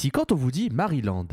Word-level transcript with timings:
Si 0.00 0.10
quand 0.10 0.32
on 0.32 0.34
vous 0.34 0.50
dit 0.50 0.70
Maryland, 0.70 1.26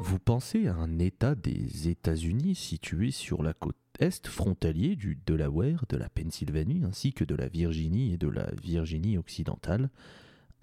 vous 0.00 0.18
pensez 0.18 0.66
à 0.66 0.74
un 0.74 0.98
État 0.98 1.34
des 1.34 1.88
États-Unis 1.88 2.54
situé 2.54 3.10
sur 3.10 3.42
la 3.42 3.54
côte 3.54 3.76
est 3.98 4.26
frontalier 4.26 4.94
du 4.94 5.18
Delaware, 5.26 5.86
de 5.88 5.96
la 5.96 6.10
Pennsylvanie 6.10 6.82
ainsi 6.84 7.14
que 7.14 7.24
de 7.24 7.34
la 7.34 7.48
Virginie 7.48 8.12
et 8.12 8.18
de 8.18 8.28
la 8.28 8.50
Virginie 8.62 9.16
occidentale, 9.16 9.88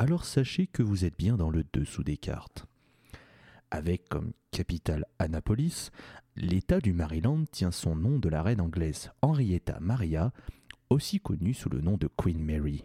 alors 0.04 0.26
sachez 0.26 0.68
que 0.68 0.84
vous 0.84 1.06
êtes 1.06 1.18
bien 1.18 1.38
dans 1.38 1.50
le 1.50 1.64
dessous 1.72 2.04
des 2.04 2.18
cartes. 2.18 2.66
Avec 3.72 4.10
comme 4.10 4.34
capitale 4.52 5.06
Annapolis, 5.18 5.92
l'État 6.36 6.82
du 6.82 6.92
Maryland 6.92 7.46
tient 7.50 7.72
son 7.72 7.96
nom 7.96 8.20
de 8.20 8.28
la 8.28 8.44
reine 8.44 8.60
anglaise 8.60 9.12
Henrietta 9.22 9.80
Maria, 9.80 10.34
aussi 10.90 11.22
connue 11.22 11.54
sous 11.54 11.70
le 11.70 11.80
nom 11.80 11.96
de 11.96 12.10
Queen 12.18 12.44
Mary. 12.44 12.84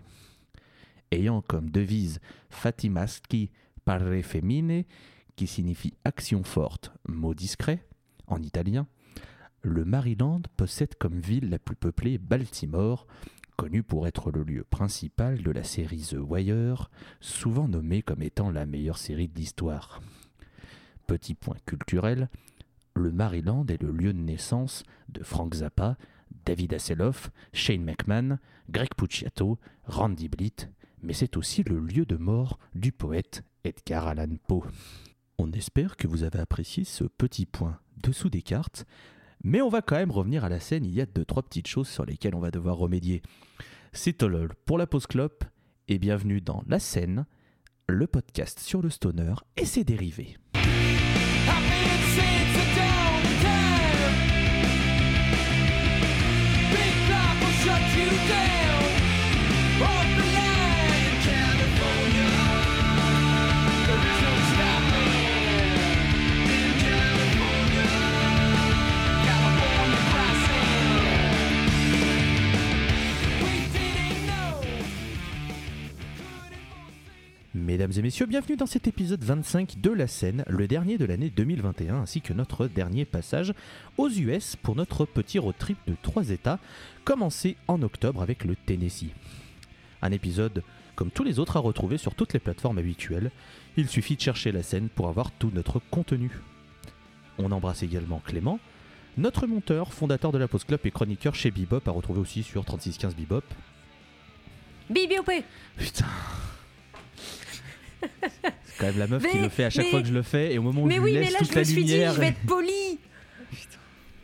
Ayant 1.10 1.42
comme 1.42 1.70
devise 1.70 2.20
Fatimaschi 2.50 3.50
Parre 3.84 4.22
Femine, 4.22 4.84
qui 5.34 5.48
signifie 5.48 5.94
action 6.04 6.44
forte, 6.44 6.92
mot 7.08 7.34
discret, 7.34 7.84
en 8.28 8.40
italien, 8.40 8.86
le 9.62 9.84
Maryland 9.84 10.42
possède 10.56 10.94
comme 10.94 11.18
ville 11.18 11.50
la 11.50 11.58
plus 11.58 11.74
peuplée 11.74 12.16
Baltimore, 12.16 13.08
connue 13.58 13.82
pour 13.82 14.06
être 14.06 14.30
le 14.30 14.44
lieu 14.44 14.62
principal 14.62 15.42
de 15.42 15.50
la 15.50 15.64
série 15.64 16.00
The 16.00 16.16
Wire, 16.20 16.90
souvent 17.20 17.66
nommée 17.66 18.02
comme 18.02 18.22
étant 18.22 18.52
la 18.52 18.66
meilleure 18.66 18.98
série 18.98 19.26
de 19.26 19.34
l'histoire. 19.34 20.00
Petit 21.08 21.34
point 21.34 21.56
culturel, 21.66 22.28
le 22.94 23.10
Maryland 23.10 23.66
est 23.66 23.82
le 23.82 23.90
lieu 23.90 24.12
de 24.12 24.20
naissance 24.20 24.84
de 25.08 25.24
Frank 25.24 25.54
Zappa, 25.54 25.96
David 26.46 26.72
Hasselhoff, 26.72 27.32
Shane 27.52 27.82
McMahon, 27.82 28.38
Greg 28.70 28.90
Puciato, 28.96 29.58
Randy 29.86 30.28
Blitt, 30.28 30.70
mais 31.02 31.12
c'est 31.12 31.36
aussi 31.36 31.64
le 31.64 31.80
lieu 31.80 32.06
de 32.06 32.16
mort 32.16 32.60
du 32.76 32.92
poète 32.92 33.42
Edgar 33.64 34.06
Allan 34.06 34.36
Poe. 34.46 34.62
On 35.36 35.50
espère 35.50 35.96
que 35.96 36.06
vous 36.06 36.22
avez 36.22 36.38
apprécié 36.38 36.84
ce 36.84 37.02
petit 37.02 37.44
point 37.44 37.80
dessous 37.96 38.30
des 38.30 38.42
cartes, 38.42 38.86
mais 39.44 39.60
on 39.60 39.68
va 39.68 39.82
quand 39.82 39.96
même 39.96 40.10
revenir 40.10 40.44
à 40.44 40.48
la 40.48 40.60
scène, 40.60 40.84
il 40.84 40.94
y 40.94 41.00
a 41.00 41.06
deux 41.06 41.24
trois 41.24 41.42
petites 41.42 41.68
choses 41.68 41.88
sur 41.88 42.04
lesquelles 42.04 42.34
on 42.34 42.40
va 42.40 42.50
devoir 42.50 42.76
remédier. 42.76 43.22
C'est 43.92 44.14
Tolol 44.14 44.54
pour 44.64 44.78
la 44.78 44.86
pause 44.86 45.06
clope 45.06 45.44
et 45.88 45.98
bienvenue 45.98 46.40
dans 46.40 46.62
La 46.66 46.78
scène, 46.78 47.26
le 47.88 48.06
podcast 48.06 48.60
sur 48.60 48.82
le 48.82 48.90
stoner 48.90 49.34
et 49.56 49.64
ses 49.64 49.84
dérivés. 49.84 50.36
Mesdames 77.58 77.92
et 77.96 78.02
messieurs, 78.02 78.26
bienvenue 78.26 78.56
dans 78.56 78.66
cet 78.66 78.86
épisode 78.86 79.24
25 79.24 79.80
de 79.80 79.90
La 79.90 80.06
scène, 80.06 80.44
le 80.46 80.68
dernier 80.68 80.96
de 80.96 81.04
l'année 81.04 81.28
2021, 81.28 81.96
ainsi 81.96 82.20
que 82.20 82.32
notre 82.32 82.68
dernier 82.68 83.04
passage 83.04 83.52
aux 83.96 84.08
US 84.08 84.54
pour 84.54 84.76
notre 84.76 85.04
petit 85.04 85.40
road 85.40 85.56
trip 85.58 85.76
de 85.88 85.96
trois 86.00 86.30
États, 86.30 86.60
commencé 87.04 87.56
en 87.66 87.82
octobre 87.82 88.22
avec 88.22 88.44
le 88.44 88.54
Tennessee. 88.54 89.10
Un 90.02 90.12
épisode 90.12 90.62
comme 90.94 91.10
tous 91.10 91.24
les 91.24 91.40
autres 91.40 91.56
à 91.56 91.60
retrouver 91.60 91.98
sur 91.98 92.14
toutes 92.14 92.32
les 92.32 92.38
plateformes 92.38 92.78
habituelles, 92.78 93.32
il 93.76 93.88
suffit 93.88 94.14
de 94.14 94.20
chercher 94.20 94.52
la 94.52 94.62
scène 94.62 94.88
pour 94.88 95.08
avoir 95.08 95.32
tout 95.32 95.50
notre 95.52 95.80
contenu. 95.90 96.30
On 97.38 97.50
embrasse 97.50 97.82
également 97.82 98.22
Clément, 98.24 98.60
notre 99.16 99.48
monteur, 99.48 99.92
fondateur 99.92 100.30
de 100.30 100.38
la 100.38 100.46
Post 100.46 100.66
Club 100.66 100.80
et 100.84 100.92
chroniqueur 100.92 101.34
chez 101.34 101.50
Bebop, 101.50 101.88
à 101.88 101.90
retrouver 101.90 102.20
aussi 102.20 102.44
sur 102.44 102.64
3615 102.64 103.16
Bebop. 103.16 103.42
BBOP 104.90 105.42
Putain 105.76 106.06
quand 108.78 108.86
même 108.86 108.98
la 108.98 109.06
meuf 109.06 109.22
qui 109.26 109.36
Mais- 109.36 109.42
le 109.42 109.48
fait 109.48 109.64
à 109.64 109.70
chaque 109.70 109.84
mais- 109.86 109.90
fois 109.90 110.00
que 110.02 110.08
je 110.08 110.12
le 110.14 110.22
fais 110.22 110.52
et 110.54 110.58
au 110.58 110.62
moment 110.62 110.82
où 110.82 110.86
Mais 110.86 110.96
je 110.96 111.00
oui, 111.00 111.10
lui 111.12 111.18
mais 111.18 111.24
laisse 111.24 111.32
là 111.34 111.38
toute 111.40 111.48
je 111.50 111.54
la 111.54 111.60
me 111.60 111.64
suis 111.64 111.84
dit, 111.84 111.92
lumière. 111.92 112.14
je 112.14 112.20
vais 112.20 112.28
être 112.28 112.46
poli 112.46 112.98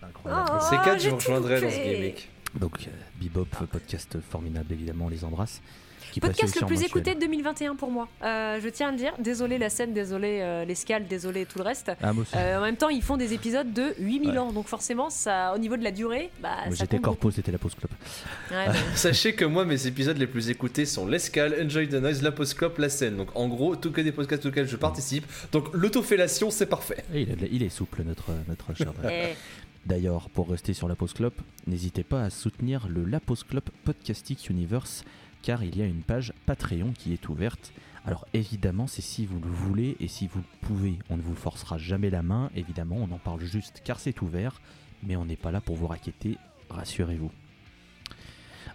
Incroyable. 0.03 0.51
Oh, 0.53 0.59
C'est 0.71 0.77
quatre, 0.85 1.03
je 1.03 1.09
vous 1.11 1.17
rejoindrai 1.17 1.61
dans 1.61 1.71
ce 1.71 1.77
gimmick. 1.77 2.29
Donc 2.55 2.73
euh, 2.87 2.91
Bebop, 3.21 3.47
podcast 3.71 4.17
formidable 4.31 4.73
évidemment, 4.73 5.07
on 5.07 5.09
les 5.09 5.25
embrasse. 5.25 5.61
Podcast 6.21 6.55
le 6.61 6.67
plus 6.67 6.75
mensuel. 6.77 6.87
écouté 6.89 7.15
de 7.15 7.21
2021 7.21 7.75
pour 7.77 7.91
moi. 7.91 8.09
Euh, 8.23 8.61
je 8.63 8.69
tiens 8.69 8.89
à 8.89 8.91
le 8.93 8.97
dire. 8.97 9.13
Désolé 9.19 9.59
la 9.59 9.71
scène, 9.71 9.93
désolé 9.93 10.41
euh, 10.41 10.65
l'escale, 10.65 11.07
désolé 11.07 11.47
tout 11.47 11.59
le 11.59 11.65
reste. 11.65 11.91
Ah. 12.03 12.13
Euh, 12.37 12.59
en 12.59 12.63
même 12.63 12.77
temps, 12.77 12.89
ils 12.89 13.03
font 13.03 13.17
des 13.17 13.33
épisodes 13.35 13.73
de 13.73 13.95
8000 13.99 14.31
Ouais. 14.31 14.39
ans, 14.39 14.53
donc 14.53 14.67
forcément, 14.69 15.11
ça, 15.11 15.53
au 15.55 15.59
niveau 15.59 15.77
de 15.77 15.85
la 15.85 15.91
durée, 15.91 16.31
bah, 16.41 16.57
j'étais 16.73 16.99
corpo, 16.99 17.31
c'était 17.31 17.53
la 17.53 17.59
pause 17.59 17.75
club. 17.75 17.91
beaucoup. 17.91 18.55
Ouais, 18.55 18.67
bah, 18.73 18.75
Sachez 18.95 19.35
que 19.35 19.45
moi, 19.45 19.65
mes 19.65 19.87
épisodes 19.87 20.17
les 20.19 20.27
plus 20.27 20.51
écoutés 20.51 20.87
sont 20.87 21.07
l'Escale, 21.07 21.55
Enjoy 21.65 21.89
the 21.89 21.95
Noise, 21.95 22.23
la 22.23 22.33
Postclop, 22.33 22.79
la 22.79 22.89
scène. 22.89 23.17
Donc 23.17 23.29
en 23.35 23.49
gros, 23.49 23.77
tout 23.77 23.91
que 23.93 24.01
des 24.01 24.13
podcasts 24.13 24.47
auxquels 24.47 24.69
je 24.69 24.77
participe. 24.77 25.25
Donc 25.53 25.69
l'autofellation, 25.73 26.51
c'est 26.51 26.67
parfait. 26.67 27.05
Et 27.13 27.23
il, 27.23 27.31
est, 27.31 27.49
il 27.51 27.63
est 27.63 27.69
souple 27.69 28.03
notre, 28.05 28.31
notre 28.49 28.75
cher 28.77 28.93
eh, 29.11 29.35
D'ailleurs, 29.87 30.31
pour 30.31 30.49
rester 30.49 30.73
sur 30.73 30.89
la 30.89 30.95
Pause 30.95 31.13
Club, 31.13 31.33
n'hésitez 31.67 32.05
pas 32.05 32.23
à 32.23 32.31
soutenir 32.31 32.89
le 32.89 33.05
La 33.05 33.21
Pause 33.21 33.45
Club 33.45 33.65
Podcastic 33.85 34.49
Universe 34.49 35.05
car 35.45 35.63
il 35.63 35.77
y 35.77 35.83
a 35.83 35.85
une 35.85 36.03
page 36.03 36.33
Patreon 36.47 36.93
qui 36.93 37.13
est 37.13 37.29
ouverte. 37.29 37.75
Alors 38.07 38.27
évidemment, 38.33 38.87
c'est 38.87 39.03
si 39.03 39.27
vous 39.27 39.41
le 39.41 39.51
voulez 39.51 39.95
et 40.01 40.09
si 40.09 40.27
vous 40.27 40.39
le 40.39 40.67
pouvez. 40.67 40.99
On 41.11 41.19
ne 41.19 41.23
vous 41.23 41.35
forcera 41.35 41.77
jamais 41.77 42.09
la 42.09 42.23
main, 42.23 42.51
évidemment, 42.57 42.97
on 42.97 43.15
en 43.15 43.19
parle 43.19 43.45
juste 43.45 43.83
car 43.85 44.01
c'est 44.01 44.23
ouvert, 44.23 44.61
mais 45.03 45.17
on 45.17 45.27
n'est 45.27 45.37
pas 45.37 45.53
là 45.53 45.61
pour 45.61 45.77
vous 45.77 45.87
raqueter, 45.87 46.39
rassurez-vous. 46.71 47.31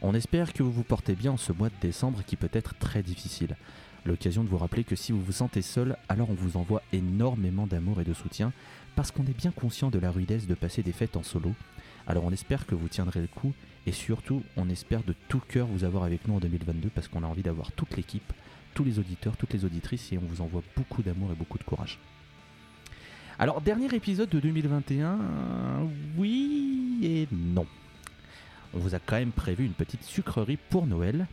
On 0.04 0.14
espère 0.14 0.54
que 0.54 0.62
vous 0.62 0.72
vous 0.72 0.84
portez 0.84 1.16
bien 1.16 1.32
en 1.32 1.38
ce 1.38 1.52
mois 1.52 1.70
de 1.70 1.76
décembre 1.82 2.24
qui 2.26 2.36
peut 2.36 2.52
être 2.54 2.78
très 2.78 3.02
difficile. 3.02 3.56
L'occasion 4.06 4.44
de 4.44 4.50
vous 4.50 4.58
rappeler 4.58 4.84
que 4.84 4.96
si 4.96 5.12
vous 5.12 5.22
vous 5.22 5.32
sentez 5.32 5.64
seul, 5.64 5.98
alors 6.08 6.30
on 6.30 6.36
vous 6.36 6.56
envoie 6.56 6.84
énormément 6.94 7.66
d'amour 7.66 8.00
et 8.00 8.06
de 8.06 8.14
soutien 8.14 8.54
parce 8.96 9.12
qu'on 9.12 9.26
est 9.26 9.38
bien 9.38 9.52
conscient 9.52 9.90
de 9.90 10.00
la 10.00 10.12
rudesse 10.12 10.46
de 10.46 10.54
passer 10.54 10.84
des 10.84 10.94
fêtes 10.94 11.18
en 11.18 11.24
solo. 11.24 11.54
Alors 12.06 12.26
on 12.26 12.32
espère 12.32 12.68
que 12.68 12.76
vous 12.76 12.88
tiendrez 12.88 13.22
le 13.22 13.28
coup 13.28 13.54
et 13.90 13.92
surtout 13.92 14.44
on 14.56 14.70
espère 14.70 15.02
de 15.04 15.16
tout 15.30 15.40
cœur 15.48 15.66
vous 15.66 15.84
avoir 15.84 16.04
avec 16.04 16.28
nous 16.28 16.36
en 16.36 16.40
2022 16.40 16.90
parce 16.94 17.08
qu'on 17.08 17.24
a 17.24 17.26
envie 17.26 17.42
d'avoir 17.42 17.72
toute 17.72 17.98
l'équipe, 17.98 18.32
tous 18.76 18.84
les 18.84 19.00
auditeurs, 19.00 19.36
toutes 19.36 19.52
les 19.52 19.66
auditrices 19.66 20.14
et 20.14 20.20
on 20.20 20.26
vous 20.28 20.42
envoie 20.42 20.62
beaucoup 20.78 21.02
d'amour 21.02 21.32
et 21.32 21.36
beaucoup 21.36 21.58
de 21.58 21.64
courage. 21.64 21.98
Alors 23.40 23.62
dernier 23.62 23.88
épisode 23.96 24.30
de 24.30 24.40
2021, 24.40 25.18
oui 26.18 27.00
et 27.02 27.28
non. 27.32 27.66
On 28.76 28.78
vous 28.78 28.94
a 28.94 29.00
quand 29.00 29.16
même 29.16 29.32
prévu 29.32 29.66
une 29.66 29.74
petite 29.74 30.04
sucrerie 30.04 30.60
pour 30.70 30.86
Noël. 30.86 31.28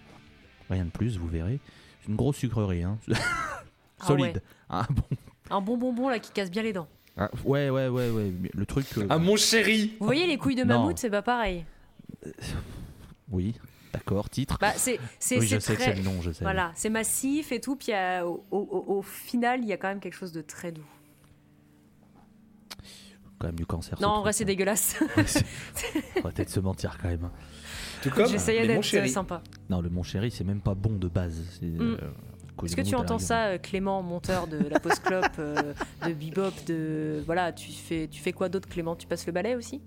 Rien 0.70 0.86
de 0.86 0.90
plus, 0.90 1.18
vous 1.18 1.28
verrez. 1.28 1.58
C'est 2.00 2.08
une 2.08 2.16
grosse 2.16 2.36
sucrerie, 2.38 2.84
hein. 2.84 2.96
Ah 3.98 4.06
Solide. 4.06 4.36
ouais. 4.36 4.42
Ah 4.70 4.86
bon. 4.90 5.02
un 5.50 5.60
bon 5.62 5.76
bonbon 5.78 6.08
là 6.08 6.18
qui 6.18 6.30
casse 6.30 6.50
bien 6.50 6.62
les 6.62 6.72
dents. 6.72 6.88
Ah, 7.18 7.30
ouais, 7.44 7.68
ouais, 7.70 7.88
ouais, 7.88 8.10
ouais. 8.10 8.32
Le 8.54 8.66
truc. 8.66 8.86
euh, 8.98 9.06
Ah 9.08 9.18
mon 9.18 9.36
chéri 9.36 9.92
Vous 10.00 10.06
voyez 10.06 10.26
les 10.26 10.36
couilles 10.38 10.54
de 10.54 10.64
mammouth, 10.64 10.98
c'est 10.98 11.08
pas 11.10 11.22
pareil. 11.22 11.64
Oui, 13.30 13.54
d'accord, 13.92 14.30
titre. 14.30 14.58
Bah, 14.60 14.72
c'est 14.76 14.98
c'est 15.18 15.38
oui, 15.38 15.46
je 15.46 15.58
c'est 15.58 15.60
sais 15.60 15.72
que 15.76 15.82
très. 15.82 15.90
c'est 15.94 15.96
le 15.98 16.02
nom, 16.04 16.20
je 16.22 16.30
sais. 16.30 16.44
Voilà, 16.44 16.72
c'est 16.74 16.90
massif 16.90 17.50
et 17.52 17.60
tout, 17.60 17.76
puis 17.76 17.92
euh, 17.92 18.24
au, 18.24 18.44
au- 18.50 18.84
au 18.98 19.02
final, 19.02 19.60
il 19.62 19.66
y 19.66 19.72
a 19.72 19.76
quand 19.76 19.88
même 19.88 20.00
quelque 20.00 20.14
chose 20.16 20.32
de 20.32 20.42
très 20.42 20.72
doux. 20.72 20.86
Quand 23.38 23.48
même 23.48 23.56
du 23.56 23.66
cancer. 23.66 24.00
Non, 24.00 24.08
en 24.08 24.20
vrai, 24.22 24.32
c'est 24.32 24.44
hein. 24.44 24.46
dégueulasse. 24.46 24.96
On 26.16 26.20
va 26.22 26.30
peut-être 26.32 26.48
se 26.48 26.60
mentir 26.60 26.96
quand 27.00 27.08
même. 27.08 27.24
hein. 27.24 27.32
Tout 28.02 28.10
comme 28.10 28.26
J'essayais 28.28 28.66
d'être 28.66 29.08
sympa. 29.08 29.42
Non, 29.68 29.80
le 29.82 29.90
mon 29.90 30.02
chéri, 30.02 30.30
c'est 30.30 30.44
même 30.44 30.60
pas 30.60 30.74
bon 30.74 30.92
de 30.96 31.08
base. 31.08 31.42
c'est, 31.58 31.66
Mm. 31.66 31.80
euh, 32.00 32.64
Est-ce 32.64 32.76
que 32.76 32.80
tu 32.80 32.94
entends 32.94 33.16
rigueur. 33.16 33.20
ça, 33.28 33.46
euh, 33.48 33.58
Clément, 33.58 34.02
monteur 34.02 34.46
de 34.46 34.56
la 34.56 34.80
post 34.80 35.02
clope, 35.02 35.26
euh, 35.38 35.74
de 36.06 36.12
bebop, 36.14 36.52
de 36.66 37.22
voilà, 37.26 37.52
tu 37.52 37.70
fais, 37.72 38.08
tu 38.08 38.20
fais 38.22 38.32
quoi 38.32 38.48
d'autre, 38.48 38.68
Clément? 38.68 38.96
Tu 38.96 39.06
passes 39.06 39.26
le 39.26 39.32
balai 39.32 39.54
aussi? 39.54 39.82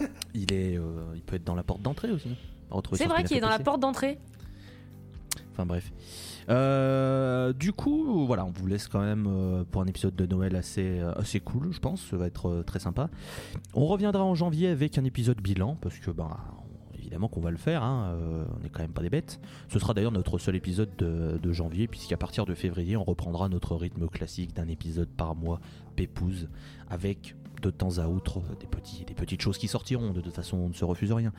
Il 0.34 0.52
est, 0.52 0.76
euh, 0.76 1.12
il 1.14 1.22
peut 1.22 1.36
être 1.36 1.44
dans 1.44 1.54
la 1.54 1.62
porte 1.62 1.82
d'entrée 1.82 2.10
aussi. 2.10 2.36
C'est 2.92 3.06
vrai 3.06 3.24
qu'il 3.24 3.36
est 3.36 3.40
dans 3.40 3.48
la 3.48 3.58
porte 3.58 3.80
d'entrée. 3.80 4.18
Enfin 5.52 5.66
bref. 5.66 5.90
Euh, 6.48 7.52
du 7.52 7.72
coup, 7.72 8.24
voilà, 8.26 8.44
on 8.44 8.50
vous 8.50 8.66
laisse 8.66 8.88
quand 8.88 9.00
même 9.00 9.26
euh, 9.28 9.64
pour 9.70 9.82
un 9.82 9.86
épisode 9.86 10.16
de 10.16 10.24
Noël 10.24 10.56
assez, 10.56 11.00
assez 11.16 11.40
cool, 11.40 11.72
je 11.72 11.80
pense. 11.80 12.06
Ça 12.08 12.16
va 12.16 12.26
être 12.26 12.48
euh, 12.48 12.62
très 12.62 12.78
sympa. 12.78 13.10
On 13.74 13.86
reviendra 13.86 14.24
en 14.24 14.34
janvier 14.34 14.68
avec 14.68 14.98
un 14.98 15.04
épisode 15.04 15.40
bilan 15.40 15.76
parce 15.80 15.98
que, 15.98 16.10
ben, 16.10 16.36
évidemment 16.98 17.28
qu'on 17.28 17.40
va 17.40 17.50
le 17.50 17.56
faire, 17.56 17.82
hein, 17.82 18.16
on 18.54 18.62
n'est 18.62 18.70
quand 18.70 18.82
même 18.82 18.92
pas 18.92 19.02
des 19.02 19.10
bêtes. 19.10 19.40
Ce 19.68 19.78
sera 19.78 19.94
d'ailleurs 19.94 20.12
notre 20.12 20.38
seul 20.38 20.56
épisode 20.56 20.90
de, 20.96 21.38
de 21.42 21.52
janvier, 21.52 21.86
puisqu'à 21.86 22.16
partir 22.16 22.44
de 22.44 22.54
février, 22.54 22.96
on 22.96 23.04
reprendra 23.04 23.48
notre 23.48 23.76
rythme 23.76 24.08
classique 24.08 24.54
d'un 24.54 24.68
épisode 24.68 25.08
par 25.08 25.34
mois, 25.34 25.60
pépouze, 25.96 26.48
avec 26.88 27.34
de 27.60 27.70
temps 27.70 27.98
à 27.98 28.06
autre 28.06 28.42
des, 28.60 28.66
petits, 28.66 29.04
des 29.04 29.14
petites 29.14 29.42
choses 29.42 29.58
qui 29.58 29.68
sortiront, 29.68 30.12
de 30.12 30.20
toute 30.20 30.34
façon 30.34 30.56
on 30.58 30.68
ne 30.68 30.74
se 30.74 30.84
refuse 30.84 31.12
rien. 31.12 31.32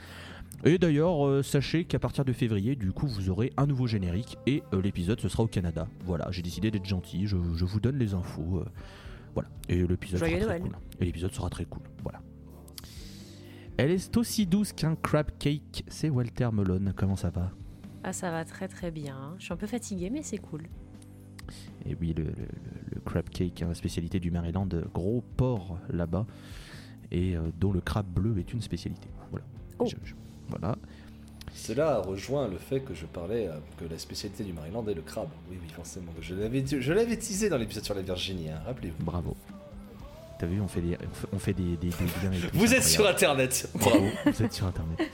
Et 0.65 0.77
d'ailleurs, 0.77 1.25
euh, 1.25 1.43
sachez 1.43 1.85
qu'à 1.85 1.99
partir 1.99 2.25
de 2.25 2.33
février, 2.33 2.75
du 2.75 2.91
coup, 2.91 3.07
vous 3.07 3.29
aurez 3.29 3.51
un 3.57 3.67
nouveau 3.67 3.87
générique 3.87 4.37
et 4.45 4.63
euh, 4.73 4.81
l'épisode 4.81 5.19
ce 5.21 5.29
sera 5.29 5.43
au 5.43 5.47
Canada. 5.47 5.87
Voilà, 6.05 6.29
j'ai 6.31 6.41
décidé 6.41 6.71
d'être 6.71 6.85
gentil, 6.85 7.27
je, 7.27 7.37
je 7.55 7.65
vous 7.65 7.79
donne 7.79 7.97
les 7.97 8.13
infos. 8.13 8.59
euh, 8.59 8.65
voilà, 9.33 9.49
et 9.69 9.85
l'épisode 9.85 10.19
sera 10.19 10.39
très 10.39 10.59
cool. 10.59 10.71
Et 10.99 11.05
l'épisode 11.05 11.31
sera 11.33 11.49
très 11.49 11.65
cool. 11.65 11.83
Voilà. 12.03 12.19
Elle 13.77 13.91
est 13.91 14.17
aussi 14.17 14.45
douce 14.45 14.73
qu'un 14.73 14.95
crab 14.95 15.27
cake. 15.39 15.85
C'est 15.87 16.09
Walter 16.09 16.49
Melon. 16.51 16.91
Comment 16.95 17.15
ça 17.15 17.29
va? 17.29 17.51
Ah, 18.03 18.11
ça 18.11 18.29
va 18.31 18.43
très 18.43 18.67
très 18.67 18.91
bien. 18.91 19.35
Je 19.37 19.45
suis 19.45 19.53
un 19.53 19.57
peu 19.57 19.67
fatiguée, 19.67 20.09
mais 20.09 20.21
c'est 20.23 20.37
cool. 20.37 20.63
Et 21.85 21.95
oui, 21.99 22.13
le, 22.17 22.23
le- 22.23 22.29
le- 22.29 22.95
le 22.95 23.01
crab 23.05 23.27
cake, 23.29 23.61
hein, 23.61 23.73
spécialité 23.73 24.19
du 24.19 24.31
Maryland, 24.31 24.67
gros 24.93 25.23
port 25.37 25.77
là-bas, 25.89 26.25
et 27.11 27.35
euh, 27.35 27.41
dont 27.59 27.71
le 27.71 27.81
crabe 27.81 28.07
bleu 28.07 28.37
est 28.39 28.53
une 28.53 28.61
spécialité. 28.61 29.07
Voilà. 29.31 29.45
Oh. 29.79 29.85
Je- 29.87 29.95
je- 30.03 30.13
voilà. 30.49 30.75
Cela 31.53 31.99
rejoint 31.99 32.47
le 32.47 32.57
fait 32.57 32.79
que 32.81 32.93
je 32.93 33.05
parlais 33.05 33.47
euh, 33.47 33.53
que 33.77 33.85
la 33.85 33.97
spécialité 33.97 34.43
du 34.43 34.53
Maryland 34.53 34.85
est 34.87 34.93
le 34.93 35.01
crabe. 35.01 35.29
Oui, 35.49 35.57
oui, 35.61 35.67
forcément. 35.75 36.11
Je 36.21 36.35
l'avais, 36.35 36.63
je 36.65 36.93
l'avais 36.93 37.17
teasé 37.17 37.49
dans 37.49 37.57
l'épisode 37.57 37.83
sur 37.83 37.95
la 37.95 38.01
Virginie, 38.03 38.49
hein, 38.49 38.59
rappelez-vous. 38.65 39.03
Bravo. 39.03 39.35
T'as 40.39 40.45
vu, 40.47 40.61
on 40.61 40.67
fait 40.67 40.81
des, 40.81 40.95
on 40.95 41.13
fait, 41.13 41.27
on 41.33 41.39
fait 41.39 41.53
des, 41.53 41.75
des- 41.75 41.89
des 41.89 42.05
liens 42.23 42.31
et 42.31 42.39
tout, 42.39 42.47
Vous 42.57 42.73
êtes 42.73 42.83
sur 42.83 43.05
internet. 43.07 43.69
Bravo, 43.75 44.05
vous 44.25 44.43
êtes 44.43 44.53
sur 44.53 44.67
internet. 44.67 45.09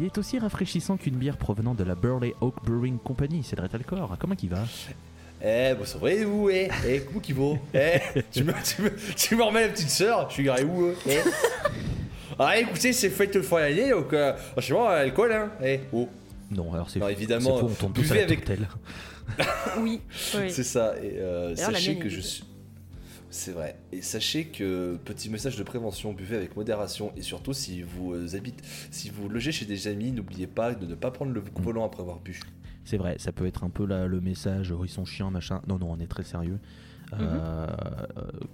Il 0.00 0.04
est 0.04 0.16
aussi 0.16 0.38
rafraîchissant 0.38 0.96
qu'une 0.96 1.16
bière 1.16 1.36
provenant 1.36 1.74
de 1.74 1.82
la 1.82 1.96
Burley 1.96 2.32
Oak 2.40 2.54
Brewing 2.64 2.98
Company, 2.98 3.42
Cédric 3.42 3.74
Alcor. 3.74 4.16
Comment 4.20 4.36
qu'il 4.36 4.48
va? 4.48 4.64
Eh, 5.44 5.74
vous 5.76 5.84
saurez 5.86 6.24
où, 6.24 6.48
eh 6.48 6.68
Eh, 6.86 7.00
comment 7.00 7.18
qui 7.18 7.32
vaut? 7.32 7.58
Eh, 7.74 7.98
tu 8.30 8.44
me, 8.44 8.52
tu, 8.62 8.82
me, 8.82 8.90
tu 9.16 9.34
me 9.34 9.42
remets 9.42 9.62
la 9.62 9.72
petite 9.72 9.90
sœur 9.90 10.28
Je 10.28 10.34
suis 10.34 10.44
garé 10.44 10.62
où, 10.62 10.84
euh, 10.84 10.94
eh? 11.08 11.18
Ah, 12.38 12.56
écoutez, 12.60 12.92
c'est 12.92 13.10
fête 13.10 13.34
de 13.34 13.42
fin 13.42 13.58
d'année, 13.58 13.90
donc, 13.90 14.12
euh, 14.12 14.36
franchement, 14.52 14.86
alcool, 14.86 15.32
hein 15.32 15.50
Eh, 15.64 15.80
oh, 15.92 16.08
Non, 16.52 16.72
alors 16.72 16.88
c'est 16.88 17.00
évidemment, 17.10 17.56
C'est 17.56 17.60
faux, 17.60 17.66
on 17.68 17.74
tourne 17.74 17.92
tous 17.92 18.12
à 18.12 18.14
la 18.14 18.22
avec-. 18.22 18.48
Oui, 19.80 20.00
oui. 20.36 20.40
c'est 20.48 20.62
ça. 20.62 20.94
Et 21.02 21.18
euh, 21.18 21.56
sachez 21.56 21.96
que 21.96 22.08
je 22.08 22.20
suis. 22.20 22.44
C'est 23.30 23.52
vrai. 23.52 23.78
Et 23.92 24.00
sachez 24.00 24.46
que, 24.46 24.96
petit 25.04 25.28
message 25.28 25.56
de 25.56 25.62
prévention, 25.62 26.12
buvez 26.12 26.36
avec 26.36 26.56
modération. 26.56 27.12
Et 27.16 27.22
surtout, 27.22 27.52
si 27.52 27.82
vous 27.82 28.14
euh, 28.14 28.36
habitez, 28.36 28.62
si 28.90 29.10
vous 29.10 29.28
logez 29.28 29.52
chez 29.52 29.66
des 29.66 29.86
amis, 29.86 30.12
n'oubliez 30.12 30.46
pas 30.46 30.74
de 30.74 30.86
ne 30.86 30.94
pas 30.94 31.10
prendre 31.10 31.32
le 31.32 31.42
volant 31.56 31.84
après 31.84 32.00
avoir 32.00 32.20
bu. 32.20 32.40
C'est 32.84 32.96
vrai, 32.96 33.16
ça 33.18 33.32
peut 33.32 33.46
être 33.46 33.64
un 33.64 33.70
peu 33.70 33.84
là, 33.84 34.06
le 34.06 34.20
message, 34.20 34.72
oh, 34.72 34.82
ils 34.84 34.88
sont 34.88 35.04
chiants, 35.04 35.30
machin. 35.30 35.60
Non, 35.66 35.78
non, 35.78 35.88
on 35.90 36.00
est 36.00 36.06
très 36.06 36.24
sérieux. 36.24 36.58
Mhm. 37.12 37.18
Euh, 37.20 37.66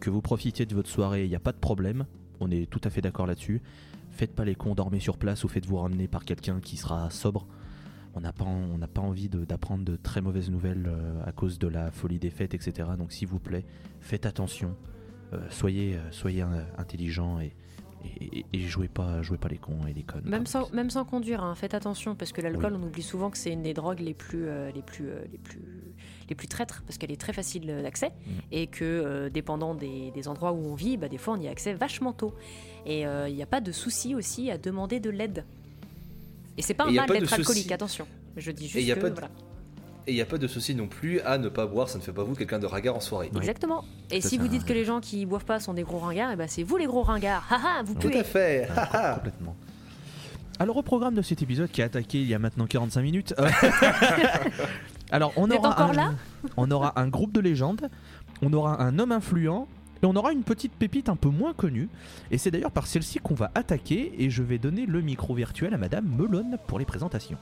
que 0.00 0.10
vous 0.10 0.20
profitiez 0.20 0.66
de 0.66 0.74
votre 0.74 0.90
soirée, 0.90 1.24
il 1.24 1.28
n'y 1.28 1.36
a 1.36 1.40
pas 1.40 1.52
de 1.52 1.58
problème. 1.58 2.06
On 2.40 2.50
est 2.50 2.68
tout 2.68 2.80
à 2.82 2.90
fait 2.90 3.00
d'accord 3.00 3.26
là-dessus. 3.26 3.62
Faites 4.10 4.34
pas 4.34 4.44
les 4.44 4.54
cons, 4.54 4.74
dormez 4.74 5.00
sur 5.00 5.18
place 5.18 5.44
ou 5.44 5.48
faites-vous 5.48 5.76
ramener 5.76 6.08
par 6.08 6.24
quelqu'un 6.24 6.60
qui 6.60 6.76
sera 6.76 7.10
sobre. 7.10 7.46
On 8.16 8.20
n'a 8.20 8.32
pas, 8.32 8.44
on 8.44 8.78
pas 8.78 9.00
envie 9.02 9.28
d'apprendre 9.28 9.84
de, 9.84 9.96
très 9.96 10.20
mauvaises 10.20 10.50
nouvelles 10.50 10.86
euh, 10.86 11.20
à 11.24 11.32
cause 11.32 11.58
de 11.58 11.66
la 11.68 11.90
folie 11.90 12.18
des 12.18 12.30
fêtes, 12.30 12.54
etc. 12.54 12.88
Donc 12.96 13.12
s'il 13.12 13.28
vous 13.28 13.40
plaît, 13.40 13.64
faites 14.00 14.24
attention. 14.26 14.76
Euh, 15.32 15.38
soyez, 15.50 15.96
euh, 15.96 16.10
soyez 16.12 16.44
intelligents 16.78 17.40
et, 17.40 17.54
et, 18.04 18.38
et- 18.40 18.46
et 18.52 18.58
jouez 18.60 18.86
pas, 18.88 19.20
jouez 19.22 19.38
pas 19.38 19.48
les 19.48 19.56
cons 19.58 19.86
et 19.88 19.92
les 19.94 20.02
connes. 20.04 20.22
Même 20.26 20.46
sans, 20.46 20.70
même 20.72 20.90
sans 20.90 21.04
conduire, 21.04 21.42
hein, 21.42 21.54
faites 21.56 21.74
attention 21.74 22.14
parce 22.14 22.30
que 22.32 22.40
l'alcool, 22.40 22.74
Oui. 22.74 22.78
on 22.82 22.86
oublie 22.86 23.02
souvent 23.02 23.30
que 23.30 23.38
c'est 23.38 23.50
une 23.52 23.62
des 23.62 23.74
drogues 23.74 24.00
les 24.00 24.14
plus, 24.14 24.46
euh, 24.46 24.70
les 24.72 24.82
plus, 24.82 25.08
euh, 25.08 25.24
les 25.32 25.38
plus, 25.38 25.62
les 26.28 26.34
plus 26.36 26.46
traîtres 26.46 26.82
parce 26.86 26.98
qu'elle 26.98 27.10
est 27.10 27.20
très 27.20 27.32
facile 27.32 27.66
d'accès 27.66 28.08
Mm. 28.10 28.30
et 28.52 28.66
que 28.68 28.84
euh, 28.84 29.28
dépendant 29.30 29.74
des, 29.74 30.10
des 30.12 30.28
endroits 30.28 30.52
où 30.52 30.64
on 30.66 30.74
vit, 30.74 30.96
bah, 30.98 31.08
des 31.08 31.18
fois 31.18 31.34
on 31.36 31.40
y 31.40 31.48
a 31.48 31.50
accès 31.50 31.72
vachement 31.74 32.12
tôt. 32.12 32.34
Et 32.86 33.00
il 33.00 33.34
n'y 33.34 33.42
a 33.42 33.46
pas 33.46 33.62
de 33.62 33.72
souci 33.72 34.14
aussi 34.14 34.50
à 34.50 34.58
demander 34.58 35.00
de 35.00 35.08
l'aide. 35.10 35.44
Et 36.56 36.62
c'est 36.62 36.74
pas 36.74 36.84
un 36.84 36.90
mal 36.92 37.08
d'être 37.08 37.32
alcoolique, 37.32 37.72
attention. 37.72 38.06
Je 38.36 38.50
dis 38.50 38.66
Et 38.66 38.68
juste 38.68 38.86
y 38.86 38.92
a 38.92 38.94
que 38.96 39.00
pas 39.00 39.10
de- 39.10 39.14
voilà. 39.14 39.28
Et 40.06 40.12
il 40.12 40.14
n'y 40.16 40.20
a 40.20 40.26
pas 40.26 40.36
de 40.36 40.46
souci 40.46 40.74
non 40.74 40.86
plus 40.86 41.20
à 41.20 41.38
ne 41.38 41.48
pas 41.48 41.64
boire, 41.66 41.88
ça 41.88 41.96
ne 41.98 42.02
fait 42.02 42.12
pas 42.12 42.24
vous 42.24 42.34
quelqu'un 42.34 42.58
de 42.58 42.66
ringard 42.66 42.94
en 42.96 43.00
soirée. 43.00 43.30
Exactement. 43.36 43.84
Et 44.10 44.20
Ça, 44.20 44.28
si 44.28 44.36
vous 44.38 44.48
dites 44.48 44.66
que 44.66 44.74
les 44.74 44.84
gens 44.84 45.00
qui 45.00 45.24
boivent 45.24 45.46
pas 45.46 45.60
sont 45.60 45.72
des 45.72 45.82
gros 45.82 45.98
ringards, 45.98 46.30
et 46.30 46.36
ben 46.36 46.46
c'est 46.46 46.62
vous 46.62 46.76
les 46.76 46.84
gros 46.84 47.02
ringards. 47.02 47.46
Haha, 47.50 47.82
vous 47.84 47.94
Tout 47.94 48.08
puez. 48.10 48.18
à 48.20 48.24
fait. 48.24 48.68
Complètement. 49.14 49.56
Alors 50.58 50.76
au 50.76 50.82
programme 50.82 51.14
de 51.14 51.22
cet 51.22 51.40
épisode 51.42 51.70
qui 51.70 51.80
a 51.82 51.86
attaqué 51.86 52.20
il 52.20 52.28
y 52.28 52.34
a 52.34 52.38
maintenant 52.38 52.66
45 52.66 53.00
minutes. 53.02 53.34
euh, 53.38 53.48
Alors 55.10 55.32
on 55.36 55.50
aura 55.50 55.70
encore 55.70 55.90
un, 55.90 55.92
là? 55.94 56.14
on 56.56 56.70
aura 56.70 57.00
un 57.00 57.08
groupe 57.08 57.32
de 57.32 57.40
légendes, 57.40 57.88
on 58.42 58.52
aura 58.52 58.82
un 58.82 58.98
homme 58.98 59.12
influent 59.12 59.66
et 60.04 60.06
on 60.06 60.16
aura 60.16 60.32
une 60.32 60.42
petite 60.42 60.74
pépite 60.74 61.08
un 61.08 61.16
peu 61.16 61.30
moins 61.30 61.54
connue. 61.54 61.88
Et 62.30 62.36
c'est 62.36 62.50
d'ailleurs 62.50 62.70
par 62.70 62.86
celle-ci 62.86 63.20
qu'on 63.20 63.34
va 63.34 63.50
attaquer 63.54 64.12
et 64.18 64.28
je 64.28 64.42
vais 64.42 64.58
donner 64.58 64.84
le 64.84 65.00
micro 65.00 65.34
virtuel 65.34 65.72
à 65.72 65.78
Madame 65.78 66.04
Melon 66.06 66.58
pour 66.66 66.78
les 66.78 66.84
présentations. 66.84 67.38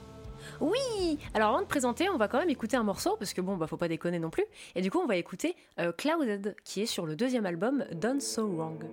Oui 0.61 1.19
Alors 1.33 1.49
avant 1.49 1.61
de 1.61 1.67
présenter, 1.67 2.09
on 2.09 2.17
va 2.17 2.29
quand 2.29 2.39
même 2.39 2.49
écouter 2.49 2.77
un 2.77 2.83
morceau, 2.83 3.17
parce 3.19 3.33
que 3.33 3.41
bon, 3.41 3.57
bah 3.57 3.67
faut 3.67 3.77
pas 3.77 3.89
déconner 3.89 4.19
non 4.19 4.29
plus. 4.29 4.45
Et 4.75 4.81
du 4.81 4.91
coup, 4.91 4.99
on 4.99 5.07
va 5.07 5.17
écouter 5.17 5.55
euh, 5.79 5.91
Clouded, 5.91 6.55
qui 6.63 6.81
est 6.81 6.85
sur 6.85 7.05
le 7.05 7.17
deuxième 7.17 7.45
album 7.45 7.83
Done 7.93 8.21
So 8.21 8.47
Wrong. 8.47 8.83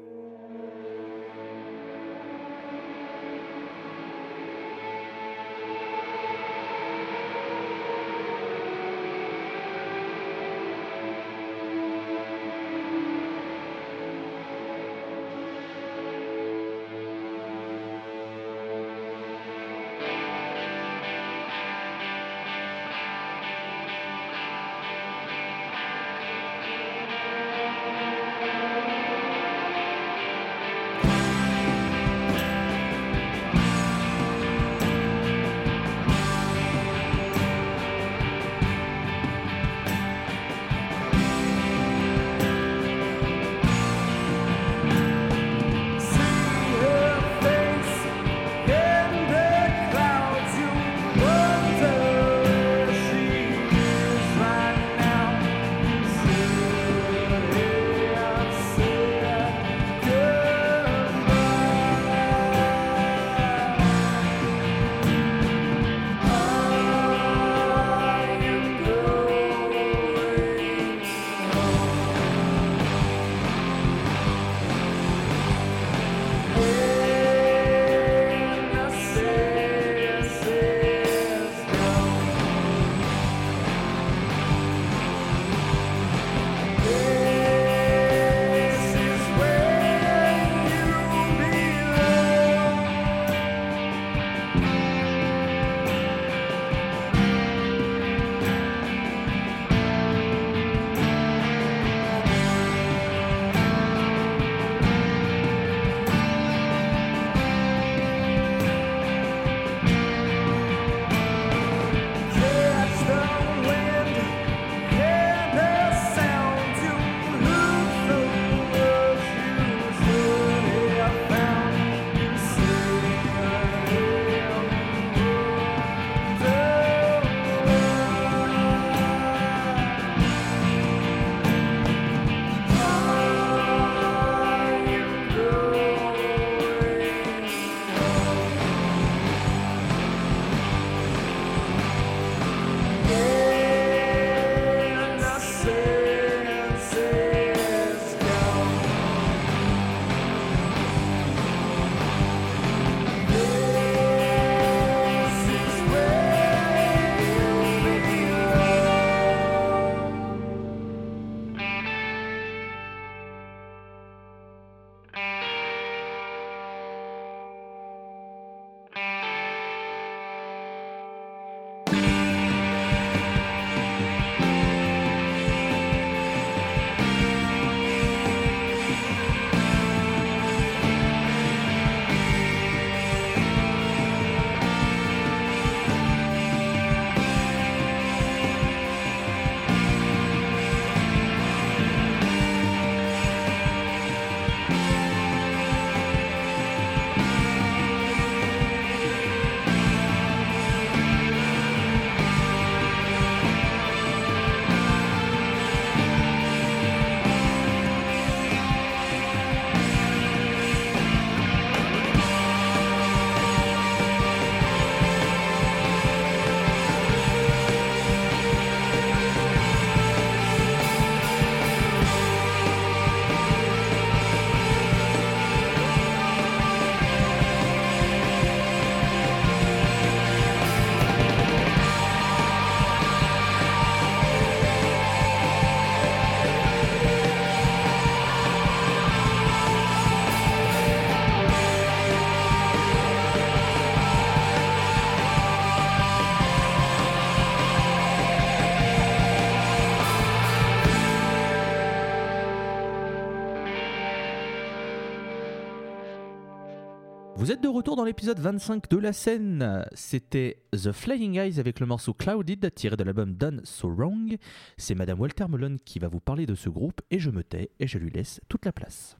De 257.60 257.68
retour 257.68 257.96
dans 257.96 258.04
l'épisode 258.04 258.38
25 258.38 258.88
de 258.88 258.96
la 258.96 259.12
scène. 259.12 259.84
C'était 259.92 260.62
The 260.72 260.92
Flying 260.92 261.38
Eyes 261.38 261.60
avec 261.60 261.80
le 261.80 261.86
morceau 261.86 262.14
Clouded 262.14 262.72
tiré 262.74 262.96
de 262.96 263.04
l'album 263.04 263.34
Done 263.34 263.60
So 263.64 263.90
Wrong. 263.90 264.38
C'est 264.78 264.94
Madame 264.94 265.20
Walter 265.20 265.44
Mullen 265.48 265.78
qui 265.78 265.98
va 265.98 266.08
vous 266.08 266.20
parler 266.20 266.46
de 266.46 266.54
ce 266.54 266.70
groupe 266.70 267.02
et 267.10 267.18
je 267.18 267.30
me 267.30 267.44
tais 267.44 267.70
et 267.78 267.86
je 267.86 267.98
lui 267.98 268.10
laisse 268.10 268.40
toute 268.48 268.64
la 268.64 268.72
place. 268.72 269.16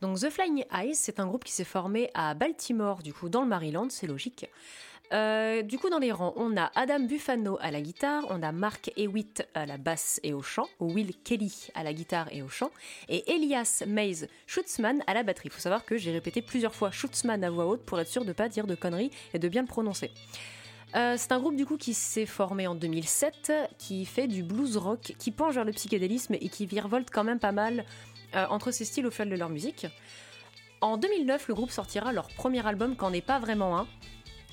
Donc 0.00 0.18
The 0.18 0.30
Flying 0.30 0.64
Eyes, 0.72 0.94
c'est 0.94 1.20
un 1.20 1.26
groupe 1.26 1.44
qui 1.44 1.52
s'est 1.52 1.64
formé 1.64 2.10
à 2.14 2.34
Baltimore, 2.34 3.02
du 3.02 3.12
coup 3.12 3.28
dans 3.28 3.42
le 3.42 3.48
Maryland, 3.48 3.88
c'est 3.90 4.06
logique. 4.06 4.46
Euh, 5.12 5.62
du 5.62 5.78
coup, 5.78 5.88
dans 5.88 5.98
les 5.98 6.10
rangs, 6.12 6.32
on 6.36 6.56
a 6.56 6.70
Adam 6.74 7.00
Buffano 7.00 7.58
à 7.60 7.70
la 7.70 7.80
guitare, 7.80 8.24
on 8.30 8.42
a 8.42 8.50
Mark 8.52 8.90
Hewitt 8.96 9.46
à 9.54 9.66
la 9.66 9.76
basse 9.76 10.20
et 10.22 10.32
au 10.32 10.42
chant, 10.42 10.68
Will 10.80 11.12
Kelly 11.22 11.68
à 11.74 11.84
la 11.84 11.92
guitare 11.92 12.28
et 12.32 12.42
au 12.42 12.48
chant, 12.48 12.70
et 13.08 13.30
Elias 13.32 13.84
Mays 13.86 14.28
Schutzmann 14.46 15.02
à 15.06 15.14
la 15.14 15.22
batterie. 15.22 15.48
Il 15.48 15.52
faut 15.52 15.60
savoir 15.60 15.84
que 15.84 15.96
j'ai 15.96 16.10
répété 16.10 16.42
plusieurs 16.42 16.74
fois 16.74 16.90
Schutzmann 16.90 17.44
à 17.44 17.50
voix 17.50 17.66
haute 17.66 17.84
pour 17.84 18.00
être 18.00 18.08
sûr 18.08 18.22
de 18.22 18.28
ne 18.28 18.32
pas 18.32 18.48
dire 18.48 18.66
de 18.66 18.74
conneries 18.74 19.10
et 19.32 19.38
de 19.38 19.48
bien 19.48 19.62
le 19.62 19.68
prononcer. 19.68 20.10
Euh, 20.96 21.14
c'est 21.16 21.32
un 21.32 21.38
groupe 21.38 21.56
du 21.56 21.66
coup 21.66 21.76
qui 21.76 21.94
s'est 21.94 22.26
formé 22.26 22.66
en 22.66 22.74
2007, 22.74 23.52
qui 23.78 24.04
fait 24.06 24.26
du 24.26 24.42
blues 24.42 24.76
rock, 24.76 25.14
qui 25.18 25.30
penche 25.30 25.54
vers 25.54 25.64
le 25.64 25.72
psychédélisme 25.72 26.34
et 26.34 26.48
qui 26.48 26.66
virevolte 26.66 27.10
quand 27.12 27.24
même 27.24 27.38
pas 27.38 27.52
mal 27.52 27.84
euh, 28.34 28.46
entre 28.50 28.70
ces 28.70 28.84
styles 28.84 29.06
au 29.06 29.10
fil 29.10 29.28
de 29.28 29.36
leur 29.36 29.50
musique. 29.50 29.86
En 30.80 30.96
2009, 30.96 31.48
le 31.48 31.54
groupe 31.54 31.70
sortira 31.70 32.12
leur 32.12 32.28
premier 32.28 32.64
album, 32.66 32.96
qu'en 32.96 33.10
n'est 33.10 33.22
pas 33.22 33.38
vraiment 33.38 33.78
un, 33.78 33.86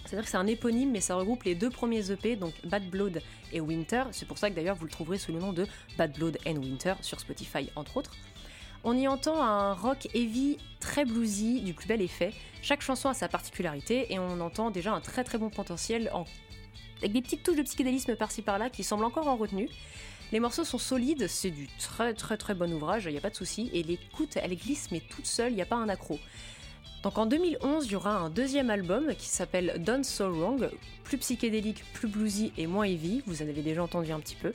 c'est-à-dire 0.06 0.26
que 0.26 0.32
c'est 0.32 0.38
un 0.38 0.48
éponyme, 0.48 0.92
mais 0.92 1.02
ça 1.02 1.16
regroupe 1.16 1.44
les 1.44 1.56
deux 1.56 1.70
premiers 1.70 2.12
EP, 2.12 2.36
donc 2.36 2.54
Bad 2.66 2.90
Blood 2.90 3.22
et 3.52 3.62
Winter. 3.62 4.04
C'est 4.12 4.28
pour 4.28 4.38
ça 4.38 4.50
que 4.50 4.56
d'ailleurs 4.56 4.76
vous 4.76 4.86
le 4.86 4.92
trouverez 4.92 5.18
sous 5.18 5.32
le 5.32 5.40
nom 5.40 5.54
de 5.54 5.66
Bad 5.98 6.14
Blood 6.14 6.38
and 6.46 6.58
Winter 6.58 6.96
sur 7.02 7.20
Spotify, 7.20 7.70
entre 7.76 7.98
autres. 7.98 8.12
On 8.84 8.98
y 8.98 9.08
entend 9.08 9.42
un 9.42 9.74
rock 9.74 10.10
heavy 10.14 10.58
très 10.82 11.06
bluesy, 11.06 11.62
du 11.62 11.74
plus 11.74 11.88
bel 11.88 12.02
effet. 12.02 12.34
Chaque 12.62 12.82
chanson 12.82 13.08
a 13.08 13.14
sa 13.14 13.30
particularité 13.30 14.12
et 14.14 14.20
on 14.20 14.42
entend 14.42 14.72
déjà 14.72 14.92
un 14.92 15.00
très 15.00 15.24
très 15.24 15.38
bon 15.38 15.50
potentiel 15.50 16.12
avec 16.98 17.14
des 17.14 17.22
petites 17.22 17.44
touches 17.44 17.56
de 17.56 17.64
psychédélisme 17.64 18.16
par-ci 18.18 18.42
par-là 18.42 18.70
qui 18.70 18.84
semblent 18.84 19.06
encore 19.06 19.30
en 19.30 19.38
retenue. 19.38 19.70
Les 20.34 20.42
morceaux 20.42 20.66
sont 20.66 20.78
solides, 20.78 21.28
c'est 21.28 21.52
du 21.52 21.68
très 21.80 22.14
très 22.14 22.36
très 22.38 22.56
bon 22.56 22.74
ouvrage, 22.74 23.06
il 23.06 23.12
n'y 23.12 23.18
a 23.18 23.22
pas 23.22 23.30
de 23.30 23.36
souci, 23.36 23.70
et 23.72 23.84
l'écoute 23.84 24.36
elle 24.36 24.56
glisse 24.58 24.90
mais 24.92 25.00
toute 25.00 25.28
seule, 25.28 25.52
il 25.52 25.56
n'y 25.56 25.62
a 25.62 25.66
pas 25.66 25.76
un 25.76 25.88
accro. 25.88 26.20
Donc 27.04 27.18
en 27.18 27.26
2011, 27.26 27.86
il 27.86 27.92
y 27.92 27.96
aura 27.98 28.16
un 28.16 28.30
deuxième 28.30 28.70
album 28.70 29.14
qui 29.18 29.28
s'appelle 29.28 29.76
Done 29.80 30.06
So 30.06 30.32
Wrong, 30.32 30.70
plus 31.04 31.18
psychédélique, 31.18 31.84
plus 31.92 32.08
bluesy 32.08 32.54
et 32.58 32.66
moins 32.66 32.86
heavy, 32.86 33.22
vous 33.28 33.42
en 33.44 33.50
avez 33.50 33.62
déjà 33.62 33.84
entendu 33.84 34.14
un 34.14 34.22
petit 34.22 34.38
peu. 34.38 34.54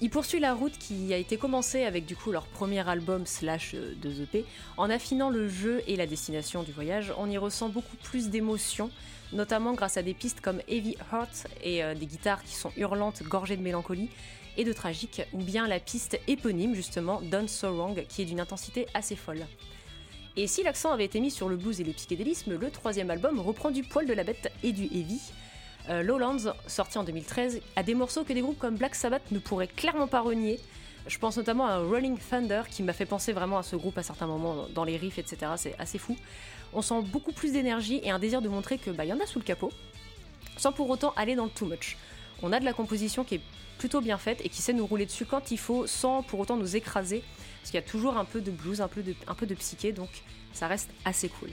Il 0.00 0.10
poursuit 0.10 0.40
la 0.40 0.52
route 0.52 0.76
qui 0.78 1.14
a 1.14 1.16
été 1.16 1.36
commencée 1.36 1.84
avec 1.84 2.06
du 2.06 2.16
coup 2.16 2.32
leur 2.32 2.46
premier 2.46 2.88
album 2.88 3.24
slash 3.24 3.76
2 3.76 4.22
EP. 4.22 4.44
En 4.78 4.90
affinant 4.90 5.30
le 5.30 5.48
jeu 5.48 5.82
et 5.86 5.94
la 5.94 6.08
destination 6.08 6.64
du 6.64 6.72
voyage, 6.72 7.12
on 7.18 7.30
y 7.30 7.38
ressent 7.38 7.68
beaucoup 7.68 7.96
plus 7.98 8.30
d'émotions, 8.30 8.90
notamment 9.32 9.74
grâce 9.74 9.96
à 9.96 10.02
des 10.02 10.14
pistes 10.14 10.40
comme 10.40 10.60
Heavy 10.66 10.96
Heart 11.12 11.46
et 11.62 11.84
euh, 11.84 11.94
des 11.94 12.06
guitares 12.06 12.42
qui 12.42 12.56
sont 12.56 12.72
hurlantes, 12.78 13.22
gorgées 13.22 13.56
de 13.56 13.62
mélancolie 13.62 14.08
et 14.56 14.64
de 14.64 14.72
tragique, 14.72 15.22
ou 15.32 15.38
bien 15.38 15.68
la 15.68 15.78
piste 15.78 16.18
éponyme 16.26 16.74
justement 16.74 17.20
Done 17.22 17.46
So 17.46 17.72
Wrong 17.72 18.04
qui 18.08 18.22
est 18.22 18.24
d'une 18.24 18.40
intensité 18.40 18.88
assez 18.92 19.14
folle. 19.14 19.46
Et 20.36 20.46
si 20.46 20.62
l'accent 20.62 20.92
avait 20.92 21.04
été 21.04 21.20
mis 21.20 21.30
sur 21.30 21.48
le 21.48 21.56
blues 21.56 21.80
et 21.80 21.84
le 21.84 21.92
psychédélisme, 21.92 22.56
le 22.56 22.70
troisième 22.70 23.10
album 23.10 23.40
reprend 23.40 23.70
du 23.70 23.82
poil 23.82 24.06
de 24.06 24.12
la 24.12 24.24
bête 24.24 24.52
et 24.62 24.72
du 24.72 24.84
heavy. 24.84 25.20
Euh, 25.88 26.02
Lowlands, 26.02 26.54
sorti 26.66 26.98
en 26.98 27.04
2013, 27.04 27.60
a 27.74 27.82
des 27.82 27.94
morceaux 27.94 28.22
que 28.22 28.32
des 28.32 28.40
groupes 28.40 28.58
comme 28.58 28.76
Black 28.76 28.94
Sabbath 28.94 29.30
ne 29.32 29.38
pourraient 29.38 29.66
clairement 29.66 30.06
pas 30.06 30.20
renier. 30.20 30.60
Je 31.06 31.18
pense 31.18 31.36
notamment 31.36 31.66
à 31.66 31.78
Rolling 31.78 32.16
Thunder 32.18 32.62
qui 32.70 32.82
m'a 32.82 32.92
fait 32.92 33.06
penser 33.06 33.32
vraiment 33.32 33.58
à 33.58 33.62
ce 33.62 33.74
groupe 33.74 33.98
à 33.98 34.02
certains 34.02 34.26
moments 34.26 34.66
dans 34.74 34.84
les 34.84 34.96
riffs, 34.96 35.18
etc. 35.18 35.52
C'est 35.56 35.74
assez 35.78 35.98
fou. 35.98 36.16
On 36.72 36.82
sent 36.82 37.02
beaucoup 37.06 37.32
plus 37.32 37.52
d'énergie 37.52 38.00
et 38.04 38.10
un 38.10 38.18
désir 38.18 38.40
de 38.40 38.48
montrer 38.48 38.78
que 38.78 38.90
bah 38.90 39.04
y 39.04 39.12
en 39.12 39.18
a 39.18 39.26
sous 39.26 39.40
le 39.40 39.44
capot, 39.44 39.72
sans 40.56 40.70
pour 40.70 40.88
autant 40.90 41.12
aller 41.16 41.34
dans 41.34 41.44
le 41.44 41.50
too 41.50 41.66
much. 41.66 41.96
On 42.42 42.52
a 42.52 42.60
de 42.60 42.64
la 42.64 42.72
composition 42.72 43.24
qui 43.24 43.36
est 43.36 43.40
plutôt 43.78 44.00
bien 44.00 44.18
faite 44.18 44.40
et 44.44 44.48
qui 44.48 44.62
sait 44.62 44.74
nous 44.74 44.86
rouler 44.86 45.06
dessus 45.06 45.24
quand 45.24 45.50
il 45.50 45.58
faut, 45.58 45.86
sans 45.86 46.22
pour 46.22 46.38
autant 46.38 46.56
nous 46.56 46.76
écraser 46.76 47.24
parce 47.60 47.70
qu'il 47.70 47.80
y 47.80 47.82
a 47.82 47.86
toujours 47.86 48.16
un 48.16 48.24
peu 48.24 48.40
de 48.40 48.50
blues, 48.50 48.80
un 48.80 48.88
peu 48.88 49.02
de, 49.02 49.14
un 49.26 49.34
peu 49.34 49.46
de 49.46 49.54
psyché, 49.54 49.92
donc 49.92 50.08
ça 50.52 50.66
reste 50.66 50.90
assez 51.04 51.28
cool. 51.28 51.50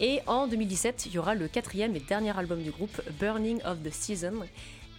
Et 0.00 0.20
en 0.26 0.46
2017, 0.46 1.06
il 1.06 1.12
y 1.12 1.18
aura 1.18 1.34
le 1.34 1.48
quatrième 1.48 1.94
et 1.94 2.00
dernier 2.00 2.36
album 2.36 2.62
du 2.62 2.70
groupe, 2.70 3.00
Burning 3.20 3.60
of 3.64 3.82
the 3.82 3.92
Season. 3.92 4.34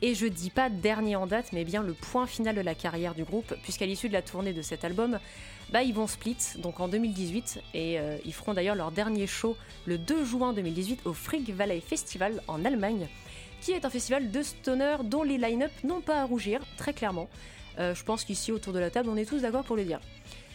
Et 0.02 0.16
je 0.16 0.28
dis 0.28 0.50
pas 0.50 0.70
dernier 0.70 1.16
en 1.16 1.28
date, 1.28 1.54
mais 1.54 1.64
bien 1.64 1.82
le 1.82 1.94
point 1.94 2.28
final 2.28 2.56
de 2.56 2.62
la 2.62 2.76
carrière 2.76 3.16
du 3.16 3.24
groupe, 3.24 3.54
puisqu'à 3.64 3.86
l'issue 3.86 4.10
de 4.10 4.14
la 4.14 4.22
tournée 4.22 4.54
de 4.54 4.62
cet 4.62 4.84
album, 4.84 5.18
bah, 5.72 5.82
ils 5.82 5.94
vont 5.94 6.08
split, 6.08 6.38
donc 6.58 6.80
en 6.80 6.88
2018, 6.88 7.62
et 7.74 8.00
euh, 8.00 8.18
ils 8.26 8.34
feront 8.34 8.54
d'ailleurs 8.54 8.76
leur 8.76 8.92
dernier 8.92 9.28
show 9.28 9.56
le 9.86 9.98
2 9.98 10.26
juin 10.26 10.54
2018 10.54 11.02
au 11.06 11.14
Freak 11.14 11.50
Valley 11.50 11.80
Festival 11.80 12.44
en 12.48 12.64
Allemagne, 12.66 13.08
qui 13.62 13.72
est 13.72 13.86
un 13.86 13.90
festival 13.90 14.30
de 14.30 14.44
stoner 14.44 14.98
dont 15.06 15.24
les 15.24 15.38
line-up 15.38 15.72
n'ont 15.84 16.02
pas 16.02 16.22
à 16.22 16.26
rougir, 16.26 16.60
très 16.78 16.94
clairement. 16.94 17.30
Euh, 17.80 17.96
je 17.96 18.04
pense 18.04 18.24
qu'ici, 18.24 18.52
autour 18.52 18.74
de 18.74 18.80
la 18.80 18.90
table, 18.90 19.10
on 19.10 19.18
est 19.18 19.26
tous 19.26 19.42
d'accord 19.42 19.64
pour 19.64 19.76
le 19.76 19.86
dire. 19.86 20.00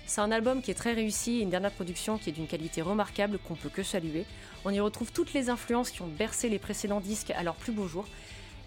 C'est 0.09 0.23
un 0.23 0.33
album 0.33 0.63
qui 0.63 0.71
est 0.71 0.75
très 0.75 0.95
réussi, 0.95 1.41
une 1.41 1.51
dernière 1.51 1.71
production 1.71 2.17
qui 2.17 2.31
est 2.31 2.33
d'une 2.33 2.47
qualité 2.47 2.81
remarquable 2.81 3.39
qu'on 3.39 3.55
peut 3.55 3.69
que 3.69 3.83
saluer. 3.83 4.25
On 4.65 4.71
y 4.71 4.81
retrouve 4.81 5.13
toutes 5.13 5.35
les 5.35 5.51
influences 5.51 5.91
qui 5.91 6.01
ont 6.01 6.09
bercé 6.09 6.49
les 6.49 6.59
précédents 6.59 7.01
disques 7.01 7.31
à 7.31 7.43
leur 7.43 7.55
plus 7.55 7.73
beau 7.73 7.87
jour. 7.87 8.07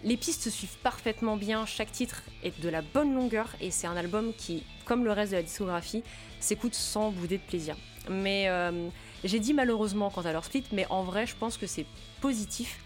Les 0.04 0.16
pistes 0.16 0.50
suivent 0.50 0.78
parfaitement 0.84 1.36
bien, 1.36 1.66
chaque 1.66 1.90
titre 1.90 2.22
est 2.44 2.60
de 2.60 2.68
la 2.68 2.80
bonne 2.80 3.12
longueur 3.12 3.48
et 3.60 3.72
c'est 3.72 3.88
un 3.88 3.96
album 3.96 4.32
qui, 4.38 4.62
comme 4.84 5.04
le 5.04 5.10
reste 5.10 5.32
de 5.32 5.36
la 5.38 5.42
discographie, 5.42 6.04
s'écoute 6.38 6.76
sans 6.76 7.10
bouder 7.10 7.38
de 7.38 7.42
plaisir. 7.42 7.76
Mais 8.08 8.48
euh, 8.48 8.88
j'ai 9.24 9.40
dit 9.40 9.52
malheureusement 9.52 10.10
quant 10.10 10.22
à 10.22 10.32
leur 10.32 10.44
split, 10.44 10.64
mais 10.70 10.86
en 10.90 11.02
vrai 11.02 11.26
je 11.26 11.34
pense 11.34 11.56
que 11.56 11.66
c'est 11.66 11.86
positif. 12.20 12.78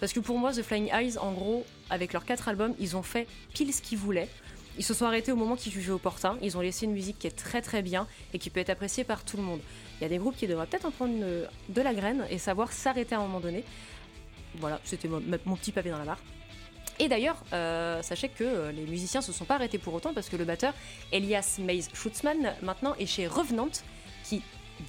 Parce 0.00 0.14
que 0.14 0.20
pour 0.20 0.38
moi, 0.38 0.52
The 0.52 0.62
Flying 0.62 0.90
Eyes, 0.94 1.18
en 1.18 1.32
gros, 1.32 1.66
avec 1.90 2.12
leurs 2.12 2.24
quatre 2.24 2.48
albums, 2.48 2.74
ils 2.78 2.96
ont 2.96 3.02
fait 3.02 3.26
pile 3.52 3.74
ce 3.74 3.82
qu'ils 3.82 3.98
voulaient. 3.98 4.28
Ils 4.78 4.84
se 4.84 4.94
sont 4.94 5.06
arrêtés 5.06 5.32
au 5.32 5.36
moment 5.36 5.56
qu'ils 5.56 5.72
jugeaient 5.72 5.90
opportun. 5.90 6.38
Ils 6.40 6.56
ont 6.56 6.60
laissé 6.60 6.86
une 6.86 6.92
musique 6.92 7.18
qui 7.18 7.26
est 7.26 7.36
très 7.36 7.60
très 7.60 7.82
bien 7.82 8.06
et 8.32 8.38
qui 8.38 8.48
peut 8.48 8.60
être 8.60 8.70
appréciée 8.70 9.04
par 9.04 9.24
tout 9.24 9.36
le 9.36 9.42
monde. 9.42 9.60
Il 9.98 10.04
y 10.04 10.06
a 10.06 10.08
des 10.08 10.18
groupes 10.18 10.36
qui 10.36 10.46
devraient 10.46 10.66
peut-être 10.66 10.86
en 10.86 10.92
prendre 10.92 11.14
de 11.14 11.82
la 11.82 11.94
graine 11.94 12.24
et 12.30 12.38
savoir 12.38 12.72
s'arrêter 12.72 13.14
à 13.14 13.18
un 13.18 13.22
moment 13.22 13.40
donné. 13.40 13.64
Voilà, 14.54 14.80
c'était 14.84 15.08
mon, 15.08 15.20
petit 15.20 15.72
papier 15.72 15.90
dans 15.90 15.98
la 15.98 16.04
barre. 16.04 16.20
Et 17.00 17.08
d'ailleurs, 17.08 17.42
euh, 17.52 18.02
sachez 18.02 18.28
que 18.28 18.44
euh, 18.44 18.72
les 18.72 18.84
musiciens 18.84 19.20
se 19.20 19.32
sont 19.32 19.44
pas 19.44 19.54
arrêtés 19.54 19.78
pour 19.78 19.94
autant 19.94 20.12
parce 20.14 20.28
que 20.28 20.36
le 20.36 20.44
batteur 20.44 20.74
Elias 21.12 21.58
Mays 21.60 21.84
Schutzmann 21.94 22.54
maintenant 22.62 22.94
est 22.98 23.06
chez 23.06 23.28
Revenant, 23.28 23.68
qui 24.24 24.42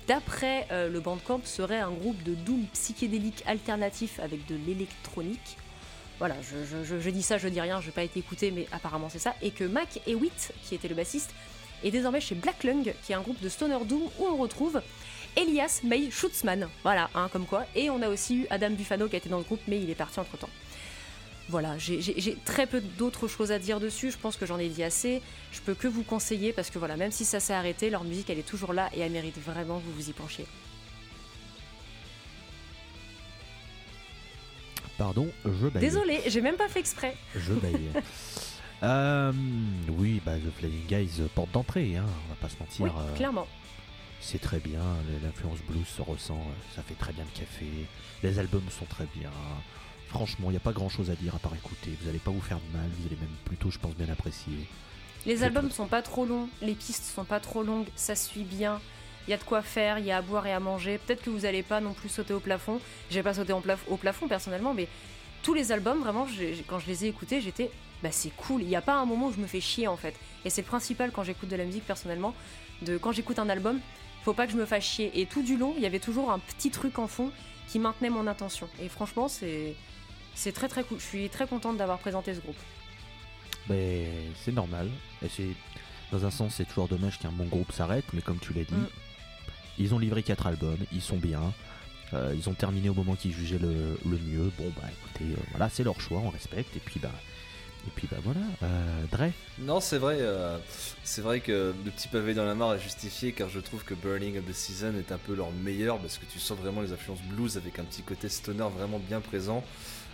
d'après 0.08 0.68
euh, 0.72 0.90
le 0.90 1.00
Bandcamp 1.00 1.42
serait 1.44 1.80
un 1.80 1.92
groupe 1.92 2.22
de 2.24 2.34
doom 2.34 2.66
psychédélique 2.74 3.44
alternatif 3.46 4.20
avec 4.20 4.46
de 4.48 4.56
l'électronique. 4.56 5.58
Voilà, 6.20 6.36
je, 6.42 7.10
dis 7.10 7.24
ça, 7.24 7.38
je 7.38 7.48
dis 7.48 7.62
rien, 7.62 7.80
je 7.80 7.88
n'ai 7.88 7.92
pas 7.94 8.04
été 8.04 8.20
écouté, 8.20 8.52
mais 8.52 8.68
apparemment 8.74 9.08
c'est 9.10 9.20
ça. 9.20 9.36
Et 9.42 9.52
que 9.52 9.64
Mac 9.64 10.02
Hewitt, 10.06 10.52
qui 10.64 10.76
était 10.76 10.90
le 10.90 10.96
bassiste, 10.96 11.34
est 11.84 11.92
désormais 11.92 12.20
chez 12.20 12.36
Black 12.36 12.66
Lung, 12.66 12.94
qui 13.04 13.14
est 13.14 13.16
un 13.16 13.22
groupe 13.22 13.42
de 13.42 13.48
stoner 13.48 13.78
doom 13.86 14.02
où 14.20 14.26
on 14.26 14.36
retrouve 14.36 14.82
Elias 15.38 15.80
May 15.84 16.12
Schutzmann. 16.12 16.68
Voilà, 16.84 17.10
hein, 17.16 17.30
comme 17.32 17.46
quoi. 17.46 17.66
Et 17.74 17.90
on 17.90 18.02
a 18.02 18.10
aussi 18.10 18.40
eu 18.40 18.48
Adam 18.50 18.72
Buffano 18.72 19.08
qui 19.08 19.16
a 19.16 19.20
été 19.20 19.30
dans 19.30 19.38
le 19.38 19.46
groupe, 19.46 19.62
mais 19.68 19.82
il 19.82 19.90
est 19.90 19.96
parti 19.96 20.20
entre 20.20 20.38
temps. 20.38 20.50
Voilà, 21.48 21.78
j'ai 21.80 22.38
très 22.46 22.68
peu 22.68 22.80
d'autres 22.80 23.28
choses 23.28 23.52
à 23.52 23.58
dire 23.58 23.80
dessus. 23.80 24.12
Je 24.12 24.18
pense 24.18 24.36
que 24.36 24.46
j'en 24.46 24.60
ai 24.60 24.70
dit 24.70 24.84
assez. 24.84 25.22
Je 25.52 25.62
peux 25.62 25.74
que 25.74 25.88
vous 25.88 26.04
conseiller 26.04 26.54
parce 26.54 26.70
que 26.70 26.78
voilà, 26.78 26.96
même 26.96 27.12
si 27.12 27.26
ça 27.26 27.40
s'est 27.40 27.54
arrêté, 27.54 27.90
leur 27.90 28.04
musique 28.04 28.30
elle 28.30 28.38
est 28.38 28.44
toujours 28.44 28.74
là 28.74 28.90
et 28.94 29.00
elle 29.00 29.12
mérite 29.12 29.40
vraiment 29.44 29.80
que 29.80 29.86
vous 29.86 29.94
vous 29.94 30.10
y 30.10 30.14
penchiez. 30.14 30.46
Pardon, 35.00 35.30
je 35.46 35.68
baille. 35.68 35.82
Désolé, 35.82 36.22
j'ai 36.28 36.42
même 36.42 36.58
pas 36.58 36.68
fait 36.68 36.82
exprès. 36.82 37.16
Je 37.36 37.54
baille. 37.54 37.90
Euh, 38.82 39.34
oui, 39.90 40.22
bah, 40.26 40.38
The 40.38 40.58
Flying 40.58 40.86
Guys, 40.88 41.22
porte 41.36 41.52
d'entrée, 41.52 41.98
hein, 41.98 42.06
on 42.08 42.30
va 42.30 42.36
pas 42.40 42.48
se 42.48 42.58
mentir. 42.58 42.86
Oui, 42.86 42.92
euh, 42.96 43.14
clairement. 43.14 43.46
C'est 44.22 44.40
très 44.40 44.60
bien, 44.60 44.80
l'influence 45.22 45.60
blues 45.68 45.86
se 45.86 46.02
ressent, 46.02 46.38
euh, 46.38 46.76
ça 46.78 46.82
fait 46.82 46.94
très 46.94 47.12
bien 47.12 47.26
le 47.26 47.38
café, 47.38 47.66
les 48.24 48.40
albums 48.40 48.64
sont 48.70 48.86
très 48.86 49.06
bien. 49.14 49.32
Franchement, 50.08 50.48
il 50.48 50.52
n'y 50.52 50.56
a 50.56 50.62
pas 50.62 50.72
grand 50.72 50.88
chose 50.88 51.10
à 51.10 51.16
dire 51.16 51.36
à 51.36 51.40
part 51.40 51.54
écouter. 51.56 51.92
Vous 52.02 52.08
allez 52.08 52.20
pas 52.20 52.32
vous 52.32 52.40
faire 52.40 52.62
de 52.70 52.78
mal, 52.78 52.88
vous 52.98 53.08
allez 53.08 53.18
même 53.18 53.36
plutôt, 53.44 53.70
je 53.70 53.80
pense, 53.80 53.96
bien 53.96 54.08
apprécier. 54.08 54.66
Les 55.26 55.44
albums 55.44 55.72
sont 55.72 55.88
pas 55.88 56.02
trop 56.02 56.26
longs, 56.26 56.48
les 56.62 56.74
pistes 56.74 57.04
sont 57.04 57.26
pas 57.26 57.42
trop 57.42 57.64
longues, 57.64 57.88
ça 57.98 58.16
suit 58.16 58.46
bien 58.46 58.80
il 59.30 59.32
y 59.32 59.36
a 59.36 59.38
de 59.38 59.44
quoi 59.44 59.62
faire, 59.62 60.00
il 60.00 60.06
y 60.06 60.12
a 60.12 60.18
à 60.18 60.22
boire 60.24 60.48
et 60.48 60.54
à 60.54 60.60
manger. 60.60 60.98
Peut-être 60.98 61.22
que 61.22 61.30
vous 61.30 61.42
n'allez 61.42 61.62
pas 61.62 61.80
non 61.82 61.94
plus 61.94 62.10
sauter 62.10 62.34
au 62.34 62.40
plafond. 62.40 62.82
J'ai 63.12 63.22
pas 63.22 63.36
sauté 63.36 63.54
au 63.54 63.98
plafond 63.98 64.28
personnellement, 64.28 64.74
mais 64.74 64.88
tous 65.44 65.54
les 65.54 65.72
albums, 65.72 66.00
vraiment, 66.00 66.26
quand 66.66 66.80
je 66.80 66.88
les 66.88 67.06
ai 67.06 67.10
écoutés, 67.10 67.40
j'étais, 67.40 67.70
bah 68.02 68.10
c'est 68.12 68.32
cool. 68.32 68.64
Il 68.64 68.68
n'y 68.68 68.76
a 68.76 68.82
pas 68.82 68.96
un 68.96 69.06
moment 69.06 69.28
où 69.28 69.32
je 69.32 69.40
me 69.40 69.46
fais 69.46 69.62
chier 69.62 69.88
en 69.88 69.98
fait. 69.98 70.16
Et 70.46 70.50
c'est 70.50 70.62
le 70.62 70.68
principal 70.68 71.12
quand 71.12 71.22
j'écoute 71.22 71.48
de 71.48 71.56
la 71.56 71.64
musique 71.64 71.86
personnellement. 71.86 72.34
De 72.82 72.98
quand 72.98 73.12
j'écoute 73.12 73.38
un 73.38 73.50
album, 73.50 73.80
faut 74.24 74.34
pas 74.34 74.48
que 74.48 74.52
je 74.52 74.58
me 74.58 74.66
fasse 74.66 74.84
chier. 74.84 75.12
Et 75.22 75.28
tout 75.28 75.44
du 75.44 75.58
long, 75.58 75.76
il 75.78 75.84
y 75.84 75.86
avait 75.86 76.00
toujours 76.00 76.32
un 76.32 76.40
petit 76.40 76.72
truc 76.72 76.98
en 76.98 77.08
fond 77.08 77.32
qui 77.68 77.78
maintenait 77.78 78.10
mon 78.10 78.26
intention. 78.26 78.68
Et 78.82 78.90
franchement, 78.90 79.28
c'est 79.28 79.76
c'est 80.34 80.54
très 80.54 80.70
très 80.70 80.84
cool. 80.84 81.00
Je 81.00 81.06
suis 81.06 81.30
très 81.30 81.46
contente 81.46 81.78
d'avoir 81.78 82.00
présenté 82.00 82.34
ce 82.34 82.40
groupe. 82.40 82.58
Ben, 83.68 84.08
c'est 84.44 84.54
normal. 84.54 84.90
Et 85.24 85.30
c'est 85.30 85.50
dans 86.12 86.26
un 86.26 86.32
sens, 86.32 86.56
c'est 86.56 86.66
toujours 86.66 86.88
dommage 86.88 87.20
qu'un 87.20 87.32
bon 87.32 87.46
groupe 87.46 87.72
s'arrête, 87.72 88.06
mais 88.14 88.22
comme 88.22 88.40
tu 88.40 88.54
l'as 88.54 88.64
dit, 88.64 88.74
mm. 88.74 88.88
Ils 89.80 89.94
ont 89.94 90.00
livré 90.00 90.22
4 90.24 90.48
albums, 90.48 90.78
ils 90.92 91.02
sont 91.02 91.18
bien. 91.18 91.54
Euh, 92.14 92.34
ils 92.36 92.50
ont 92.50 92.54
terminé 92.54 92.90
au 92.90 92.94
moment 92.94 93.16
qu'ils 93.16 93.34
jugeaient 93.34 93.60
le, 93.60 93.98
le 94.06 94.18
mieux. 94.18 94.52
Bon, 94.58 94.72
bah 94.76 94.88
écoutez, 94.92 95.32
euh, 95.32 95.42
voilà, 95.52 95.70
c'est 95.70 95.84
leur 95.84 96.02
choix, 96.02 96.20
on 96.20 96.30
respecte. 96.30 96.76
Et 96.76 96.80
puis, 96.80 97.00
bah, 97.00 97.12
et 97.88 97.92
puis 97.96 98.08
bah 98.12 98.18
voilà. 98.24 98.42
Euh, 98.64 99.04
Dre, 99.12 99.32
Non, 99.60 99.80
c'est 99.80 100.00
vrai, 100.00 100.20
c'est 101.04 101.22
vrai 101.22 101.40
que 101.40 101.74
le 101.86 101.92
petit 101.92 102.08
pavé 102.08 102.34
dans 102.34 102.46
la 102.46 102.56
mare 102.56 102.74
est 102.74 102.80
justifié 102.80 103.32
car 103.32 103.48
je 103.50 103.60
trouve 103.60 103.84
que 103.84 103.94
Burning 103.94 104.38
of 104.38 104.46
the 104.46 104.54
Season 104.54 104.94
est 104.98 105.12
un 105.12 105.18
peu 105.18 105.36
leur 105.36 105.52
meilleur 105.52 105.98
parce 106.00 106.18
que 106.18 106.26
tu 106.26 106.40
sens 106.40 106.58
vraiment 106.58 106.82
les 106.82 106.92
influences 106.92 107.22
blues 107.22 107.58
avec 107.58 107.80
un 107.80 107.84
petit 107.84 108.02
côté 108.02 108.28
stoner 108.28 108.68
vraiment 108.76 109.00
bien 109.00 109.22
présent. 109.22 109.64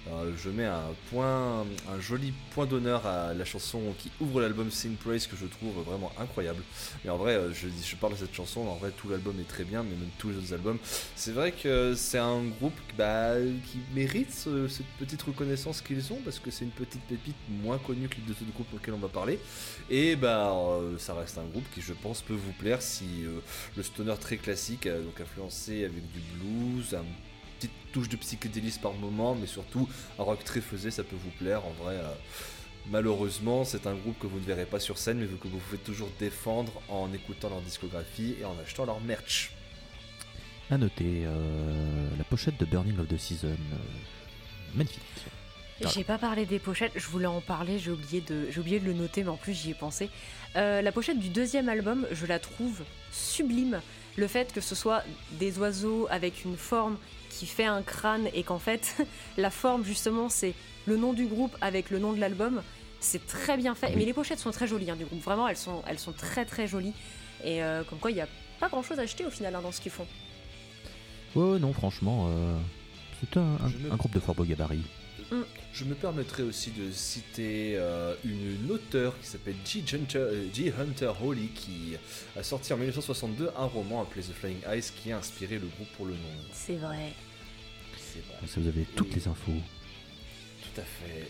Euh, 0.08 0.32
je 0.38 0.50
mets 0.52 0.66
un 0.66 0.84
point, 1.10 1.62
un 1.92 2.00
joli 2.00 2.32
point 2.54 2.68
d'honneur 2.68 3.08
à 3.08 3.34
la 3.34 3.44
chanson 3.44 3.82
qui 3.98 4.12
ouvre 4.20 4.40
l'album 4.40 4.70
Sing 4.70 4.96
Praise 4.96 5.26
que 5.26 5.36
je 5.36 5.48
trouve 5.48 5.84
vraiment 5.84 6.12
incroyable. 6.20 6.62
Mais 7.04 7.10
en 7.10 7.18
vrai, 7.18 7.34
euh, 7.34 7.52
je, 7.54 7.68
je 7.84 7.96
parle 7.96 8.14
de 8.14 8.20
cette 8.20 8.34
chanson, 8.36 8.62
en 8.68 8.76
vrai 8.76 8.92
tout 8.96 9.10
l'album 9.10 9.36
est 9.40 9.48
très 9.48 9.64
bien, 9.64 9.82
mais 9.82 9.96
même 9.96 10.10
tous 10.20 10.30
les 10.30 10.38
autres 10.38 10.54
albums. 10.54 10.78
C'est 11.16 11.32
vrai 11.32 11.52
que 11.52 11.96
c'est 11.96 12.20
un 12.20 12.44
groupe 12.44 12.78
bah, 12.98 13.34
qui 13.72 13.80
mérite 13.96 14.32
ce- 14.32 14.68
cette 14.68 14.86
petite 15.00 15.24
reconnaissance 15.24 15.82
qu'ils 15.82 16.14
ont 16.14 16.20
parce 16.24 16.38
que 16.38 16.52
c'est 16.52 16.66
une 16.66 16.72
petite 16.72 17.02
pépite 17.04 17.36
moins 17.64 17.80
connue 17.80 18.08
que 18.08 18.16
les 18.18 18.22
deux 18.28 18.34
autres 18.34 18.54
groupes 18.54 18.74
auxquels 18.76 18.94
on 18.94 19.00
va 19.00 19.08
parler. 19.10 19.40
Et 19.90 20.16
bah 20.16 20.52
euh, 20.54 20.98
ça 21.00 21.16
reste 21.16 21.38
un 21.40 21.46
groupe 21.46 21.66
qui 21.74 21.82
je 21.82 21.94
pense 21.94 22.22
peut 22.22 22.34
vous 22.34 22.54
plaire 22.54 22.82
si 22.82 23.06
le 23.76 23.84
stoner 23.84 24.16
très 24.20 24.38
classique, 24.38 24.88
donc 24.88 25.20
influencé 25.20 25.84
avec 25.86 26.04
du 26.12 26.20
blues, 26.38 26.94
un 26.94 27.04
touche 27.96 28.10
de 28.10 28.18
psychédélisme 28.18 28.82
par 28.82 28.92
moment, 28.94 29.36
mais 29.36 29.48
surtout 29.48 29.88
un 30.20 30.24
rock 30.24 30.44
très 30.44 30.60
faisé, 30.60 30.92
ça 30.92 31.02
peut 31.06 31.16
vous 31.16 31.30
plaire. 31.40 31.66
En 31.66 31.72
vrai, 31.82 31.96
euh, 31.96 32.12
malheureusement, 32.92 33.64
c'est 33.64 33.88
un 33.88 33.96
groupe 33.96 34.20
que 34.20 34.28
vous 34.28 34.38
ne 34.38 34.44
verrez 34.44 34.66
pas 34.66 34.82
sur 34.82 34.98
scène, 34.98 35.18
mais 35.20 35.28
que 35.28 35.48
vous 35.48 35.60
pouvez 35.60 35.78
toujours 35.78 36.10
défendre 36.20 36.74
en 36.90 37.14
écoutant 37.14 37.48
leur 37.48 37.62
discographie 37.62 38.36
et 38.42 38.44
en 38.44 38.56
achetant 38.62 38.86
leur 38.86 39.00
merch. 39.00 39.52
à 40.70 40.78
noter 40.78 41.24
euh, 41.26 42.10
la 42.18 42.26
pochette 42.26 42.60
de 42.60 42.66
Burning 42.66 43.00
of 43.00 43.08
the 43.08 43.18
Season. 43.18 43.48
euh, 43.48 43.78
magnifique. 44.74 45.02
J'ai 45.94 46.04
pas 46.04 46.18
parlé 46.18 46.46
des 46.46 46.60
pochettes, 46.60 46.94
je 46.96 47.08
voulais 47.08 47.26
en 47.28 47.42
parler, 47.42 47.80
j'ai 47.80 47.92
oublié, 47.92 48.22
de, 48.22 48.48
j'ai 48.50 48.60
oublié 48.60 48.80
de 48.80 48.86
le 48.86 48.94
noter, 48.94 49.24
mais 49.24 49.30
en 49.30 49.38
plus 49.38 49.54
j'y 49.54 49.72
ai 49.72 49.74
pensé. 49.74 50.10
Euh, 50.58 50.82
la 50.82 50.92
pochette 50.92 51.20
du 51.20 51.30
deuxième 51.30 51.70
album, 51.70 52.06
je 52.12 52.26
la 52.26 52.40
trouve 52.40 52.84
sublime. 53.12 53.82
Le 54.18 54.28
fait 54.28 54.54
que 54.54 54.62
ce 54.62 54.76
soit 54.76 55.04
des 55.34 55.60
oiseaux 55.60 56.08
avec 56.10 56.46
une 56.46 56.56
forme 56.58 56.98
qui 57.38 57.46
fait 57.46 57.66
un 57.66 57.82
crâne 57.82 58.28
et 58.34 58.44
qu'en 58.44 58.60
fait, 58.60 58.96
la 59.38 59.50
forme 59.50 59.84
justement 59.86 60.30
c'est 60.30 60.54
le 60.86 60.98
nom 60.98 61.14
du 61.14 61.26
groupe 61.26 61.56
avec 61.62 61.90
le 61.90 62.00
nom 62.00 62.14
de 62.14 62.20
l'album, 62.20 62.62
c'est 63.00 63.26
très 63.28 63.58
bien 63.58 63.76
fait. 63.76 63.88
Oui. 63.90 63.94
Mais 63.98 64.06
les 64.06 64.14
pochettes 64.14 64.40
sont 64.40 64.52
très 64.52 64.68
jolies 64.68 64.90
hein, 64.92 64.96
du 64.96 65.06
groupe, 65.06 65.22
vraiment 65.24 65.48
elles 65.48 65.58
sont, 65.58 65.82
elles 65.88 66.00
sont 66.00 66.14
très 66.14 66.46
très 66.46 66.68
jolies. 66.68 66.94
Et 67.44 67.62
euh, 67.64 67.84
comme 67.84 68.00
quoi 68.00 68.12
il 68.12 68.16
n'y 68.16 68.22
a 68.22 68.28
pas 68.60 68.70
grand 68.70 68.82
chose 68.84 69.00
à 69.00 69.04
acheter 69.04 69.26
au 69.26 69.30
final 69.30 69.54
hein, 69.56 69.62
dans 69.62 69.72
ce 69.72 69.82
qu'ils 69.82 69.92
font. 69.92 70.08
Ouais, 71.36 71.52
ouais, 71.52 71.60
non, 71.60 71.74
franchement, 71.74 72.28
euh, 72.30 72.58
c'est 73.20 73.38
un, 73.38 73.42
un- 73.42 73.68
Je 73.68 73.78
me- 73.78 73.92
un 73.92 73.96
groupe 73.98 74.14
de 74.14 74.20
fort 74.20 74.36
beau 74.36 74.44
gabarit. 74.46 74.82
Je 75.74 75.84
me 75.84 75.96
permettrai 75.96 76.44
aussi 76.44 76.72
de 76.72 76.90
citer 76.92 77.74
euh, 77.76 78.14
une, 78.24 78.64
une 78.64 78.72
auteure 78.72 79.20
qui 79.20 79.28
s'appelle 79.28 79.56
G. 79.66 79.84
Hunter, 79.94 80.28
G. 80.54 80.72
Hunter 80.80 81.12
Holly 81.22 81.48
qui 81.50 81.96
a 82.40 82.44
sorti 82.44 82.72
en 82.72 82.78
1962 82.78 83.50
un 83.58 83.66
roman 83.66 84.04
appelé 84.04 84.22
The 84.22 84.32
Flying 84.32 84.60
Eyes 84.72 84.84
qui 84.96 85.12
a 85.12 85.18
inspiré 85.18 85.56
le 85.56 85.68
groupe 85.68 85.90
pour 85.98 86.06
le 86.06 86.14
nom. 86.14 86.20
C'est 86.54 86.78
vrai. 86.78 87.12
Comme 88.40 88.48
ça, 88.50 88.60
vous 88.62 88.68
avez 88.68 88.86
toutes 88.96 89.14
les 89.16 89.28
infos. 89.28 89.52
Tout 90.64 90.82
à 90.82 90.84
fait. 90.84 91.28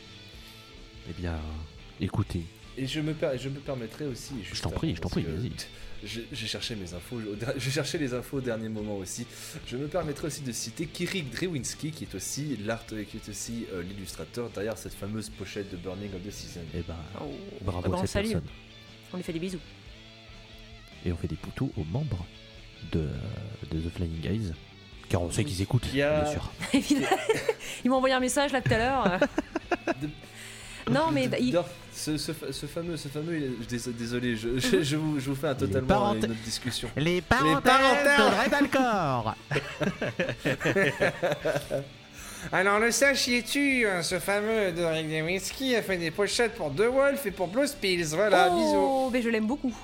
Eh 1.10 1.13
bien, 1.21 1.39
écoutez, 2.02 2.41
Et 2.78 2.88
je 2.88 3.00
me, 3.00 3.13
per- 3.13 3.38
je 3.38 3.50
me 3.50 3.60
permettrai 3.60 4.06
aussi. 4.06 4.34
je 4.43 4.60
t'en 4.62 4.69
prie, 4.71 4.95
je 4.95 5.02
t'en 5.02 5.10
prie, 5.10 5.24
vas-y. 5.24 5.52
J'ai 6.04 6.45
cherché 6.48 6.76
mes 6.76 6.93
infos, 6.93 7.19
j'ai 7.58 7.71
cherché 7.71 7.98
les 7.98 8.13
infos 8.13 8.38
au 8.38 8.41
dernier 8.41 8.69
moment 8.69 8.98
aussi. 8.98 9.26
Je 9.65 9.76
me 9.78 9.88
permettrai 9.88 10.28
aussi 10.28 10.41
de 10.41 10.52
citer 10.52 10.86
Kirik 10.86 11.32
Drewinski, 11.32 11.91
qui 11.91 12.04
est 12.04 12.13
aussi 12.13 12.58
l'art, 12.58 12.86
qui 12.86 12.95
est 13.17 13.30
aussi 13.30 13.65
euh, 13.74 13.82
l'illustrateur 13.82 14.50
derrière 14.52 14.78
cette 14.78 14.93
fameuse 14.93 15.30
pochette 15.30 15.71
de 15.71 15.78
Burning 15.78 16.13
of 16.13 16.21
the 16.24 16.32
Season. 16.32 16.62
Eh 16.76 16.82
ben, 16.82 16.95
Oh. 17.21 17.32
bravo 17.62 17.82
Ah 17.93 17.98
à 17.98 18.02
on 18.02 18.06
cette 18.06 18.21
personne. 18.24 18.43
On 19.13 19.17
lui 19.17 19.24
fait 19.24 19.34
des 19.34 19.39
bisous. 19.39 19.60
Et 21.06 21.12
on 21.12 21.15
fait 21.17 21.28
des 21.28 21.36
poutous 21.38 21.71
aux 21.78 21.84
membres 21.86 22.26
de, 22.91 23.08
de 23.71 23.80
The 23.80 23.89
Flying 23.95 24.19
Guys. 24.21 24.52
Car 25.10 25.22
on 25.22 25.32
sait 25.32 25.44
qu'ils 25.44 25.62
écoutent, 25.62 25.86
Il 25.91 25.98
y 25.98 26.02
a- 26.02 26.22
bien 26.22 26.32
sûr. 26.32 26.52
Évidemment. 26.74 27.08
il 27.84 27.89
m'a 27.91 27.96
envoyé 27.98 28.15
un 28.15 28.20
message 28.20 28.52
là 28.52 28.62
tout 28.62 28.74
à 28.74 28.78
l'heure. 28.78 29.20
non, 30.91 31.12
mais 31.12 31.30
il- 31.39 31.58
ce, 31.94 32.18
ce 32.18 32.34
fa- 32.34 32.52
ce 32.52 32.65
fameux, 32.65 32.98
ce 32.98 33.08
fameux, 33.08 33.38
il 33.38 33.44
est- 33.44 33.70
dés- 33.70 33.94
désolé, 33.94 34.36
je, 34.36 34.60
je, 34.60 34.82
je 34.84 34.96
vous, 34.98 35.20
je 35.20 35.30
vous 35.30 35.36
fais 35.36 35.48
un 35.48 35.56
totalement 35.56 35.88
parenthè- 35.88 36.26
une 36.26 36.32
autre 36.32 36.41
discussion. 36.44 36.89
Les 36.98 37.22
parenthèses 37.22 38.18
de 38.18 38.44
Redalcor 38.44 39.36
Alors 42.52 42.80
le 42.80 42.91
sachiez-tu, 42.91 43.88
hein, 43.88 44.04
ce 44.04 44.20
fameux 44.20 44.72
Doric 44.72 45.10
Dewinski 45.10 45.76
a 45.76 45.82
fait 45.82 45.98
des 45.98 46.12
pochettes 46.12 46.54
pour 46.56 46.74
The 46.76 46.82
Wolf 46.91 47.26
et 47.26 47.32
pour 47.32 47.48
Blue 47.48 47.65
Spills. 47.68 48.06
Voilà, 48.13 48.50
bisous. 48.50 48.76
oh, 48.76 49.10
mais 49.12 49.22
je 49.24 49.30
l'aime 49.30 49.48
beaucoup. 49.48 49.76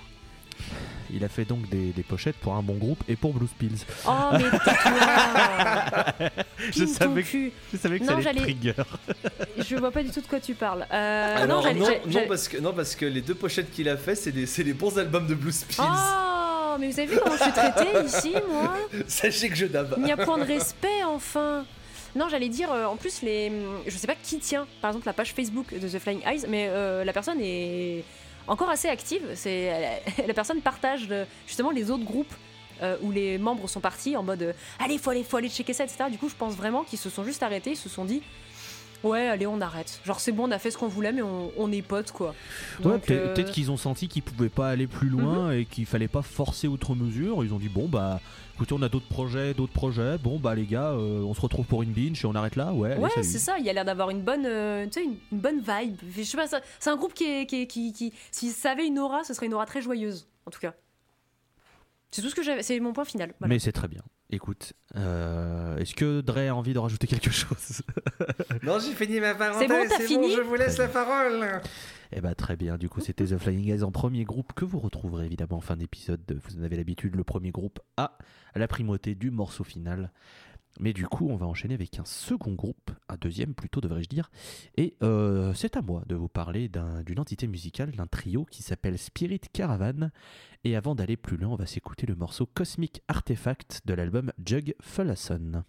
Il 1.14 1.26
a 1.26 1.28
fait 1.30 1.44
donc 1.44 1.68
des, 1.70 1.88
des 1.92 2.04
pochettes 2.04 2.38
pour 2.38 2.54
un 2.54 2.62
bon 2.62 2.76
groupe 2.76 3.04
et 3.10 3.18
pour 3.18 3.34
Blue 3.34 3.48
Spills. 3.48 3.84
Oh, 4.08 4.12
mais 4.32 4.44
tais-toi 4.50 6.34
Je 6.72 6.86
savais 6.86 7.24
que-. 7.24 7.52
Je 7.74 7.78
savais 7.78 8.00
que 8.00 8.04
Non, 8.06 8.10
ça 8.10 8.14
allait 8.14 8.24
j'allais- 8.24 8.42
trigger. 8.42 8.74
Je 9.58 9.76
vois 9.76 9.92
pas 9.92 10.04
du 10.04 10.10
tout 10.10 10.22
de 10.22 10.28
quoi 10.28 10.40
tu 10.40 10.54
parles. 10.54 10.86
Euh, 10.92 11.44
Alors, 11.44 11.66
non, 12.08 12.22
parce 12.28 12.48
que, 12.48 12.58
non, 12.60 12.74
parce 12.74 12.96
que 12.96 13.06
les 13.06 13.22
deux 13.22 13.36
pochettes 13.36 13.72
qu'il 13.72 13.90
a 13.90 13.98
fait, 13.98 14.16
c'est 14.16 14.32
des, 14.32 14.46
c'est 14.46 14.64
les 14.64 14.74
bons 14.74 14.98
albums 14.98 15.28
de 15.28 15.36
Blue 15.36 15.52
Spills. 15.52 15.84
Oh, 15.84 16.78
mais 16.80 16.90
vous 16.90 17.00
avez 17.00 17.10
vu 17.14 17.20
comment 17.22 17.36
je 17.36 17.44
suis 17.44 17.52
traitée 17.52 18.06
ici, 18.06 18.34
moi 18.50 18.74
Sachez 19.08 19.50
que 19.50 19.56
je 19.56 19.66
dab. 19.66 19.94
Il 19.98 20.04
n'y 20.04 20.12
a 20.14 20.18
point 20.18 20.38
de 20.38 20.44
respect, 20.46 21.04
enfin 21.06 21.66
non, 22.14 22.28
j'allais 22.30 22.50
dire, 22.50 22.70
euh, 22.72 22.86
en 22.86 22.98
plus, 22.98 23.22
les, 23.22 23.50
je 23.88 23.96
sais 23.98 24.06
pas 24.08 24.16
qui 24.22 24.38
tient, 24.40 24.66
par 24.82 24.90
exemple, 24.92 25.06
la 25.08 25.14
page 25.14 25.34
Facebook 25.34 25.68
de 25.74 25.88
The 25.88 25.98
Flying 26.00 26.22
Eyes, 26.28 26.44
mais 26.50 26.68
euh, 26.70 27.06
la 27.06 27.14
personne 27.14 27.38
est 27.42 28.04
encore 28.48 28.70
assez 28.70 28.88
active. 28.88 29.22
La 30.28 30.34
personne 30.34 30.62
partage 30.62 31.08
euh, 31.12 31.26
justement 31.48 31.72
les 31.72 31.92
autres 31.92 32.04
groupes 32.04 32.34
euh, 32.82 32.98
où 33.02 33.12
les 33.12 33.38
membres 33.38 33.68
sont 33.68 33.80
partis 33.80 34.18
en 34.18 34.24
mode 34.24 34.42
euh, 34.42 34.54
allez, 34.80 34.98
faut 34.98 35.12
aller, 35.12 35.24
faut 35.24 35.38
aller 35.38 35.50
checker 35.50 35.74
ça, 35.74 35.84
etc. 35.84 36.06
Du 36.10 36.18
coup, 36.18 36.30
je 36.30 36.36
pense 36.36 36.56
vraiment 36.56 36.84
qu'ils 36.84 37.00
se 37.00 37.10
sont 37.10 37.24
juste 37.24 37.44
arrêtés, 37.44 37.72
ils 37.72 37.78
se 37.78 37.90
sont 37.90 38.06
dit 38.06 38.22
ouais, 39.04 39.28
allez, 39.28 39.48
on 39.48 39.62
arrête. 39.62 40.00
Genre, 40.06 40.20
c'est 40.20 40.32
bon, 40.32 40.48
on 40.48 40.52
a 40.52 40.60
fait 40.60 40.72
ce 40.72 40.78
qu'on 40.78 40.88
voulait, 40.88 41.12
mais 41.12 41.22
on, 41.22 41.52
on 41.58 41.72
est 41.72 41.82
potes, 41.82 42.12
quoi. 42.12 42.34
Ouais, 42.84 42.94
euh, 43.10 43.34
peut-être 43.34 43.52
qu'ils 43.52 43.72
ont 43.72 43.78
senti 43.78 44.08
qu'ils 44.08 44.24
pouvaient 44.24 44.50
pas 44.50 44.70
aller 44.70 44.88
plus 44.88 45.10
loin 45.10 45.52
et 45.52 45.66
qu'il 45.66 45.86
fallait 45.86 46.08
pas 46.08 46.22
forcer 46.22 46.68
outre 46.68 46.96
mesure. 46.96 47.44
Ils 47.44 47.54
ont 47.54 47.60
dit 47.60 47.70
bon 47.70 47.88
bah 47.88 48.20
écoutez 48.56 48.74
on 48.74 48.82
a 48.82 48.90
d'autres 48.90 49.08
projets, 49.08 49.54
d'autres 49.54 49.74
projets. 49.74 50.18
Bon 50.18 50.38
bah 50.40 50.54
les 50.56 50.66
gars, 50.66 50.90
euh, 50.92 51.22
on 51.22 51.34
se 51.34 51.42
retrouve 51.42 51.66
pour 51.66 51.84
une 51.84 51.92
binge 51.92 52.24
et 52.24 52.28
on 52.28 52.36
arrête 52.36 52.56
là. 52.56 52.74
Ouais, 52.74 52.98
Ouais, 52.98 53.10
c'est 53.16 53.40
ça. 53.40 53.58
Il 53.60 53.66
y 53.66 53.70
a 53.70 53.74
l'air 53.74 53.86
d'avoir 53.86 54.10
une 54.10 54.22
bonne, 54.22 54.46
euh, 54.46 54.86
tu 54.86 54.94
sais, 54.94 55.04
une, 55.04 55.16
une 55.32 55.40
bonne 55.40 55.60
vibe. 55.60 55.98
Je 56.16 56.24
sais 56.24 56.38
pas, 56.38 56.46
c'est 56.80 56.90
un 56.90 56.96
groupe 56.96 57.14
qui, 57.14 57.24
est, 57.26 57.46
qui, 57.46 57.62
est- 57.64 57.68
qui, 57.68 57.94
qui, 57.94 58.14
si 58.32 58.50
ça 58.50 58.72
avait 58.72 58.86
une 58.88 59.00
aura, 59.00 59.24
ce 59.24 59.34
serait 59.34 59.46
une 59.48 59.54
aura 59.54 59.66
très 59.66 59.82
joyeuse, 59.82 60.28
en 60.46 60.52
tout 60.52 60.60
cas. 60.60 60.74
C'est 62.12 62.22
tout 62.22 62.30
ce 62.30 62.36
que 62.36 62.44
j'avais. 62.44 62.62
C'est 62.62 62.80
mon 62.82 62.92
point 62.94 63.06
final. 63.06 63.34
Voilà. 63.40 63.54
Mais 63.54 63.60
c'est 63.60 63.72
très 63.72 63.88
bien. 63.88 64.02
Écoute, 64.34 64.72
euh, 64.96 65.78
est-ce 65.78 65.94
que 65.94 66.22
Dre 66.22 66.38
a 66.38 66.56
envie 66.56 66.74
de 66.74 66.80
rajouter 66.80 67.06
quelque 67.06 67.32
chose 67.32 67.82
Non, 68.64 68.80
j'ai 68.80 68.94
fini 68.94 69.20
ma 69.20 69.36
parenthèse. 69.36 69.68
C'est 69.68 69.74
bon, 69.74 69.90
t'as 69.90 70.00
fini 70.00 70.32
je 70.34 70.42
vous 70.42 70.56
laisse 70.56 70.78
la 70.78 70.88
parole. 70.88 71.62
Eh 72.14 72.22
bah 72.22 72.34
très 72.34 72.56
bien, 72.56 72.78
du 72.78 72.88
coup 72.90 73.02
c'était 73.02 73.26
The 73.26 73.38
Flying 73.38 73.66
Guys 73.66 73.84
en 73.84 73.92
premier 73.92 74.24
groupe 74.24 74.54
que 74.54 74.64
vous 74.66 74.80
retrouverez 74.80 75.26
évidemment 75.26 75.58
en 75.58 75.62
fin 75.62 75.76
d'épisode. 75.76 76.22
Vous 76.46 76.60
en 76.60 76.64
avez 76.64 76.78
l'habitude, 76.78 77.16
le 77.16 77.24
premier 77.26 77.52
groupe 77.52 77.80
a 77.98 78.18
la 78.56 78.68
primauté 78.68 79.16
du 79.16 79.32
morceau 79.32 79.66
final. 79.66 80.12
Mais 80.80 80.94
du 80.94 81.06
coup 81.08 81.28
on 81.30 81.36
va 81.36 81.46
enchaîner 81.46 81.74
avec 81.74 82.00
un 82.00 82.06
second 82.06 82.54
groupe, 82.54 82.92
un 83.10 83.18
deuxième 83.20 83.54
plutôt 83.54 83.82
devrais-je 83.82 84.10
dire. 84.10 84.32
Et 84.78 84.96
euh, 85.04 85.54
c'est 85.54 85.76
à 85.78 85.82
moi 85.82 86.04
de 86.08 86.16
vous 86.16 86.30
parler 86.30 86.70
d'un- 86.70 87.04
d'une 87.04 87.20
entité 87.20 87.46
musicale, 87.48 87.92
d'un 87.92 88.08
trio 88.08 88.46
qui 88.46 88.64
s'appelle 88.64 88.98
Spirit 88.98 89.42
Caravan. 89.54 90.10
Et 90.64 90.76
avant 90.76 90.94
d'aller 90.96 91.18
plus 91.18 91.38
loin, 91.38 91.50
on 91.50 91.56
va 91.56 91.66
s'écouter 91.66 92.06
le 92.06 92.16
morceau 92.16 92.46
Cosmic 92.46 93.02
Artefact 93.08 93.82
de 93.86 93.94
l'album 93.96 94.32
Jug 94.46 94.76
Fullason. 94.82 95.64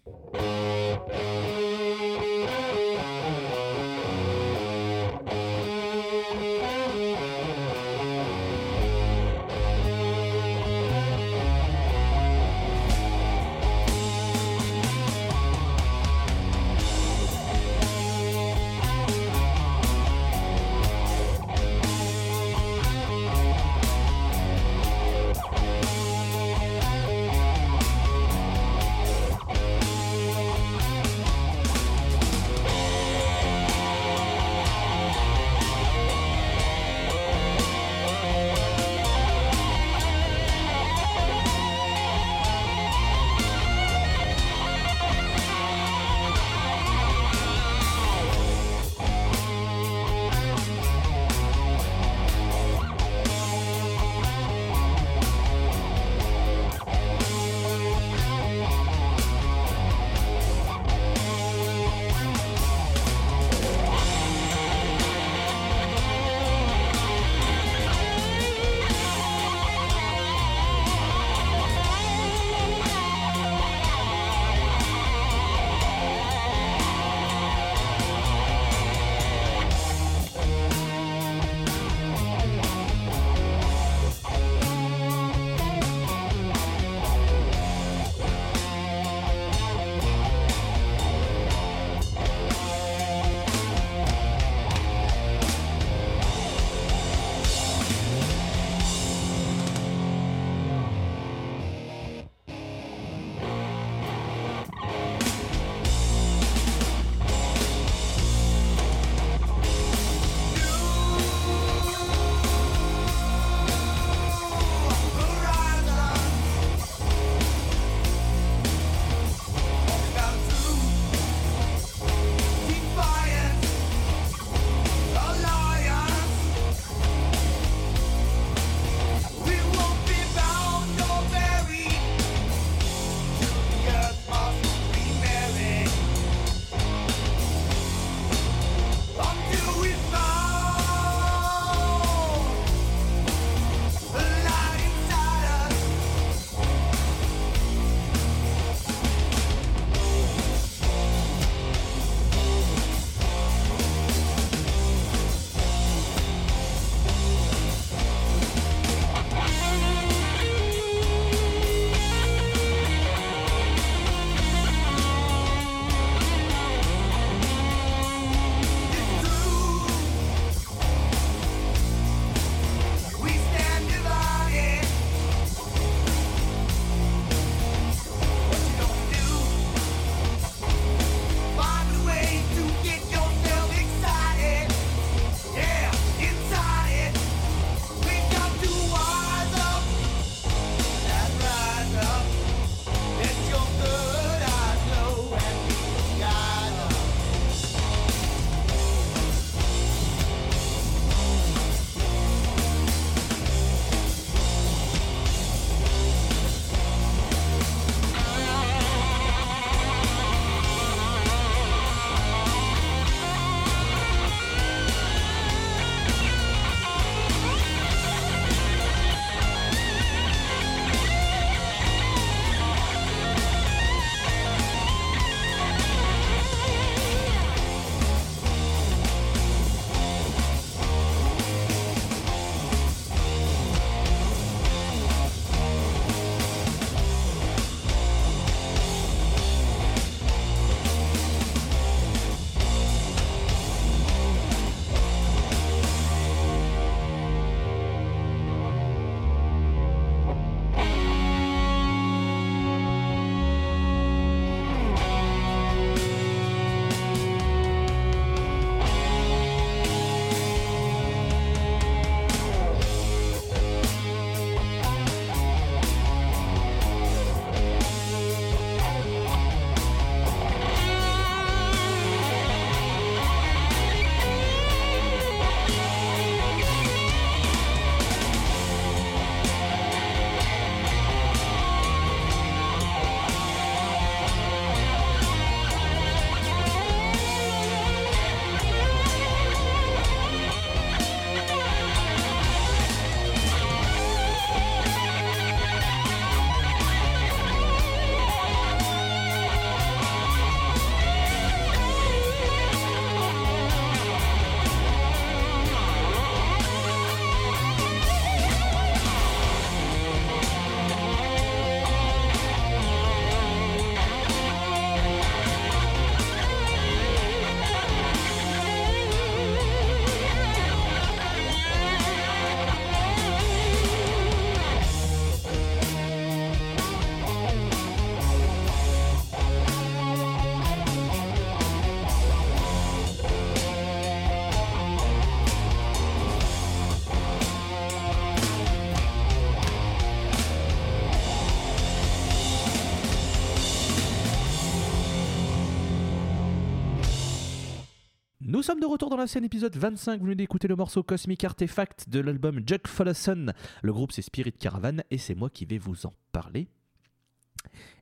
Sommes 348.63 348.79
de 348.79 348.85
retour 348.85 349.09
dans 349.09 349.17
la 349.17 349.27
scène 349.27 349.43
épisode 349.43 349.75
25. 349.75 350.19
Vous 350.19 350.25
venez 350.25 350.35
d'écouter 350.35 350.69
le 350.69 350.77
morceau 350.77 351.03
Cosmic 351.03 351.43
Artifact 351.43 352.07
de 352.07 352.21
l'album 352.21 352.61
Jack 352.65 352.87
Follison. 352.87 353.47
Le 353.81 353.91
groupe 353.91 354.13
c'est 354.13 354.21
Spirit 354.21 354.53
Caravan 354.53 355.01
et 355.11 355.17
c'est 355.17 355.35
moi 355.35 355.49
qui 355.49 355.65
vais 355.65 355.77
vous 355.77 356.05
en 356.05 356.13
parler. 356.31 356.69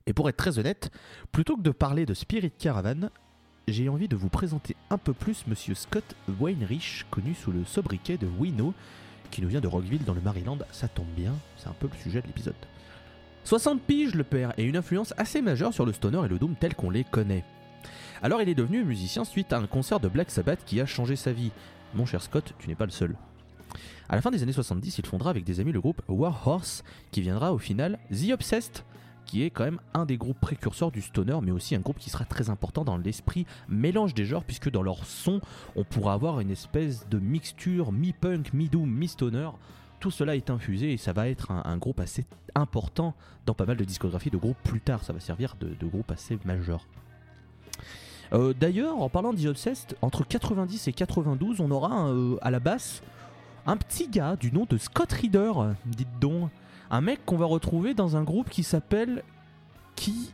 Et 0.06 0.12
pour 0.12 0.28
être 0.28 0.36
très 0.36 0.60
honnête, 0.60 0.92
plutôt 1.32 1.56
que 1.56 1.62
de 1.62 1.72
parler 1.72 2.06
de 2.06 2.14
Spirit 2.14 2.52
Caravan, 2.52 3.10
j'ai 3.66 3.88
envie 3.88 4.06
de 4.06 4.14
vous 4.14 4.28
présenter 4.28 4.76
un 4.90 4.98
peu 4.98 5.12
plus 5.12 5.48
Monsieur 5.48 5.74
Scott 5.74 6.14
Weinrich, 6.28 7.06
connu 7.10 7.34
sous 7.34 7.50
le 7.50 7.64
sobriquet 7.64 8.16
de 8.16 8.28
Wino, 8.28 8.72
qui 9.32 9.42
nous 9.42 9.48
vient 9.48 9.60
de 9.60 9.66
Rockville 9.66 10.04
dans 10.04 10.14
le 10.14 10.20
Maryland. 10.20 10.58
Ça 10.70 10.86
tombe 10.86 11.10
bien, 11.16 11.34
c'est 11.56 11.70
un 11.70 11.76
peu 11.80 11.88
le 11.92 11.98
sujet 12.00 12.22
de 12.22 12.28
l'épisode. 12.28 12.54
60 13.42 13.82
piges 13.82 14.14
le 14.14 14.22
père 14.22 14.52
et 14.58 14.62
une 14.62 14.76
influence 14.76 15.12
assez 15.16 15.42
majeure 15.42 15.74
sur 15.74 15.84
le 15.84 15.92
stoner 15.92 16.24
et 16.24 16.28
le 16.28 16.38
doom 16.38 16.54
tel 16.54 16.76
qu'on 16.76 16.90
les 16.90 17.02
connaît. 17.02 17.42
Alors 18.24 18.40
il 18.40 18.48
est 18.48 18.54
devenu 18.54 18.84
musicien 18.84 19.24
suite 19.24 19.52
à 19.52 19.58
un 19.58 19.66
concert 19.66 19.98
de 19.98 20.06
Black 20.06 20.30
Sabbath 20.30 20.64
qui 20.64 20.80
a 20.80 20.86
changé 20.86 21.16
sa 21.16 21.32
vie. 21.32 21.50
Mon 21.92 22.06
cher 22.06 22.22
Scott, 22.22 22.54
tu 22.60 22.68
n'es 22.68 22.76
pas 22.76 22.84
le 22.84 22.92
seul. 22.92 23.16
À 24.08 24.14
la 24.14 24.22
fin 24.22 24.30
des 24.30 24.44
années 24.44 24.52
70, 24.52 24.98
il 24.98 25.06
fondera 25.06 25.30
avec 25.30 25.42
des 25.42 25.58
amis 25.58 25.72
le 25.72 25.80
groupe 25.80 26.02
Warhorse, 26.06 26.84
qui 27.10 27.20
viendra 27.20 27.52
au 27.52 27.58
final 27.58 27.98
The 28.12 28.30
Obsessed, 28.32 28.84
qui 29.26 29.42
est 29.42 29.50
quand 29.50 29.64
même 29.64 29.80
un 29.92 30.06
des 30.06 30.18
groupes 30.18 30.38
précurseurs 30.38 30.92
du 30.92 31.02
stoner, 31.02 31.38
mais 31.42 31.50
aussi 31.50 31.74
un 31.74 31.80
groupe 31.80 31.98
qui 31.98 32.10
sera 32.10 32.24
très 32.24 32.48
important 32.48 32.84
dans 32.84 32.96
l'esprit 32.96 33.44
mélange 33.68 34.14
des 34.14 34.24
genres, 34.24 34.44
puisque 34.44 34.70
dans 34.70 34.82
leur 34.82 35.04
son, 35.04 35.40
on 35.74 35.82
pourra 35.82 36.12
avoir 36.12 36.38
une 36.38 36.50
espèce 36.50 37.08
de 37.08 37.18
mixture 37.18 37.90
mi-punk, 37.90 38.52
mi-doom, 38.52 38.88
mi-stoner. 38.88 39.50
Tout 39.98 40.12
cela 40.12 40.36
est 40.36 40.48
infusé 40.48 40.92
et 40.92 40.96
ça 40.96 41.12
va 41.12 41.28
être 41.28 41.50
un, 41.50 41.76
groupe 41.76 41.98
assez 41.98 42.24
important 42.54 43.14
dans 43.46 43.54
pas 43.54 43.66
mal 43.66 43.76
de 43.76 43.84
discographies 43.84 44.30
de 44.30 44.36
groupes 44.36 44.62
plus 44.62 44.80
tard. 44.80 45.02
Ça 45.02 45.12
va 45.12 45.18
servir 45.18 45.56
de 45.58 45.86
groupe 45.86 46.10
assez 46.12 46.38
majeur. 46.44 46.86
Euh, 48.32 48.54
D'ailleurs, 48.58 48.98
en 49.00 49.08
parlant 49.08 49.32
d'I 49.32 49.48
Obsessed, 49.48 49.96
entre 50.02 50.26
90 50.26 50.88
et 50.88 50.92
92, 50.92 51.60
on 51.60 51.70
aura 51.70 52.08
euh, 52.08 52.36
à 52.42 52.50
la 52.50 52.60
basse 52.60 53.02
un 53.66 53.76
petit 53.76 54.08
gars 54.08 54.36
du 54.36 54.50
nom 54.52 54.66
de 54.68 54.76
Scott 54.78 55.12
Reader, 55.12 55.52
dites 55.86 56.18
donc. 56.20 56.50
Un 56.90 57.00
mec 57.00 57.24
qu'on 57.24 57.36
va 57.38 57.46
retrouver 57.46 57.94
dans 57.94 58.16
un 58.16 58.22
groupe 58.22 58.50
qui 58.50 58.62
s'appelle 58.62 59.22
Ki. 59.96 60.32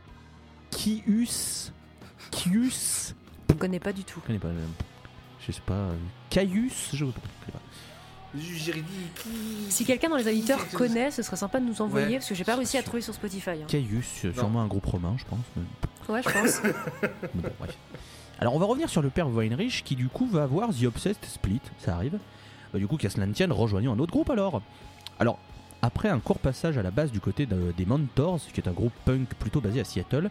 Kius. 0.71 1.71
Kius. 2.31 3.15
Je 3.49 3.53
ne 3.53 3.59
connais 3.59 3.79
pas 3.79 3.93
du 3.93 4.03
tout. 4.03 4.19
Je 4.21 4.27
connais 4.27 4.39
pas. 4.39 4.49
euh, 4.49 4.65
Je 5.45 5.51
sais 5.53 5.61
pas. 5.65 5.73
euh, 5.73 5.95
Caius 6.29 6.89
Je 6.93 7.05
connais 7.05 7.13
pas. 7.53 7.59
J'ai 8.35 8.73
dit 8.73 8.81
qui 9.23 9.71
Si 9.71 9.85
quelqu'un 9.85 10.09
dans 10.09 10.17
les 10.17 10.27
auditeurs 10.27 10.59
connaît, 10.69 11.09
ce 11.11 11.23
serait 11.23 11.37
sympa 11.37 11.59
de 11.59 11.65
nous 11.65 11.81
envoyer 11.81 12.07
Ouais. 12.07 12.13
parce 12.17 12.27
que 12.29 12.35
j'ai 12.35 12.43
pas 12.43 12.55
réussi 12.55 12.77
à 12.77 12.83
trouver 12.83 13.01
sur 13.01 13.13
Spotify. 13.13 13.51
hein. 13.51 13.65
Caius, 13.67 14.05
sûrement 14.33 14.61
un 14.61 14.67
groupe 14.67 14.85
romain, 14.85 15.15
je 15.17 15.25
pense. 15.25 15.39
mais- 15.55 15.63
Ouais, 16.09 16.21
je 16.23 16.29
pense. 16.29 16.61
Bon. 17.35 17.49
Alors 18.39 18.55
on 18.55 18.59
va 18.59 18.65
revenir 18.65 18.89
sur 18.89 19.01
le 19.01 19.09
père 19.09 19.27
Weinrich 19.29 19.83
qui 19.83 19.95
du 19.97 20.07
coup 20.07 20.25
va 20.25 20.43
avoir 20.43 20.69
The 20.69 20.83
Obsessed 20.85 21.23
Split, 21.25 21.59
ça 21.77 21.93
arrive. 21.95 22.17
Bah, 22.73 22.79
du 22.79 22.87
coup 22.87 22.95
qu'à 22.97 23.09
cela 23.09 23.25
ne 23.27 23.33
tienne, 23.33 23.51
rejoignons 23.51 23.93
un 23.93 23.99
autre 23.99 24.11
groupe 24.13 24.29
alors. 24.29 24.61
Alors, 25.19 25.37
après 25.81 26.07
un 26.09 26.19
court 26.19 26.39
passage 26.39 26.77
à 26.77 26.81
la 26.83 26.91
base 26.91 27.11
du 27.11 27.19
côté 27.19 27.45
de- 27.45 27.73
des 27.77 27.85
Mentors, 27.85 28.39
qui 28.53 28.61
est 28.61 28.67
un 28.69 28.71
groupe 28.73 28.93
punk 29.05 29.27
plutôt 29.35 29.59
basé 29.59 29.81
à 29.81 29.83
Seattle, 29.83 30.29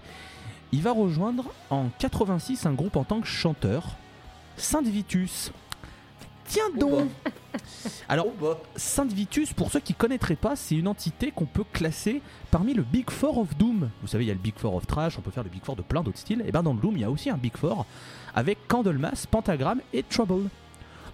il 0.73 0.83
va 0.83 0.93
rejoindre 0.93 1.45
en 1.71 1.89
86 1.99 2.65
un 2.67 2.73
groupe 2.73 2.97
en 2.97 3.05
tant 3.05 3.21
que 3.21 3.27
chanteur, 3.27 3.97
Saint 4.57 4.83
Vitus. 4.83 5.53
Tiens 6.49 6.71
donc 6.77 7.09
Alors. 8.09 8.27
Sainte 8.77 9.13
Vitus, 9.13 9.53
pour 9.53 9.71
ceux 9.71 9.81
qui 9.81 9.95
connaîtraient 9.95 10.37
pas, 10.37 10.57
c'est 10.57 10.75
une 10.75 10.89
entité 10.89 11.31
qu'on 11.31 11.47
peut 11.47 11.65
classer 11.73 12.23
parmi 12.51 12.75
le 12.75 12.83
Big 12.83 13.11
Four 13.11 13.39
of 13.39 13.57
Doom. 13.57 13.91
Vous 14.01 14.09
savez, 14.09 14.25
il 14.25 14.29
y 14.29 14.31
a 14.31 14.35
le 14.35 14.41
Big 14.41 14.55
Four 14.57 14.75
of 14.75 14.87
Trash, 14.87 15.19
on 15.19 15.21
peut 15.21 15.31
faire 15.31 15.45
le 15.45 15.51
Big 15.51 15.65
Four 15.65 15.77
de 15.77 15.83
plein 15.83 16.03
d'autres 16.03 16.19
styles. 16.19 16.43
Et 16.47 16.53
bien 16.53 16.63
dans 16.63 16.73
le 16.73 16.81
Doom, 16.81 16.97
il 16.97 17.01
y 17.01 17.05
a 17.05 17.11
aussi 17.11 17.31
un 17.31 17.37
Big 17.37 17.57
Four 17.57 17.87
avec 18.35 18.59
Candlemas, 18.67 19.27
Pentagram 19.31 19.81
et 19.93 20.03
Trouble. 20.03 20.49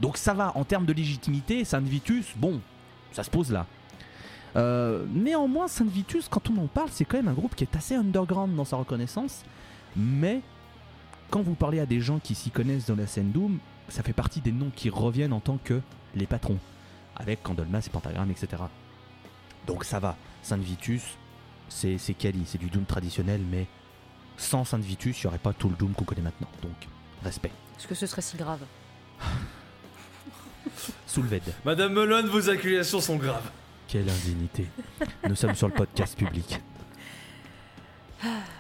Donc 0.01 0.17
ça 0.17 0.35
va, 0.35 0.53
en 0.57 0.65
termes 0.65 0.87
de 0.87 0.93
légitimité, 0.93 1.65
Sainte 1.65 1.85
Vitus, 1.85 2.35
bon, 2.37 2.61
ça 3.13 3.23
se 3.23 3.31
pose 3.31 3.53
là. 3.53 3.67
Euh, 4.57 5.05
néanmoins, 5.13 5.69
Sainte 5.69 5.91
Vitus, 5.91 6.29
quand 6.29 6.49
on 6.51 6.63
en 6.63 6.67
parle, 6.67 6.89
c'est 6.93 7.05
quand 7.05 7.17
même 7.17 7.29
un 7.29 7.35
groupe 7.35 7.55
qui 7.55 7.65
est 7.65 7.77
assez 7.77 7.95
underground 7.95 8.55
dans 8.55 8.65
sa 8.65 8.77
reconnaissance. 8.77 9.45
Mais 9.97 10.43
quand 11.31 11.43
vous 11.43 11.55
parlez 11.55 11.81
à 11.81 11.87
des 11.87 12.01
gens 12.01 12.19
qui 12.19 12.35
s'y 12.35 12.51
connaissent 12.51 12.87
dans 12.87 12.97
la 12.97 13.07
scène 13.07 13.31
Doom, 13.31 13.59
ça 13.89 14.03
fait 14.03 14.13
partie 14.13 14.41
des 14.41 14.53
noms 14.53 14.71
qui 14.75 14.91
reviennent 14.91 15.33
en 15.33 15.41
tant 15.41 15.59
que 15.59 15.81
les 16.15 16.27
patrons 16.27 16.59
avec 17.17 17.43
Candlemas 17.43 17.85
et 17.87 17.91
Pentagram, 17.91 18.31
etc. 18.31 18.63
Donc 19.67 19.85
ça 19.85 19.99
va. 20.01 20.17
Sainte 20.43 20.63
Vitus, 20.63 21.03
c'est 21.69 21.97
c'est 21.99 22.15
quali, 22.15 22.43
c'est 22.47 22.59
du 22.59 22.69
Doom 22.71 22.85
traditionnel, 22.85 23.41
mais 23.51 23.67
sans 24.37 24.65
Sainte 24.65 24.83
Vitus, 24.83 25.19
il 25.19 25.27
n'y 25.27 25.29
aurait 25.29 25.39
pas 25.39 25.53
tout 25.53 25.69
le 25.69 25.77
Doom 25.77 25.93
qu'on 25.93 26.05
connaît 26.05 26.23
maintenant. 26.23 26.49
Donc, 26.63 26.73
respect. 27.23 27.53
Est-ce 27.79 27.87
que 27.87 27.95
ce 27.95 28.07
serait 28.07 28.23
si 28.23 28.37
grave? 28.37 28.61
Soulved, 31.07 31.43
Madame 31.65 31.93
Melon, 31.93 32.27
vos 32.27 32.49
accusations 32.49 33.01
sont 33.01 33.17
graves. 33.17 33.51
quelle 33.87 34.09
indignité. 34.09 34.67
Nous 35.29 35.37
sommes 35.37 35.55
sur 35.55 35.69
le 35.69 35.75
podcast 35.75 36.17
public. 36.19 36.61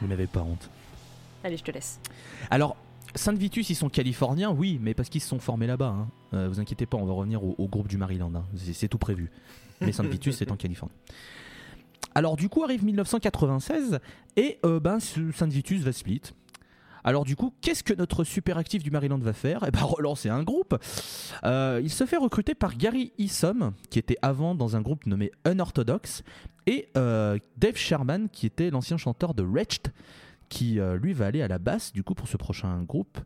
Vous 0.00 0.06
n'avez 0.06 0.26
pas 0.26 0.40
honte. 0.40 0.70
Allez, 1.42 1.56
je 1.56 1.62
te 1.64 1.70
laisse. 1.70 1.98
Alors, 2.50 2.76
Sainte 3.14 3.38
Vitus, 3.38 3.70
ils 3.70 3.74
sont 3.74 3.88
californiens, 3.88 4.50
oui, 4.50 4.78
mais 4.82 4.94
parce 4.94 5.08
qu'ils 5.08 5.20
se 5.20 5.28
sont 5.28 5.38
formés 5.38 5.66
là-bas. 5.66 5.94
Hein. 5.96 6.08
Euh, 6.34 6.48
vous 6.48 6.60
inquiétez 6.60 6.86
pas, 6.86 6.96
on 6.96 7.06
va 7.06 7.12
revenir 7.12 7.44
au, 7.44 7.68
groupe 7.68 7.88
du 7.88 7.96
Maryland. 7.96 8.32
hein. 8.34 8.44
C'est 8.72 8.88
tout 8.88 8.98
prévu. 8.98 9.30
Mais 9.80 9.92
Sainte 9.92 10.08
Vitus, 10.08 10.36
c'est 10.36 10.50
en 10.50 10.56
Californie. 10.56 10.94
Alors, 12.14 12.36
du 12.36 12.48
coup, 12.48 12.62
arrive 12.62 12.84
1996 12.84 13.98
et 14.36 14.58
euh, 14.64 14.80
ben, 14.80 15.00
ce 15.00 15.32
Sainte 15.32 15.52
Vitus 15.52 15.82
va 15.82 15.92
split. 15.92 16.22
Alors 17.04 17.24
du 17.24 17.36
coup, 17.36 17.52
qu'est-ce 17.60 17.84
que 17.84 17.92
notre 17.92 18.24
super 18.24 18.56
actif 18.56 18.82
du 18.82 18.90
Maryland 18.90 19.18
va 19.18 19.34
faire? 19.34 19.64
Eh 19.68 19.70
ben 19.70 19.82
relancer 19.82 20.30
un 20.30 20.42
groupe. 20.42 20.74
Euh, 21.44 21.80
il 21.84 21.90
se 21.90 22.06
fait 22.06 22.16
recruter 22.16 22.54
par 22.54 22.76
Gary 22.76 23.12
Isom, 23.18 23.74
qui 23.90 23.98
était 23.98 24.16
avant 24.22 24.54
dans 24.54 24.74
un 24.74 24.80
groupe 24.80 25.04
nommé 25.04 25.30
Unorthodox, 25.46 26.22
et 26.66 26.88
euh, 26.96 27.38
Dave 27.58 27.76
Sherman, 27.76 28.30
qui 28.30 28.46
était 28.46 28.70
l'ancien 28.70 28.96
chanteur 28.96 29.34
de 29.34 29.42
Wretched, 29.42 29.92
qui 30.54 30.78
euh, 30.78 30.96
lui 30.96 31.12
va 31.14 31.26
aller 31.26 31.42
à 31.42 31.48
la 31.48 31.58
basse 31.58 31.92
du 31.92 32.04
coup 32.04 32.14
pour 32.14 32.28
ce 32.28 32.36
prochain 32.36 32.80
groupe. 32.84 33.18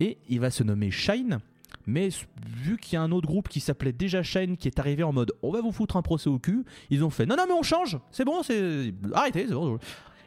Et 0.00 0.18
il 0.28 0.40
va 0.40 0.50
se 0.50 0.64
nommer 0.64 0.90
Shine. 0.90 1.38
Mais 1.86 2.08
vu 2.44 2.76
qu'il 2.76 2.94
y 2.94 2.96
a 2.96 3.02
un 3.02 3.12
autre 3.12 3.28
groupe 3.28 3.48
qui 3.48 3.60
s'appelait 3.60 3.92
déjà 3.92 4.24
Shine 4.24 4.56
qui 4.56 4.66
est 4.66 4.80
arrivé 4.80 5.04
en 5.04 5.12
mode 5.12 5.32
on 5.42 5.52
va 5.52 5.60
vous 5.60 5.70
foutre 5.70 5.96
un 5.96 6.02
procès 6.02 6.28
au 6.28 6.38
cul 6.38 6.64
ils 6.90 7.02
ont 7.04 7.10
fait 7.10 7.24
non 7.24 7.36
non 7.36 7.44
mais 7.46 7.54
on 7.54 7.62
change. 7.62 7.98
C'est 8.10 8.24
bon 8.24 8.42
c'est 8.42 8.92
arrêtez 9.12 9.46
c'est 9.46 9.54
bon 9.54 9.78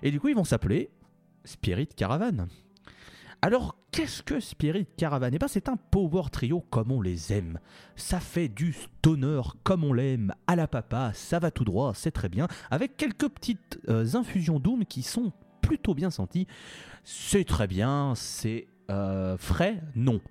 et 0.01 0.11
du 0.11 0.19
coup 0.21 0.29
ils 0.29 0.35
vont 0.35 0.45
s'appeler 0.45 0.89
Spirit 1.43 1.87
Caravan. 1.87 2.47
Alors 3.41 3.77
qu'est-ce 3.91 4.23
que 4.23 4.39
Spirit 4.39 4.87
Caravan? 4.97 5.31
Eh 5.33 5.37
ben 5.37 5.49
c'est 5.49 5.67
un 5.67 5.75
power 5.75 6.23
trio 6.31 6.61
comme 6.69 6.91
on 6.91 7.01
les 7.01 7.33
aime. 7.33 7.59
Ça 7.97 8.21
fait 8.21 8.47
du 8.47 8.71
stoner 8.71 9.41
comme 9.63 9.83
on 9.83 9.91
l'aime 9.91 10.33
à 10.47 10.55
la 10.55 10.67
papa 10.67 11.11
ça 11.13 11.39
va 11.39 11.51
tout 11.51 11.65
droit 11.65 11.91
c'est 11.93 12.11
très 12.11 12.29
bien 12.29 12.47
avec 12.71 12.95
quelques 12.95 13.27
petites 13.27 13.77
euh, 13.89 14.15
infusions 14.15 14.59
doom 14.59 14.85
qui 14.85 15.03
sont 15.03 15.33
plutôt 15.65 15.93
bien 15.93 16.09
senties 16.09 16.47
c'est 17.03 17.45
très 17.45 17.67
bien 17.67 18.13
c'est 18.15 18.67
euh, 18.89 19.37
frais 19.37 19.81
non 19.95 20.21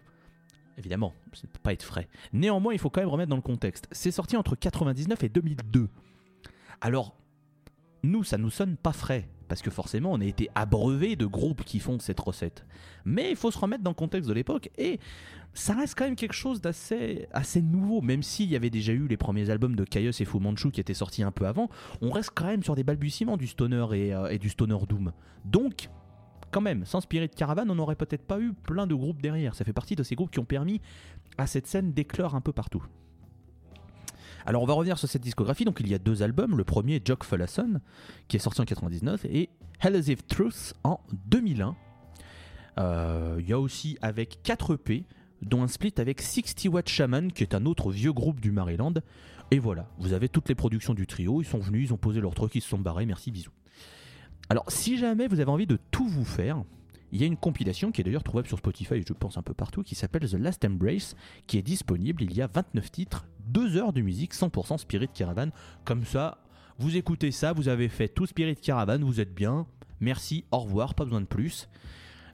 Évidemment, 0.76 1.14
ça 1.32 1.42
ne 1.44 1.48
peut 1.52 1.60
pas 1.62 1.72
être 1.72 1.84
frais. 1.84 2.08
Néanmoins, 2.32 2.72
il 2.72 2.78
faut 2.78 2.90
quand 2.90 3.00
même 3.00 3.08
remettre 3.08 3.30
dans 3.30 3.36
le 3.36 3.42
contexte. 3.42 3.86
C'est 3.92 4.10
sorti 4.10 4.36
entre 4.36 4.56
99 4.56 5.22
et 5.22 5.28
2002. 5.28 5.88
Alors, 6.80 7.16
nous, 8.04 8.24
ça 8.24 8.38
nous 8.38 8.50
sonne 8.50 8.76
pas 8.76 8.92
frais, 8.92 9.28
parce 9.48 9.62
que 9.62 9.70
forcément, 9.70 10.12
on 10.12 10.20
a 10.20 10.24
été 10.24 10.48
abreuvé 10.54 11.16
de 11.16 11.26
groupes 11.26 11.64
qui 11.64 11.78
font 11.78 11.98
cette 11.98 12.20
recette. 12.20 12.64
Mais 13.04 13.30
il 13.30 13.36
faut 13.36 13.50
se 13.50 13.58
remettre 13.58 13.82
dans 13.82 13.90
le 13.90 13.94
contexte 13.94 14.28
de 14.28 14.34
l'époque, 14.34 14.70
et 14.78 15.00
ça 15.52 15.74
reste 15.74 15.96
quand 15.96 16.04
même 16.04 16.16
quelque 16.16 16.34
chose 16.34 16.60
d'assez 16.60 17.26
assez 17.32 17.62
nouveau, 17.62 18.00
même 18.00 18.22
s'il 18.22 18.50
y 18.50 18.56
avait 18.56 18.70
déjà 18.70 18.92
eu 18.92 19.06
les 19.06 19.16
premiers 19.16 19.50
albums 19.50 19.76
de 19.76 19.84
Caius 19.84 20.20
et 20.20 20.24
Fu 20.24 20.38
Manchu 20.38 20.70
qui 20.70 20.80
étaient 20.80 20.94
sortis 20.94 21.22
un 21.22 21.30
peu 21.30 21.46
avant, 21.46 21.68
on 22.00 22.10
reste 22.10 22.30
quand 22.34 22.46
même 22.46 22.62
sur 22.62 22.74
des 22.74 22.84
balbutiements 22.84 23.36
du 23.36 23.46
stoner 23.46 23.86
et, 23.92 24.14
euh, 24.14 24.28
et 24.28 24.38
du 24.38 24.48
stoner 24.48 24.78
doom. 24.88 25.12
Donc, 25.44 25.88
quand 26.50 26.60
même, 26.60 26.84
sans 26.84 27.00
Spirit 27.00 27.30
Caravan, 27.30 27.68
on 27.68 27.74
n'aurait 27.74 27.96
peut-être 27.96 28.24
pas 28.24 28.40
eu 28.40 28.52
plein 28.52 28.86
de 28.86 28.94
groupes 28.94 29.20
derrière. 29.20 29.54
Ça 29.54 29.64
fait 29.64 29.72
partie 29.72 29.96
de 29.96 30.02
ces 30.02 30.14
groupes 30.14 30.30
qui 30.30 30.38
ont 30.38 30.44
permis 30.44 30.80
à 31.36 31.46
cette 31.46 31.66
scène 31.66 31.92
d'éclore 31.92 32.34
un 32.34 32.40
peu 32.40 32.52
partout. 32.52 32.84
Alors 34.46 34.62
on 34.62 34.66
va 34.66 34.74
revenir 34.74 34.98
sur 34.98 35.08
cette 35.08 35.22
discographie. 35.22 35.64
Donc 35.64 35.78
il 35.80 35.88
y 35.88 35.94
a 35.94 35.98
deux 35.98 36.22
albums. 36.22 36.56
Le 36.56 36.64
premier, 36.64 37.00
Jock 37.04 37.24
Follason, 37.24 37.80
qui 38.28 38.36
est 38.36 38.40
sorti 38.40 38.60
en 38.60 38.64
99, 38.64 39.24
et 39.26 39.48
Elusive 39.82 40.22
Truth 40.24 40.74
en 40.84 41.00
2001. 41.26 41.76
Euh, 42.78 43.36
Il 43.40 43.48
y 43.48 43.52
a 43.52 43.58
aussi 43.58 43.98
avec 44.02 44.40
4 44.42 44.74
EP, 44.74 45.04
dont 45.42 45.62
un 45.62 45.68
split 45.68 45.94
avec 45.98 46.22
60 46.22 46.72
Watt 46.72 46.88
Shaman, 46.88 47.32
qui 47.32 47.42
est 47.42 47.54
un 47.54 47.64
autre 47.66 47.90
vieux 47.90 48.12
groupe 48.12 48.40
du 48.40 48.50
Maryland. 48.50 48.94
Et 49.50 49.58
voilà, 49.58 49.88
vous 49.98 50.12
avez 50.12 50.28
toutes 50.28 50.48
les 50.48 50.54
productions 50.54 50.94
du 50.94 51.06
trio. 51.06 51.40
Ils 51.42 51.46
sont 51.46 51.58
venus, 51.58 51.88
ils 51.90 51.92
ont 51.94 51.98
posé 51.98 52.20
leur 52.20 52.34
truc, 52.34 52.54
ils 52.54 52.62
se 52.62 52.68
sont 52.68 52.78
barrés. 52.78 53.06
Merci, 53.06 53.30
bisous. 53.30 53.52
Alors, 54.48 54.64
si 54.68 54.98
jamais 54.98 55.26
vous 55.28 55.40
avez 55.40 55.50
envie 55.50 55.66
de 55.66 55.78
tout 55.90 56.06
vous 56.06 56.24
faire, 56.24 56.62
il 57.12 57.20
y 57.20 57.24
a 57.24 57.26
une 57.26 57.36
compilation 57.36 57.92
qui 57.92 58.00
est 58.00 58.04
d'ailleurs 58.04 58.24
trouvable 58.24 58.48
sur 58.48 58.58
Spotify 58.58 59.00
je 59.06 59.12
pense 59.12 59.38
un 59.38 59.42
peu 59.42 59.54
partout 59.54 59.84
qui 59.84 59.94
s'appelle 59.94 60.28
The 60.28 60.34
Last 60.34 60.64
Embrace 60.64 61.14
qui 61.46 61.58
est 61.58 61.62
disponible. 61.62 62.22
Il 62.22 62.34
y 62.34 62.42
a 62.42 62.48
29 62.48 62.90
titres, 62.90 63.26
2 63.48 63.76
heures 63.76 63.92
de 63.92 64.00
musique 64.00 64.34
100% 64.34 64.78
Spirit 64.78 65.08
Caravan. 65.08 65.48
Comme 65.84 66.04
ça, 66.04 66.38
vous 66.78 66.96
écoutez 66.96 67.30
ça, 67.30 67.52
vous 67.52 67.68
avez 67.68 67.88
fait 67.88 68.08
tout 68.08 68.26
Spirit 68.26 68.56
Caravan, 68.56 68.98
vous 69.00 69.20
êtes 69.20 69.34
bien. 69.34 69.66
Merci, 70.00 70.44
au 70.50 70.58
revoir, 70.60 70.94
pas 70.94 71.04
besoin 71.04 71.20
de 71.20 71.26
plus. 71.26 71.68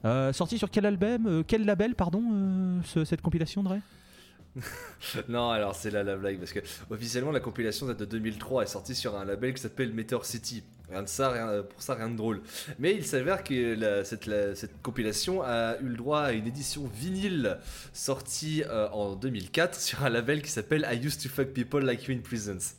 Euh, 0.03 0.33
sorti 0.33 0.57
sur 0.57 0.69
quel 0.71 0.85
album 0.85 1.27
euh, 1.27 1.43
Quel 1.45 1.63
label, 1.65 1.93
pardon, 1.95 2.23
euh, 2.33 2.79
ce- 2.83 3.05
cette 3.05 3.21
compilation, 3.21 3.61
Dre? 3.63 3.77
Non, 5.29 5.49
alors 5.49 5.75
c'est 5.75 5.91
là 5.91 6.03
la 6.03 6.17
blague 6.17 6.37
parce 6.37 6.51
que 6.51 6.59
officiellement 6.89 7.31
la 7.31 7.39
compilation 7.39 7.85
date 7.87 7.99
de 7.99 8.05
2003, 8.05 8.63
elle 8.63 8.67
est 8.67 8.71
sortie 8.71 8.95
sur 8.95 9.17
un 9.17 9.23
label 9.25 9.53
qui 9.53 9.61
s'appelle 9.61 9.93
Meteor 9.93 10.25
City. 10.25 10.63
Rien 10.91 11.03
de 11.03 11.07
ça, 11.07 11.29
rien, 11.31 11.63
pour 11.63 11.81
ça 11.81 11.95
rien 11.95 12.09
de 12.09 12.17
drôle. 12.17 12.41
Mais 12.79 12.93
il 12.93 13.05
s'avère 13.05 13.43
que 13.43 14.03
cette, 14.03 14.25
la- 14.25 14.55
cette 14.55 14.81
compilation 14.81 15.41
a 15.41 15.77
eu 15.79 15.85
le 15.87 15.95
droit 15.95 16.19
à 16.21 16.31
une 16.33 16.47
édition 16.47 16.85
vinyle 16.93 17.57
sortie 17.93 18.63
euh, 18.67 18.89
en 18.89 19.15
2004 19.15 19.79
sur 19.79 20.03
un 20.03 20.09
label 20.09 20.41
qui 20.41 20.49
s'appelle 20.51 20.87
I 20.91 20.97
Used 21.05 21.21
to 21.21 21.29
Fuck 21.29 21.49
People 21.53 21.83
Like 21.85 22.05
You 22.07 22.15
in 22.15 22.19
Prisons. 22.21 22.75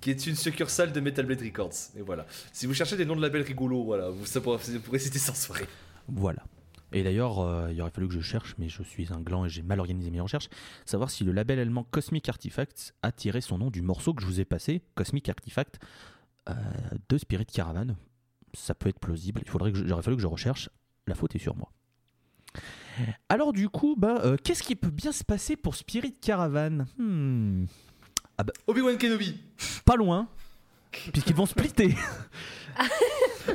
Qui 0.00 0.10
est 0.10 0.26
une 0.26 0.36
succursale 0.36 0.92
de 0.92 1.00
Metal 1.00 1.24
Blade 1.24 1.40
Records. 1.40 1.72
Et 1.96 2.02
voilà. 2.02 2.26
Si 2.52 2.66
vous 2.66 2.74
cherchez 2.74 2.96
des 2.98 3.06
noms 3.06 3.16
de 3.16 3.22
labels 3.22 3.42
rigolos, 3.42 3.84
voilà, 3.84 4.10
vous, 4.10 4.26
ça 4.26 4.42
pourrait, 4.42 4.58
vous 4.62 4.80
pourrez 4.80 4.98
citer 4.98 5.18
en 5.30 5.34
soirée. 5.34 5.66
Voilà. 6.06 6.44
Et 6.92 7.02
d'ailleurs, 7.02 7.40
euh, 7.40 7.72
il 7.72 7.80
aurait 7.80 7.90
fallu 7.90 8.06
que 8.06 8.14
je 8.14 8.20
cherche, 8.20 8.54
mais 8.58 8.68
je 8.68 8.82
suis 8.82 9.08
un 9.12 9.20
gland 9.20 9.46
et 9.46 9.48
j'ai 9.48 9.62
mal 9.62 9.80
organisé 9.80 10.10
mes 10.10 10.20
recherches, 10.20 10.48
savoir 10.84 11.10
si 11.10 11.24
le 11.24 11.32
label 11.32 11.58
allemand 11.58 11.84
Cosmic 11.90 12.28
Artifacts 12.28 12.92
a 13.02 13.10
tiré 13.10 13.40
son 13.40 13.58
nom 13.58 13.70
du 13.70 13.80
morceau 13.82 14.12
que 14.14 14.22
je 14.22 14.26
vous 14.26 14.38
ai 14.38 14.44
passé, 14.44 14.82
Cosmic 14.94 15.28
Artifact, 15.28 15.80
euh, 15.80 15.86
de 17.08 17.18
Spirit 17.18 17.46
Caravan. 17.46 17.96
Ça 18.54 18.74
peut 18.74 18.88
être 18.88 18.98
plausible. 18.98 19.40
Il 19.44 19.50
faudrait 19.50 19.72
que 19.72 19.90
aurait 19.90 20.02
fallu 20.02 20.16
que 20.16 20.22
je 20.22 20.26
recherche. 20.26 20.70
La 21.06 21.14
faute 21.14 21.34
est 21.34 21.38
sur 21.38 21.56
moi. 21.56 21.70
Alors 23.28 23.52
du 23.52 23.68
coup, 23.68 23.94
bah, 23.96 24.20
euh, 24.24 24.36
qu'est-ce 24.42 24.62
qui 24.62 24.76
peut 24.76 24.90
bien 24.90 25.12
se 25.12 25.24
passer 25.24 25.56
pour 25.56 25.76
Spirit 25.76 26.14
Caravan 26.14 26.86
Hmm, 26.98 27.66
Obi-Wan 28.66 28.96
Kenobi. 28.98 29.40
Pas 29.84 29.96
loin, 29.96 30.28
puisqu'ils 31.12 31.36
vont 31.36 31.46
splitter. 31.46 31.94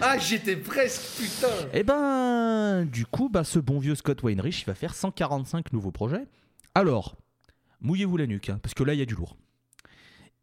Ah, 0.01 0.17
j'étais 0.17 0.55
presque, 0.55 1.21
putain. 1.21 1.69
Eh 1.73 1.83
ben, 1.83 2.85
du 2.85 3.05
coup, 3.05 3.29
bah, 3.29 3.43
ce 3.43 3.59
bon 3.59 3.77
vieux 3.77 3.93
Scott 3.93 4.23
Weinrich, 4.23 4.61
il 4.61 4.65
va 4.65 4.73
faire 4.73 4.95
145 4.95 5.73
nouveaux 5.73 5.91
projets. 5.91 6.25
Alors, 6.73 7.17
mouillez-vous 7.81 8.17
la 8.17 8.25
nuque, 8.25 8.49
hein, 8.49 8.59
parce 8.63 8.73
que 8.73 8.83
là, 8.83 8.93
il 8.93 8.99
y 8.99 9.03
a 9.03 9.05
du 9.05 9.13
lourd. 9.15 9.35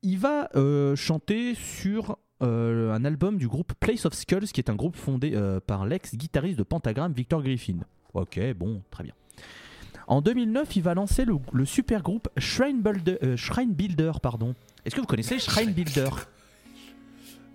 Il 0.02 0.18
va 0.18 0.50
euh, 0.54 0.94
chanter 0.94 1.54
sur 1.54 2.18
euh, 2.42 2.92
un 2.92 3.04
album 3.04 3.36
du 3.38 3.48
groupe 3.48 3.72
Place 3.80 4.06
of 4.06 4.14
Skulls, 4.14 4.46
qui 4.52 4.60
est 4.60 4.70
un 4.70 4.74
groupe 4.76 4.96
fondé 4.96 5.32
euh, 5.34 5.60
par 5.60 5.86
l'ex-guitariste 5.86 6.58
de 6.58 6.62
Pentagram, 6.62 7.12
Victor 7.12 7.42
Griffin. 7.42 7.78
Ok, 8.14 8.40
bon, 8.56 8.82
très 8.90 9.04
bien. 9.04 9.12
En 10.06 10.22
2009, 10.22 10.76
il 10.76 10.82
va 10.82 10.94
lancer 10.94 11.24
le, 11.24 11.34
le 11.52 11.64
super 11.64 12.02
groupe 12.02 12.28
Shrine 12.38 12.80
Builder. 12.80 13.18
euh, 13.22 13.36
Shrine 13.36 13.72
Builder 13.74 14.12
pardon. 14.22 14.54
Est-ce 14.84 14.94
que 14.94 15.00
vous 15.00 15.06
connaissez 15.06 15.38
Shrine 15.38 15.72
Builder? 15.72 16.08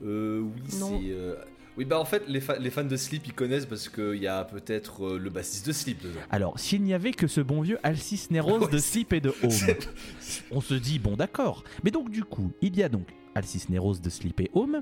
Euh, 0.04 0.42
oui, 0.42 0.62
c'est. 0.68 0.84
euh, 1.12 1.36
Oui, 1.78 1.86
bah 1.86 2.00
en 2.00 2.06
fait, 2.06 2.24
les, 2.28 2.42
fa- 2.42 2.60
les 2.60 2.70
fans 2.70 2.84
de 2.84 2.96
Sleep 2.98 3.24
ils 3.26 3.34
connaissent 3.34 3.66
parce 3.66 3.90
qu'il 3.90 4.16
y 4.22 4.28
a 4.28 4.44
peut-être 4.44 5.06
euh, 5.06 5.18
le 5.18 5.30
bassiste 5.30 5.66
de 5.66 5.72
Sleep 5.72 6.04
dedans. 6.04 6.20
Alors, 6.30 6.60
s'il 6.60 6.84
n'y 6.84 6.94
avait 6.94 7.12
que 7.14 7.26
ce 7.28 7.42
bon 7.42 7.62
vieux 7.62 7.80
Alcis 7.84 8.28
Neros 8.30 8.68
de 8.72 8.78
Sleep 8.78 9.14
et 9.14 9.22
de 9.22 9.34
Home, 9.44 9.76
on 10.52 10.62
se 10.62 10.74
dit 10.76 11.00
bon 11.00 11.16
d'accord. 11.16 11.64
Mais 11.84 11.90
donc 11.92 12.10
du 12.12 12.24
coup, 12.24 12.52
il 12.62 12.76
y 12.78 12.84
a 12.84 12.90
donc 12.90 13.08
Alcis 13.36 13.66
Neros 13.70 13.96
de 13.96 14.10
Sleep 14.10 14.40
et 14.42 14.52
Home, 14.54 14.82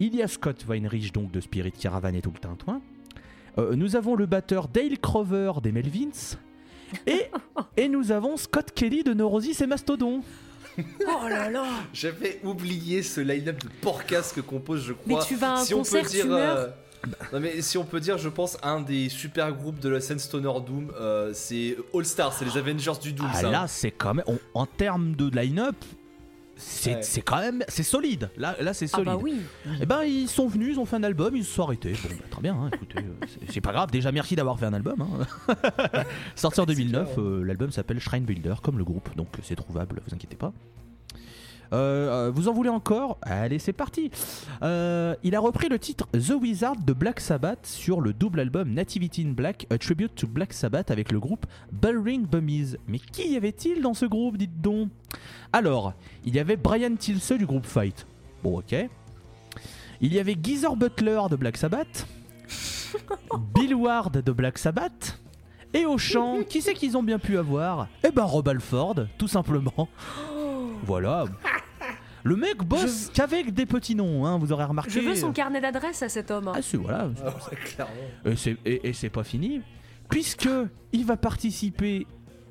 il 0.00 0.14
y 0.14 0.22
a 0.22 0.28
Scott 0.28 0.64
Weinrich 0.68 1.12
donc 1.12 1.30
de 1.32 1.40
Spirit 1.40 1.72
Caravan 1.72 2.14
et 2.14 2.20
tout 2.22 2.32
le 2.32 2.38
tintouin. 2.40 2.80
Euh, 3.58 3.74
nous 3.74 3.96
avons 3.96 4.16
le 4.16 4.26
batteur 4.26 4.68
Dale 4.68 4.98
Crover 4.98 5.52
des 5.62 5.72
Melvins. 5.72 6.36
Et, 7.06 7.30
et 7.76 7.88
nous 7.88 8.12
avons 8.12 8.36
Scott 8.36 8.70
Kelly 8.74 9.02
de 9.02 9.14
Neurosis 9.14 9.60
et 9.60 9.66
Mastodon. 9.66 10.22
Oh 10.78 11.28
là 11.28 11.48
là 11.50 11.64
J'avais 11.94 12.38
oublié 12.44 13.02
ce 13.02 13.22
line-up 13.22 13.58
de 13.62 13.68
porcasse 13.80 14.32
que 14.32 14.42
compose, 14.42 14.84
je 14.84 14.92
Mais 15.06 15.14
crois. 15.14 15.24
tu 15.24 15.36
vas 15.36 15.52
à 15.54 15.60
un 15.60 15.64
si 15.64 15.72
on 15.72 15.78
concert, 15.78 16.02
peut 16.02 16.08
tu 16.10 16.16
dire. 16.16 16.26
meurs 16.26 16.56
euh, 16.58 16.68
Non 17.32 17.40
mais 17.40 17.62
si 17.62 17.78
on 17.78 17.84
peut 17.84 17.98
dire, 17.98 18.18
je 18.18 18.28
pense 18.28 18.58
un 18.62 18.80
des 18.82 19.08
super 19.08 19.52
groupes 19.54 19.78
de 19.80 19.88
la 19.88 20.02
scène 20.02 20.18
Stoner 20.18 20.52
Doom, 20.66 20.92
euh, 21.00 21.30
c'est 21.32 21.78
All 21.94 22.04
Star, 22.04 22.30
c'est 22.34 22.44
les 22.44 22.58
Avengers 22.58 22.92
du 23.00 23.14
Doom. 23.14 23.26
Ah 23.32 23.40
ça. 23.40 23.50
là, 23.50 23.66
c'est 23.68 23.90
quand 23.90 24.12
même 24.12 24.24
on- 24.28 24.38
en 24.52 24.66
termes 24.66 25.14
de 25.16 25.30
line-up, 25.34 25.76
c'est 26.56 26.94
Ouais. 26.96 27.22
quand 27.24 27.38
même 27.38 27.62
c'est 27.68 27.82
solide. 27.82 28.30
Là, 28.36 28.56
là 28.60 28.72
c'est 28.74 28.86
Ah 28.86 28.96
solide. 28.96 29.06
bah 29.06 29.18
oui 29.22 29.40
Eh 29.80 29.86
ben, 29.86 30.02
ils 30.04 30.28
sont 30.28 30.46
venus, 30.48 30.70
ils 30.76 30.80
ont 30.80 30.84
fait 30.86 30.96
un 30.96 31.02
album, 31.02 31.36
ils 31.36 31.44
se 31.44 31.52
sont 31.52 31.64
arrêtés. 31.64 31.92
Bon, 31.92 32.08
bah, 32.10 32.24
très 32.30 32.42
bien, 32.42 32.54
hein, 32.54 32.70
écoutez, 32.72 32.98
euh, 32.98 33.26
c'est- 33.48 33.60
pas 33.60 33.72
grave. 33.72 33.90
Déjà, 33.90 34.10
merci 34.12 34.36
d'avoir 34.36 34.58
fait 34.58 34.66
un 34.66 34.72
album. 34.74 35.00
hein. 35.02 35.54
Sorti 36.34 36.60
en 36.60 36.66
2009, 36.66 37.14
clair, 37.14 37.24
euh, 37.24 37.42
l'album 37.44 37.70
s'appelle 37.70 38.00
Shrine 38.00 38.24
Builder, 38.24 38.54
comme 38.62 38.78
le 38.78 38.84
groupe, 38.84 39.14
donc 39.16 39.28
c'est 39.42 39.56
trouvable, 39.56 40.00
vous 40.06 40.14
inquiétez 40.14 40.36
pas. 40.36 40.52
Euh, 41.72 42.28
euh, 42.28 42.30
vous 42.34 42.48
en 42.48 42.52
voulez 42.52 42.68
encore? 42.68 43.18
Allez, 43.22 43.58
c'est 43.58 43.72
parti. 43.72 44.10
Euh, 44.62 45.14
il 45.22 45.34
a 45.34 45.40
repris 45.40 45.68
le 45.68 45.78
titre 45.78 46.06
The 46.12 46.34
Wizard 46.40 46.76
de 46.76 46.92
Black 46.92 47.20
Sabbath 47.20 47.66
sur 47.66 48.00
le 48.00 48.12
double 48.12 48.40
album 48.40 48.72
Nativity 48.72 49.22
in 49.22 49.32
Black, 49.32 49.66
a 49.70 49.78
tribute 49.78 50.14
to 50.14 50.26
Black 50.26 50.52
Sabbath 50.52 50.90
avec 50.90 51.12
le 51.12 51.20
groupe 51.20 51.46
Bullring 51.72 52.26
Bummies. 52.26 52.76
Mais 52.88 52.98
qui 52.98 53.32
y 53.32 53.36
avait-il 53.36 53.82
dans 53.82 53.94
ce 53.94 54.06
groupe, 54.06 54.36
dites 54.36 54.60
donc? 54.60 54.90
Alors, 55.52 55.94
il 56.24 56.34
y 56.34 56.38
avait 56.38 56.56
Brian 56.56 56.94
Tilse 56.96 57.32
du 57.32 57.46
groupe 57.46 57.66
Fight. 57.66 58.06
Bon, 58.42 58.58
ok. 58.58 58.74
Il 60.00 60.12
y 60.12 60.18
avait 60.18 60.36
Geezer 60.40 60.76
Butler 60.76 61.22
de 61.30 61.36
Black 61.36 61.56
Sabbath, 61.56 62.06
Bill 63.54 63.74
Ward 63.74 64.22
de 64.22 64.32
Black 64.32 64.58
Sabbath, 64.58 65.18
et 65.72 65.84
au 65.86 65.98
chant, 65.98 66.38
qui 66.48 66.62
c'est 66.62 66.74
qu'ils 66.74 66.96
ont 66.96 67.02
bien 67.02 67.18
pu 67.18 67.38
avoir? 67.38 67.88
Eh 68.04 68.10
ben 68.10 68.24
Rob 68.24 68.48
Alford, 68.48 69.06
tout 69.18 69.28
simplement. 69.28 69.88
Voilà. 70.84 71.24
Le 72.24 72.34
mec 72.34 72.58
bosse 72.64 73.10
qu'avec 73.14 73.54
des 73.54 73.66
petits 73.66 73.94
noms, 73.94 74.26
hein, 74.26 74.36
vous 74.38 74.50
aurez 74.52 74.64
remarqué. 74.64 74.90
Je 74.90 74.98
veux 75.00 75.14
son 75.14 75.32
carnet 75.32 75.60
d'adresse 75.60 76.02
à 76.02 76.08
cet 76.08 76.30
homme. 76.32 76.48
hein. 76.48 76.52
Ah, 76.56 76.60
c'est 76.62 76.76
voilà. 76.76 77.08
Ah. 77.24 77.86
Et 78.28 78.34
c'est, 78.36 78.56
et- 78.64 78.88
et 78.88 78.92
c'est 78.92 79.10
pas 79.10 79.22
fini, 79.22 79.60
puisque 80.08 80.48
il 80.92 81.04
va 81.06 81.16
participer 81.16 82.04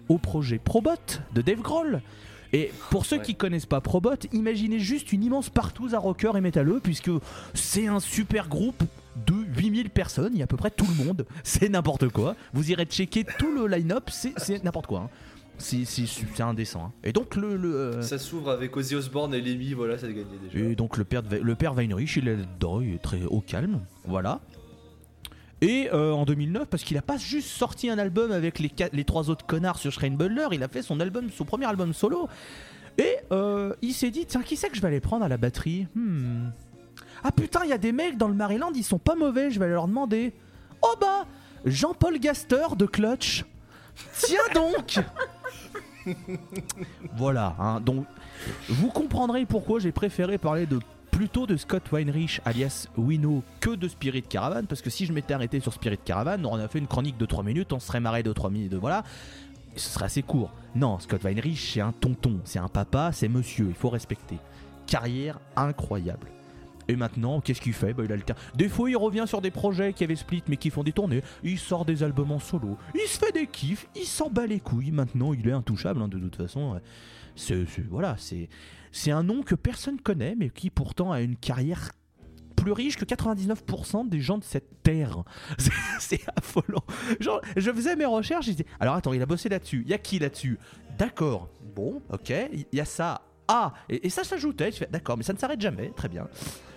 au 0.08 0.18
projet 0.18 0.60
Probot 0.60 0.92
de 1.34 1.42
Dave 1.42 1.60
Grohl. 1.62 2.02
Et 2.54 2.72
pour 2.90 3.06
ceux 3.06 3.18
Ouais. 3.18 3.24
qui 3.24 3.36
connaissent 3.36 3.66
pas 3.66 3.82
Probot, 3.82 4.16
imaginez 4.32 4.80
juste 4.80 5.12
une 5.12 5.24
immense 5.24 5.50
partouze 5.50 5.94
à 5.94 6.00
rocker 6.00 6.32
et 6.38 6.42
métalleux, 6.42 6.80
puisque 6.82 7.12
c'est 7.54 7.88
un 7.88 8.00
super 8.00 8.48
groupe 8.48 8.82
de 9.28 9.34
8000 9.58 9.90
personnes, 9.90 10.32
il 10.34 10.38
y 10.40 10.42
a 10.42 10.46
à 10.46 10.48
peu 10.48 10.56
près 10.56 10.72
tout 10.72 10.86
le 10.98 11.04
monde, 11.04 11.26
c'est 11.44 11.68
n'importe 11.68 12.08
quoi. 12.10 12.36
Vous 12.54 12.72
irez 12.72 12.86
checker 12.86 13.26
tout 13.40 13.52
le 13.54 13.68
line-up, 13.68 14.10
c'est, 14.10 14.34
c'est 14.38 14.64
n'importe 14.64 14.88
quoi. 14.88 15.00
hein. 15.02 15.10
C'est, 15.58 16.42
indécent. 16.42 16.86
hein. 16.86 16.92
Et 17.04 17.14
donc 17.14 17.36
le, 17.36 17.56
le, 17.56 17.76
euh, 17.76 18.02
Ça 18.02 18.18
s'ouvre 18.20 18.52
avec 18.52 18.76
Ozzy 18.76 18.96
Osbourne 18.96 19.34
et 19.34 19.42
Lemmy, 19.42 19.74
voilà, 19.74 19.98
ça 19.98 20.06
a 20.06 20.10
gagné 20.10 20.26
déjà. 20.44 20.58
et 20.66 20.76
donc 20.76 20.98
le 20.98 21.04
père, 21.04 21.24
de, 21.24 21.38
le 21.38 21.56
père 21.56 21.74
Weinrich, 21.74 22.16
il 22.18 22.28
est 22.28 22.38
il 22.82 22.94
est 22.94 23.02
très 23.02 23.24
au 23.24 23.42
calme, 23.42 23.82
voilà. 24.06 24.42
Et 25.62 25.90
euh, 25.94 26.12
en 26.12 26.26
2009, 26.26 26.68
parce 26.68 26.84
qu'il 26.84 26.98
a 26.98 27.02
pas 27.02 27.18
juste 27.18 27.48
sorti 27.48 27.90
un 27.90 27.98
album 27.98 28.32
avec 28.32 28.60
les, 28.60 28.70
quatre- 28.70 28.94
les 28.94 29.06
trois 29.06 29.30
autres 29.30 29.46
connards 29.46 29.78
sur 29.78 29.92
Shrine 29.92 30.18
Butler, 30.18 30.48
il 30.52 30.62
a 30.64 30.68
fait 30.68 30.82
son 30.82 31.00
album, 31.00 31.30
son 31.32 31.46
premier 31.46 31.66
album 31.66 31.94
solo. 31.94 32.28
Et 32.98 33.16
euh, 33.32 33.74
il 33.82 33.94
s'est 33.94 34.12
dit, 34.12 34.26
tiens, 34.26 34.42
qui 34.44 34.58
c'est 34.58 34.70
que 34.70 34.76
je 34.76 34.82
vais 34.82 34.88
aller 34.90 35.00
prendre 35.00 35.24
à 35.26 35.30
la 35.30 35.38
batterie? 35.38 35.88
Hmm. 35.96 36.50
Ah 37.24 37.32
putain, 37.32 37.62
il 37.64 37.70
y 37.70 37.74
a 37.74 37.78
des 37.78 37.92
mecs 37.94 38.18
dans 38.18 38.28
le 38.28 38.34
Maryland, 38.36 38.72
ils 38.76 38.84
sont 38.84 39.00
pas 39.00 39.16
mauvais, 39.16 39.50
je 39.50 39.58
vais 39.60 39.66
aller 39.66 39.74
leur 39.74 39.88
demander. 39.88 40.34
Oh 40.82 40.94
bah, 41.00 41.26
Jean-Paul 41.66 42.20
Gaster 42.20 42.76
de 42.78 42.86
Clutch. 42.86 43.46
Tiens 44.20 44.38
donc 44.54 45.00
Voilà, 47.18 47.56
hein, 47.60 47.80
donc 47.82 48.06
vous 48.70 48.90
comprendrez 48.90 49.46
pourquoi 49.46 49.80
j'ai 49.80 49.92
préféré 49.92 50.38
parler 50.38 50.66
de 50.66 50.80
plutôt 51.12 51.48
de 51.48 51.56
Scott 51.56 51.84
Weinrich 51.92 52.42
alias 52.44 52.88
Wino 52.98 53.42
que 53.62 53.70
de 53.70 53.88
Spirit 53.88 54.24
Caravan 54.24 54.66
parce 54.68 54.82
que 54.82 54.90
si 54.90 55.06
je 55.06 55.14
m'étais 55.14 55.34
arrêté 55.34 55.62
sur 55.62 55.74
Spirit 55.74 56.00
Caravan, 56.04 56.44
on 56.46 56.56
a 56.56 56.68
fait 56.68 56.80
une 56.80 56.88
chronique 56.88 57.18
de 57.18 57.26
3 57.26 57.44
minutes, 57.44 57.72
on 57.72 57.80
serait 57.80 58.02
marré 58.02 58.22
de 58.22 58.34
3 58.34 58.50
minutes, 58.50 58.72
de 58.72 58.78
voilà. 58.78 59.04
Ce 59.78 59.90
serait 59.90 60.06
assez 60.06 60.24
court. 60.24 60.52
Non, 60.76 61.00
Scott 61.00 61.24
Weinrich, 61.24 61.58
c'est 61.58 61.82
un 61.82 61.92
tonton, 61.92 62.40
c'est 62.44 62.60
un 62.60 62.68
papa, 62.68 63.12
c'est 63.14 63.28
monsieur, 63.28 63.68
il 63.70 63.76
faut 63.76 63.90
respecter. 63.90 64.38
Carrière 64.88 65.40
incroyable. 65.56 66.28
Et 66.88 66.96
maintenant, 66.96 67.42
qu'est-ce 67.42 67.62
qu'il 67.62 67.74
fait? 67.74 67.94
Bah, 67.94 68.04
il 68.06 68.12
alterne. 68.12 68.40
Des 68.56 68.70
fois, 68.70 68.90
il 68.90 68.98
revient 68.98 69.26
sur 69.28 69.42
des 69.42 69.52
projets 69.52 69.94
qui 69.94 70.04
avaient 70.04 70.16
split 70.16 70.44
mais 70.48 70.58
qui 70.58 70.70
font 70.70 70.84
des 70.84 70.92
tournées. 70.92 71.22
Il 71.44 71.58
sort 71.58 71.86
des 71.86 72.04
albums 72.04 72.32
en 72.32 72.40
solo. 72.40 72.78
Il 72.94 73.08
se 73.08 73.18
fait 73.18 73.32
des 73.32 73.48
kiffs. 73.48 73.88
Il 73.96 74.06
s'en 74.06 74.30
bat 74.30 74.48
les 74.48 74.60
couilles. 74.60 74.92
Maintenant, 74.92 75.34
il 75.34 75.48
est 75.48 75.52
intouchable 75.52 76.02
hein, 76.02 76.08
de 76.08 76.20
toute 76.20 76.36
façon. 76.36 76.80
C'est, 77.36 77.66
voilà, 77.90 78.16
c'est, 78.18 79.12
un 79.12 79.24
nom 79.24 79.44
que 79.44 79.56
personne 79.56 80.00
connaît, 80.00 80.36
mais 80.38 80.50
qui 80.50 80.70
pourtant 80.70 81.12
a 81.12 81.22
une 81.22 81.36
carrière 81.36 81.92
plus 82.56 82.72
riche 82.72 82.96
que 82.96 83.06
99% 83.06 84.08
des 84.08 84.22
gens 84.22 84.38
de 84.38 84.44
cette 84.44 84.82
terre. 84.82 85.24
C'est, 85.58 85.72
c'est 86.00 86.22
affolant. 86.36 86.84
Genre, 87.20 87.42
je 87.58 87.72
faisais 87.72 87.96
mes 87.96 88.06
recherches, 88.06 88.46
je 88.46 88.52
disais, 88.52 88.66
alors 88.80 88.96
attends, 88.96 89.14
il 89.14 89.22
a 89.22 89.26
bossé 89.26 89.50
là-dessus. 89.50 89.84
Il 89.86 89.92
y 89.92 89.94
a 89.94 89.98
qui 89.98 90.18
là-dessus? 90.18 90.58
D'accord. 90.98 91.50
Bon, 91.76 92.02
ok. 92.10 92.34
Il 92.54 92.66
y 92.72 92.80
a 92.80 92.86
ça. 92.86 93.22
Ah, 93.48 93.74
et, 93.90 94.08
et 94.08 94.10
ça 94.10 94.24
s'ajoutait. 94.24 94.72
Je 94.72 94.78
fais, 94.78 94.90
d'accord, 94.92 95.18
mais 95.18 95.24
ça 95.24 95.34
ne 95.34 95.38
s'arrête 95.38 95.62
jamais. 95.62 95.92
Très 95.96 96.10
bien. 96.10 96.28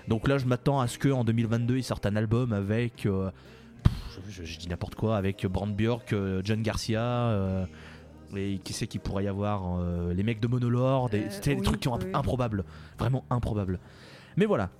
Donc 0.06 0.28
là, 0.28 0.38
je 0.38 0.46
m'attends 0.46 0.80
à 0.80 0.86
ce 0.86 0.98
qu'en 0.98 1.24
2022, 1.24 1.76
il 1.78 1.84
sorte 1.84 2.06
un 2.06 2.16
album 2.16 2.52
avec. 2.52 3.06
euh, 3.06 3.30
pff, 3.82 4.44
je, 4.44 4.58
dis 4.58 4.68
n'importe 4.68 4.94
quoi, 4.94 5.16
avec 5.16 5.46
Brand 5.46 5.74
Bjork, 5.74 6.12
euh, 6.12 6.40
John 6.44 6.62
Garcia. 6.62 7.00
euh, 7.02 7.64
et 8.36 8.58
qui 8.62 8.72
sait 8.72 8.86
qu'il 8.86 9.00
pourrait 9.00 9.24
y 9.24 9.28
avoir 9.28 9.80
euh, 9.80 10.12
les 10.12 10.22
mecs 10.22 10.40
de 10.40 10.48
Monolord. 10.48 11.08
C'était 11.30 11.54
des 11.54 11.62
trucs 11.62 11.80
qui 11.80 11.88
sont 11.88 11.98
oui. 11.98 12.10
improbables. 12.12 12.64
Vraiment 12.98 13.24
improbables. 13.30 13.78
Mais 14.36 14.44
voilà. 14.44 14.70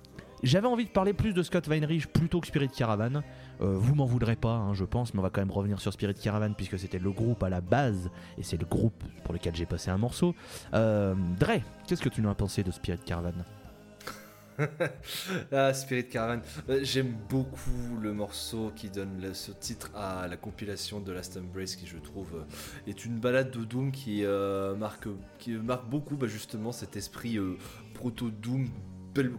J'avais 0.43 0.67
envie 0.67 0.85
de 0.85 0.91
parler 0.91 1.13
plus 1.13 1.33
de 1.33 1.43
Scott 1.43 1.67
Weinrich 1.67 2.07
plutôt 2.07 2.39
que 2.39 2.47
Spirit 2.47 2.69
Caravan. 2.69 3.23
Euh, 3.61 3.75
vous 3.77 3.95
m'en 3.95 4.05
voudrez 4.05 4.35
pas, 4.35 4.53
hein, 4.53 4.73
je 4.73 4.85
pense, 4.85 5.13
mais 5.13 5.19
on 5.19 5.23
va 5.23 5.29
quand 5.29 5.41
même 5.41 5.51
revenir 5.51 5.79
sur 5.79 5.91
Spirit 5.91 6.13
Caravan 6.13 6.53
puisque 6.53 6.79
c'était 6.79 6.99
le 6.99 7.11
groupe 7.11 7.43
à 7.43 7.49
la 7.49 7.61
base 7.61 8.09
et 8.37 8.43
c'est 8.43 8.57
le 8.57 8.65
groupe 8.65 9.03
pour 9.23 9.33
lequel 9.33 9.55
j'ai 9.55 9.65
passé 9.65 9.89
un 9.91 9.97
morceau. 9.97 10.33
Euh, 10.73 11.13
Dre, 11.39 11.61
qu'est-ce 11.87 12.01
que 12.01 12.09
tu 12.09 12.21
nous 12.21 12.29
as 12.29 12.35
pensé 12.35 12.63
de 12.63 12.71
Spirit 12.71 12.99
Caravan? 13.05 13.33
Ah, 15.53 15.73
Spirit 15.73 16.09
Caravan. 16.09 16.41
Euh, 16.67 16.81
J'aime 16.83 17.15
beaucoup 17.29 17.97
le 18.01 18.13
morceau 18.13 18.73
qui 18.75 18.89
donne 18.89 19.33
ce 19.33 19.51
titre 19.53 19.89
à 19.95 20.27
la 20.27 20.35
compilation 20.35 20.99
de 20.99 21.13
Last 21.13 21.37
Embrace, 21.37 21.77
qui 21.77 21.87
je 21.87 21.97
trouve 21.97 22.45
est 22.85 23.05
une 23.05 23.19
balade 23.19 23.51
de 23.51 23.63
Doom 23.63 23.91
qui, 23.93 24.25
marque, 24.77 25.07
beaucoup 25.89 26.17
bah, 26.17 26.27
justement 26.27 26.73
cet 26.73 26.97
esprit 26.97 27.39
proto-Doom. 27.93 28.67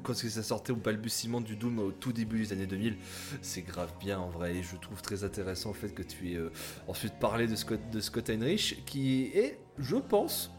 Quand 0.03 0.15
ça 0.15 0.43
sortait 0.43 0.73
au 0.73 0.77
balbutiement 0.77 1.41
du 1.41 1.57
Doom 1.57 1.79
au 1.79 1.91
tout 1.93 2.13
début 2.13 2.41
des 2.41 2.53
années 2.53 2.67
2000, 2.67 2.97
c'est 3.43 3.63
grave 3.63 3.93
bien 4.01 4.19
en 4.19 4.29
vrai. 4.29 4.57
Et 4.57 4.63
je 4.63 4.77
trouve 4.77 5.03
très 5.03 5.25
intéressant 5.25 5.71
le 5.71 5.77
fait 5.77 5.95
que 5.95 6.03
tu 6.03 6.33
aies 6.33 6.37
euh, 6.37 6.51
ensuite 6.89 7.15
parlé 7.21 7.47
de 7.47 7.57
Scott, 7.57 7.81
de 7.93 8.01
Scott 8.01 8.31
Heinrich, 8.31 8.83
qui 8.87 9.31
est, 9.35 9.59
je 9.79 9.97
pense, 9.97 10.51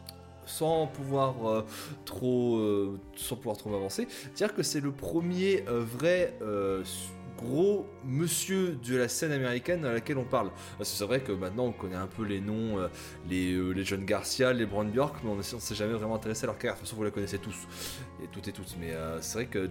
sans 0.46 0.86
pouvoir 0.86 1.46
euh, 1.46 1.66
trop, 2.04 2.56
euh, 2.58 3.00
sans 3.16 3.36
pouvoir 3.36 3.56
trop 3.56 3.74
avancer, 3.74 4.08
dire 4.34 4.54
que 4.54 4.62
c'est 4.62 4.80
le 4.80 4.92
premier 4.92 5.64
vrai 5.68 6.36
gros 7.42 7.86
monsieur 8.04 8.78
de 8.84 8.96
la 8.96 9.08
scène 9.08 9.32
américaine 9.32 9.84
à 9.84 9.92
laquelle 9.92 10.18
on 10.18 10.24
parle. 10.24 10.50
C'est 10.82 11.04
vrai 11.04 11.20
que 11.20 11.32
maintenant 11.32 11.64
on 11.64 11.72
connaît 11.72 11.96
un 11.96 12.06
peu 12.06 12.24
les 12.24 12.40
noms, 12.40 12.78
les, 13.28 13.52
euh, 13.52 13.70
les 13.70 13.84
John 13.84 14.04
Garcia, 14.04 14.52
les 14.52 14.66
Brand 14.66 14.88
Bjork, 14.88 15.16
mais 15.24 15.30
on 15.30 15.36
ne 15.36 15.42
s'est 15.42 15.74
jamais 15.74 15.94
vraiment 15.94 16.16
intéressé 16.16 16.44
à 16.44 16.46
leur 16.46 16.58
carrière. 16.58 16.74
De 16.74 16.80
toute 16.80 16.88
façon, 16.88 16.96
vous 16.96 17.04
la 17.04 17.10
connaissez 17.10 17.38
tous, 17.38 17.56
et 18.22 18.28
toutes 18.30 18.48
et 18.48 18.52
toutes. 18.52 18.74
Mais 18.80 18.92
euh, 18.92 19.20
c'est 19.20 19.34
vrai 19.34 19.46
que 19.46 19.68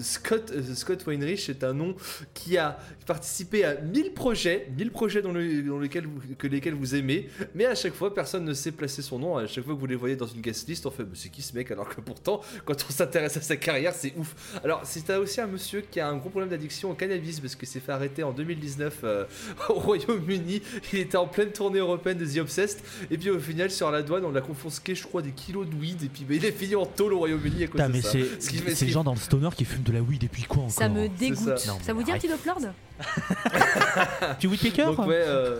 Scott, 0.00 0.52
euh, 0.54 0.74
Scott 0.74 1.04
Weinrich 1.06 1.48
est 1.48 1.64
un 1.64 1.72
nom 1.74 1.94
qui 2.34 2.56
a 2.58 2.78
participé 3.06 3.64
à 3.64 3.74
1000 3.80 4.12
projets, 4.12 4.68
1000 4.76 4.90
projets 4.90 5.22
dans, 5.22 5.32
le- 5.32 5.62
dans 5.62 5.78
lesquels 5.78 6.06
vous, 6.06 6.20
que 6.38 6.46
lesquels 6.46 6.74
vous 6.74 6.94
aimez, 6.94 7.28
mais 7.54 7.66
à 7.66 7.74
chaque 7.74 7.94
fois 7.94 8.14
personne 8.14 8.44
ne 8.44 8.54
sait 8.54 8.72
placer 8.72 9.02
son 9.02 9.18
nom. 9.18 9.36
À 9.36 9.46
chaque 9.46 9.64
fois 9.64 9.74
que 9.74 9.80
vous 9.80 9.86
les 9.86 9.96
voyez 9.96 10.16
dans 10.16 10.26
une 10.26 10.40
guest 10.40 10.68
list, 10.68 10.86
on 10.86 10.90
fait 10.90 11.04
c'est 11.14 11.28
qui 11.30 11.42
ce 11.42 11.54
mec? 11.54 11.70
Alors 11.70 11.88
que 11.88 12.00
pourtant, 12.00 12.40
quand 12.64 12.84
on 12.88 12.92
s'intéresse 12.92 13.36
à 13.36 13.40
sa 13.40 13.56
carrière, 13.56 13.94
c'est 13.94 14.12
ouf. 14.16 14.34
Alors, 14.64 14.80
c'est 14.84 15.10
aussi 15.16 15.40
un 15.40 15.46
monsieur 15.46 15.82
qui 15.82 16.00
a 16.00 16.08
un 16.08 16.16
gros 16.16 16.30
problème 16.30 16.50
d'addiction 16.50 16.90
au 16.90 16.94
cannabis 16.94 17.40
parce 17.40 17.54
que 17.56 17.66
s'est 17.66 17.80
fait 17.80 17.92
arrêter 17.92 18.22
en 18.22 18.32
2019 18.32 19.00
euh, 19.04 19.24
au 19.68 19.74
Royaume-Uni. 19.74 20.62
Il 20.92 20.98
était 21.00 21.16
en 21.16 21.26
pleine 21.26 21.50
tournée 21.50 21.78
européenne 21.80 22.18
de 22.18 22.26
The 22.26 22.38
Obsessed, 22.38 22.80
et 23.10 23.18
puis 23.18 23.30
au 23.30 23.38
final, 23.38 23.70
sur 23.70 23.90
la 23.90 24.02
douane, 24.02 24.24
on 24.24 24.30
l'a 24.32 24.40
confisqué, 24.40 24.94
je 24.94 25.02
crois, 25.04 25.22
des 25.22 25.32
kilos 25.32 25.66
de 25.68 25.74
weed, 25.74 26.02
et 26.02 26.08
puis 26.08 26.24
il 26.30 26.44
est 26.44 26.52
fini 26.52 26.74
en 26.76 26.86
tôle 26.86 27.12
au 27.14 27.18
Royaume-Uni 27.18 27.64
à 27.64 27.81
Putain, 27.86 27.92
mais 27.92 28.00
c'est 28.02 28.40
Ce 28.70 28.74
ces 28.74 28.88
gens 28.88 29.04
dans 29.04 29.12
le 29.14 29.18
stoner 29.20 29.50
qui 29.56 29.64
fument 29.64 29.82
de 29.82 29.92
la 29.92 30.00
weed 30.00 30.20
depuis 30.22 30.42
quoi 30.44 30.58
encore 30.64 30.72
Ça 30.72 30.88
me 30.88 31.08
dégoûte. 31.08 31.58
ça. 31.58 31.72
Non, 31.72 31.94
vous 31.94 32.02
dit 32.02 32.12
un 32.12 32.16
petit 32.18 32.28
Doplord 32.28 32.58
Tu 34.38 34.46
Whittaker 34.46 34.84
Donc 34.84 34.98
ouais, 35.06 35.22
euh, 35.26 35.58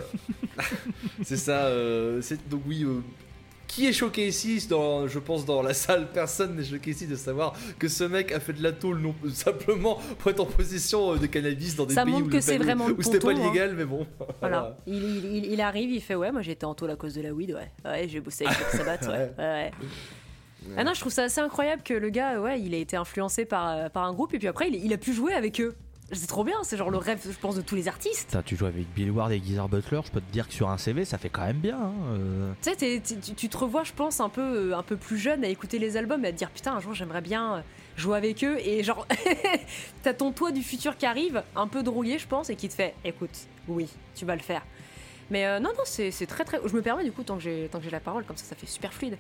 c'est 1.25 1.37
ça. 1.37 1.65
euh, 1.67 2.21
donc 2.51 2.63
oui. 2.67 2.85
euh, 2.85 3.01
qui 3.69 3.87
est 3.87 3.93
choqué 3.95 4.29
ici 4.29 4.67
dans, 4.69 5.09
Je 5.09 5.19
pense 5.19 5.47
dans 5.47 5.63
la 5.63 5.73
salle, 5.73 6.09
personne 6.13 6.57
n'est 6.57 6.65
choqué 6.65 6.91
ici 6.91 7.07
de 7.07 7.17
savoir 7.17 7.55
que 7.79 7.89
ce 7.89 8.05
mec 8.05 8.31
a 8.31 8.39
fait 8.39 8.53
de 8.53 8.63
la 8.63 8.73
tôle 8.73 8.99
non 9.01 9.15
simplement 9.33 9.99
pour 10.19 10.31
être 10.31 10.41
en 10.41 10.45
possession 10.45 11.15
euh, 11.15 11.17
de 11.17 11.27
cannabis 11.27 11.75
dans 11.75 11.87
des 11.87 11.95
Ça 11.95 12.05
pays 12.05 12.13
montre 12.13 12.27
où, 12.27 12.29
que 12.29 12.35
le 12.35 12.41
c'est 12.43 12.59
pa- 12.59 12.65
vraiment 12.65 12.85
où 12.85 12.97
le 12.97 13.03
c'était 13.03 13.19
pas 13.19 13.31
hein. 13.31 13.51
légal, 13.51 13.75
mais 13.75 13.87
bon. 13.87 14.07
Voilà. 14.41 14.77
Il, 14.87 14.95
il- 15.03 15.37
il- 15.37 15.53
il 15.53 15.61
arrive, 15.63 15.91
il 15.91 16.03
fait 16.03 16.15
Ouais, 16.15 16.31
moi 16.31 16.43
j'étais 16.43 16.67
en 16.67 16.75
taule 16.75 16.91
à 16.91 16.97
cause 16.97 17.15
de 17.15 17.23
la 17.23 17.33
weed, 17.33 17.53
ouais. 17.53 17.71
Ouais, 17.91 18.07
j'ai 18.09 18.21
bossé 18.21 18.45
avec 18.45 18.59
Black 18.59 18.71
Sabbath, 18.73 19.03
ouais. 19.05 19.33
Ouais. 19.39 19.45
ouais. 19.45 19.71
Ouais. 20.69 20.75
Ah 20.77 20.85
non, 20.85 20.95
je 20.95 21.01
trouve 21.01 21.13
ça 21.13 21.25
assez 21.25 21.41
incroyable 21.41 21.83
que 21.83 21.95
le 21.95 22.11
gars, 22.11 22.41
ouais, 22.41 22.61
il 22.61 22.75
a 22.75 22.79
été 22.79 22.97
influencé 22.97 23.45
par, 23.45 23.69
euh, 23.69 23.89
par 23.89 24.05
un 24.05 24.13
groupe 24.13 24.35
et 24.35 24.39
puis 24.39 24.49
après 24.49 24.69
il, 24.69 24.77
il 24.85 24.93
a 24.93 24.99
pu 24.99 25.13
jouer 25.13 25.35
avec 25.35 25.61
eux. 25.61 25.75
C'est 26.15 26.27
trop 26.27 26.45
bien, 26.45 26.57
c'est 26.63 26.77
genre 26.77 26.91
le 26.91 26.99
rêve, 26.99 27.21
je 27.25 27.39
pense, 27.39 27.57
de 27.57 27.63
tous 27.63 27.75
les 27.75 27.89
artistes. 27.89 28.27
Putain, 28.27 28.43
tu 28.43 28.55
joues 28.55 28.67
avec 28.67 28.87
Bill 28.95 29.11
Ward 29.11 29.33
et 29.33 29.41
Geezer 29.43 29.67
Butler, 29.67 30.01
je 30.05 30.11
peux 30.11 30.21
te 30.21 30.31
dire 30.31 30.47
que 30.47 30.53
sur 30.53 30.69
un 30.69 30.77
CV, 30.77 31.07
ça 31.07 31.17
fait 31.17 31.31
quand 31.31 31.47
même 31.47 31.57
bien. 31.57 31.79
hein, 31.79 31.93
euh. 32.11 32.53
Tu 32.61 32.71
sais, 32.79 33.01
tu, 33.35 33.49
te 33.49 33.57
revois, 33.57 33.83
je 33.83 33.95
pense, 33.95 34.21
un 34.21 34.29
peu, 34.29 34.73
euh, 34.73 34.77
un 34.77 34.83
peu 34.83 34.97
plus 34.99 35.17
jeune 35.17 35.43
à 35.43 35.49
écouter 35.49 35.79
les 35.79 35.97
albums 35.97 36.23
et 36.27 36.29
à 36.29 36.33
te 36.33 36.37
dire 36.37 36.51
putain, 36.51 36.75
un 36.75 36.81
jour 36.81 36.93
j'aimerais 36.93 37.23
bien 37.23 37.65
jouer 37.97 38.19
avec 38.19 38.45
eux. 38.45 38.59
Et 38.63 38.83
genre, 38.83 39.07
t'as 40.03 40.13
ton 40.13 40.33
toi 40.33 40.53
du 40.53 40.63
futur 40.63 40.99
qui 40.99 41.07
arrive, 41.07 41.43
un 41.57 41.67
peu 41.67 41.83
drogué, 41.83 42.19
je 42.19 42.27
pense, 42.27 42.51
et 42.51 42.57
qui 42.57 42.69
te 42.69 42.75
fait 42.75 42.95
écoute, 43.07 43.47
oui, 43.67 43.89
tu 44.15 44.27
vas 44.27 44.37
le 44.37 44.43
faire. 44.43 44.67
Mais 45.31 45.47
euh, 45.47 45.61
non, 45.61 45.71
non, 45.71 45.85
c'est 45.87 46.27
très 46.27 46.45
très. 46.45 46.61
Je 46.63 46.75
me 46.75 46.83
permets 46.83 47.05
du 47.05 47.13
coup, 47.13 47.23
tant 47.23 47.37
que 47.37 47.43
j'ai 47.43 47.91
la 47.91 48.01
parole, 48.01 48.25
comme 48.25 48.37
ça, 48.37 48.45
ça 48.45 48.55
fait 48.55 48.67
super 48.67 48.93
fluide. 48.93 49.17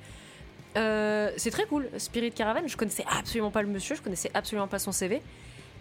Euh, 0.76 1.30
c'est 1.36 1.50
très 1.50 1.66
cool, 1.66 1.88
Spirit 1.98 2.32
Caravan. 2.32 2.62
Je 2.66 2.76
connaissais 2.76 3.04
absolument 3.10 3.50
pas 3.50 3.62
le 3.62 3.68
monsieur, 3.68 3.94
je 3.94 4.02
connaissais 4.02 4.30
absolument 4.34 4.68
pas 4.68 4.78
son 4.78 4.92
CV. 4.92 5.20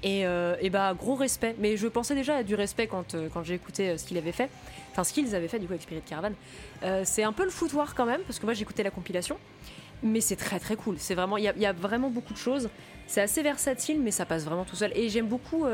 Et, 0.04 0.26
euh, 0.26 0.56
et 0.60 0.70
bah, 0.70 0.94
gros 0.98 1.16
respect. 1.16 1.56
Mais 1.60 1.78
je 1.78 1.88
pensais 1.88 2.16
déjà 2.16 2.38
à 2.38 2.44
du 2.44 2.56
respect 2.56 2.88
quand, 2.88 3.14
euh, 3.14 3.30
quand 3.32 3.44
j'ai 3.44 3.54
écouté 3.54 3.89
euh, 3.89 3.98
ce 3.98 4.06
qu'il 4.06 4.18
avait 4.18 4.32
fait. 4.32 4.50
Enfin, 4.92 5.04
ce 5.04 5.14
qu'ils 5.14 5.36
avaient 5.36 5.48
fait 5.48 5.60
du 5.60 5.68
coup 5.68 5.74
avec 5.74 5.84
Spirit 5.84 6.02
Caravan. 6.02 6.34
C'est 7.04 7.24
un 7.24 7.34
peu 7.34 7.44
le 7.44 7.52
foutoir 7.52 7.96
quand 7.96 8.06
même, 8.06 8.22
parce 8.22 8.39
que 8.39 8.46
moi 8.46 8.54
j'écoutais 8.54 8.84
la 8.84 8.92
compilation. 8.92 9.38
Mais 10.04 10.20
c'est 10.20 10.36
très 10.36 10.60
très 10.60 10.76
cool. 10.76 10.96
C'est 10.98 11.14
vraiment, 11.14 11.38
il 11.38 11.44
y, 11.44 11.60
y 11.60 11.66
a 11.66 11.74
vraiment 11.74 12.10
beaucoup 12.10 12.34
de 12.34 12.39
choses. 12.39 12.70
C'est 13.06 13.22
assez 13.22 13.44
versatile, 13.44 14.02
mais 14.02 14.10
ça 14.10 14.26
passe 14.26 14.44
vraiment 14.44 14.66
tout 14.66 14.76
seul. 14.76 14.92
Et 14.96 15.10
j'aime 15.10 15.28
beaucoup 15.28 15.66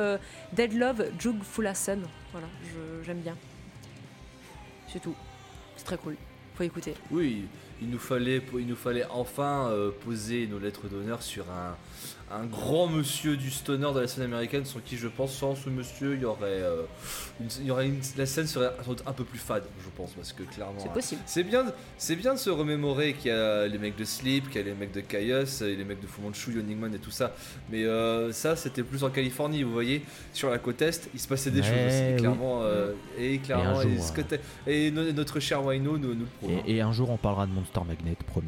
Dead 0.52 0.74
Love, 0.74 1.06
Jug 1.18 1.42
Fullason. 1.44 2.00
Voilà, 2.34 2.48
j'aime 3.06 3.20
bien. 3.20 3.38
C'est 4.92 5.00
tout. 5.00 5.16
C'est 5.78 5.86
très 5.86 5.98
cool. 5.98 6.18
Faut 6.56 6.64
écouter. 6.64 6.94
Oui, 7.10 7.46
il 7.82 7.90
nous 7.90 8.00
fallait, 8.00 8.42
il 8.58 8.68
nous 8.68 8.76
fallait 8.76 9.06
enfin 9.10 9.70
euh, 9.70 9.92
poser 10.06 10.48
nos 10.48 10.60
lettres 10.60 10.88
d'honneur 10.88 11.22
sur 11.22 11.46
un, 11.52 11.76
un 12.30 12.46
grand 12.46 12.88
monsieur 12.88 13.38
du 13.38 13.50
stoner 13.50 13.94
de 13.94 14.02
la 14.02 14.08
scène 14.08 14.26
américaine, 14.26 14.66
sans 14.66 14.80
qui 14.80 14.98
je 14.98 15.08
pense, 15.08 15.34
sans 15.34 15.56
ce 15.56 15.70
monsieur, 15.70 16.16
il 16.16 16.22
y 16.22 16.26
aurait, 16.26 16.42
euh, 16.62 16.82
une- 17.40 17.48
il 17.62 17.66
y 17.68 17.72
aurait 17.72 17.86
une- 17.88 18.02
la 18.18 18.26
scène 18.26 18.48
serait 18.48 18.72
sans 18.84 18.90
doute 18.92 19.04
un 19.08 19.14
peu 19.14 19.24
plus 19.24 19.40
fade, 19.40 19.64
je 19.82 19.88
pense, 19.96 20.12
parce 20.12 20.34
que 20.34 20.44
clairement. 20.44 20.74
C'est 20.78 20.90
hein, 20.90 20.94
possible. 20.94 21.22
C'est 21.26 21.44
bien, 21.44 21.66
c'est 21.98 22.18
bien 22.18 22.34
de 22.34 22.40
se 22.40 22.50
remémorer 22.50 23.14
qu'il 23.14 23.32
y 23.32 23.34
a 23.34 23.66
les 23.68 23.78
mecs 23.78 23.96
de 23.96 24.04
Sleep, 24.04 24.50
qu'il 24.50 24.60
y 24.60 24.64
a 24.64 24.68
les 24.68 24.74
mecs 24.74 24.92
de 24.92 25.00
Caius, 25.00 25.62
et 25.62 25.76
les 25.78 25.86
mecs 25.86 26.02
de 26.02 26.08
Fu 26.08 26.20
Manchu, 26.22 26.52
Yoningman 26.54 26.94
et 26.94 27.00
tout 27.00 27.12
ça. 27.12 27.34
Mais 27.70 27.86
euh, 27.86 28.34
ça, 28.34 28.58
c'était 28.58 28.84
plus 28.84 29.06
en 29.06 29.10
Californie, 29.10 29.64
vous 29.64 29.72
voyez. 29.72 30.04
Sur 30.34 30.50
la 30.50 30.58
côte 30.58 30.82
est, 30.82 31.10
il 31.14 31.20
se 31.22 31.28
passait 31.30 31.52
des 31.52 31.62
Ouais, 31.62 31.66
choses 31.66 31.86
aussi, 31.94 32.04
oui. 32.12 32.16
clairement. 32.18 32.60
euh, 32.64 32.92
et 33.18 33.38
clairement, 33.38 33.82
Et 33.82 33.88
et, 34.68 34.88
et 34.88 34.92
notre 34.92 35.40
cher 35.40 35.64
Wino 35.66 35.98
nous, 35.98 36.14
nous 36.14 36.20
le 36.22 36.26
prouve. 36.40 36.52
hein. 36.58 36.62
Et, 36.68 36.76
et 36.76 36.82
un 36.82 36.92
jour, 36.92 37.10
on 37.10 37.18
parlera 37.18 37.46
de 37.48 37.52
Monster 37.52 37.80
Magnet, 37.88 38.16
promis. 38.28 38.48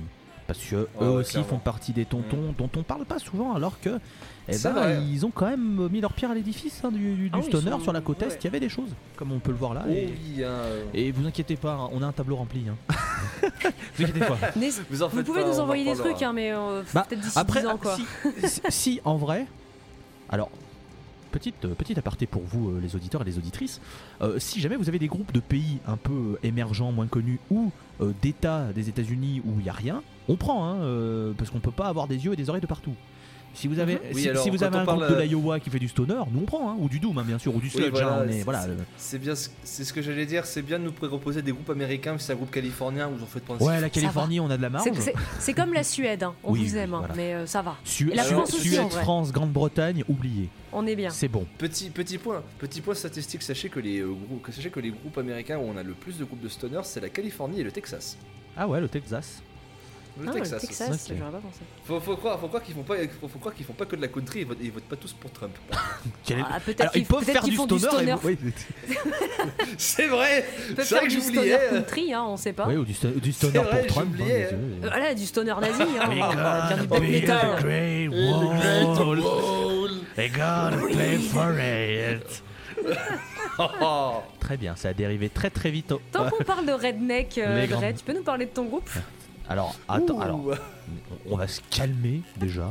Parce 0.50 0.66
que 0.66 0.76
eux 0.76 0.88
ouais, 1.00 1.06
aussi 1.08 1.32
clairement. 1.34 1.48
font 1.48 1.58
partie 1.60 1.94
des 1.94 2.06
tontons 2.06 2.56
dont 2.58 2.70
on 2.76 2.82
parle 2.82 3.06
pas 3.06 3.20
souvent, 3.20 3.54
alors 3.54 3.80
que 3.80 4.00
eh 4.48 4.58
ben, 4.64 5.00
ils 5.08 5.24
ont 5.24 5.30
quand 5.30 5.46
même 5.48 5.88
mis 5.92 6.02
leur 6.02 6.12
pierre 6.14 6.32
à 6.32 6.34
l'édifice 6.34 6.82
hein, 6.84 6.90
du, 6.92 6.98
du- 7.14 7.16
du 7.26 7.30
Ah 7.32 7.38
oui, 7.38 7.44
stoner 7.44 7.70
sont- 7.70 7.80
sur 7.82 7.94
la 7.94 8.02
côte 8.02 8.24
est. 8.24 8.36
Il 8.42 8.46
y 8.46 8.48
avait 8.48 8.60
des 8.60 8.68
choses, 8.68 8.90
comme 9.16 9.32
on 9.32 9.38
peut 9.38 9.52
le 9.52 9.58
voir 9.58 9.76
là. 9.76 9.84
Oh 9.88 9.92
et, 9.92 10.08
oui, 10.08 10.44
hein, 10.44 10.48
euh, 10.48 10.84
et 10.96 11.12
vous 11.12 11.28
inquiétez 11.28 11.56
pas, 11.56 11.74
hein, 11.74 11.90
on 11.94 12.02
a 12.02 12.08
un 12.08 12.12
tableau 12.12 12.36
rempli. 12.36 12.64
Hein. 12.68 12.76
vous 13.96 14.04
inquiétez 14.06 14.26
pas. 14.26 14.38
Mais 14.56 14.70
vous, 14.90 15.04
en 15.04 15.08
vous 15.08 15.18
faites 15.18 15.26
pouvez 15.28 15.42
pas, 15.44 15.48
nous 15.50 15.60
en 15.60 15.64
envoyer 15.66 15.86
des 15.86 15.96
trucs, 16.00 16.20
hein, 16.24 16.34
mais 16.34 16.52
euh, 16.52 16.82
Bah, 16.96 17.06
peut-être 17.08 17.22
d'ici 17.22 17.38
Après, 17.38 17.62
10 17.62 17.68
ans 17.68 17.78
quoi. 17.78 17.96
si, 18.70 19.02
en 19.06 19.18
vrai, 19.18 19.46
alors 20.30 20.50
petite 21.30 21.66
euh, 21.66 21.76
petite 21.76 21.98
aparté 21.98 22.26
pour 22.26 22.44
vous 22.44 22.70
euh, 22.70 22.80
les 22.82 22.96
auditeurs 22.96 23.22
et 23.22 23.26
les 23.26 23.38
auditrices, 23.38 23.82
euh, 24.22 24.40
si 24.40 24.60
jamais 24.60 24.76
vous 24.76 24.90
avez 24.90 25.00
des 25.00 25.08
groupes 25.08 25.32
de 25.32 25.40
pays 25.40 25.80
un 25.88 25.98
peu 25.98 26.38
émergents, 26.44 26.92
moins 26.92 27.08
connus 27.08 27.40
ou 27.50 27.72
d'États 28.22 28.72
des 28.72 28.88
États-Unis 28.88 29.42
où 29.46 29.60
il 29.60 29.66
y 29.66 29.70
a 29.70 29.74
rien, 29.74 30.02
on 30.30 30.38
prend, 30.38 30.66
hein, 30.66 31.34
parce 31.38 31.50
qu'on 31.50 31.60
peut 31.60 31.70
pas 31.70 31.88
avoir 31.88 32.08
des 32.08 32.24
yeux 32.24 32.32
et 32.32 32.38
des 32.38 32.50
oreilles 32.50 32.62
de 32.62 32.68
partout. 32.68 32.94
Si 33.54 33.68
vous 33.68 33.80
avez, 33.80 33.96
Mhm. 33.96 34.00
Oui, 34.14 34.22
si, 34.22 34.30
alors, 34.30 34.44
si 34.44 34.50
vous 34.50 34.64
avez 34.64 34.78
un 34.78 34.86
parle, 34.86 35.00
groupe 35.00 35.10
de 35.10 35.16
euh, 35.22 35.26
l'Iowa 35.26 35.60
qui 35.60 35.70
fait 35.70 35.80
du 35.80 35.88
stoner, 35.88 36.14
nous 36.32 36.42
on 36.42 36.46
prend, 36.46 36.70
hein, 36.72 36.76
ou 36.80 36.88
du 36.88 37.00
doom 37.00 37.18
hein, 37.18 37.24
bien 37.26 37.38
sûr, 37.40 37.54
ou 37.54 37.60
du 37.60 37.66
Oui, 37.66 37.72
sludge. 37.72 37.90
voilà, 37.92 38.20
hein, 38.22 38.26
c'est- 38.30 38.44
voilà, 38.44 38.62
c'est- 38.62 38.70
euh, 38.70 38.76
C'est 38.98 39.20
bien, 39.20 39.36
ce- 39.36 39.50
c'est 39.64 39.84
ce 39.84 39.92
que 39.92 40.02
j'allais 40.02 40.26
dire. 40.26 40.46
C'est 40.46 40.62
bien 40.62 40.80
de 40.80 40.84
nous 40.86 40.92
proposer 40.92 41.42
des 41.42 41.52
groupes 41.52 41.70
américains, 41.70 42.14
mais 42.14 42.20
c'est 42.20 42.32
un 42.34 42.36
groupe 42.36 42.52
californien 42.52 43.10
où 43.10 43.18
vous 43.18 43.24
en 43.24 43.28
faites 43.28 43.44
pas. 43.46 43.56
ouais, 43.56 43.82
la 43.82 43.90
Californie, 43.90 44.40
on 44.40 44.50
a 44.50 44.56
de 44.58 44.62
la 44.62 44.70
marge. 44.70 44.86
C'est- 44.94 45.02
C'est 45.02 45.14
c'est 45.40 45.54
comme 45.54 45.74
la 45.74 45.84
Suède, 45.84 46.24
hein. 46.24 46.34
on 46.44 46.54
Oui, 46.54 46.66
vous 46.66 46.74
oui, 46.76 46.80
aime, 46.80 46.94
hein, 46.94 47.00
voilà. 47.00 47.16
mais 47.16 47.34
euh, 47.34 47.46
ça 47.46 47.62
va. 47.62 47.76
Su- 47.84 48.12
Et 48.12 48.16
la 48.16 48.24
Su- 48.24 48.34
France 48.34 48.54
aussi, 48.54 48.70
Suède, 48.70 48.80
en 48.82 48.88
vrai. 48.88 49.02
France, 49.02 49.32
Grande-Bretagne, 49.32 50.04
oublié. 50.08 50.50
On 50.72 50.86
est 50.86 50.96
bien. 50.96 51.10
C'est 51.10 51.28
bon. 51.28 51.46
Petit, 51.58 51.90
petit 51.90 52.18
point, 52.20 52.44
petit 52.60 52.80
point 52.82 52.94
statistique. 52.94 53.42
Sachez 53.42 53.70
que 53.70 53.80
les 53.80 54.00
euh, 54.00 54.08
groupes, 54.28 54.46
sachez 54.52 54.70
que 54.70 54.80
les 54.80 54.92
groupes 54.92 55.18
américains 55.18 55.58
où 55.58 55.64
on 55.64 55.76
a 55.78 55.84
le 55.84 55.94
plus 55.94 56.18
de 56.20 56.24
groupes 56.26 56.42
de 56.42 56.48
stoners, 56.50 56.82
c'est 56.84 57.00
la 57.02 57.10
Californie 57.10 57.60
et 57.62 57.64
le 57.64 57.72
Texas. 57.72 58.18
Ah 58.56 58.68
ouais, 58.68 58.80
le 58.80 58.88
Texas. 58.88 59.42
Le 60.22 60.28
Ah, 60.30 60.34
Texas. 60.34 60.62
le 60.62 60.68
Texas, 60.68 61.08
ok. 61.10 61.16
j'aurais 61.18 61.32
pas 61.32 61.38
pensé. 61.38 61.60
Faut, 61.86 62.00
faut 62.00 62.16
croire, 62.18 62.40
faut 62.40 62.48
croire 62.48 62.62
qu'ils 62.64 62.76
font 62.76 62.84
pas, 62.84 62.96
faut, 63.22 63.28
faut 63.28 63.40
croire 63.40 63.56
qu'ils 63.56 63.66
font 63.66 63.74
pas 63.74 63.86
que 63.86 63.96
de 63.96 64.02
la 64.02 64.08
country. 64.10 64.42
Ils 64.42 64.46
votent, 64.48 64.58
ils 64.62 64.72
votent 64.72 64.84
pas 64.84 64.96
tous 64.98 65.14
pour 65.14 65.32
Trump. 65.32 65.56
Ah, 66.52 66.60
peut-être 66.64 66.82
Alors, 66.82 66.94
qu'ils 66.94 67.02
ils 67.02 67.06
peuvent 67.08 67.20
peut-être 67.20 67.32
faire 67.34 67.42
qu'ils 67.42 67.52
du 67.52 67.58
font 67.58 67.66
du 67.66 67.80
stoner. 67.80 68.12
et- 68.12 68.16
stoner. 68.18 68.38
oui, 68.88 68.96
c'est 69.78 70.08
vrai. 70.08 70.46
C'est 70.68 70.74
vrai 70.76 70.84
faire 70.86 71.02
que 71.02 71.08
du 71.08 71.20
stoner 71.22 71.36
j'oubliais. 71.36 71.60
country, 71.72 72.14
hein, 72.14 72.24
on 72.28 72.38
sait 72.38 72.54
pas. 72.54 72.68
Ou 72.68 72.86
du, 72.86 72.94
sto- 72.94 73.08
du 73.20 73.32
C'est 73.32 73.48
stoner 73.48 73.60
vrai, 73.66 73.80
pour 73.80 73.88
Trump. 73.88 74.16
hein. 74.20 74.24
Euh, 74.30 74.52
Voilà, 74.82 75.14
du 75.16 75.26
stoner 75.26 75.54
nazi, 75.60 75.82
hein, 75.82 76.10
We 76.10 76.18
on 76.22 76.36
va 76.36 76.68
faire 76.68 76.78
du 76.78 76.88
gotta 76.88 77.00
black 77.00 77.02
be 77.02 77.12
metal. 77.12 77.40
the 77.58 77.62
great 77.62 78.10
wall. 78.10 79.90
They 80.16 80.30
gotta 80.30 80.78
play 80.92 81.18
for 81.18 81.54
it. 81.60 82.44
Très 84.40 84.58
bien, 84.58 84.76
ça 84.76 84.90
a 84.90 84.94
dérivé 84.94 85.30
très 85.30 85.50
très 85.50 85.70
vite. 85.72 85.94
Tant 86.12 86.30
qu'on 86.30 86.44
parle 86.44 86.66
de 86.66 86.72
redneck, 86.72 87.38
euh, 87.38 87.66
tu 87.98 88.04
peux 88.06 88.14
nous 88.14 88.24
parler 88.24 88.46
de 88.46 88.52
ton 88.52 88.66
groupe? 88.66 88.90
Alors, 89.50 89.76
attends, 89.88 90.20
alors, 90.20 90.42
on 91.28 91.36
va 91.36 91.48
se 91.48 91.60
calmer 91.72 92.22
déjà. 92.38 92.70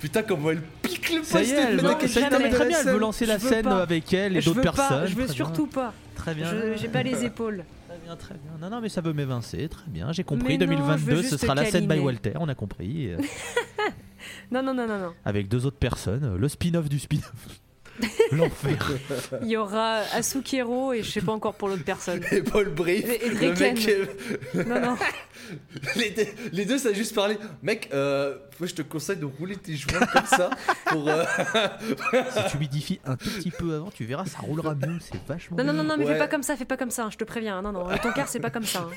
Putain, 0.00 0.22
comment 0.22 0.50
elle 0.52 0.62
pique 0.82 1.00
que 1.08 1.14
le 1.16 1.22
Ça 1.24 1.42
y 1.42 1.46
poste 1.46 1.58
est, 1.58 1.62
elle 1.62 1.80
veut, 1.80 1.88
ça 1.88 1.96
y 2.00 2.04
est, 2.04 2.08
jamais. 2.08 2.30
non, 2.30 2.38
mais 2.38 2.50
très 2.50 2.66
bien, 2.68 2.78
elle 2.80 2.86
veut 2.92 2.98
lancer 2.98 3.26
la 3.26 3.38
scène 3.40 3.64
pas. 3.64 3.82
avec 3.82 4.12
elle 4.14 4.36
et 4.36 4.40
d'autres 4.40 4.60
personnes. 4.60 5.06
je 5.08 5.14
veux 5.16 5.26
Très 5.26 5.34
surtout 5.34 5.66
pas. 5.66 5.92
bien. 5.92 6.14
Très 6.14 6.34
bien. 6.34 6.76
J'ai 6.76 6.88
pas 6.88 7.02
les 7.02 7.24
épaules. 7.24 7.64
Très 7.88 7.98
bien, 8.04 8.16
très 8.16 8.34
bien. 8.34 8.52
Non, 8.60 8.70
non, 8.70 8.80
mais 8.80 8.88
ça 8.88 9.00
veut 9.00 9.12
m'évincer, 9.12 9.68
très 9.68 9.88
bien. 9.88 10.12
J'ai 10.12 10.22
compris. 10.24 10.56
Mais 10.56 10.66
non, 10.66 10.72
je 10.72 10.78
veux 11.04 11.14
2022, 11.16 11.22
ce 11.24 11.36
sera 11.36 11.54
la 11.56 11.64
scène 11.64 11.88
by. 11.88 11.98
Walter, 11.98 12.32
on 12.36 12.48
a 12.48 12.54
compris. 12.54 13.10
euh, 13.12 13.18
Non, 14.52 14.62
non, 14.62 14.72
non, 14.74 14.86
non, 14.86 14.98
non. 14.98 15.12
avec 15.24 15.48
deux 15.48 15.66
autres 15.66 15.78
personnes, 15.78 16.24
euh, 16.24 16.38
le 16.38 16.48
spin-off 16.48 16.88
du 16.88 16.98
spin-off. 17.00 17.60
L'enfer. 18.32 18.90
Il 19.42 19.48
y 19.48 19.56
aura 19.56 19.98
Asukero 20.12 20.92
et 20.92 21.02
je 21.02 21.10
sais 21.10 21.20
pas 21.20 21.32
encore 21.32 21.54
pour 21.54 21.68
l'autre 21.68 21.84
personne. 21.84 22.20
Et 22.32 22.42
Paul 22.42 22.68
Brief, 22.70 23.04
Et- 23.04 23.26
et 23.26 23.30
le 23.30 23.54
mec, 23.54 23.88
euh, 23.88 24.64
Non, 24.64 24.80
non. 24.80 24.96
les, 25.96 26.10
deux- 26.10 26.26
les 26.52 26.64
deux, 26.64 26.78
ça 26.78 26.88
a 26.90 26.92
juste 26.92 27.14
parlé. 27.14 27.36
Mec, 27.62 27.88
euh, 27.92 28.36
moi 28.58 28.66
je 28.68 28.74
te 28.74 28.82
conseille 28.82 29.16
de 29.16 29.24
rouler 29.26 29.56
tes 29.56 29.74
joints 29.76 30.06
comme 30.12 30.26
ça 30.26 30.50
pour. 30.86 31.08
euh, 31.08 31.24
si 32.30 32.50
tu 32.50 32.56
humidifies 32.56 33.00
un 33.04 33.16
tout 33.16 33.30
petit 33.30 33.50
peu 33.50 33.74
avant, 33.74 33.90
tu 33.90 34.04
verras, 34.04 34.24
ça 34.26 34.38
roulera 34.38 34.74
mieux. 34.74 34.98
C'est 35.00 35.22
vachement 35.26 35.56
Non, 35.56 35.64
non, 35.64 35.72
non, 35.72 35.84
non, 35.84 35.96
mais 35.96 36.04
Ouais. 36.06 36.12
fais 36.14 36.18
pas 36.18 36.28
comme 36.28 36.42
ça, 36.42 36.56
fais 36.56 36.64
pas 36.64 36.76
comme 36.76 36.90
ça, 36.90 37.04
hein, 37.04 37.10
je 37.10 37.16
te 37.16 37.24
préviens. 37.24 37.62
Non, 37.62 37.72
non, 37.72 37.84
ton 38.02 38.12
cœur, 38.12 38.28
c'est 38.28 38.40
pas 38.40 38.50
comme 38.50 38.64
ça. 38.64 38.80
hein. 38.80 38.94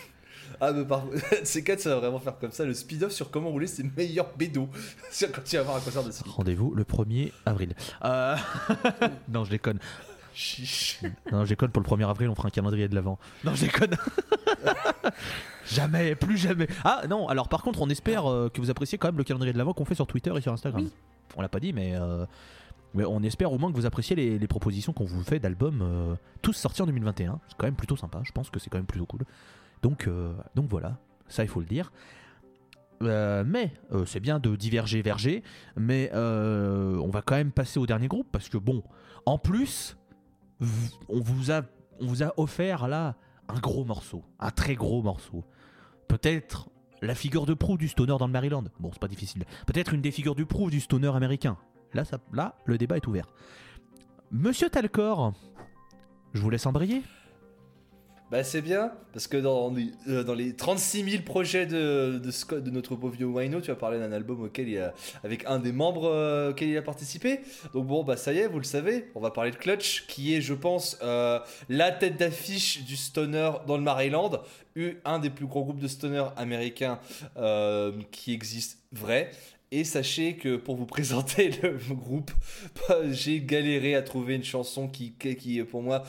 Ah, 0.61 0.71
mais 0.71 0.85
par 0.85 1.03
ces 1.43 1.63
quatre, 1.63 1.79
ça 1.79 1.89
va 1.89 1.99
vraiment 1.99 2.19
faire 2.19 2.37
comme 2.37 2.51
ça. 2.51 2.65
Le 2.65 2.73
speed-off 2.73 3.11
sur 3.11 3.31
comment 3.31 3.49
rouler 3.49 3.67
ses 3.67 3.83
meilleurs 3.83 4.35
bédos. 4.37 4.69
C'est 5.11 5.31
quand 5.31 5.43
tu 5.43 5.55
vas 5.57 5.63
voir 5.63 5.77
un 5.77 5.79
concert 5.79 6.03
de 6.03 6.11
ski. 6.11 6.29
Rendez-vous 6.29 6.73
le 6.75 6.83
1er 6.83 7.31
avril. 7.45 7.73
Euh, 8.03 8.35
non, 9.29 9.43
je 9.45 9.51
déconne. 9.51 9.79
Chiche. 10.33 10.99
Non, 11.31 11.43
je 11.43 11.49
déconne. 11.49 11.69
Pour 11.71 11.81
le 11.83 11.87
1er 11.87 12.09
avril, 12.09 12.29
on 12.29 12.35
fera 12.35 12.47
un 12.47 12.51
calendrier 12.51 12.87
de 12.87 12.95
l'avant. 12.95 13.19
Non, 13.43 13.55
je 13.55 13.65
déconne. 13.65 13.95
jamais, 15.65 16.15
plus 16.15 16.37
jamais. 16.37 16.67
Ah 16.83 17.03
non, 17.09 17.27
alors 17.27 17.49
par 17.49 17.61
contre, 17.61 17.81
on 17.81 17.89
espère 17.89 18.25
euh, 18.29 18.49
que 18.49 18.61
vous 18.61 18.69
appréciez 18.69 18.97
quand 18.97 19.09
même 19.09 19.17
le 19.17 19.23
calendrier 19.23 19.53
de 19.53 19.57
l'avant 19.57 19.73
qu'on 19.73 19.85
fait 19.85 19.95
sur 19.95 20.07
Twitter 20.07 20.31
et 20.35 20.41
sur 20.41 20.53
Instagram. 20.53 20.83
Oui. 20.83 20.91
On 21.35 21.41
l'a 21.41 21.49
pas 21.49 21.59
dit, 21.59 21.73
mais, 21.73 21.93
euh, 21.95 22.25
mais 22.93 23.05
on 23.05 23.21
espère 23.21 23.51
au 23.51 23.57
moins 23.57 23.71
que 23.71 23.75
vous 23.75 23.85
appréciez 23.85 24.15
les, 24.15 24.39
les 24.39 24.47
propositions 24.47 24.93
qu'on 24.93 25.05
vous 25.05 25.23
fait 25.23 25.39
d'albums 25.39 25.81
euh, 25.81 26.15
tous 26.41 26.53
sortis 26.53 26.81
en 26.81 26.85
2021. 26.85 27.39
C'est 27.47 27.57
quand 27.57 27.67
même 27.67 27.75
plutôt 27.75 27.97
sympa. 27.97 28.21
Je 28.23 28.31
pense 28.31 28.49
que 28.49 28.59
c'est 28.59 28.69
quand 28.69 28.77
même 28.77 28.87
plutôt 28.87 29.05
cool. 29.05 29.21
Donc, 29.81 30.07
euh, 30.07 30.33
donc 30.55 30.67
voilà, 30.67 30.97
ça 31.27 31.43
il 31.43 31.47
faut 31.49 31.59
le 31.59 31.65
dire. 31.65 31.91
Euh, 33.01 33.43
mais 33.47 33.71
euh, 33.93 34.05
c'est 34.05 34.19
bien 34.19 34.39
de 34.39 34.55
diverger, 34.57 35.01
verger, 35.01 35.41
mais 35.77 36.11
on 36.13 37.09
va 37.09 37.21
quand 37.21 37.35
même 37.35 37.51
passer 37.51 37.79
au 37.79 37.85
dernier 37.85 38.07
groupe 38.07 38.27
parce 38.31 38.49
que 38.49 38.57
bon, 38.57 38.83
en 39.25 39.37
plus, 39.37 39.97
v- 40.59 40.89
on 41.07 41.21
vous 41.21 41.51
a, 41.51 41.61
on 42.01 42.05
vous 42.07 42.23
a 42.23 42.33
offert 42.37 42.87
là 42.87 43.15
un 43.47 43.59
gros 43.59 43.85
morceau, 43.85 44.23
un 44.39 44.51
très 44.51 44.75
gros 44.75 45.01
morceau. 45.01 45.45
Peut-être 46.07 46.69
la 47.01 47.15
figure 47.15 47.45
de 47.45 47.53
proue 47.53 47.77
du 47.77 47.87
stoner 47.87 48.17
dans 48.19 48.27
le 48.27 48.33
Maryland. 48.33 48.65
Bon, 48.79 48.89
c'est 48.91 48.99
pas 48.99 49.07
difficile. 49.07 49.45
Peut-être 49.65 49.93
une 49.93 50.01
des 50.01 50.11
figures 50.11 50.35
du 50.35 50.45
proue 50.45 50.69
du 50.69 50.81
stoner 50.81 51.15
américain. 51.15 51.57
Là, 51.93 52.03
ça, 52.03 52.19
là, 52.33 52.55
le 52.65 52.77
débat 52.77 52.97
est 52.97 53.07
ouvert. 53.07 53.27
Monsieur 54.31 54.69
Talcor, 54.69 55.33
je 56.33 56.41
vous 56.41 56.49
laisse 56.49 56.65
embrayer. 56.65 57.01
Bah 58.31 58.43
c'est 58.43 58.61
bien, 58.61 58.91
parce 59.11 59.25
que 59.25 59.37
dans 59.37 59.71
les, 59.73 59.89
euh, 60.07 60.23
dans 60.23 60.35
les 60.35 60.55
36 60.55 61.03
000 61.09 61.23
projets 61.23 61.65
de, 61.65 62.19
de, 62.23 62.29
Scott- 62.29 62.63
de 62.63 62.69
notre 62.69 62.95
beau 62.95 63.09
vieux 63.09 63.25
Wino, 63.25 63.59
tu 63.59 63.71
as 63.71 63.75
parlé 63.75 63.97
d'un 63.97 64.11
album 64.11 64.43
auquel 64.43 64.69
il 64.69 64.77
a, 64.77 64.93
avec 65.23 65.45
un 65.47 65.57
des 65.57 65.71
membres 65.71 66.05
euh, 66.05 66.51
auquel 66.51 66.69
il 66.69 66.77
a 66.77 66.83
participé. 66.83 67.39
Donc 67.73 67.87
bon, 67.87 68.03
bah 68.03 68.17
ça 68.17 68.31
y 68.31 68.37
est, 68.37 68.45
vous 68.47 68.59
le 68.59 68.65
savez, 68.65 69.09
on 69.15 69.19
va 69.19 69.31
parler 69.31 69.49
de 69.49 69.55
Clutch, 69.55 70.05
qui 70.05 70.35
est, 70.35 70.41
je 70.41 70.53
pense, 70.53 70.99
euh, 71.01 71.39
la 71.69 71.89
tête 71.91 72.17
d'affiche 72.17 72.83
du 72.83 72.95
stoner 72.97 73.49
dans 73.65 73.77
le 73.77 73.83
Maryland, 73.83 74.29
un 75.05 75.17
des 75.17 75.31
plus 75.31 75.47
gros 75.47 75.63
groupes 75.63 75.79
de 75.79 75.87
stoner 75.87 76.25
américains 76.37 76.99
euh, 77.37 77.91
qui 78.11 78.31
existe 78.33 78.77
vrai. 78.91 79.31
Et 79.71 79.83
sachez 79.83 80.35
que 80.35 80.55
pour 80.55 80.75
vous 80.75 80.85
présenter 80.87 81.51
le 81.61 81.77
groupe, 81.93 82.31
bah, 82.87 83.11
j'ai 83.11 83.41
galéré 83.41 83.95
à 83.95 84.01
trouver 84.01 84.35
une 84.35 84.43
chanson 84.43 84.87
qui, 84.87 85.13
qui, 85.13 85.61
pour 85.63 85.81
moi, 85.81 86.03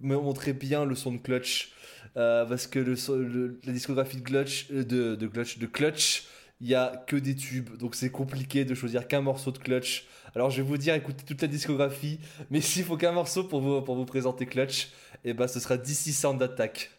me 0.00 0.16
montrait 0.16 0.52
bien 0.52 0.84
le 0.84 0.94
son 0.94 1.12
de 1.12 1.18
Clutch. 1.18 1.72
Euh, 2.16 2.46
parce 2.46 2.66
que 2.66 2.78
la 2.78 3.72
discographie 3.72 4.16
de 4.16 4.22
Clutch, 4.22 4.68
euh, 4.70 5.16
de, 5.16 5.26
Clutch, 5.26 5.58
de 5.58 5.66
Clutch, 5.66 6.24
il 6.62 6.68
y 6.68 6.74
a 6.74 7.04
que 7.06 7.16
des 7.16 7.34
tubes. 7.34 7.76
Donc 7.76 7.94
c'est 7.94 8.10
compliqué 8.10 8.64
de 8.64 8.74
choisir 8.74 9.06
qu'un 9.06 9.20
morceau 9.20 9.50
de 9.50 9.58
Clutch. 9.58 10.06
Alors 10.34 10.50
je 10.50 10.62
vais 10.62 10.68
vous 10.68 10.78
dire, 10.78 10.94
écoutez 10.94 11.24
toute 11.24 11.42
la 11.42 11.48
discographie. 11.48 12.18
Mais 12.50 12.60
s'il 12.62 12.84
faut 12.84 12.96
qu'un 12.96 13.12
morceau 13.12 13.44
pour 13.44 13.60
vous, 13.60 13.82
pour 13.82 14.06
présenter 14.06 14.46
Clutch, 14.46 14.88
et 15.24 15.34
ben 15.34 15.46
ce 15.46 15.60
sera 15.60 15.76
DC 15.76 16.12
Sound 16.12 16.42
Attack. 16.42 16.90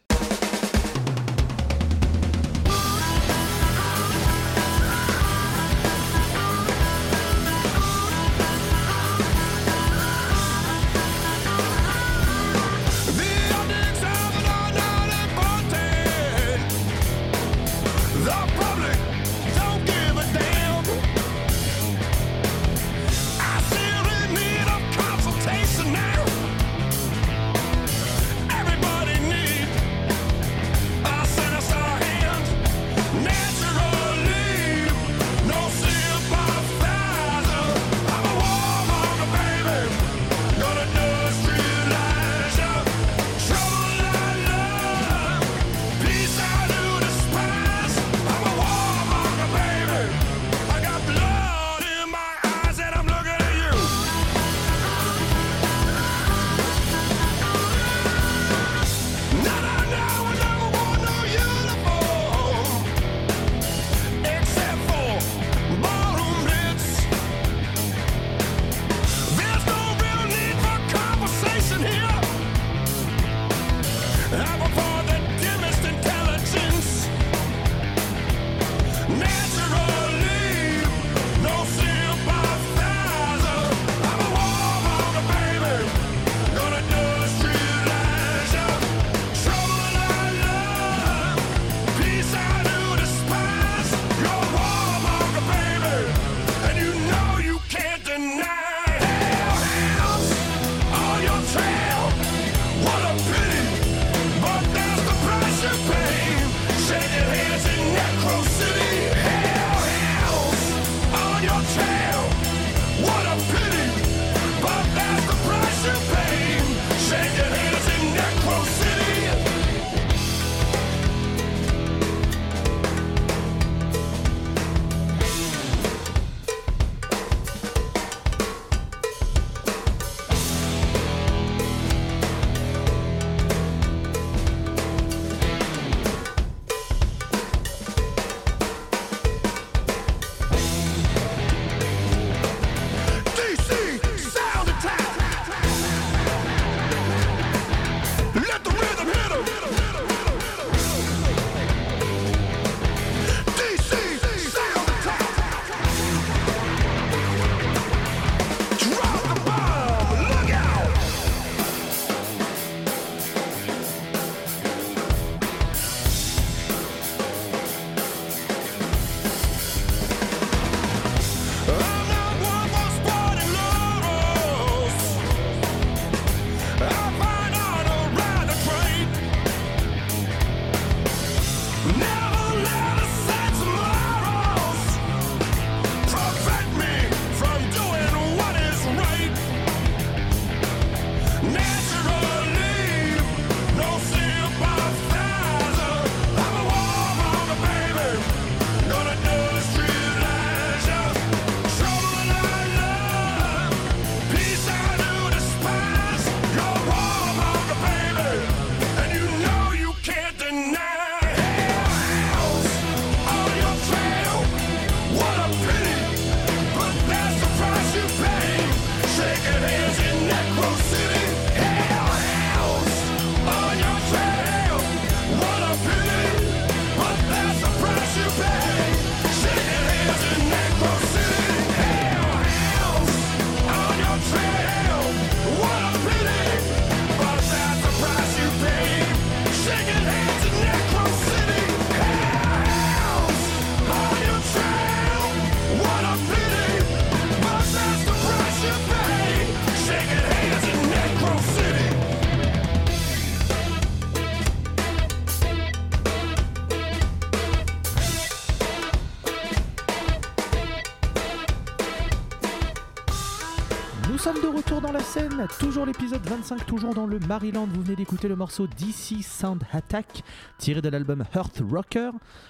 Toujours 265.78 265.86
l'épisode 265.86 266.25
25, 266.25 266.65
toujours 266.65 266.95
dans 266.95 267.05
le 267.05 267.19
Maryland. 267.19 267.67
Vous 267.67 267.84
venez 267.84 267.95
d'écouter 267.95 268.28
le 268.28 268.36
morceau 268.36 268.65
DC 268.65 269.21
Sound 269.21 269.61
Attack, 269.71 270.23
tiré 270.57 270.82
de 270.82 270.89
l'album 270.89 271.23
Earth 271.36 271.61
Rocker. 271.69 272.09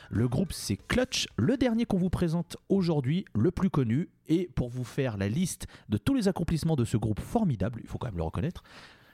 Le 0.09 0.29
groupe 0.29 0.53
c'est 0.53 0.77
Clutch, 0.77 1.27
le 1.35 1.57
dernier 1.57 1.85
qu'on 1.85 1.97
vous 1.97 2.09
présente 2.09 2.55
aujourd'hui, 2.69 3.25
le 3.35 3.51
plus 3.51 3.69
connu. 3.69 4.07
Et 4.29 4.49
pour 4.55 4.69
vous 4.69 4.85
faire 4.85 5.17
la 5.17 5.27
liste 5.27 5.67
de 5.89 5.97
tous 5.97 6.13
les 6.13 6.29
accomplissements 6.29 6.77
de 6.77 6.85
ce 6.85 6.95
groupe 6.95 7.19
formidable, 7.19 7.81
il 7.83 7.89
faut 7.89 7.97
quand 7.97 8.07
même 8.07 8.15
le 8.15 8.23
reconnaître, 8.23 8.63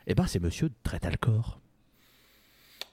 eh 0.05 0.13
ben 0.13 0.27
c'est 0.27 0.39
monsieur 0.39 0.69
Tretalcor. 0.83 1.62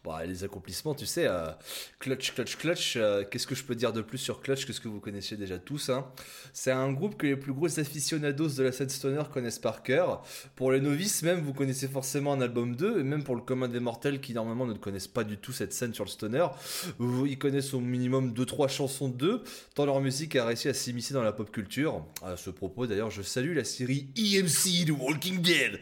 Bon, 0.02 0.16
les 0.26 0.44
accomplissements, 0.44 0.94
tu 0.94 1.04
sais, 1.04 1.26
euh, 1.26 1.50
Clutch, 1.98 2.32
Clutch, 2.32 2.56
Clutch, 2.56 2.94
euh, 2.96 3.22
qu'est-ce 3.30 3.46
que 3.46 3.54
je 3.54 3.62
peux 3.62 3.74
dire 3.74 3.92
de 3.92 4.00
plus 4.00 4.16
sur 4.16 4.40
Clutch 4.40 4.64
que 4.64 4.72
ce 4.72 4.80
que 4.80 4.88
vous 4.88 4.98
connaissiez 4.98 5.36
déjà 5.36 5.58
tous 5.58 5.90
hein 5.90 6.06
C'est 6.54 6.70
un 6.70 6.90
groupe 6.90 7.18
que 7.18 7.26
les 7.26 7.36
plus 7.36 7.52
gros 7.52 7.78
aficionados 7.78 8.48
de 8.48 8.62
la 8.62 8.72
scène 8.72 8.88
stoner 8.88 9.24
connaissent 9.30 9.58
par 9.58 9.82
cœur. 9.82 10.22
Pour 10.56 10.72
les 10.72 10.80
novices 10.80 11.22
même, 11.22 11.40
vous 11.40 11.52
connaissez 11.52 11.86
forcément 11.86 12.32
un 12.32 12.40
album 12.40 12.76
2, 12.76 13.00
et 13.00 13.02
même 13.02 13.24
pour 13.24 13.36
le 13.36 13.42
commun 13.42 13.68
des 13.68 13.78
mortels 13.78 14.22
qui 14.22 14.32
normalement 14.32 14.64
ne 14.64 14.72
connaissent 14.72 15.06
pas 15.06 15.22
du 15.22 15.36
tout 15.36 15.52
cette 15.52 15.74
scène 15.74 15.92
sur 15.92 16.04
le 16.04 16.10
stoner, 16.10 16.46
ils 16.98 17.38
connaissent 17.38 17.74
au 17.74 17.80
minimum 17.80 18.32
2-3 18.32 18.70
chansons 18.70 19.08
d'eux, 19.08 19.42
tant 19.74 19.84
leur 19.84 20.00
musique 20.00 20.34
a 20.34 20.46
réussi 20.46 20.68
à 20.70 20.74
s'immiscer 20.74 21.12
dans 21.12 21.22
la 21.22 21.32
pop 21.32 21.50
culture. 21.50 22.06
À 22.22 22.38
ce 22.38 22.48
propos, 22.48 22.86
d'ailleurs, 22.86 23.10
je 23.10 23.20
salue 23.20 23.54
la 23.54 23.64
série 23.64 24.08
EMC 24.16 24.86
de 24.86 24.92
Walking 24.92 25.42
Dead, 25.42 25.78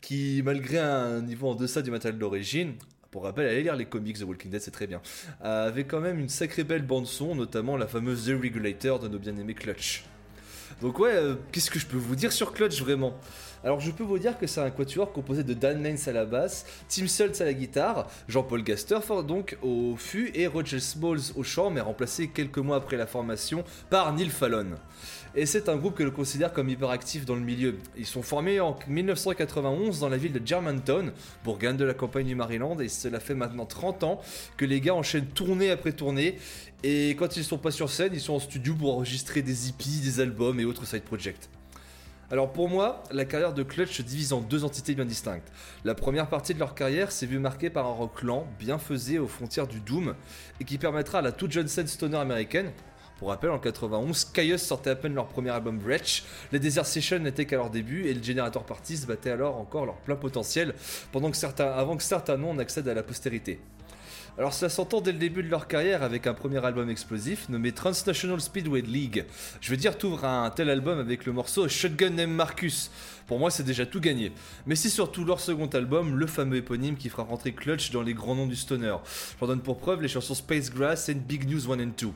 qui, 0.00 0.42
malgré 0.44 0.78
un 0.78 1.22
niveau 1.22 1.50
en 1.50 1.54
deçà 1.54 1.82
du 1.82 1.92
matériel 1.92 2.18
d'origine, 2.18 2.74
pour 3.10 3.24
rappel, 3.24 3.46
allez 3.46 3.62
lire 3.62 3.76
les 3.76 3.86
comics 3.86 4.18
de 4.18 4.24
Walking 4.24 4.50
Dead, 4.50 4.60
c'est 4.60 4.70
très 4.70 4.86
bien. 4.86 5.00
Euh, 5.44 5.66
avait 5.66 5.84
quand 5.84 6.00
même 6.00 6.18
une 6.18 6.28
sacrée 6.28 6.64
belle 6.64 6.82
bande 6.82 7.06
son, 7.06 7.34
notamment 7.34 7.76
la 7.76 7.88
fameuse 7.88 8.26
The 8.26 8.40
Regulator 8.40 9.00
de 9.00 9.08
nos 9.08 9.18
bien-aimés 9.18 9.54
Clutch. 9.54 10.04
Donc 10.80 10.98
ouais, 11.00 11.12
euh, 11.12 11.34
qu'est-ce 11.50 11.70
que 11.70 11.78
je 11.78 11.86
peux 11.86 11.96
vous 11.96 12.14
dire 12.14 12.32
sur 12.32 12.52
Clutch 12.52 12.80
vraiment? 12.80 13.14
Alors 13.62 13.80
je 13.80 13.90
peux 13.90 14.04
vous 14.04 14.18
dire 14.18 14.38
que 14.38 14.46
c'est 14.46 14.60
un 14.60 14.70
quatuor 14.70 15.12
composé 15.12 15.42
de 15.44 15.52
Dan 15.52 15.82
Mains 15.82 15.96
à 16.06 16.12
la 16.12 16.24
basse, 16.24 16.64
Tim 16.88 17.06
Schultz 17.06 17.40
à 17.40 17.44
la 17.44 17.52
guitare, 17.52 18.08
Jean-Paul 18.28 18.62
Gaster 18.62 19.00
donc 19.26 19.58
au 19.60 19.96
fût 19.96 20.30
et 20.34 20.46
Roger 20.46 20.80
Smalls 20.80 21.32
au 21.36 21.42
chant, 21.42 21.68
mais 21.68 21.82
remplacé 21.82 22.28
quelques 22.28 22.58
mois 22.58 22.76
après 22.76 22.96
la 22.96 23.06
formation 23.06 23.64
par 23.90 24.14
Neil 24.14 24.30
Fallon. 24.30 24.76
Et 25.36 25.46
c'est 25.46 25.68
un 25.68 25.76
groupe 25.76 25.94
que 25.94 26.04
je 26.04 26.08
considère 26.08 26.52
comme 26.52 26.68
hyperactif 26.68 27.24
dans 27.24 27.36
le 27.36 27.40
milieu. 27.40 27.78
Ils 27.96 28.06
sont 28.06 28.22
formés 28.22 28.58
en 28.58 28.76
1991 28.88 30.00
dans 30.00 30.08
la 30.08 30.16
ville 30.16 30.32
de 30.32 30.44
Germantown, 30.44 31.12
bourgane 31.44 31.76
de 31.76 31.84
la 31.84 31.94
campagne 31.94 32.26
du 32.26 32.34
Maryland, 32.34 32.80
et 32.80 32.88
cela 32.88 33.20
fait 33.20 33.36
maintenant 33.36 33.64
30 33.64 34.02
ans 34.02 34.20
que 34.56 34.64
les 34.64 34.80
gars 34.80 34.94
enchaînent 34.94 35.26
tournée 35.26 35.70
après 35.70 35.92
tournée. 35.92 36.36
Et 36.82 37.10
quand 37.10 37.36
ils 37.36 37.44
sont 37.44 37.58
pas 37.58 37.70
sur 37.70 37.90
scène, 37.90 38.10
ils 38.12 38.20
sont 38.20 38.34
en 38.34 38.40
studio 38.40 38.74
pour 38.74 38.92
enregistrer 38.92 39.42
des 39.42 39.68
hippies, 39.68 40.00
des 40.00 40.18
albums 40.18 40.58
et 40.58 40.64
autres 40.64 40.84
side 40.84 41.02
projects. 41.02 41.48
Alors 42.32 42.52
pour 42.52 42.68
moi, 42.68 43.02
la 43.10 43.24
carrière 43.24 43.52
de 43.52 43.64
Clutch 43.64 43.96
se 43.96 44.02
divise 44.02 44.32
en 44.32 44.40
deux 44.40 44.64
entités 44.64 44.94
bien 44.94 45.04
distinctes. 45.04 45.50
La 45.84 45.96
première 45.96 46.28
partie 46.28 46.54
de 46.54 46.60
leur 46.60 46.76
carrière 46.76 47.10
s'est 47.10 47.26
vue 47.26 47.40
marquée 47.40 47.70
par 47.70 47.86
un 47.86 47.92
rock 47.92 48.22
lent, 48.22 48.46
bien 48.58 48.78
faisé 48.78 49.18
aux 49.18 49.26
frontières 49.26 49.66
du 49.66 49.80
doom, 49.80 50.14
et 50.60 50.64
qui 50.64 50.78
permettra 50.78 51.18
à 51.18 51.22
la 51.22 51.32
toute 51.32 51.50
jeune 51.50 51.66
scène 51.66 51.88
stoner 51.88 52.18
américaine, 52.18 52.70
pour 53.20 53.28
rappel, 53.28 53.50
en 53.50 53.58
91, 53.58 54.24
Caius 54.32 54.62
sortait 54.62 54.88
à 54.88 54.96
peine 54.96 55.12
leur 55.12 55.26
premier 55.26 55.50
album 55.50 55.78
Wretch, 55.78 56.24
les 56.52 56.58
Desert 56.58 56.86
Sessions 56.86 57.18
n'étaient 57.18 57.44
qu'à 57.44 57.56
leur 57.56 57.68
début 57.68 58.06
et 58.06 58.14
le 58.14 58.22
Generator 58.22 58.64
Parties 58.64 59.04
battait 59.06 59.28
alors 59.28 59.58
encore 59.58 59.84
leur 59.84 59.96
plein 59.96 60.16
potentiel 60.16 60.74
avant 61.12 61.96
que 61.96 62.02
certains 62.02 62.36
noms 62.38 62.54
n'accèdent 62.54 62.88
à 62.88 62.94
la 62.94 63.02
postérité. 63.02 63.60
Alors 64.38 64.54
ça 64.54 64.70
s'entend 64.70 65.02
dès 65.02 65.12
le 65.12 65.18
début 65.18 65.42
de 65.42 65.50
leur 65.50 65.68
carrière 65.68 66.02
avec 66.02 66.26
un 66.26 66.32
premier 66.32 66.64
album 66.64 66.88
explosif 66.88 67.50
nommé 67.50 67.72
Transnational 67.72 68.40
Speedway 68.40 68.80
League. 68.80 69.26
Je 69.60 69.70
veux 69.70 69.76
dire, 69.76 69.98
t'ouvres 69.98 70.24
un 70.24 70.48
tel 70.48 70.70
album 70.70 70.98
avec 70.98 71.26
le 71.26 71.32
morceau 71.32 71.68
Shotgun 71.68 72.10
Name 72.10 72.32
Marcus. 72.32 72.90
Pour 73.26 73.38
moi, 73.38 73.50
c'est 73.50 73.64
déjà 73.64 73.84
tout 73.84 74.00
gagné. 74.00 74.32
Mais 74.64 74.76
c'est 74.76 74.88
surtout 74.88 75.26
leur 75.26 75.40
second 75.40 75.66
album, 75.66 76.16
le 76.16 76.26
fameux 76.26 76.56
éponyme, 76.56 76.96
qui 76.96 77.10
fera 77.10 77.24
rentrer 77.24 77.52
Clutch 77.52 77.90
dans 77.90 78.00
les 78.00 78.14
grands 78.14 78.34
noms 78.34 78.46
du 78.46 78.56
stoner. 78.56 78.96
J'en 79.38 79.46
donne 79.46 79.60
pour 79.60 79.76
preuve 79.76 80.00
les 80.00 80.08
chansons 80.08 80.34
Space 80.34 80.70
Grass 80.70 81.10
et 81.10 81.14
Big 81.14 81.46
News 81.46 81.70
1 81.70 81.80
and 81.80 81.92
2. 81.98 82.08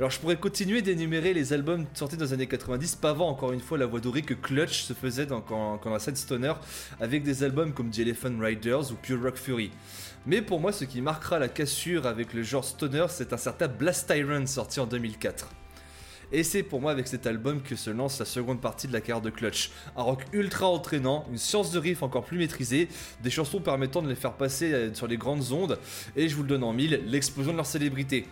Alors 0.00 0.10
je 0.10 0.18
pourrais 0.18 0.36
continuer 0.36 0.80
d'énumérer 0.80 1.34
les 1.34 1.52
albums 1.52 1.84
sortis 1.92 2.16
dans 2.16 2.24
les 2.24 2.32
années 2.32 2.46
90, 2.46 2.96
pavant 2.96 3.28
encore 3.28 3.52
une 3.52 3.60
fois 3.60 3.76
la 3.76 3.84
voie 3.84 4.00
dorée 4.00 4.22
que 4.22 4.32
Clutch 4.32 4.84
se 4.84 4.94
faisait 4.94 5.26
dans, 5.26 5.42
quand, 5.42 5.76
quand 5.76 5.90
la 5.90 5.98
scène 5.98 6.16
stoner 6.16 6.54
avec 7.00 7.22
des 7.22 7.44
albums 7.44 7.74
comme 7.74 7.90
The 7.90 7.98
Elephant 7.98 8.32
Riders 8.40 8.92
ou 8.92 8.94
Pure 8.94 9.22
Rock 9.22 9.36
Fury. 9.36 9.70
Mais 10.24 10.40
pour 10.40 10.58
moi, 10.58 10.72
ce 10.72 10.86
qui 10.86 11.02
marquera 11.02 11.38
la 11.38 11.50
cassure 11.50 12.06
avec 12.06 12.32
le 12.32 12.42
genre 12.42 12.64
stoner, 12.64 13.04
c'est 13.10 13.34
un 13.34 13.36
certain 13.36 13.68
Blast 13.68 14.10
Tyrant 14.10 14.46
sorti 14.46 14.80
en 14.80 14.86
2004. 14.86 15.50
Et 16.32 16.44
c'est 16.44 16.62
pour 16.62 16.80
moi 16.80 16.92
avec 16.92 17.06
cet 17.06 17.26
album 17.26 17.60
que 17.60 17.76
se 17.76 17.90
lance 17.90 18.18
la 18.20 18.24
seconde 18.24 18.62
partie 18.62 18.88
de 18.88 18.94
la 18.94 19.02
carrière 19.02 19.20
de 19.20 19.28
Clutch. 19.28 19.70
Un 19.98 20.02
rock 20.02 20.24
ultra 20.32 20.66
entraînant, 20.66 21.26
une 21.30 21.36
science 21.36 21.72
de 21.72 21.78
riff 21.78 22.02
encore 22.02 22.24
plus 22.24 22.38
maîtrisée, 22.38 22.88
des 23.22 23.30
chansons 23.30 23.60
permettant 23.60 24.00
de 24.00 24.08
les 24.08 24.14
faire 24.14 24.32
passer 24.32 24.72
euh, 24.72 24.94
sur 24.94 25.08
les 25.08 25.18
grandes 25.18 25.52
ondes, 25.52 25.78
et 26.16 26.30
je 26.30 26.36
vous 26.36 26.42
le 26.42 26.48
donne 26.48 26.64
en 26.64 26.72
mille, 26.72 27.02
l'explosion 27.04 27.52
de 27.52 27.58
leur 27.58 27.66
célébrité. 27.66 28.26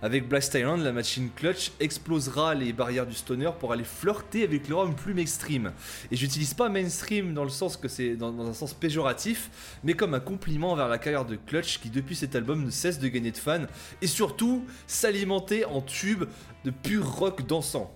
Avec 0.00 0.28
Blast 0.28 0.52
Tyrant, 0.52 0.76
la 0.76 0.92
machine 0.92 1.28
Clutch 1.34 1.72
explosera 1.80 2.54
les 2.54 2.72
barrières 2.72 3.04
du 3.04 3.14
stoner 3.14 3.50
pour 3.58 3.72
aller 3.72 3.82
flirter 3.82 4.44
avec 4.44 4.68
le 4.68 4.76
rock 4.76 4.94
plus 4.94 5.12
mainstream. 5.12 5.72
Et 6.12 6.16
j'utilise 6.16 6.54
pas 6.54 6.68
mainstream 6.68 7.34
dans 7.34 7.42
le 7.42 7.50
sens 7.50 7.76
que 7.76 7.88
c'est 7.88 8.14
dans 8.14 8.46
un 8.46 8.54
sens 8.54 8.74
péjoratif, 8.74 9.50
mais 9.82 9.94
comme 9.94 10.14
un 10.14 10.20
compliment 10.20 10.76
vers 10.76 10.86
la 10.86 10.98
carrière 10.98 11.24
de 11.24 11.34
Clutch 11.34 11.80
qui 11.80 11.90
depuis 11.90 12.14
cet 12.14 12.36
album 12.36 12.64
ne 12.64 12.70
cesse 12.70 13.00
de 13.00 13.08
gagner 13.08 13.32
de 13.32 13.38
fans 13.38 13.66
et 14.00 14.06
surtout 14.06 14.64
s'alimenter 14.86 15.64
en 15.64 15.80
tubes 15.80 16.26
de 16.64 16.70
pur 16.70 17.04
rock 17.04 17.44
dansant. 17.44 17.92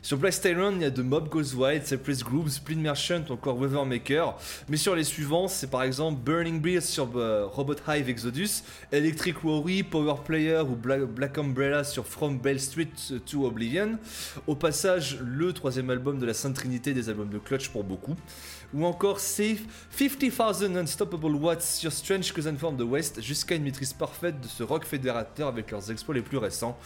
Sur 0.00 0.16
Blast 0.18 0.42
Tyrant, 0.42 0.72
il 0.76 0.82
y 0.82 0.84
a 0.84 0.90
de 0.90 1.02
Mob 1.02 1.28
Goes 1.28 1.54
Wild, 1.56 1.84
Cypress 1.84 2.22
Grooves, 2.22 2.50
Spleen 2.50 2.80
Merchant 2.80 3.24
ou 3.28 3.32
encore 3.32 3.58
Weathermaker. 3.58 4.36
Mais 4.68 4.76
sur 4.76 4.94
les 4.94 5.02
suivants, 5.02 5.48
c'est 5.48 5.68
par 5.68 5.82
exemple 5.82 6.20
Burning 6.24 6.60
Beast 6.60 6.88
sur 6.88 7.10
euh, 7.16 7.46
Robot 7.46 7.74
Hive 7.88 8.08
Exodus, 8.08 8.62
Electric 8.92 9.42
Worry, 9.42 9.82
Power 9.82 10.14
Player 10.24 10.60
ou 10.60 10.76
Black, 10.76 11.00
Black 11.02 11.36
Umbrella 11.38 11.82
sur 11.82 12.06
From 12.06 12.38
Bell 12.38 12.60
Street 12.60 12.92
to 13.26 13.44
Oblivion. 13.44 13.98
Au 14.46 14.54
passage, 14.54 15.18
le 15.20 15.52
troisième 15.52 15.90
album 15.90 16.20
de 16.20 16.26
la 16.26 16.34
Sainte 16.34 16.54
Trinité 16.54 16.94
des 16.94 17.08
albums 17.08 17.30
de 17.30 17.38
Clutch 17.38 17.68
pour 17.68 17.82
beaucoup. 17.82 18.14
Ou 18.74 18.84
encore 18.84 19.18
Safe 19.18 19.60
50,000 19.90 20.76
Unstoppable 20.76 21.34
Watts 21.36 21.62
sur 21.62 21.90
Strange 21.90 22.32
Cousin 22.32 22.54
from 22.56 22.76
the 22.76 22.82
West, 22.82 23.22
jusqu'à 23.22 23.54
une 23.54 23.62
maîtrise 23.62 23.94
parfaite 23.94 24.40
de 24.40 24.46
ce 24.46 24.62
rock 24.62 24.84
fédérateur 24.84 25.48
avec 25.48 25.70
leurs 25.70 25.90
exploits 25.90 26.14
les 26.14 26.22
plus 26.22 26.36
récents. 26.36 26.78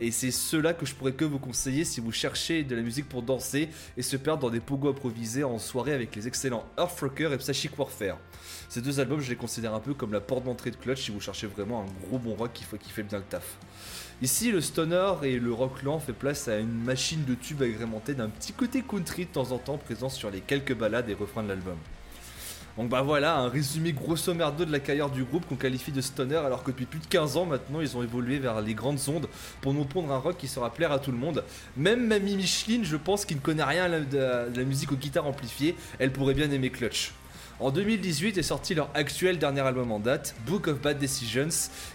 Et 0.00 0.10
c'est 0.10 0.30
cela 0.30 0.72
que 0.72 0.86
je 0.86 0.94
pourrais 0.94 1.12
que 1.12 1.26
vous 1.26 1.38
conseiller 1.38 1.84
si 1.84 2.00
vous 2.00 2.12
cherchez 2.12 2.64
de 2.64 2.74
la 2.74 2.80
musique 2.80 3.08
pour 3.08 3.22
danser 3.22 3.68
et 3.98 4.02
se 4.02 4.16
perdre 4.16 4.42
dans 4.42 4.50
des 4.50 4.60
pogos 4.60 4.90
improvisés 4.90 5.44
en 5.44 5.58
soirée 5.58 5.92
avec 5.92 6.16
les 6.16 6.26
excellents 6.26 6.64
Earth 6.78 7.00
Rocker 7.00 7.30
et 7.32 7.36
Psychic 7.36 7.78
Warfare. 7.78 8.18
Ces 8.70 8.80
deux 8.80 8.98
albums, 8.98 9.20
je 9.20 9.28
les 9.28 9.36
considère 9.36 9.74
un 9.74 9.80
peu 9.80 9.92
comme 9.92 10.12
la 10.12 10.20
porte 10.20 10.44
d'entrée 10.44 10.70
de 10.70 10.76
Clutch 10.76 11.04
si 11.04 11.10
vous 11.10 11.20
cherchez 11.20 11.46
vraiment 11.46 11.82
un 11.82 12.06
gros 12.08 12.18
bon 12.18 12.34
rock 12.34 12.52
qui 12.52 12.64
fait 12.64 13.02
bien 13.02 13.18
le 13.18 13.24
taf. 13.24 13.58
Ici, 14.22 14.50
le 14.50 14.62
stoner 14.62 15.12
et 15.24 15.38
le 15.38 15.52
rock 15.52 15.82
lent 15.82 15.98
fait 16.00 16.14
place 16.14 16.48
à 16.48 16.56
une 16.58 16.72
machine 16.84 17.24
de 17.24 17.34
tubes 17.34 17.62
agrémentée 17.62 18.14
d'un 18.14 18.30
petit 18.30 18.52
côté 18.54 18.82
country 18.82 19.26
de 19.26 19.30
temps 19.30 19.52
en 19.52 19.58
temps 19.58 19.76
présent 19.76 20.08
sur 20.08 20.30
les 20.30 20.40
quelques 20.40 20.74
balades 20.74 21.10
et 21.10 21.14
refrains 21.14 21.42
de 21.42 21.48
l'album. 21.48 21.76
Donc 22.78 22.88
bah 22.90 23.00
voilà, 23.02 23.36
un 23.38 23.48
résumé 23.48 23.92
grosso 23.92 24.32
merdo 24.34 24.64
de 24.66 24.72
la 24.72 24.80
carrière 24.80 25.08
du 25.10 25.24
groupe 25.24 25.46
qu'on 25.46 25.56
qualifie 25.56 25.92
de 25.92 26.00
stoner 26.02 26.36
alors 26.36 26.62
que 26.62 26.70
depuis 26.70 26.84
plus 26.84 26.98
de 27.00 27.06
15 27.06 27.38
ans 27.38 27.46
maintenant 27.46 27.80
ils 27.80 27.96
ont 27.96 28.02
évolué 28.02 28.38
vers 28.38 28.60
les 28.60 28.74
grandes 28.74 29.00
ondes 29.08 29.28
pour 29.62 29.72
nous 29.72 29.84
pondre 29.86 30.12
un 30.12 30.18
rock 30.18 30.36
qui 30.38 30.46
sera 30.46 30.70
plaire 30.72 30.92
à 30.92 30.98
tout 30.98 31.10
le 31.10 31.16
monde. 31.16 31.42
Même 31.76 32.06
Mamie 32.06 32.36
Micheline, 32.36 32.84
je 32.84 32.96
pense, 32.96 33.24
qui 33.24 33.34
ne 33.34 33.40
connaît 33.40 33.64
rien 33.64 33.84
à 33.84 33.88
la- 33.88 34.00
de 34.00 34.56
la 34.58 34.64
musique 34.64 34.92
aux 34.92 34.96
guitares 34.96 35.26
amplifiées, 35.26 35.74
elle 35.98 36.12
pourrait 36.12 36.34
bien 36.34 36.50
aimer 36.50 36.68
Clutch. 36.70 37.12
En 37.58 37.70
2018 37.70 38.36
est 38.36 38.42
sorti 38.42 38.74
leur 38.74 38.90
actuel 38.92 39.38
dernier 39.38 39.62
album 39.62 39.90
en 39.90 39.98
date, 39.98 40.34
Book 40.46 40.68
of 40.68 40.78
Bad 40.82 40.98
Decisions, 40.98 41.48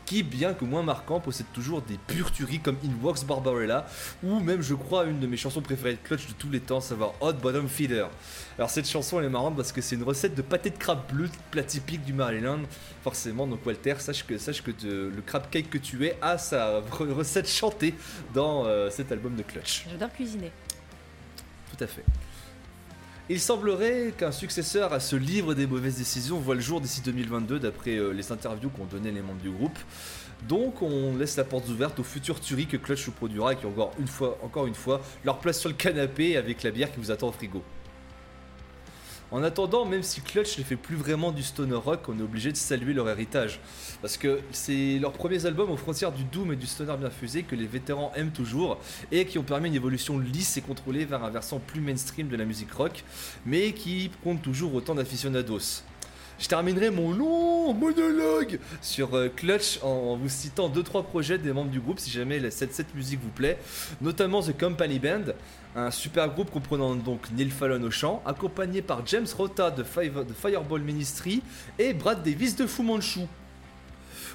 qui, 0.08 0.24
bien 0.24 0.56
que 0.56 0.66
moins 0.66 0.82
marquant, 0.82 1.20
possède 1.20 1.46
toujours 1.54 1.84
des 1.84 2.00
pures 2.08 2.32
tueries 2.32 2.60
comme 2.60 2.78
In 2.84 2.90
Walks 3.04 3.24
Barbarella, 3.26 3.86
ou 4.24 4.40
même, 4.40 4.64
je 4.64 4.74
crois, 4.74 5.06
une 5.06 5.20
de 5.20 5.28
mes 5.28 5.38
chansons 5.38 5.62
préférées 5.62 5.94
de 5.94 6.00
Clutch 6.04 6.26
de 6.28 6.34
tous 6.34 6.50
les 6.50 6.62
temps, 6.62 6.82
savoir 6.82 7.14
Hot 7.22 7.34
Bottom 7.34 7.68
Feeder. 7.70 8.10
Alors 8.58 8.72
cette 8.72 8.88
chanson 8.90 9.20
elle 9.20 9.26
est 9.28 9.30
marrante 9.30 9.56
parce 9.56 9.72
que 9.72 9.82
c'est 9.82 9.96
une 9.96 10.04
recette 10.04 10.34
de 10.34 10.42
pâté 10.42 10.72
de 10.72 10.78
crabe 10.78 11.02
bleu, 11.12 11.30
plat 11.52 11.64
typique 11.64 12.04
du 12.04 12.14
Maryland, 12.14 12.62
forcément. 13.04 13.46
Donc 13.46 13.64
Walter, 13.64 13.96
sache 14.00 14.26
que, 14.26 14.40
sache 14.40 14.64
que 14.64 14.72
te- 14.72 14.88
le 14.88 15.22
crab 15.24 15.48
cake 15.52 15.70
que 15.70 15.78
tu 15.78 16.04
es 16.08 16.18
a 16.24 16.40
sa 16.40 16.80
re- 16.82 17.12
recette 17.14 17.48
chantée 17.48 17.94
dans 18.34 18.66
euh, 18.66 18.90
cet 18.90 19.12
album 19.12 19.36
de 19.36 19.44
Clutch. 19.44 19.86
J'adore 19.92 20.12
cuisiner. 20.12 20.52
Tout 21.78 21.84
à 21.84 21.88
fait. 21.88 22.04
Il 23.30 23.40
semblerait 23.40 24.14
qu'un 24.18 24.32
successeur 24.32 24.94
à 24.94 25.00
ce 25.00 25.16
livre 25.16 25.54
des 25.54 25.68
mauvaises 25.68 25.98
décisions 25.98 26.40
voit 26.40 26.56
le 26.56 26.62
jour 26.62 26.82
d'ici 26.82 27.02
2022 27.02 27.60
d'après 27.60 27.92
euh, 27.92 28.12
les 28.12 28.32
interviews 28.32 28.70
qu'ont 28.70 28.86
donné 28.86 29.12
les 29.12 29.22
membres 29.22 29.42
du 29.42 29.52
groupe. 29.52 29.78
Donc 30.50 30.82
on 30.82 31.16
laisse 31.16 31.38
la 31.38 31.44
porte 31.44 31.70
ouverte 31.70 32.00
aux 32.00 32.04
futurs 32.04 32.40
tueries 32.40 32.66
que 32.66 32.78
Clutch 32.78 33.06
nous 33.08 33.14
produira 33.14 33.54
et 33.54 33.56
qui 33.56 33.66
encore 33.66 33.94
une 34.00 34.08
fois, 34.08 34.38
encore 34.42 34.66
une 34.66 34.76
fois 34.76 35.02
leur 35.24 35.38
place 35.40 35.60
sur 35.60 35.70
le 35.70 35.76
canapé 35.76 36.36
avec 36.36 36.64
la 36.64 36.72
bière 36.72 36.92
qui 36.92 37.00
vous 37.00 37.12
attend 37.12 37.30
au 37.30 37.32
frigo. 37.32 37.62
En 39.32 39.44
attendant, 39.44 39.86
même 39.86 40.04
si 40.04 40.20
Clutch 40.20 40.58
ne 40.58 40.64
fait 40.64 40.76
plus 40.76 40.98
vraiment 40.98 41.32
du 41.32 41.42
stoner 41.42 41.76
rock, 41.76 42.02
on 42.10 42.20
est 42.20 42.22
obligé 42.22 42.52
de 42.52 42.58
saluer 42.58 42.94
leur 42.94 43.08
héritage. 43.08 43.62
Parce 44.02 44.18
que 44.18 44.42
c'est 44.52 45.00
leurs 45.00 45.14
premiers 45.14 45.46
albums 45.46 45.72
aux 45.72 45.78
frontières 45.78 46.12
du 46.12 46.26
doom 46.26 46.52
et 46.52 46.58
du 46.58 46.68
stoner 46.68 46.98
bien 46.98 47.10
fusé 47.10 47.44
que 47.44 47.56
les 47.56 47.66
vétérans 47.66 48.12
aiment 48.16 48.32
toujours 48.32 48.78
et 49.10 49.26
qui 49.26 49.40
ont 49.40 49.44
permis 49.44 49.70
une 49.70 49.76
évolution 49.76 50.20
lisse 50.20 50.58
et 50.58 50.62
contrôlée 50.62 51.06
vers 51.06 51.24
un 51.24 51.30
versant 51.30 51.60
plus 51.60 51.80
mainstream 51.80 52.28
de 52.28 52.36
la 52.36 52.44
musique 52.44 52.74
rock, 52.74 53.06
mais 53.46 53.72
qui 53.72 54.12
compte 54.22 54.42
toujours 54.42 54.76
autant 54.76 54.96
d'aficionados. 54.96 55.84
Je 56.38 56.48
terminerai 56.48 56.90
mon 56.90 57.12
long 57.14 57.74
monologue 57.74 58.60
sur 58.82 59.16
euh, 59.16 59.30
Clutch 59.30 59.80
en, 59.84 60.18
vous 60.18 60.28
citant 60.28 60.70
2-3 60.70 61.06
projets 61.06 61.38
des 61.38 61.54
membres 61.54 61.70
du 61.70 61.80
groupe 61.80 62.00
si 62.00 62.10
jamais 62.10 62.50
cette, 62.50 62.74
cette 62.74 62.96
musique 62.96 63.22
vous 63.22 63.30
plaît, 63.30 63.60
notamment 64.02 64.42
The 64.42 64.60
Company 64.60 64.98
Band, 64.98 65.34
un 65.76 65.92
super 65.92 66.34
groupe 66.34 66.52
comprenant 66.52 66.96
donc 66.96 67.32
Neil 67.32 67.50
Fallon 67.50 67.82
au 67.84 67.92
chant, 67.92 68.22
accompagné 68.26 68.82
par 68.82 69.06
James 69.08 69.28
Rota 69.38 69.72
de, 69.72 69.84
Fireball 69.84 70.82
Ministry 70.82 71.42
et 71.80 71.94
Brad 71.94 72.24
Davis 72.24 72.56
de 72.56 72.66
Fu 72.66 72.84
Manchu. 72.84 73.22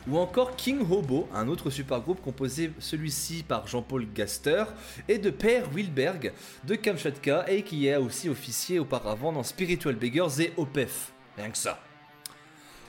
Ou 0.09 0.19
encore 0.19 0.55
King 0.55 0.81
Hobo, 0.89 1.29
un 1.35 1.49
autre 1.49 1.69
super 1.69 2.01
groupe 2.01 2.23
composé 2.23 2.71
celui-ci 2.79 3.43
par 3.43 3.67
Jean-Paul 3.67 4.07
Gaster 4.15 4.65
et 5.09 5.19
de 5.19 5.31
Per 5.31 5.65
Wilberg 5.75 6.33
de 6.65 6.75
Kamchatka 6.77 7.45
et 7.49 7.63
qui 7.63 7.91
a 7.91 8.01
aussi 8.01 8.29
officié 8.29 8.79
auparavant 8.79 9.33
dans 9.33 9.43
Spiritual 9.43 9.97
Beggars 9.97 10.41
et 10.41 10.53
Opeth. 10.57 11.13
Rien 11.37 11.51
que 11.51 11.59
ça. 11.59 11.81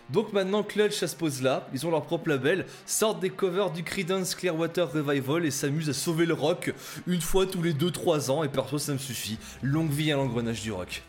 Donc 0.10 0.34
maintenant 0.34 0.64
Clutch 0.64 0.96
ça 0.96 1.08
se 1.08 1.16
pose 1.16 1.42
là, 1.42 1.68
ils 1.74 1.86
ont 1.86 1.92
leur 1.92 2.04
propre 2.04 2.30
label, 2.30 2.66
sortent 2.86 3.20
des 3.20 3.30
covers 3.30 3.72
du 3.72 3.84
Creedence 3.84 4.36
Clearwater 4.36 4.92
Revival 4.92 5.46
et 5.46 5.52
s'amusent 5.52 5.90
à 5.90 5.94
sauver 5.94 6.26
le 6.26 6.34
rock 6.34 6.74
une 7.08 7.22
fois 7.22 7.46
tous 7.46 7.62
les 7.62 7.74
2-3 7.74 8.32
ans 8.32 8.44
et 8.44 8.50
perso 8.50 8.78
ça 8.78 8.94
me 8.94 8.98
suffit. 8.98 9.38
Longue 9.62 9.92
vie 9.92 10.12
à 10.12 10.16
l'engrenage 10.16 10.62
du 10.62 10.72
rock. 10.72 11.04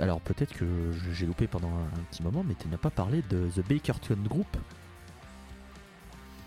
Alors 0.00 0.20
peut-être 0.20 0.54
que 0.54 0.64
j'ai 1.12 1.26
loupé 1.26 1.46
pendant 1.46 1.68
un, 1.68 1.98
un 1.98 2.02
petit 2.10 2.22
moment, 2.22 2.42
mais 2.46 2.54
tu 2.54 2.68
n'as 2.68 2.78
pas 2.78 2.90
parlé 2.90 3.22
de 3.28 3.48
The 3.54 3.68
Bakerton 3.68 4.16
Group. 4.26 4.56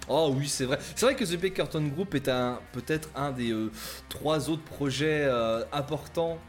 Oh 0.10 0.34
oui, 0.36 0.48
c'est 0.48 0.66
vrai. 0.66 0.80
C'est 0.96 1.06
vrai 1.06 1.16
que 1.16 1.24
The 1.24 1.40
Bakerton 1.40 1.88
Group 1.88 2.16
est 2.16 2.28
un 2.28 2.60
peut-être 2.74 3.10
un 3.16 3.32
des 3.32 3.52
euh, 3.52 3.72
trois 4.10 4.50
autres 4.50 4.64
projets 4.64 5.24
euh, 5.24 5.64
importants 5.72 6.40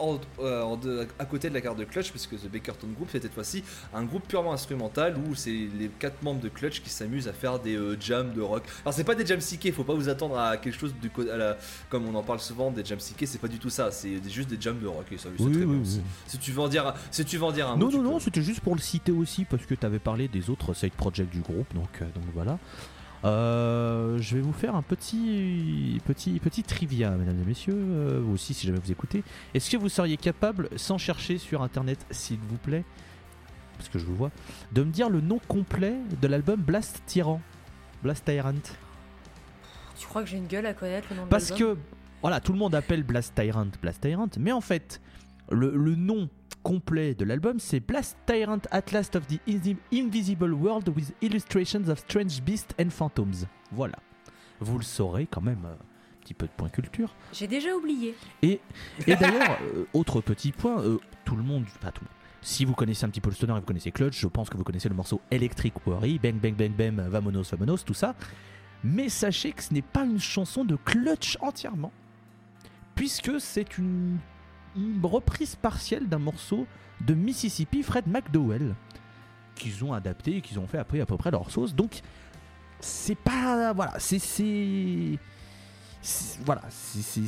en- 0.00 0.18
euh, 0.40 0.62
en 0.62 0.76
de- 0.76 1.06
à 1.18 1.24
côté 1.24 1.48
de 1.48 1.54
la 1.54 1.60
carte 1.60 1.78
de 1.78 1.84
Clutch, 1.84 2.10
parce 2.10 2.26
que 2.26 2.36
The 2.36 2.50
Bakerton 2.50 2.88
Group 2.96 3.08
c'est 3.12 3.22
cette 3.22 3.34
fois-ci 3.34 3.62
un 3.94 4.04
groupe 4.04 4.26
purement 4.26 4.52
instrumental 4.52 5.16
où 5.18 5.34
c'est 5.34 5.50
les 5.50 5.88
quatre 5.98 6.22
membres 6.22 6.40
de 6.40 6.48
Clutch 6.48 6.80
qui 6.82 6.90
s'amusent 6.90 7.28
à 7.28 7.32
faire 7.32 7.58
des 7.58 7.76
euh, 7.76 7.96
jams 8.00 8.32
de 8.32 8.40
rock. 8.40 8.64
Alors 8.84 8.94
c'est 8.94 9.04
pas 9.04 9.14
des 9.14 9.26
jams 9.26 9.38
psyché, 9.40 9.72
faut 9.72 9.84
pas 9.84 9.94
vous 9.94 10.08
attendre 10.08 10.38
à 10.38 10.56
quelque 10.56 10.78
chose 10.78 10.94
du 11.00 11.10
à 11.30 11.36
la, 11.36 11.56
comme 11.88 12.06
on 12.08 12.14
en 12.14 12.22
parle 12.22 12.40
souvent 12.40 12.70
des 12.70 12.84
jams 12.84 12.98
psyché, 12.98 13.26
c'est 13.26 13.38
pas 13.38 13.48
du 13.48 13.58
tout 13.58 13.70
ça, 13.70 13.90
c'est 13.90 14.20
juste 14.28 14.48
des 14.48 14.60
jams 14.60 14.78
de 14.80 14.86
rock 14.86 15.06
et 15.12 15.18
ça 15.18 15.28
Oui, 15.38 15.52
très 15.52 15.60
oui, 15.60 15.66
bien 15.66 15.74
oui. 15.76 15.80
aussi. 15.82 16.00
Si 16.26 16.38
tu 16.38 16.52
veux 16.52 16.60
en 16.60 16.68
dire, 16.68 16.86
un- 16.86 16.94
si 17.10 17.24
tu 17.24 17.36
veux 17.36 17.44
en 17.44 17.52
dire 17.52 17.68
un 17.68 17.76
Non, 17.76 17.86
mot, 17.86 17.92
non, 17.92 18.02
non, 18.02 18.14
peux. 18.14 18.20
c'était 18.24 18.42
juste 18.42 18.60
pour 18.60 18.74
le 18.74 18.80
citer 18.80 19.12
aussi 19.12 19.44
parce 19.44 19.66
que 19.66 19.74
tu 19.74 19.84
avais 19.84 19.98
parlé 19.98 20.28
des 20.28 20.48
autres 20.50 20.74
side 20.74 20.92
projects 20.92 21.28
du 21.30 21.40
groupe, 21.40 21.72
donc, 21.74 21.88
euh, 22.00 22.04
donc 22.14 22.24
voilà. 22.34 22.58
Euh, 23.24 24.18
je 24.18 24.36
vais 24.36 24.40
vous 24.40 24.52
faire 24.52 24.74
un 24.74 24.82
petit, 24.82 26.00
petit, 26.06 26.40
petit 26.40 26.62
trivia, 26.62 27.10
mesdames 27.10 27.40
et 27.42 27.46
messieurs, 27.46 27.76
euh, 27.76 28.20
vous 28.22 28.34
aussi 28.34 28.54
si 28.54 28.66
jamais 28.66 28.78
vous 28.78 28.90
écoutez. 28.90 29.22
Est-ce 29.54 29.70
que 29.70 29.76
vous 29.76 29.88
seriez 29.88 30.16
capable, 30.16 30.68
sans 30.76 30.98
chercher 30.98 31.38
sur 31.38 31.62
internet, 31.62 32.04
s'il 32.10 32.38
vous 32.38 32.56
plaît, 32.56 32.84
parce 33.76 33.88
que 33.88 33.98
je 33.98 34.06
vous 34.06 34.16
vois, 34.16 34.30
de 34.72 34.82
me 34.82 34.90
dire 34.90 35.10
le 35.10 35.20
nom 35.20 35.38
complet 35.48 35.96
de 36.20 36.28
l'album 36.28 36.60
Blast 36.60 37.02
Tyrant? 37.06 37.42
Blast 38.02 38.24
Tyrant. 38.24 38.54
Tu 39.98 40.06
crois 40.06 40.22
que 40.22 40.28
j'ai 40.28 40.38
une 40.38 40.46
gueule 40.46 40.66
à 40.66 40.72
connaître 40.72 41.08
le 41.10 41.16
nom 41.16 41.24
de 41.24 41.28
Parce 41.28 41.52
que, 41.52 41.76
voilà, 42.22 42.40
tout 42.40 42.52
le 42.52 42.58
monde 42.58 42.74
appelle 42.74 43.02
Blast 43.02 43.34
Tyrant 43.34 43.68
Blast 43.82 44.00
Tyrant, 44.00 44.30
mais 44.38 44.52
en 44.52 44.62
fait, 44.62 45.00
le, 45.50 45.76
le 45.76 45.94
nom 45.94 46.30
complet 46.62 47.14
de 47.14 47.24
l'album, 47.24 47.58
c'est 47.58 47.80
Blast 47.80 48.16
Tyrant 48.26 48.60
Atlas 48.70 49.10
of 49.14 49.26
the 49.26 49.38
Invi- 49.48 49.76
Invisible 49.92 50.52
World 50.52 50.88
with 50.90 51.12
Illustrations 51.22 51.88
of 51.88 51.98
Strange 52.00 52.42
Beasts 52.42 52.74
and 52.80 52.90
Phantoms. 52.90 53.46
Voilà. 53.72 53.98
Vous 54.60 54.76
le 54.78 54.84
saurez 54.84 55.26
quand 55.30 55.40
même, 55.40 55.64
euh, 55.64 55.72
un 55.72 56.20
petit 56.20 56.34
peu 56.34 56.46
de 56.46 56.52
point 56.56 56.68
culture. 56.68 57.14
J'ai 57.32 57.46
déjà 57.46 57.74
oublié. 57.74 58.14
Et, 58.42 58.60
et 59.06 59.16
d'ailleurs, 59.16 59.58
euh, 59.74 59.84
autre 59.94 60.20
petit 60.20 60.52
point, 60.52 60.80
euh, 60.82 60.98
tout 61.24 61.36
le 61.36 61.42
monde, 61.42 61.64
pas 61.80 61.90
tout 61.92 62.02
le 62.02 62.08
monde. 62.08 62.16
Si 62.42 62.64
vous 62.64 62.74
connaissez 62.74 63.04
un 63.04 63.10
petit 63.10 63.20
peu 63.20 63.28
le 63.30 63.34
stoner 63.36 63.52
et 63.54 63.60
vous 63.60 63.66
connaissez 63.66 63.90
Clutch, 63.90 64.18
je 64.18 64.26
pense 64.26 64.48
que 64.48 64.56
vous 64.56 64.64
connaissez 64.64 64.88
le 64.88 64.94
morceau 64.94 65.20
Electric 65.30 65.74
Worry, 65.86 66.18
Bang 66.18 66.36
Bang 66.40 66.54
Bang 66.54 66.72
Bang, 66.72 66.94
Vamonos 67.08 67.50
Vamonos, 67.50 67.84
tout 67.84 67.92
ça. 67.94 68.14
Mais 68.82 69.10
sachez 69.10 69.52
que 69.52 69.62
ce 69.62 69.74
n'est 69.74 69.82
pas 69.82 70.04
une 70.04 70.18
chanson 70.20 70.64
de 70.64 70.76
Clutch 70.76 71.36
entièrement, 71.40 71.92
puisque 72.94 73.38
c'est 73.40 73.76
une, 73.76 74.16
une 74.76 75.00
reprise 75.04 75.56
partielle 75.56 76.08
d'un 76.08 76.18
morceau 76.18 76.66
de 77.00 77.14
Mississippi 77.14 77.82
Fred 77.82 78.06
McDowell, 78.06 78.74
qu'ils 79.54 79.84
ont 79.84 79.92
adapté 79.92 80.36
et 80.36 80.40
qu'ils 80.40 80.58
ont 80.58 80.66
fait 80.66 80.78
après 80.78 81.00
à 81.00 81.06
peu 81.06 81.16
près 81.16 81.30
leur 81.30 81.50
sauce. 81.50 81.74
Donc, 81.74 82.00
c'est 82.80 83.14
pas. 83.16 83.72
Voilà, 83.72 83.94
c'est. 83.98 85.18
Voilà, 86.44 86.62
c'est- 86.70 87.26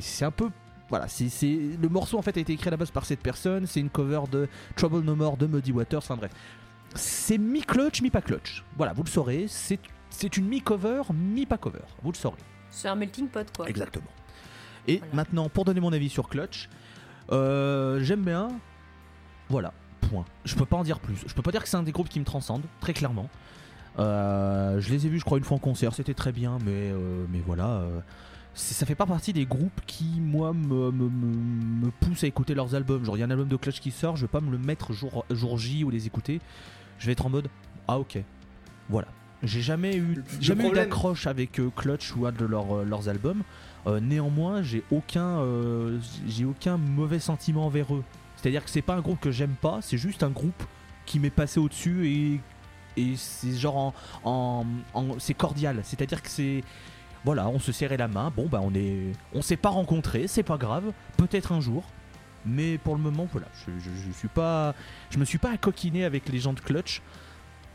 c'est- 0.00 0.24
un 0.24 0.30
peu 0.30 0.50
voilà, 0.88 1.06
c'est 1.06 1.28
c'est- 1.28 1.76
le 1.80 1.88
morceau 1.90 2.16
en 2.18 2.22
fait 2.22 2.34
a 2.38 2.40
été 2.40 2.54
écrit 2.54 2.68
à 2.68 2.70
la 2.70 2.76
base 2.78 2.90
par 2.90 3.04
cette 3.04 3.20
personne. 3.20 3.66
C'est 3.66 3.80
une 3.80 3.90
cover 3.90 4.22
de 4.32 4.48
Trouble 4.74 5.00
No 5.02 5.14
More 5.14 5.36
de 5.36 5.46
Muddy 5.46 5.70
Waters. 5.72 5.98
Enfin 5.98 6.16
bref, 6.16 6.32
c'est 6.94 7.36
mi 7.36 7.60
clutch, 7.60 8.00
mi 8.00 8.08
pas 8.08 8.22
clutch. 8.22 8.64
Voilà, 8.78 8.94
vous 8.94 9.02
le 9.02 9.10
saurez. 9.10 9.46
C'est 9.48 9.78
c'est 10.08 10.38
une 10.38 10.46
mi 10.46 10.62
cover, 10.62 11.02
mi 11.12 11.44
pas 11.44 11.58
cover. 11.58 11.80
Vous 12.02 12.10
le 12.10 12.16
saurez. 12.16 12.38
C'est 12.70 12.88
un 12.88 12.94
melting 12.94 13.28
pot, 13.28 13.46
quoi. 13.54 13.68
Exactement. 13.68 14.06
Et 14.88 14.98
Voilà. 14.98 15.14
maintenant, 15.14 15.48
pour 15.48 15.64
donner 15.64 15.80
mon 15.80 15.92
avis 15.92 16.08
sur 16.08 16.28
Clutch, 16.28 16.68
euh, 17.30 18.00
j'aime 18.02 18.22
bien. 18.24 18.48
Voilà, 19.48 19.72
point. 20.10 20.24
Je 20.44 20.54
peux 20.56 20.66
pas 20.66 20.76
en 20.76 20.82
dire 20.82 20.98
plus. 20.98 21.16
Je 21.26 21.34
peux 21.34 21.42
pas 21.42 21.52
dire 21.52 21.62
que 21.62 21.68
c'est 21.68 21.76
un 21.76 21.82
des 21.82 21.92
groupes 21.92 22.08
qui 22.08 22.18
me 22.20 22.24
transcende, 22.24 22.62
très 22.80 22.92
clairement. 22.94 23.28
Euh, 23.98 24.80
je 24.80 24.90
les 24.90 25.06
ai 25.06 25.08
vus, 25.08 25.18
je 25.18 25.24
crois, 25.24 25.38
une 25.38 25.44
fois 25.44 25.56
en 25.56 25.60
concert, 25.60 25.94
c'était 25.94 26.14
très 26.14 26.32
bien, 26.32 26.58
mais, 26.64 26.90
euh, 26.92 27.24
mais 27.30 27.40
voilà. 27.44 27.68
euh, 27.68 28.00
ça 28.54 28.86
fait 28.86 28.94
pas 28.94 29.06
partie 29.06 29.32
des 29.32 29.44
groupes 29.46 29.80
qui, 29.86 30.20
moi, 30.20 30.52
me, 30.52 30.90
me, 30.90 31.08
me- 31.08 31.84
me 31.86 31.90
poussent 31.90 32.24
à 32.24 32.26
écouter 32.26 32.54
leurs 32.54 32.74
albums. 32.74 33.04
Genre, 33.04 33.16
il 33.16 33.20
y 33.20 33.22
a 33.22 33.26
un 33.26 33.30
album 33.30 33.48
de 33.48 33.56
Clutch 33.56 33.80
qui 33.80 33.90
sort, 33.90 34.16
je 34.16 34.22
vais 34.22 34.28
pas 34.28 34.40
me 34.40 34.50
le 34.50 34.58
mettre 34.58 34.92
jour, 34.92 35.24
jour 35.30 35.58
J 35.58 35.84
ou 35.84 35.90
les 35.90 36.06
écouter. 36.06 36.40
Je 36.98 37.06
vais 37.06 37.12
être 37.12 37.26
en 37.26 37.30
mode, 37.30 37.48
ah 37.86 37.98
ok. 37.98 38.18
Voilà. 38.88 39.08
J'ai 39.44 39.60
jamais 39.60 39.96
eu, 39.96 40.24
jamais 40.40 40.68
eu 40.68 40.72
d'accroche 40.72 41.28
avec 41.28 41.60
euh, 41.60 41.70
Clutch 41.76 42.16
ou 42.16 42.26
un 42.26 42.32
de 42.32 42.44
leurs, 42.44 42.78
euh, 42.78 42.84
leurs 42.84 43.08
albums. 43.08 43.42
Euh, 43.88 44.00
néanmoins, 44.00 44.62
j'ai 44.62 44.84
aucun, 44.90 45.38
euh, 45.40 45.98
aucun 46.44 46.76
mauvais 46.76 47.18
sentiment 47.18 47.66
envers 47.66 47.94
eux. 47.94 48.04
C'est-à-dire 48.36 48.62
que 48.62 48.70
c'est 48.70 48.82
pas 48.82 48.94
un 48.94 49.00
groupe 49.00 49.20
que 49.20 49.30
j'aime 49.30 49.54
pas, 49.60 49.78
c'est 49.80 49.96
juste 49.96 50.22
un 50.22 50.30
groupe 50.30 50.62
qui 51.06 51.18
m'est 51.18 51.30
passé 51.30 51.58
au-dessus 51.58 52.06
et, 52.08 52.40
c'est 53.16 53.54
genre 53.54 53.94
en, 54.24 54.66
c'est 55.18 55.34
cordial. 55.34 55.80
C'est-à-dire 55.84 56.20
que 56.20 56.28
c'est 56.28 56.64
voilà, 57.24 57.48
on 57.48 57.60
se 57.60 57.70
serrait 57.70 57.96
la 57.96 58.08
main. 58.08 58.32
Bon 58.34 58.46
bah 58.46 58.60
on 58.60 58.74
est, 58.74 59.12
on 59.34 59.40
s'est 59.40 59.56
pas 59.56 59.68
rencontrés, 59.68 60.26
c'est 60.26 60.42
pas 60.42 60.56
grave. 60.56 60.92
Peut-être 61.16 61.52
un 61.52 61.60
jour, 61.60 61.84
mais 62.44 62.76
pour 62.76 62.96
le 62.96 63.00
moment 63.00 63.28
voilà, 63.30 63.46
je, 63.66 64.12
suis 64.12 64.28
pas, 64.28 64.74
je 65.10 65.18
me 65.18 65.24
suis 65.24 65.38
pas 65.38 65.56
coquiné 65.56 66.04
avec 66.04 66.28
les 66.28 66.40
gens 66.40 66.52
de 66.52 66.60
Clutch. 66.60 67.00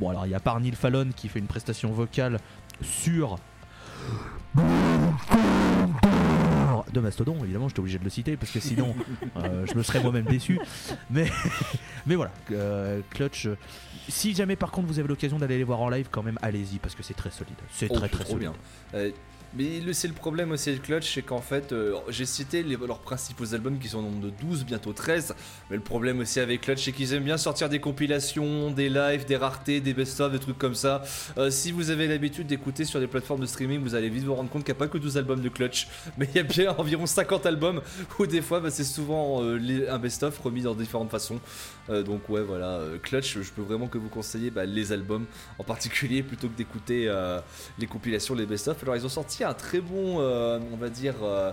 Bon 0.02 0.10
alors 0.10 0.26
il 0.26 0.32
y 0.32 0.36
a 0.36 0.42
par 0.42 0.60
Neil 0.60 0.76
Fallon 0.76 1.10
qui 1.16 1.30
fait 1.30 1.40
une 1.40 1.48
prestation 1.48 1.94
vocale 1.94 2.40
sur 2.82 3.38
de 6.92 7.00
Mastodon, 7.00 7.36
évidemment, 7.44 7.68
j'étais 7.70 7.80
obligé 7.80 7.98
de 7.98 8.04
le 8.04 8.10
citer 8.12 8.38
parce 8.38 8.52
que 8.52 8.60
sinon 8.60 8.94
euh, 9.38 9.66
je 9.66 9.74
me 9.76 9.82
serais 9.82 10.00
moi-même 10.00 10.26
déçu. 10.26 10.60
Mais, 11.10 11.26
mais 12.06 12.16
voilà, 12.16 12.32
euh, 12.52 13.02
Clutch. 13.10 13.48
euh, 13.48 13.58
si 14.10 14.36
jamais 14.36 14.56
par 14.56 14.70
contre 14.70 14.88
vous 14.88 15.00
avez 15.00 15.08
l'occasion 15.08 15.40
d'aller 15.40 15.58
les 15.58 15.64
voir 15.64 15.82
en 15.82 15.90
live, 15.90 16.08
quand 16.12 16.22
même, 16.22 16.38
allez-y 16.44 16.78
parce 16.78 16.94
que 16.94 17.02
c'est 17.02 17.14
très 17.16 17.32
solide. 17.32 17.56
C'est 17.72 17.88
Oh, 17.90 17.96
très 17.96 18.10
très 18.10 18.26
solide. 18.26 18.52
bien. 18.94 19.12
Mais 19.56 19.80
le- 19.82 19.94
c'est 19.94 20.08
le 20.08 20.16
problème 20.16 20.52
aussi 20.52 20.70
avec 20.70 20.82
Clutch, 20.82 21.14
c'est 21.14 21.22
qu'en 21.22 21.42
fait, 21.42 21.72
euh, 21.74 21.94
j'ai 22.10 22.26
cité 22.26 22.64
les- 22.64 22.76
leurs 22.76 23.00
principaux 23.00 23.54
albums 23.54 23.78
qui 23.78 23.88
sont 23.88 24.00
au 24.00 24.02
nombre 24.02 24.20
de 24.22 24.32
12, 24.32 24.66
bientôt 24.66 24.94
13. 24.94 25.36
Mais 25.70 25.76
le 25.76 25.84
problème 25.84 26.20
aussi 26.22 26.40
avec 26.40 26.62
Clutch, 26.62 26.84
c'est 26.86 26.92
qu'ils 26.92 27.14
aiment 27.14 27.24
bien 27.26 27.38
sortir 27.38 27.70
des 27.70 27.80
compilations, 27.80 28.72
des 28.72 28.90
lives, 28.90 29.26
des 29.26 29.38
raretés, 29.38 29.80
des 29.80 29.94
best-of, 29.94 30.32
des 30.32 30.40
trucs 30.40 30.58
comme 30.58 30.74
ça. 30.74 31.04
Euh, 31.38 31.52
si 31.52 31.72
vous 31.72 31.92
avez 31.92 32.08
l'habitude 32.08 32.48
d'écouter 32.48 32.84
sur 32.84 33.00
des 33.00 33.06
plateformes 33.06 33.42
de 33.42 33.46
streaming, 33.46 33.80
vous 33.82 33.94
allez 33.94 34.10
vite 34.10 34.24
vous 34.24 34.34
rendre 34.34 34.50
compte 34.50 34.64
qu'il 34.64 34.74
n'y 34.74 34.78
a 34.78 34.80
pas 34.80 34.88
que 34.88 34.98
12 34.98 35.18
albums 35.18 35.42
de 35.42 35.50
Clutch, 35.50 35.88
mais 36.18 36.28
il 36.34 36.36
y 36.36 36.40
a 36.40 36.44
bien 36.44 36.74
environ 36.80 37.06
50 37.06 37.46
albums 37.46 37.82
où 38.20 38.26
des 38.26 38.42
fois 38.42 38.60
bah, 38.60 38.72
c'est 38.72 38.84
souvent 38.84 39.44
euh, 39.44 39.58
les- 39.58 39.88
un 39.88 40.00
best-of 40.00 40.40
remis 40.40 40.62
dans 40.64 40.74
différentes 40.74 41.12
façons. 41.12 41.40
Donc 41.90 42.30
ouais 42.30 42.42
voilà, 42.42 42.80
Clutch, 43.04 43.40
je 43.42 43.52
peux 43.52 43.62
vraiment 43.62 43.88
que 43.88 43.98
vous 43.98 44.08
conseiller 44.08 44.50
bah, 44.52 44.66
les 44.66 44.94
albums 44.94 45.26
en 45.60 45.66
particulier 45.66 46.24
plutôt 46.24 46.48
que 46.48 46.56
d'écouter 46.56 47.14
les 47.78 47.88
compilations, 47.88 48.34
les 48.36 48.46
best-of. 48.46 48.82
Alors 48.84 48.96
ils 48.96 49.06
ont 49.06 49.10
sorti 49.10 49.43
un 49.44 49.54
très 49.54 49.82
bon, 49.82 50.20
euh, 50.20 50.60
on 50.72 50.78
va 50.78 50.90
dire, 50.90 51.16
euh, 51.24 51.52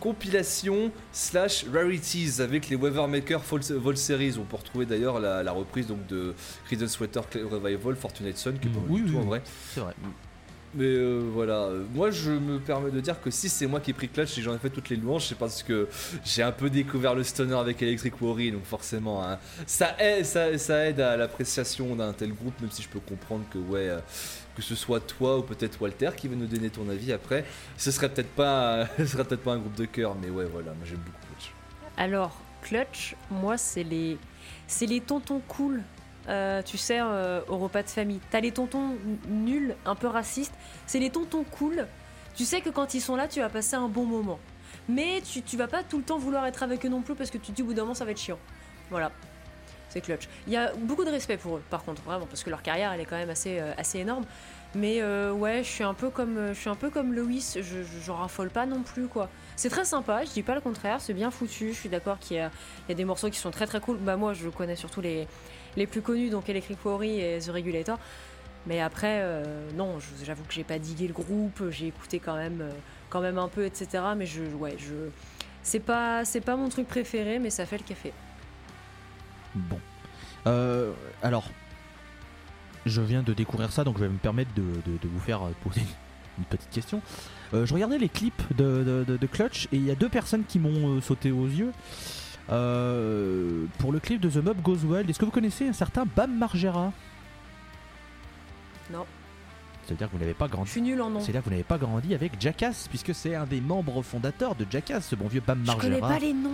compilation 0.00 0.92
slash 1.12 1.64
rarities 1.72 2.40
avec 2.40 2.68
les 2.68 2.76
Weathermaker 2.76 3.40
Vol 3.70 3.96
Series. 3.96 4.36
On 4.38 4.44
peut 4.44 4.56
retrouver 4.56 4.86
d'ailleurs 4.86 5.18
la, 5.20 5.42
la 5.42 5.52
reprise 5.52 5.86
donc 5.86 6.06
de 6.06 6.34
Creedence 6.66 6.92
Sweater 6.92 7.24
Revival 7.50 7.96
Fortunate 7.96 8.36
Son 8.36 8.52
qui 8.52 8.68
est 8.68 8.70
pas 8.70 8.78
mal 8.78 8.86
Oui, 8.88 9.00
du 9.00 9.06
oui, 9.06 9.12
tout 9.12 9.18
en 9.18 9.24
vrai. 9.24 9.42
C'est 9.74 9.80
vrai. 9.80 9.94
Mais 10.74 10.84
euh, 10.84 11.22
voilà, 11.32 11.70
moi 11.94 12.10
je 12.10 12.30
me 12.30 12.58
permets 12.58 12.90
de 12.90 13.00
dire 13.00 13.20
que 13.22 13.30
si 13.30 13.48
c'est 13.48 13.66
moi 13.66 13.80
qui 13.80 13.90
ai 13.90 13.94
pris 13.94 14.06
Clutch 14.06 14.36
et 14.36 14.42
j'en 14.42 14.54
ai 14.54 14.58
fait 14.58 14.68
toutes 14.68 14.90
les 14.90 14.96
louanges, 14.96 15.26
c'est 15.26 15.38
parce 15.38 15.62
que 15.62 15.88
j'ai 16.26 16.42
un 16.42 16.52
peu 16.52 16.68
découvert 16.68 17.14
le 17.14 17.24
stoner 17.24 17.54
avec 17.56 17.80
Electric 17.80 18.20
Worry, 18.20 18.52
donc 18.52 18.64
forcément 18.64 19.24
hein, 19.24 19.38
ça, 19.66 19.96
aide, 19.98 20.26
ça, 20.26 20.58
ça 20.58 20.86
aide 20.86 21.00
à 21.00 21.16
l'appréciation 21.16 21.96
d'un 21.96 22.12
tel 22.12 22.34
groupe, 22.34 22.52
même 22.60 22.70
si 22.70 22.82
je 22.82 22.88
peux 22.88 23.00
comprendre 23.00 23.44
que 23.50 23.56
ouais, 23.56 23.88
que 24.58 24.64
ce 24.64 24.74
soit 24.74 24.98
toi 24.98 25.38
ou 25.38 25.42
peut-être 25.42 25.80
Walter 25.80 26.10
qui 26.16 26.26
va 26.26 26.34
nous 26.34 26.46
donner 26.46 26.68
ton 26.68 26.88
avis 26.88 27.12
après, 27.12 27.44
ce 27.76 27.92
serait 27.92 28.08
peut-être 28.08 28.30
pas, 28.30 28.88
ce 28.98 29.06
serait 29.06 29.22
peut-être 29.22 29.44
pas 29.44 29.52
un 29.52 29.58
groupe 29.58 29.76
de 29.76 29.84
cœur, 29.84 30.16
mais 30.20 30.30
ouais 30.30 30.46
voilà, 30.46 30.72
moi 30.74 30.84
j'aime 30.84 30.98
beaucoup 30.98 31.26
Clutch. 31.28 31.52
Alors, 31.96 32.36
Clutch, 32.62 33.14
moi, 33.30 33.56
c'est 33.56 33.84
les, 33.84 34.18
c'est 34.66 34.86
les 34.86 35.00
tontons 35.00 35.40
cool. 35.46 35.84
euh, 36.28 36.60
tu 36.62 36.76
sais, 36.76 36.98
euh, 37.00 37.40
au 37.48 37.56
repas 37.58 37.84
de 37.84 37.88
famille. 37.88 38.18
T'as 38.30 38.40
les 38.40 38.50
tontons 38.50 38.96
nuls, 39.28 39.76
un 39.86 39.94
peu 39.94 40.08
racistes. 40.08 40.52
C'est 40.86 40.98
les 40.98 41.10
tontons 41.10 41.44
cool. 41.44 41.86
Tu 42.34 42.44
sais 42.44 42.60
que 42.60 42.68
quand 42.70 42.94
ils 42.94 43.00
sont 43.00 43.14
là, 43.14 43.28
tu 43.28 43.38
vas 43.40 43.48
passer 43.48 43.76
un 43.76 43.88
bon 43.88 44.04
moment. 44.04 44.40
Mais 44.88 45.20
tu, 45.22 45.40
tu 45.42 45.56
vas 45.56 45.68
pas 45.68 45.84
tout 45.84 45.98
le 45.98 46.04
temps 46.04 46.18
vouloir 46.18 46.44
être 46.46 46.64
avec 46.64 46.84
eux 46.84 46.88
non 46.88 47.00
plus 47.00 47.14
parce 47.14 47.30
que 47.30 47.38
tu 47.38 47.52
te 47.52 47.56
dis 47.56 47.62
au 47.62 47.66
bout 47.66 47.74
d'un 47.74 47.82
moment 47.82 47.94
ça 47.94 48.04
va 48.04 48.10
être 48.10 48.20
chiant. 48.20 48.38
Voilà. 48.90 49.12
C'est 49.88 50.00
clutch. 50.02 50.28
Il 50.46 50.52
y 50.52 50.56
a 50.56 50.72
beaucoup 50.74 51.04
de 51.04 51.10
respect 51.10 51.36
pour 51.38 51.56
eux, 51.56 51.62
par 51.70 51.82
contre, 51.82 52.02
vraiment, 52.02 52.26
parce 52.26 52.42
que 52.42 52.50
leur 52.50 52.62
carrière, 52.62 52.92
elle 52.92 53.00
est 53.00 53.06
quand 53.06 53.16
même 53.16 53.30
assez, 53.30 53.58
euh, 53.58 53.72
assez 53.78 53.98
énorme. 54.00 54.24
Mais 54.74 55.00
euh, 55.00 55.32
ouais, 55.32 55.62
je 55.64 55.68
suis 55.68 55.82
un 55.84 55.94
peu 55.94 56.10
comme, 56.10 56.36
euh, 56.36 56.52
je 56.54 56.60
suis 56.60 56.68
un 56.68 56.74
peu 56.74 56.90
comme 56.90 57.14
Loïs. 57.14 57.56
Je, 57.56 57.82
je- 57.82 58.10
raffole 58.10 58.50
pas 58.50 58.66
non 58.66 58.82
plus, 58.82 59.06
quoi. 59.08 59.30
C'est 59.56 59.70
très 59.70 59.86
sympa. 59.86 60.24
Je 60.26 60.30
dis 60.30 60.42
pas 60.42 60.54
le 60.54 60.60
contraire. 60.60 61.00
C'est 61.00 61.14
bien 61.14 61.30
foutu. 61.30 61.68
Je 61.72 61.78
suis 61.78 61.88
d'accord 61.88 62.18
qu'il 62.18 62.36
y 62.36 62.40
y 62.40 62.92
a 62.92 62.94
des 62.94 63.04
morceaux 63.06 63.30
qui 63.30 63.38
sont 63.38 63.50
très 63.50 63.66
très 63.66 63.80
cool. 63.80 63.96
Bah 63.96 64.16
moi, 64.16 64.34
je 64.34 64.48
connais 64.50 64.76
surtout 64.76 65.00
les, 65.00 65.26
les 65.76 65.86
plus 65.86 66.02
connus, 66.02 66.28
donc 66.28 66.50
Electric 66.50 66.84
Worry 66.84 67.20
et 67.20 67.38
The 67.38 67.48
Regulator. 67.50 67.98
Mais 68.66 68.80
après, 68.82 69.22
non, 69.74 69.96
j'avoue 70.22 70.44
que 70.44 70.52
j'ai 70.52 70.64
pas 70.64 70.78
digué 70.78 71.06
le 71.06 71.14
groupe. 71.14 71.62
J'ai 71.70 71.86
écouté 71.86 72.18
quand 72.18 72.36
même, 72.36 72.62
quand 73.08 73.20
même 73.20 73.38
un 73.38 73.48
peu, 73.48 73.64
etc. 73.64 73.88
Mais 74.16 74.26
je, 74.26 74.42
ouais, 74.42 74.76
je, 74.78 74.94
c'est 75.62 75.80
pas, 75.80 76.26
c'est 76.26 76.42
pas 76.42 76.56
mon 76.56 76.68
truc 76.68 76.86
préféré, 76.88 77.38
mais 77.38 77.48
ça 77.50 77.64
fait 77.64 77.78
le 77.78 77.84
café. 77.84 78.12
Bon. 79.54 79.78
Euh, 80.46 80.92
alors, 81.22 81.44
je 82.86 83.00
viens 83.00 83.22
de 83.22 83.32
découvrir 83.34 83.72
ça, 83.72 83.84
donc 83.84 83.96
je 83.98 84.04
vais 84.04 84.08
me 84.08 84.18
permettre 84.18 84.52
de, 84.54 84.62
de- 84.62 84.98
de 84.98 85.08
vous 85.08 85.20
faire 85.20 85.42
euh, 85.46 85.50
poser 85.62 85.82
une 86.38 86.44
petite 86.44 86.70
question. 86.70 87.02
Euh, 87.54 87.66
je 87.66 87.74
regardais 87.74 87.98
les 87.98 88.08
clips 88.08 88.42
de, 88.56 89.04
Clutch 89.32 89.64
et 89.72 89.76
il 89.76 89.84
y 89.84 89.90
a 89.90 89.94
deux 89.94 90.08
personnes 90.08 90.44
qui 90.46 90.58
m'ont 90.58 90.96
euh, 90.96 91.00
sauté 91.00 91.30
aux 91.32 91.46
yeux. 91.46 91.72
Pour 92.46 93.92
le 93.92 94.00
clip 94.00 94.20
de 94.20 94.30
The 94.30 94.36
Mob 94.42 94.60
Goes 94.62 94.84
Wild, 94.84 95.08
est-ce 95.10 95.18
que 95.18 95.24
vous 95.24 95.30
connaissez 95.30 95.68
un 95.68 95.72
certain 95.72 96.04
Bam 96.16 96.36
Margera? 96.38 96.92
Non. 98.92 99.04
C'est-à-dire 99.84 100.08
que 100.08 100.12
vous 100.12 100.18
n'avez 100.18 100.34
pas 100.34 100.46
Je 100.46 100.52
grandi. 100.52 100.70
suis 100.70 100.82
nul 100.82 101.00
en 101.00 101.10
nom. 101.10 101.20
C'est-à-dire 101.20 101.40
que 101.40 101.46
vous 101.46 101.50
n'avez 101.50 101.62
pas 101.64 101.78
grandi 101.78 102.14
avec 102.14 102.40
Jackass, 102.40 102.88
puisque 102.88 103.14
c'est 103.14 103.34
un 103.34 103.44
des 103.44 103.60
membres 103.60 104.02
fondateurs 104.02 104.54
de 104.54 104.66
Jackass, 104.70 105.08
ce 105.08 105.16
bon 105.16 105.28
vieux 105.28 105.42
Bam 105.46 105.62
Je 105.66 105.72
connais 105.76 106.00
Margera. 106.00 106.08
pas 106.18 106.18
les 106.24 106.32
noms. 106.34 106.50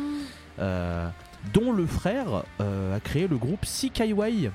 euh, 0.61 1.09
dont 1.53 1.73
le 1.73 1.87
frère 1.87 2.45
euh, 2.61 2.97
a 2.97 3.01
créé 3.01 3.29
le 3.29 3.37
groupe 3.37 3.61
CKY, 3.65 4.49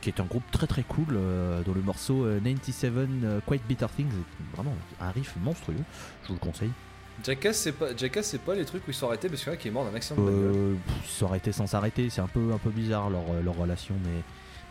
qui 0.00 0.08
est 0.08 0.20
un 0.20 0.24
groupe 0.24 0.42
très 0.50 0.66
très 0.66 0.82
cool, 0.82 1.06
euh, 1.12 1.62
dont 1.62 1.72
le 1.74 1.82
morceau 1.82 2.24
euh, 2.24 2.40
97 2.40 2.92
euh, 3.24 3.40
Quite 3.46 3.66
Bitter 3.66 3.86
Things 3.94 4.08
est 4.08 4.56
vraiment 4.56 4.74
un 5.00 5.10
riff 5.10 5.34
monstrueux, 5.42 5.76
je 6.22 6.28
vous 6.28 6.34
le 6.34 6.38
conseille. 6.40 6.70
Jackass 7.22 7.58
c'est 7.58 7.72
pas, 7.72 7.94
Jackass 7.94 8.26
c'est 8.28 8.40
pas 8.40 8.54
les 8.54 8.64
trucs 8.64 8.86
où 8.86 8.90
ils 8.90 8.94
sont 8.94 9.06
arrêtés 9.08 9.28
parce 9.28 9.42
qu'il 9.42 9.52
y 9.52 9.54
en 9.54 9.58
a 9.58 9.60
qui 9.60 9.68
est 9.68 9.70
mort 9.70 9.84
d'un 9.84 9.94
accident 9.94 10.22
de 10.22 10.26
bagnole. 10.26 10.52
Euh, 10.56 10.74
pff, 10.86 11.10
ça 11.10 11.24
aurait 11.26 11.36
été 11.38 11.52
sans 11.52 11.66
s'arrêter, 11.66 12.08
c'est 12.08 12.22
un 12.22 12.28
peu, 12.28 12.52
un 12.54 12.58
peu 12.58 12.70
bizarre 12.70 13.10
leur, 13.10 13.24
leur 13.44 13.56
relation, 13.56 13.94
mais, 14.04 14.22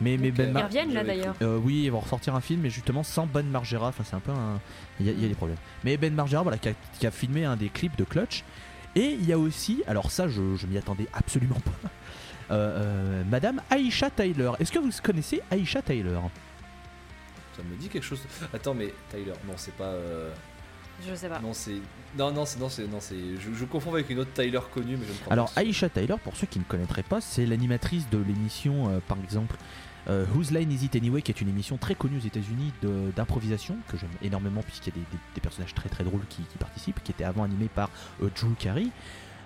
mais, 0.01 0.18
mais. 0.18 0.32
Ben 0.32 0.47
Ils 0.47 0.53
Mar- 0.53 0.64
reviennent 0.64 0.93
là 0.93 1.03
d'ailleurs. 1.03 1.36
Euh, 1.43 1.60
oui, 1.64 1.84
ils 1.84 1.91
vont 1.91 1.99
ressortir 1.99 2.34
un 2.34 2.41
film, 2.41 2.62
mais 2.62 2.72
justement 2.72 3.03
sans 3.03 3.28
Ben 3.28 3.45
Margera. 3.45 3.89
Enfin, 3.89 4.03
c'est 4.03 4.16
un 4.16 4.20
peu 4.20 4.32
un. 4.32 4.60
Il 4.99 5.05
y, 5.05 5.10
a- 5.10 5.12
il 5.12 5.22
y 5.22 5.26
a 5.26 5.28
des 5.28 5.36
problèmes. 5.36 5.57
Mais 5.84 5.95
Ben 5.97 6.12
Margera, 6.14 6.41
voilà, 6.41 6.57
qui 6.57 6.70
a, 6.70 6.74
qui 6.97 7.05
a 7.05 7.12
filmé 7.12 7.45
un 7.45 7.55
des 7.55 7.70
clips 7.70 7.95
de 7.97 8.03
Clutch. 8.03 8.43
Et 8.96 9.12
il 9.20 9.26
y 9.26 9.34
a 9.34 9.38
aussi, 9.38 9.84
alors 9.88 10.12
ça, 10.12 10.28
je, 10.28 10.56
je 10.56 10.68
m'y 10.68 10.78
attendais 10.78 11.08
absolument 11.14 11.60
pas. 11.60 11.90
euh, 12.52 12.54
euh, 12.54 13.24
Madame 13.30 13.62
Aisha 13.72 14.10
Tyler. 14.10 14.52
Est-ce 14.60 14.72
que 14.72 14.80
vous 14.80 14.90
connaissez 15.04 15.42
Aisha 15.52 15.82
Tyler? 15.82 16.20
Ça 17.56 17.64
me 17.64 17.76
dit 17.78 17.88
quelque 17.90 18.04
chose. 18.04 18.22
Attends, 18.54 18.74
mais 18.74 18.94
Tyler, 19.10 19.34
non, 19.48 19.54
c'est 19.58 19.74
pas. 19.76 19.86
euh, 19.86 20.34
Je 21.08 21.14
sais 21.14 21.30
pas. 21.30 21.40
Non, 21.40 21.54
c'est. 21.54 21.76
Non, 22.18 22.32
non, 22.32 22.46
c'est. 22.46 22.60
Non, 22.60 22.70
c'est. 22.70 22.88
Non, 22.88 23.00
c'est. 23.00 23.16
Je, 23.40 23.54
je 23.54 23.66
confonds 23.66 23.94
avec 23.94 24.10
une 24.10 24.20
autre 24.20 24.32
Tyler 24.34 24.60
connue, 24.74 24.98
mais 24.98 25.06
je 25.06 25.12
ne 25.12 25.18
crois 25.18 25.34
Alors. 25.34 25.52
Aisha 25.58 25.90
Tyler, 25.90 26.16
pour 26.24 26.36
ceux 26.36 26.48
qui 26.48 26.58
ne 26.60 26.64
connaîtraient 26.64 27.04
pas, 27.04 27.22
c'est 27.22 27.46
l'animatrice 27.46 28.10
de 28.10 28.18
l'émission, 28.18 28.90
euh, 28.90 29.00
par 29.08 29.18
exemple, 29.24 29.56
euh, 30.10 30.26
Whose 30.34 30.51
Line 30.51 30.72
Is 30.72 30.84
It 30.86 30.95
Anyway, 30.95 31.22
qui 31.22 31.32
est 31.32 31.39
une 31.39 31.49
émission 31.49 31.78
très 31.78 31.95
connue 31.95 32.18
aux 32.18 32.26
États-Unis 32.26 32.74
d'improvisation, 33.16 33.78
que 33.88 33.95
j'aime 33.97 34.10
énormément 34.22 34.62
puisqu'il 34.64 34.89
y 34.89 34.91
a 34.93 34.95
des, 34.95 35.01
des- 35.12 35.24
des 35.36 35.41
personnages 35.41 35.74
très 35.76 35.88
très 35.89 36.03
drôles 36.03 36.26
qui, 36.30 36.41
qui 36.43 36.57
participent, 36.57 37.01
qui 37.03 37.12
était 37.12 37.24
avant 37.24 37.43
animé 37.43 37.68
par 37.68 37.89
euh, 38.24 38.30
Drew 38.36 38.53
Carey. 38.57 38.88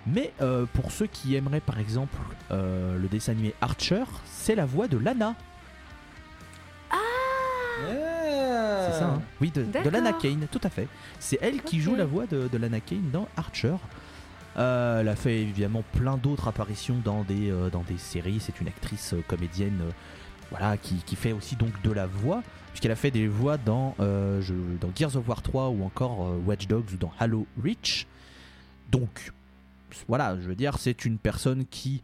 Mais 0.06 0.32
euh, 0.42 0.66
pour 0.72 0.90
ceux 0.92 1.06
qui 1.06 1.34
aimeraient 1.34 1.60
par 1.60 1.78
exemple 1.78 2.16
euh, 2.50 2.98
le 2.98 3.08
dessin 3.08 3.32
animé 3.32 3.54
Archer, 3.60 4.04
c'est 4.26 4.54
la 4.54 4.66
voix 4.66 4.86
de 4.88 4.98
Lana. 4.98 5.34
Ah 6.90 6.96
C'est 8.90 8.98
ça, 8.98 9.06
hein 9.06 9.22
Oui, 9.40 9.50
de. 9.50 9.66
Lana 9.90 10.12
Kane, 10.12 10.46
tout 10.50 10.60
à 10.62 10.68
fait. 10.70 10.88
C'est 11.18 11.38
elle 11.42 11.62
qui 11.62 11.80
joue 11.80 11.94
la 11.94 12.04
voix 12.04 12.26
de, 12.26 12.48
de 12.48 12.58
Lana 12.58 12.80
Kane 12.80 13.10
dans 13.12 13.28
Archer. 13.36 13.76
Euh, 14.56 15.00
elle 15.00 15.08
a 15.08 15.16
fait 15.16 15.40
évidemment 15.40 15.82
plein 15.94 16.16
d'autres 16.16 16.46
apparitions 16.48 16.96
dans 17.04 17.24
des, 17.24 17.50
euh, 17.50 17.70
dans 17.70 17.82
des 17.82 17.98
séries. 17.98 18.38
C'est 18.40 18.60
une 18.60 18.68
actrice 18.68 19.14
euh, 19.14 19.22
comédienne 19.26 19.80
voilà, 20.50 20.76
qui, 20.76 20.94
qui 21.06 21.16
fait 21.16 21.32
aussi 21.32 21.56
donc 21.56 21.70
de 21.82 21.90
la 21.90 22.06
voix, 22.06 22.42
puisqu'elle 22.70 22.90
a 22.92 22.96
fait 22.96 23.10
des 23.10 23.28
voix 23.28 23.56
dans, 23.56 23.94
euh, 24.00 24.40
je- 24.42 24.54
dans 24.80 24.90
Gears 24.94 25.16
of 25.16 25.28
War 25.28 25.42
3 25.42 25.68
ou 25.70 25.84
encore 25.84 26.26
euh, 26.26 26.38
Watch 26.46 26.66
Dogs 26.66 26.92
ou 26.92 26.96
dans 26.96 27.12
Halo 27.18 27.46
Reach. 27.62 28.06
Donc, 28.90 29.32
voilà, 30.08 30.36
je 30.40 30.46
veux 30.48 30.54
dire, 30.56 30.78
c'est 30.78 31.04
une 31.04 31.18
personne 31.18 31.64
qui. 31.66 32.02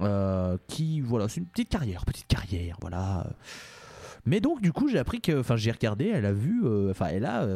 euh, 0.00 0.56
qui, 0.68 1.00
voilà, 1.00 1.28
c'est 1.28 1.40
une 1.40 1.46
petite 1.46 1.68
carrière, 1.70 2.04
petite 2.04 2.26
carrière, 2.28 2.76
voilà. 2.80 3.26
Mais 4.26 4.40
donc, 4.40 4.60
du 4.60 4.72
coup, 4.72 4.88
j'ai 4.88 4.98
appris 4.98 5.20
que, 5.20 5.40
enfin, 5.40 5.56
j'ai 5.56 5.70
regardé, 5.70 6.06
elle 6.08 6.26
a 6.26 6.32
vu, 6.32 6.62
euh, 6.64 6.90
enfin, 6.90 7.06
elle 7.06 7.24
a 7.24 7.46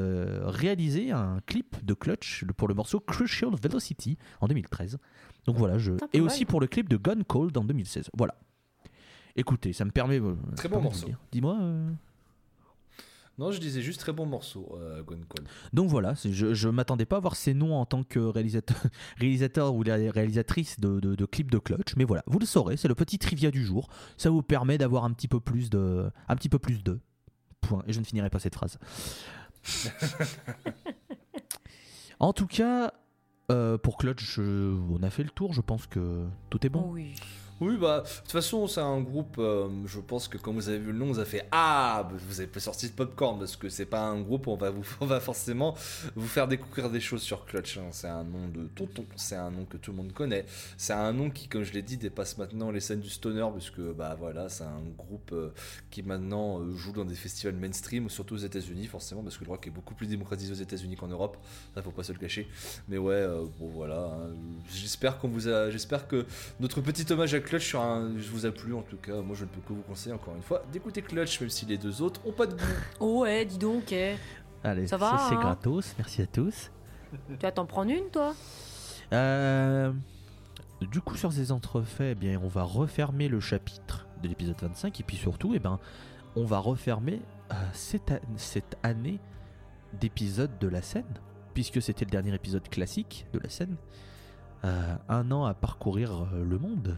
réalisé 0.51 1.11
un 1.13 1.39
clip 1.47 1.77
de 1.85 1.93
Clutch 1.95 2.45
pour 2.57 2.67
le 2.69 2.75
morceau 2.75 2.99
Crucial 2.99 3.51
Velocity 3.63 4.17
en 4.41 4.49
2013. 4.49 4.99
Donc 5.47 5.57
voilà, 5.57 5.77
je 5.79 5.93
et 6.13 6.21
aussi 6.21 6.45
pour 6.47 6.61
le 6.61 6.67
clip 6.67 6.89
de 6.89 6.97
Gun 6.97 7.23
Cold 7.27 7.57
en 7.59 7.65
2016. 7.65 8.09
Voilà. 8.17 8.35
Écoutez, 9.37 9.73
ça 9.73 9.85
me 9.85 9.91
permet. 9.91 10.21
euh, 10.21 10.35
Très 10.57 10.69
bon 10.69 10.81
morceau. 10.81 11.09
Dis-moi. 11.31 11.59
euh, 11.61 11.91
Non, 13.39 13.51
je 13.51 13.59
disais 13.61 13.81
juste 13.81 14.01
très 14.01 14.13
bon 14.13 14.27
morceau, 14.27 14.77
euh. 14.79 15.03
Donc 15.73 15.89
voilà, 15.89 16.13
je, 16.23 16.53
je 16.53 16.69
m'attendais 16.69 17.07
pas 17.07 17.17
à 17.17 17.21
voir 17.21 17.35
ces 17.35 17.55
noms 17.55 17.75
en 17.75 17.87
tant 17.87 18.03
que 18.05 18.19
réalisateur, 18.19 18.77
réalisateur 19.17 19.75
ou 19.75 19.79
ré- 19.81 20.11
réalisatrice 20.11 20.79
de, 20.79 21.01
de, 21.01 21.15
de 21.15 21.25
clips 21.25 21.51
de 21.51 21.59
Clutch, 21.59 21.97
mais 21.97 22.05
voilà, 22.05 22.23
vous 22.27 22.39
le 22.39 22.45
saurez, 22.47 22.77
c'est 22.77 22.89
le 22.89 22.95
petit 22.95 23.19
trivia 23.19 23.51
du 23.51 23.65
jour. 23.65 23.89
Ça 24.19 24.29
vous 24.29 24.43
permet 24.43 24.77
d'avoir 24.77 25.05
un 25.05 25.13
petit 25.13 25.29
peu 25.29 25.41
plus 25.41 25.71
de, 25.71 26.11
un 26.29 26.37
petit 26.37 26.49
peu 26.51 26.59
plus 26.59 26.83
de. 26.85 27.01
Point. 27.63 27.83
Et 27.87 27.93
je 27.93 28.01
ne 28.01 28.05
finirai 28.05 28.29
pas 28.29 28.39
cette 28.41 28.55
phrase. 28.55 28.79
en 32.19 32.33
tout 32.33 32.47
cas, 32.47 32.93
euh, 33.51 33.79
pour 33.79 33.97
Clutch, 33.97 34.23
je- 34.37 34.75
on 34.91 35.03
a 35.03 35.11
fait 35.11 35.23
le 35.25 35.31
tour. 35.31 35.53
Je 35.53 35.61
pense 35.61 35.87
que 35.87 36.27
tout 36.51 36.65
est 36.67 36.71
bon. 36.71 36.89
Oui. 36.91 37.15
Oui, 37.65 37.77
bah, 37.77 38.01
de 38.01 38.09
toute 38.23 38.33
façon, 38.33 38.67
c'est 38.67 38.81
un 38.81 39.01
groupe, 39.01 39.37
euh, 39.39 39.69
je 39.87 40.01
pense 40.01 40.27
que 40.27 40.37
quand 40.37 40.53
vous 40.53 40.69
avez 40.69 40.79
vu 40.79 40.91
le 40.91 40.99
nom, 40.99 41.07
vous 41.07 41.21
avez 41.21 41.31
fait 41.31 41.47
Ah 41.53 42.09
bah, 42.11 42.17
Vous 42.29 42.41
avez 42.41 42.59
sorti 42.59 42.89
de 42.89 42.93
popcorn 42.93 43.39
parce 43.39 43.55
que 43.55 43.69
c'est 43.69 43.87
pas 43.87 44.01
un 44.01 44.21
groupe, 44.21 44.49
on 44.49 44.57
va, 44.57 44.71
vous, 44.71 44.83
on 45.01 45.07
va 45.07 45.21
forcément 45.21 45.77
vous 46.17 46.27
faire 46.27 46.49
découvrir 46.49 46.91
des 46.91 46.99
choses 46.99 47.23
sur 47.23 47.45
Clutch. 47.47 47.79
hein. 47.79 47.83
C'est 47.93 48.09
un 48.09 48.25
nom 48.25 48.49
de 48.49 48.67
tonton, 48.75 49.05
c'est 49.15 49.37
un 49.37 49.53
nom 49.53 49.65
que 49.65 49.77
tout 49.77 49.93
le 49.93 49.97
monde 49.99 50.13
connaît. 50.13 50.45
C'est 50.77 50.93
un 50.93 51.13
nom 51.13 51.31
qui, 51.31 51.47
comme 51.47 51.63
je 51.63 51.73
l'ai 51.73 51.83
dit, 51.83 51.97
dépasse 51.97 52.37
maintenant 52.37 52.73
les 52.73 52.81
scènes 52.81 52.99
du 52.99 53.09
stoner 53.11 53.47
parce 53.53 53.71
que, 53.71 53.93
bah 53.93 54.17
voilà, 54.19 54.49
c'est 54.49 54.65
un 54.65 54.83
groupe 54.99 55.31
euh, 55.33 55.51
qui 55.89 56.03
maintenant 56.03 56.59
euh, 56.59 56.75
joue 56.75 56.91
dans 56.91 57.05
des 57.05 57.15
festivals 57.15 57.55
mainstream, 57.55 58.11
surtout 58.11 58.35
aux 58.35 58.39
États-Unis, 58.39 58.89
forcément, 58.89 59.23
parce 59.23 59.37
que 59.39 59.45
le 59.45 59.51
rock 59.51 59.65
est 59.69 59.71
beaucoup 59.71 59.95
plus 59.95 60.09
démocratisé 60.09 60.51
aux 60.51 60.57
États-Unis 60.57 60.97
qu'en 60.97 61.07
Europe. 61.07 61.37
Ça, 61.77 61.83
faut 61.83 61.93
pas 61.93 62.03
se 62.03 62.13
le 62.13 62.19
cacher. 62.19 62.49
Mais 62.89 62.99
ouais, 62.99 63.25
bon, 63.61 63.69
voilà. 63.69 64.19
hein. 64.21 64.31
J'espère 64.69 65.19
qu'on 65.21 65.29
vous 65.29 65.47
a. 65.47 65.71
J'espère 65.71 66.09
que 66.09 66.27
notre 66.59 66.81
petit 66.81 67.07
hommage 67.13 67.35
à 67.35 67.39
Clutch 67.41 67.52
sur 67.61 67.81
un, 67.81 68.13
je 68.19 68.29
vous 68.31 68.47
a 68.47 68.51
plu 68.53 68.75
en 68.75 68.83
tout 68.83 68.97
cas. 68.97 69.21
Moi, 69.21 69.35
je 69.37 69.45
ne 69.45 69.49
peux 69.49 69.61
que 69.61 69.73
vous 69.73 69.83
conseiller 69.83 70.15
encore 70.15 70.35
une 70.37 70.43
fois 70.43 70.63
d'écouter 70.73 71.03
Clutch, 71.03 71.41
même 71.41 71.51
si 71.51 71.67
les 71.67 71.79
deux 71.79 72.01
autres 72.03 72.21
ont 72.27 72.33
pas 72.33 72.47
de 72.47 72.53
goût. 72.55 72.65
Oh 73.01 73.21
ouais, 73.23 73.45
dis 73.45 73.59
donc. 73.59 73.93
eh. 73.93 74.17
Allez, 74.65 74.87
Ça 74.87 74.97
va, 74.97 75.27
c'est 75.29 75.35
hein 75.35 75.41
gratos. 75.41 75.95
Merci 75.99 76.23
à 76.23 76.27
tous. 76.27 76.71
Tu 77.29 77.37
vas 77.43 77.53
t'en 77.53 77.67
prendre 77.67 77.91
une, 77.91 78.09
toi? 78.11 78.35
Euh, 79.13 79.93
du 80.81 81.01
coup, 81.01 81.17
sur 81.17 81.33
ces 81.33 81.53
entrefaits, 81.53 82.13
eh 82.13 82.15
bien, 82.15 82.41
on 82.43 82.49
va 82.49 82.63
refermer 82.63 83.29
le 83.29 83.41
chapitre 83.41 84.07
de 84.23 84.29
l'épisode 84.29 84.57
25 84.61 85.01
et 85.01 85.03
puis 85.03 85.17
surtout, 85.17 85.53
eh 85.55 85.59
ben, 85.59 85.79
on 86.37 86.45
va 86.45 86.59
refermer 86.59 87.21
euh, 87.53 87.55
cette, 87.73 88.11
a- 88.13 88.21
cette 88.37 88.77
année 88.83 89.19
d'épisodes 90.01 90.59
de 90.61 90.69
la 90.69 90.81
scène, 90.81 91.05
puisque 91.55 91.83
c'était 91.83 92.05
le 92.07 92.11
dernier 92.11 92.35
épisode 92.35 92.67
classique 92.69 93.27
de 93.33 93.39
la 93.41 93.49
scène. 93.51 93.77
Euh, 94.65 94.95
un 95.09 95.31
an 95.33 95.45
à 95.45 95.55
parcourir 95.55 96.27
le 96.33 96.59
monde, 96.59 96.97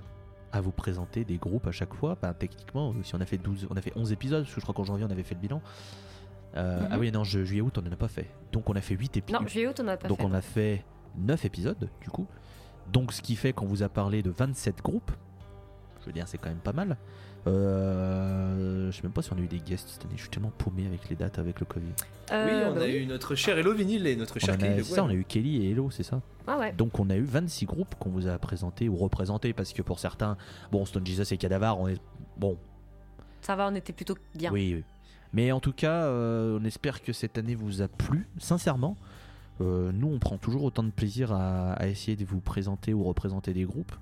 à 0.54 0.60
vous 0.60 0.70
présenter 0.72 1.24
des 1.24 1.36
groupes 1.36 1.66
à 1.66 1.72
chaque 1.72 1.94
fois. 1.94 2.16
Ben, 2.20 2.32
techniquement, 2.34 2.94
si 3.02 3.14
on 3.14 3.20
a 3.20 3.26
fait 3.26 3.38
12, 3.38 3.66
on 3.70 3.76
a 3.76 3.80
fait 3.80 3.92
11 3.96 4.12
épisodes, 4.12 4.44
parce 4.44 4.54
que 4.54 4.60
je 4.60 4.64
crois 4.64 4.74
qu'en 4.74 4.84
janvier 4.84 5.04
on 5.06 5.10
avait 5.10 5.22
fait 5.24 5.34
le 5.34 5.40
bilan. 5.40 5.60
Euh, 6.56 6.80
Mhm. 6.82 6.88
Ah 6.92 6.98
oui, 6.98 7.10
non, 7.10 7.24
juillet-août, 7.24 7.76
on 7.78 7.82
n'en 7.82 7.90
a 7.92 7.96
pas 7.96 8.08
fait. 8.08 8.30
Donc 8.52 8.70
on 8.70 8.74
a 8.76 8.80
fait 8.80 8.94
8 8.94 9.16
épisodes. 9.16 9.40
Non, 9.42 9.46
juillet 9.48 9.66
août, 9.66 9.76
on 9.80 9.84
n'a 9.84 9.96
pas 9.96 10.06
Donc 10.08 10.18
fait. 10.18 10.24
on 10.24 10.32
a 10.32 10.40
fait 10.40 10.84
9 11.16 11.44
épisodes, 11.44 11.88
du 12.00 12.10
coup. 12.10 12.26
Donc 12.92 13.12
ce 13.12 13.20
qui 13.22 13.34
fait 13.34 13.52
qu'on 13.52 13.66
vous 13.66 13.82
a 13.82 13.88
parlé 13.88 14.22
de 14.22 14.30
27 14.30 14.82
groupes. 14.82 15.10
Je 16.00 16.06
veux 16.06 16.12
dire, 16.12 16.28
c'est 16.28 16.38
quand 16.38 16.50
même 16.50 16.58
pas 16.58 16.72
mal. 16.74 16.96
Euh, 17.46 18.90
je 18.90 18.96
sais 18.96 19.02
même 19.02 19.12
pas 19.12 19.22
si 19.22 19.32
on 19.32 19.36
a 19.36 19.40
eu 19.40 19.46
des 19.46 19.58
guests 19.58 19.88
cette 19.88 20.04
année. 20.04 20.14
Je 20.16 20.22
suis 20.22 20.30
tellement 20.30 20.52
paumé 20.56 20.86
avec 20.86 21.08
les 21.08 21.16
dates, 21.16 21.38
avec 21.38 21.60
le 21.60 21.66
Covid. 21.66 21.84
Euh, 22.32 22.46
oui, 22.46 22.70
on 22.70 22.74
bah 22.74 22.82
a 22.82 22.88
eu 22.88 23.06
notre 23.06 23.34
cher 23.34 23.58
Hello 23.58 23.74
Vinyl 23.74 24.06
et 24.06 24.16
notre 24.16 24.38
cher 24.38 24.56
Kelly 24.56 24.82
c'est 24.84 24.94
ça, 24.94 25.04
on 25.04 25.08
a 25.08 25.14
eu 25.14 25.24
Kelly 25.24 25.66
et 25.66 25.70
Hello, 25.70 25.90
c'est 25.90 26.02
ça 26.02 26.22
Ah 26.46 26.58
ouais. 26.58 26.72
Donc 26.72 26.98
on 26.98 27.10
a 27.10 27.16
eu 27.16 27.24
26 27.24 27.66
groupes 27.66 27.94
qu'on 27.98 28.10
vous 28.10 28.26
a 28.28 28.38
présentés 28.38 28.88
ou 28.88 28.96
représentés 28.96 29.52
parce 29.52 29.72
que 29.72 29.82
pour 29.82 29.98
certains, 29.98 30.36
bon, 30.72 30.84
Stone 30.86 31.06
Jesus 31.06 31.34
et 31.34 31.36
Cadavar, 31.36 31.78
on 31.78 31.88
est. 31.88 32.00
Bon, 32.36 32.56
Ça 33.42 33.56
va, 33.56 33.68
on 33.68 33.74
était 33.74 33.92
plutôt 33.92 34.16
bien. 34.34 34.50
oui, 34.52 34.74
oui. 34.76 34.84
Mais 35.32 35.50
en 35.50 35.58
tout 35.58 35.72
cas, 35.72 36.04
euh, 36.04 36.58
on 36.60 36.64
espère 36.64 37.02
que 37.02 37.12
cette 37.12 37.38
année 37.38 37.56
vous 37.56 37.82
a 37.82 37.88
plu, 37.88 38.28
sincèrement. 38.38 38.96
Euh, 39.60 39.90
nous, 39.92 40.06
on 40.08 40.20
prend 40.20 40.38
toujours 40.38 40.62
autant 40.62 40.84
de 40.84 40.90
plaisir 40.90 41.32
à, 41.32 41.72
à 41.72 41.88
essayer 41.88 42.16
de 42.16 42.24
vous 42.24 42.40
présenter 42.40 42.94
ou 42.94 43.02
représenter 43.02 43.52
des 43.52 43.64
groupes. 43.64 43.92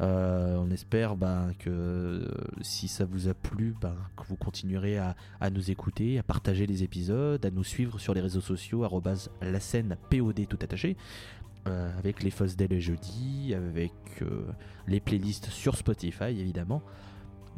Euh, 0.00 0.56
on 0.56 0.70
espère 0.70 1.16
bah, 1.16 1.48
que 1.58 1.70
euh, 1.70 2.28
si 2.60 2.86
ça 2.86 3.04
vous 3.04 3.28
a 3.28 3.34
plu, 3.34 3.74
bah, 3.80 3.96
que 4.16 4.24
vous 4.28 4.36
continuerez 4.36 4.98
à, 4.98 5.14
nous 5.50 5.70
écouter, 5.70 6.18
à 6.18 6.22
partager 6.22 6.66
les 6.66 6.84
épisodes, 6.84 7.44
à 7.44 7.50
nous 7.50 7.64
suivre 7.64 7.98
sur 7.98 8.14
les 8.14 8.20
réseaux 8.20 8.40
sociaux, 8.40 8.86
la 9.42 9.60
scène 9.60 9.96
POD 10.10 10.46
tout 10.46 10.58
attaché, 10.62 10.96
euh, 11.66 11.98
avec 11.98 12.22
les 12.22 12.30
Fuzz 12.30 12.56
Day 12.56 12.68
le 12.68 12.78
jeudi, 12.78 13.54
avec 13.54 13.92
les 14.86 15.00
playlists 15.00 15.50
sur 15.50 15.76
Spotify 15.76 16.30
évidemment. 16.38 16.82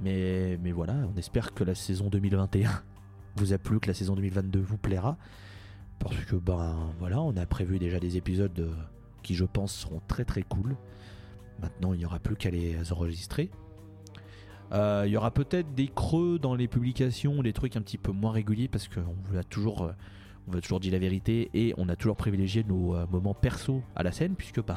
Mais, 0.02 0.56
voilà, 0.72 0.94
on 1.14 1.18
espère 1.18 1.52
que 1.52 1.62
la 1.62 1.74
saison 1.74 2.08
2021 2.08 2.70
vous 3.36 3.52
a 3.52 3.58
plu, 3.58 3.80
que 3.80 3.88
la 3.88 3.94
saison 3.94 4.14
2022 4.14 4.60
vous 4.60 4.78
plaira. 4.78 5.18
Parce 5.98 6.16
que 6.24 6.36
ben 6.36 6.94
voilà, 6.98 7.20
on 7.20 7.36
a 7.36 7.44
prévu 7.44 7.78
déjà 7.78 8.00
des 8.00 8.16
épisodes 8.16 8.74
qui 9.22 9.34
je 9.34 9.44
pense 9.44 9.74
seront 9.74 10.00
très 10.08 10.24
très 10.24 10.42
cool. 10.42 10.76
Maintenant, 11.60 11.92
il 11.92 11.98
n'y 11.98 12.04
aura 12.04 12.18
plus 12.18 12.36
qu'à 12.36 12.50
les 12.50 12.92
enregistrer. 12.92 13.50
Euh, 14.72 15.04
il 15.06 15.12
y 15.12 15.16
aura 15.16 15.32
peut-être 15.32 15.74
des 15.74 15.88
creux 15.88 16.38
dans 16.38 16.54
les 16.54 16.68
publications, 16.68 17.42
des 17.42 17.52
trucs 17.52 17.76
un 17.76 17.82
petit 17.82 17.98
peu 17.98 18.12
moins 18.12 18.32
réguliers 18.32 18.68
parce 18.68 18.88
qu'on 18.88 19.16
vous 19.24 19.36
a 19.36 19.42
toujours, 19.42 19.82
euh, 19.82 19.92
on 20.48 20.52
toujours 20.60 20.80
dit 20.80 20.90
la 20.90 20.98
vérité 20.98 21.50
et 21.54 21.74
on 21.76 21.88
a 21.88 21.96
toujours 21.96 22.16
privilégié 22.16 22.62
nos 22.64 22.94
euh, 22.94 23.06
moments 23.10 23.34
perso 23.34 23.82
à 23.96 24.02
la 24.02 24.12
scène 24.12 24.34
puisque 24.36 24.64
bah, 24.64 24.76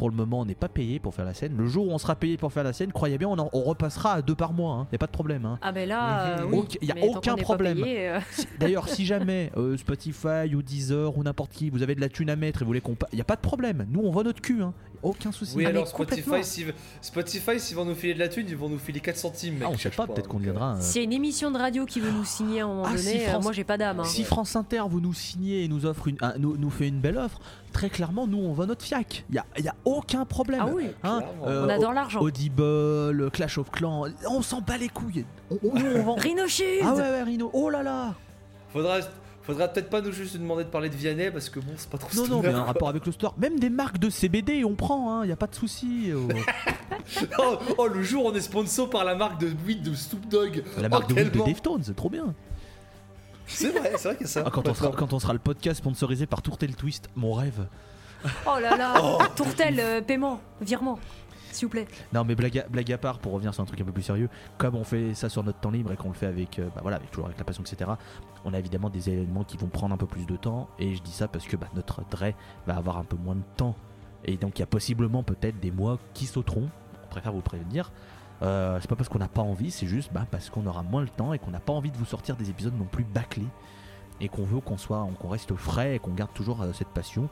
pour 0.00 0.08
le 0.08 0.16
moment 0.16 0.40
on 0.40 0.44
n'est 0.46 0.54
pas 0.54 0.70
payé 0.70 0.98
pour 0.98 1.14
faire 1.14 1.26
la 1.26 1.34
scène. 1.34 1.54
Le 1.58 1.66
jour 1.66 1.86
où 1.88 1.90
on 1.90 1.98
sera 1.98 2.16
payé 2.16 2.38
pour 2.38 2.50
faire 2.54 2.64
la 2.64 2.72
scène, 2.72 2.90
croyez 2.90 3.18
bien, 3.18 3.28
on, 3.28 3.38
en- 3.38 3.50
on 3.52 3.60
repassera 3.64 4.14
à 4.14 4.22
deux 4.22 4.34
par 4.34 4.54
mois. 4.54 4.86
Il 4.88 4.94
n'y 4.94 4.96
a 4.96 4.98
pas 4.98 5.06
de 5.06 5.12
problème. 5.12 5.44
hein. 5.44 5.58
Ah 5.60 5.72
ben 5.72 5.86
là, 5.86 6.38
euh, 6.38 6.46
Mhm. 6.46 6.52
oui. 6.54 6.58
Ok, 6.60 6.78
y 6.80 6.90
a 6.90 6.94
Mais 6.94 7.06
aucun 7.06 7.36
pas 7.36 7.42
problème. 7.42 7.84
euh, 7.86 8.18
D'ailleurs, 8.58 8.88
si 8.88 9.04
jamais 9.04 9.52
euh, 9.58 9.76
Spotify 9.76 10.54
ou 10.54 10.62
Deezer 10.62 11.18
ou 11.18 11.22
n'importe 11.22 11.52
qui, 11.52 11.68
vous 11.68 11.82
avez 11.82 11.94
de 11.94 12.00
la 12.00 12.08
thune 12.08 12.30
à 12.30 12.36
mettre 12.36 12.62
et 12.62 12.64
vous 12.64 12.68
voulez 12.70 12.80
qu'on. 12.80 12.96
Il 13.12 13.16
n'y 13.16 13.20
a 13.20 13.24
pas 13.24 13.36
de 13.36 13.42
problème. 13.42 13.86
Nous, 13.90 14.00
on 14.00 14.10
voit 14.10 14.22
notre 14.24 14.40
cul. 14.40 14.62
Hein. 14.62 14.72
Aucun 15.02 15.32
souci. 15.32 15.54
Oui, 15.56 15.64
Ah, 15.66 15.70
mais 15.70 15.76
alors 15.76 15.88
Spotify, 15.88 16.42
s'ils 16.44 16.74
Spotify, 17.00 17.74
vont 17.74 17.84
nous 17.84 17.94
filer 17.94 18.14
de 18.14 18.18
la 18.18 18.28
thune, 18.28 18.46
ils 18.48 18.56
vont 18.56 18.68
nous 18.68 18.78
filer 18.78 19.00
4 19.00 19.16
centimes. 19.16 19.54
Mec, 19.54 19.62
Ah, 19.64 19.68
on 19.70 19.72
sait 19.72 19.78
cherche 19.84 19.96
pas, 19.96 20.06
peut-être 20.06 20.28
qu'on 20.28 20.38
donc, 20.38 20.46
euh, 20.46 20.50
deviendra. 20.52 20.74
euh, 20.76 20.80
S'il 20.80 21.00
y 21.00 21.00
a 21.00 21.04
une 21.04 21.12
émission 21.12 21.50
de 21.50 21.58
radio 21.58 21.86
qui 21.86 22.00
veut 22.00 22.10
nous 22.10 22.24
signer 22.24 22.60
à 22.60 22.64
un 22.64 22.68
moment 22.68 22.82
Ah, 22.86 22.90
donné, 22.90 23.00
si 23.02 23.16
euh, 23.18 23.28
France- 23.30 23.42
moi 23.44 23.52
j'ai 23.52 23.64
pas 23.64 23.78
d'âme. 23.78 24.00
hein. 24.00 24.04
Si 24.04 24.24
France 24.24 24.56
Inter 24.56 24.82
vous 24.88 25.00
nous 25.00 25.14
signez 25.14 25.64
et 25.64 25.68
nous 25.68 25.86
offre 25.86 26.08
une, 26.08 26.18
un- 26.20 26.36
nous, 26.38 26.56
nous 26.58 26.70
fait 26.70 26.88
une 26.88 27.00
belle 27.00 27.16
offre, 27.16 27.40
très 27.72 27.88
clairement, 27.88 28.26
nous 28.26 28.38
on 28.38 28.52
va 28.52 28.66
notre 28.66 28.84
fiac. 28.84 29.24
Il 29.30 29.36
y 29.36 29.38
a, 29.38 29.46
il 29.58 29.64
y 29.64 29.68
a 29.68 29.74
aucun 29.98 30.24
problème. 30.24 30.60
Ah 30.64 30.70
oui, 30.72 30.86
Hein, 31.02 31.20
euh, 31.44 31.66
on 31.66 31.68
adore 31.68 31.92
l'argent. 31.92 32.20
Audible, 32.20 33.30
Clash 33.32 33.58
of 33.58 33.70
Clans, 33.70 34.06
on 34.28 34.42
s'en 34.42 34.60
bat 34.60 34.76
les 34.78 34.88
couilles. 34.88 35.24
On, 35.50 35.58
on- 35.62 35.78
nous, 35.78 35.96
on 35.96 36.02
vend. 36.02 36.14
Rhino 36.18 36.46
Shield 36.46 36.82
ah 36.84 36.94
ouais, 36.94 37.00
ouais, 37.00 37.22
Rhino. 37.22 37.50
Oh 37.52 37.70
là 37.70 37.82
là. 37.82 38.14
Faudra, 38.72 38.98
faudra 39.42 39.68
peut-être 39.68 39.90
pas 39.90 40.00
nous 40.00 40.12
juste 40.12 40.36
demander 40.36 40.64
de 40.64 40.68
parler 40.68 40.88
de 40.88 40.94
Vianney 40.96 41.30
parce 41.30 41.48
que 41.48 41.58
bon, 41.60 41.72
c'est 41.76 41.90
pas 41.90 41.98
trop 41.98 42.08
Non, 42.16 42.26
non, 42.28 42.40
mais 42.42 42.48
un 42.48 42.62
rapport 42.64 42.88
avec 42.88 43.04
le 43.06 43.12
store. 43.12 43.34
Même 43.38 43.58
des 43.58 43.70
marques 43.70 43.98
de 43.98 44.10
CBD, 44.10 44.64
on 44.64 44.74
prend. 44.74 45.22
Il 45.22 45.26
n'y 45.26 45.32
a 45.32 45.36
pas 45.36 45.46
de 45.48 45.54
souci. 45.54 46.10
oh. 46.14 46.28
oh, 47.38 47.58
oh, 47.78 47.86
le 47.88 48.02
jour 48.02 48.26
on 48.26 48.34
est 48.34 48.40
sponsor 48.40 48.88
par 48.88 49.04
la 49.04 49.14
marque 49.16 49.40
de 49.40 49.48
weed 49.66 49.82
de 49.82 49.94
Snoop 49.94 50.28
Dogg. 50.28 50.62
La 50.78 50.86
Oh, 50.86 50.90
marque 50.90 51.08
de 51.08 51.14
weed 51.14 51.32
de. 51.32 51.44
Deftones, 51.44 51.82
c'est 51.82 51.96
trop 51.96 52.10
bien. 52.10 52.34
C'est 53.46 53.70
vrai, 53.76 53.92
c'est 53.96 54.08
vrai 54.10 54.18
y 54.20 54.24
a 54.24 54.26
ça. 54.28 54.44
Ah, 54.46 54.50
quand, 54.52 54.68
on 54.68 54.74
sera, 54.74 54.90
quand 54.92 55.12
on 55.12 55.18
sera 55.18 55.32
le 55.32 55.40
podcast 55.40 55.78
sponsorisé 55.78 56.26
par 56.26 56.40
Tourtel 56.42 56.76
Twist, 56.76 57.08
mon 57.16 57.32
rêve. 57.32 57.66
Oh 58.46 58.58
là 58.60 58.76
là 58.76 58.94
Tourtel, 59.36 59.78
euh, 59.80 60.00
paiement, 60.00 60.40
virement, 60.60 60.98
s'il 61.52 61.66
vous 61.66 61.70
plaît. 61.70 61.86
Non, 62.12 62.24
mais 62.24 62.34
blague 62.34 62.58
à, 62.58 62.68
blague 62.68 62.92
à 62.92 62.98
part, 62.98 63.18
pour 63.18 63.32
revenir 63.32 63.54
sur 63.54 63.62
un 63.62 63.66
truc 63.66 63.80
un 63.80 63.84
peu 63.84 63.92
plus 63.92 64.02
sérieux, 64.02 64.28
comme 64.58 64.74
on 64.74 64.84
fait 64.84 65.14
ça 65.14 65.28
sur 65.28 65.42
notre 65.42 65.60
temps 65.60 65.70
libre 65.70 65.92
et 65.92 65.96
qu'on 65.96 66.08
le 66.08 66.14
fait 66.14 66.26
avec, 66.26 66.58
euh, 66.58 66.68
bah 66.74 66.80
voilà, 66.82 66.96
avec 66.96 67.10
toujours 67.10 67.26
avec 67.26 67.38
la 67.38 67.44
passion, 67.44 67.62
etc. 67.62 67.90
On 68.44 68.54
a 68.54 68.58
évidemment 68.58 68.90
des 68.90 69.10
événements 69.10 69.44
qui 69.44 69.56
vont 69.56 69.68
prendre 69.68 69.94
un 69.94 69.98
peu 69.98 70.06
plus 70.06 70.26
de 70.26 70.36
temps, 70.36 70.68
et 70.78 70.94
je 70.94 71.02
dis 71.02 71.12
ça 71.12 71.28
parce 71.28 71.46
que 71.46 71.56
bah, 71.56 71.68
notre 71.74 72.02
Dre 72.10 72.32
va 72.66 72.76
avoir 72.76 72.98
un 72.98 73.04
peu 73.04 73.16
moins 73.16 73.36
de 73.36 73.44
temps, 73.56 73.74
et 74.24 74.36
donc 74.36 74.58
il 74.58 74.60
y 74.60 74.62
a 74.62 74.66
possiblement 74.66 75.22
peut-être 75.22 75.58
des 75.60 75.70
mois 75.70 75.98
qui 76.14 76.26
sauteront. 76.26 76.68
On 77.04 77.08
préfère 77.08 77.32
vous 77.32 77.40
prévenir. 77.40 77.90
Euh, 78.42 78.78
c'est 78.80 78.88
pas 78.88 78.96
parce 78.96 79.10
qu'on 79.10 79.18
n'a 79.18 79.28
pas 79.28 79.42
envie, 79.42 79.70
c'est 79.70 79.86
juste 79.86 80.10
bah, 80.14 80.26
parce 80.30 80.48
qu'on 80.48 80.66
aura 80.66 80.82
moins 80.82 81.02
le 81.02 81.08
temps 81.08 81.34
et 81.34 81.38
qu'on 81.38 81.50
n'a 81.50 81.60
pas 81.60 81.74
envie 81.74 81.90
de 81.90 81.96
vous 81.98 82.06
sortir 82.06 82.36
des 82.36 82.48
épisodes 82.48 82.72
non 82.78 82.86
plus 82.86 83.04
bâclés, 83.04 83.48
et 84.20 84.28
qu'on 84.28 84.44
veut 84.44 84.60
qu'on 84.60 84.78
soit, 84.78 85.06
qu'on 85.18 85.28
reste 85.28 85.54
frais 85.54 85.96
et 85.96 85.98
qu'on 85.98 86.12
garde 86.12 86.32
toujours 86.32 86.62
euh, 86.62 86.72
cette 86.72 86.88
passion. 86.88 87.28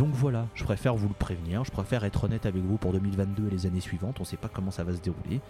Donc 0.00 0.14
voilà, 0.14 0.46
je 0.54 0.64
préfère 0.64 0.94
vous 0.94 1.08
le 1.08 1.14
prévenir, 1.14 1.62
je 1.62 1.70
préfère 1.70 2.04
être 2.04 2.24
honnête 2.24 2.46
avec 2.46 2.62
vous 2.62 2.78
pour 2.78 2.92
2022 2.94 3.48
et 3.48 3.50
les 3.50 3.66
années 3.66 3.80
suivantes, 3.80 4.18
on 4.18 4.24
sait 4.24 4.38
pas 4.38 4.48
comment 4.48 4.70
ça 4.70 4.82
va 4.82 4.94
se 4.94 5.00
dérouler. 5.00 5.42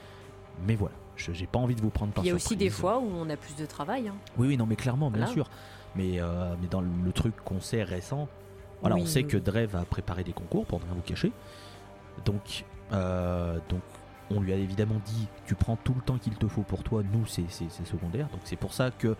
Mais 0.66 0.74
voilà, 0.74 0.96
je- 1.14 1.30
j'ai 1.32 1.46
pas 1.46 1.60
envie 1.60 1.76
de 1.76 1.80
vous 1.80 1.90
prendre 1.90 2.12
par 2.12 2.24
Il 2.24 2.26
y 2.26 2.30
a 2.32 2.34
aussi 2.34 2.56
des 2.56 2.64
surprise. 2.68 2.80
fois 2.80 2.98
où 2.98 3.08
on 3.14 3.30
a 3.30 3.36
plus 3.36 3.54
de 3.54 3.64
travail. 3.64 4.08
hein. 4.08 4.14
Oui, 4.38 4.48
oui, 4.48 4.56
non, 4.56 4.66
mais 4.66 4.74
clairement, 4.74 5.08
bien 5.08 5.18
Voilà. 5.20 5.32
sûr. 5.32 5.48
Mais, 5.94 6.20
euh, 6.20 6.56
mais 6.60 6.66
dans 6.66 6.80
le, 6.80 6.88
le 7.04 7.12
truc 7.12 7.36
qu'on 7.44 7.60
sait 7.60 7.84
récent, 7.84 8.26
voilà, 8.80 8.96
Oui, 8.96 9.02
on 9.02 9.06
sait 9.06 9.20
oui, 9.22 9.28
que. 9.28 9.36
Dre 9.36 9.66
va 9.68 9.84
préparer 9.84 10.24
des 10.24 10.32
concours 10.32 10.66
pour 10.66 10.80
ne 10.80 10.84
rien 10.84 10.94
vous 10.94 11.00
cacher. 11.02 11.30
Donc, 12.24 12.64
euh, 12.92 13.56
donc, 13.68 13.82
on 14.32 14.40
lui 14.40 14.52
a 14.52 14.56
évidemment 14.56 15.00
dit 15.04 15.28
tu 15.46 15.54
prends 15.54 15.76
tout 15.76 15.94
le 15.94 16.02
temps 16.02 16.18
qu'il 16.18 16.34
te 16.34 16.48
faut 16.48 16.62
pour 16.62 16.82
toi, 16.82 17.02
nous, 17.12 17.24
c'est 17.26 17.48
secondaire. 17.84 18.26
Donc, 18.32 18.40
c'est 18.42 18.56
pour 18.56 18.72
ça 18.74 18.90
que 18.90 19.14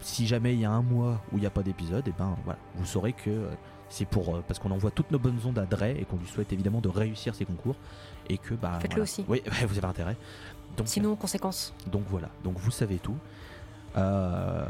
si 0.00 0.26
jamais 0.26 0.54
il 0.54 0.60
y 0.60 0.64
a 0.64 0.70
un 0.70 0.82
mois 0.82 1.20
où 1.30 1.36
il 1.36 1.40
n'y 1.40 1.46
a 1.46 1.50
pas 1.50 1.62
d'épisode, 1.62 2.08
et 2.08 2.14
ben 2.18 2.34
voilà, 2.44 2.58
vous 2.76 2.86
saurez 2.86 3.12
que 3.12 3.28
euh, 3.30 3.50
c'est 3.88 4.04
pour 4.04 4.34
euh, 4.36 4.44
parce 4.46 4.58
qu'on 4.58 4.70
envoie 4.70 4.90
toutes 4.90 5.10
nos 5.10 5.18
bonnes 5.18 5.38
ondes 5.44 5.58
à 5.58 5.66
Dre 5.66 5.84
et 5.84 6.04
qu'on 6.04 6.16
lui 6.16 6.26
souhaite 6.26 6.52
évidemment 6.52 6.80
de 6.80 6.88
réussir 6.88 7.34
ses 7.34 7.44
concours 7.44 7.76
et 8.28 8.38
que 8.38 8.54
bah 8.54 8.78
Faites-le 8.80 8.88
voilà. 8.88 9.02
aussi. 9.04 9.24
Oui, 9.28 9.42
vous 9.66 9.78
avez 9.78 9.86
intérêt. 9.86 10.16
Donc, 10.76 10.88
Sinon, 10.88 11.16
conséquence. 11.16 11.72
donc 11.90 12.02
voilà, 12.08 12.28
donc 12.44 12.58
vous 12.58 12.70
savez 12.70 12.96
tout. 12.98 13.16
Euh, 13.96 14.66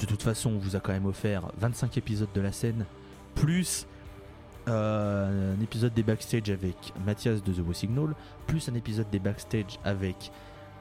de 0.00 0.06
toute 0.06 0.22
façon, 0.22 0.50
on 0.50 0.58
vous 0.58 0.76
a 0.76 0.80
quand 0.80 0.92
même 0.92 1.06
offert 1.06 1.42
25 1.58 1.96
épisodes 1.98 2.28
de 2.34 2.40
la 2.40 2.52
scène, 2.52 2.84
plus 3.34 3.86
euh, 4.68 5.54
un 5.56 5.60
épisode 5.62 5.92
des 5.94 6.02
backstage 6.02 6.50
avec 6.50 6.76
Mathias 7.04 7.42
de 7.42 7.52
The 7.52 7.66
Wo 7.66 7.72
Signal, 7.72 8.14
plus 8.46 8.68
un 8.68 8.74
épisode 8.74 9.08
des 9.10 9.18
backstage 9.18 9.78
avec 9.84 10.30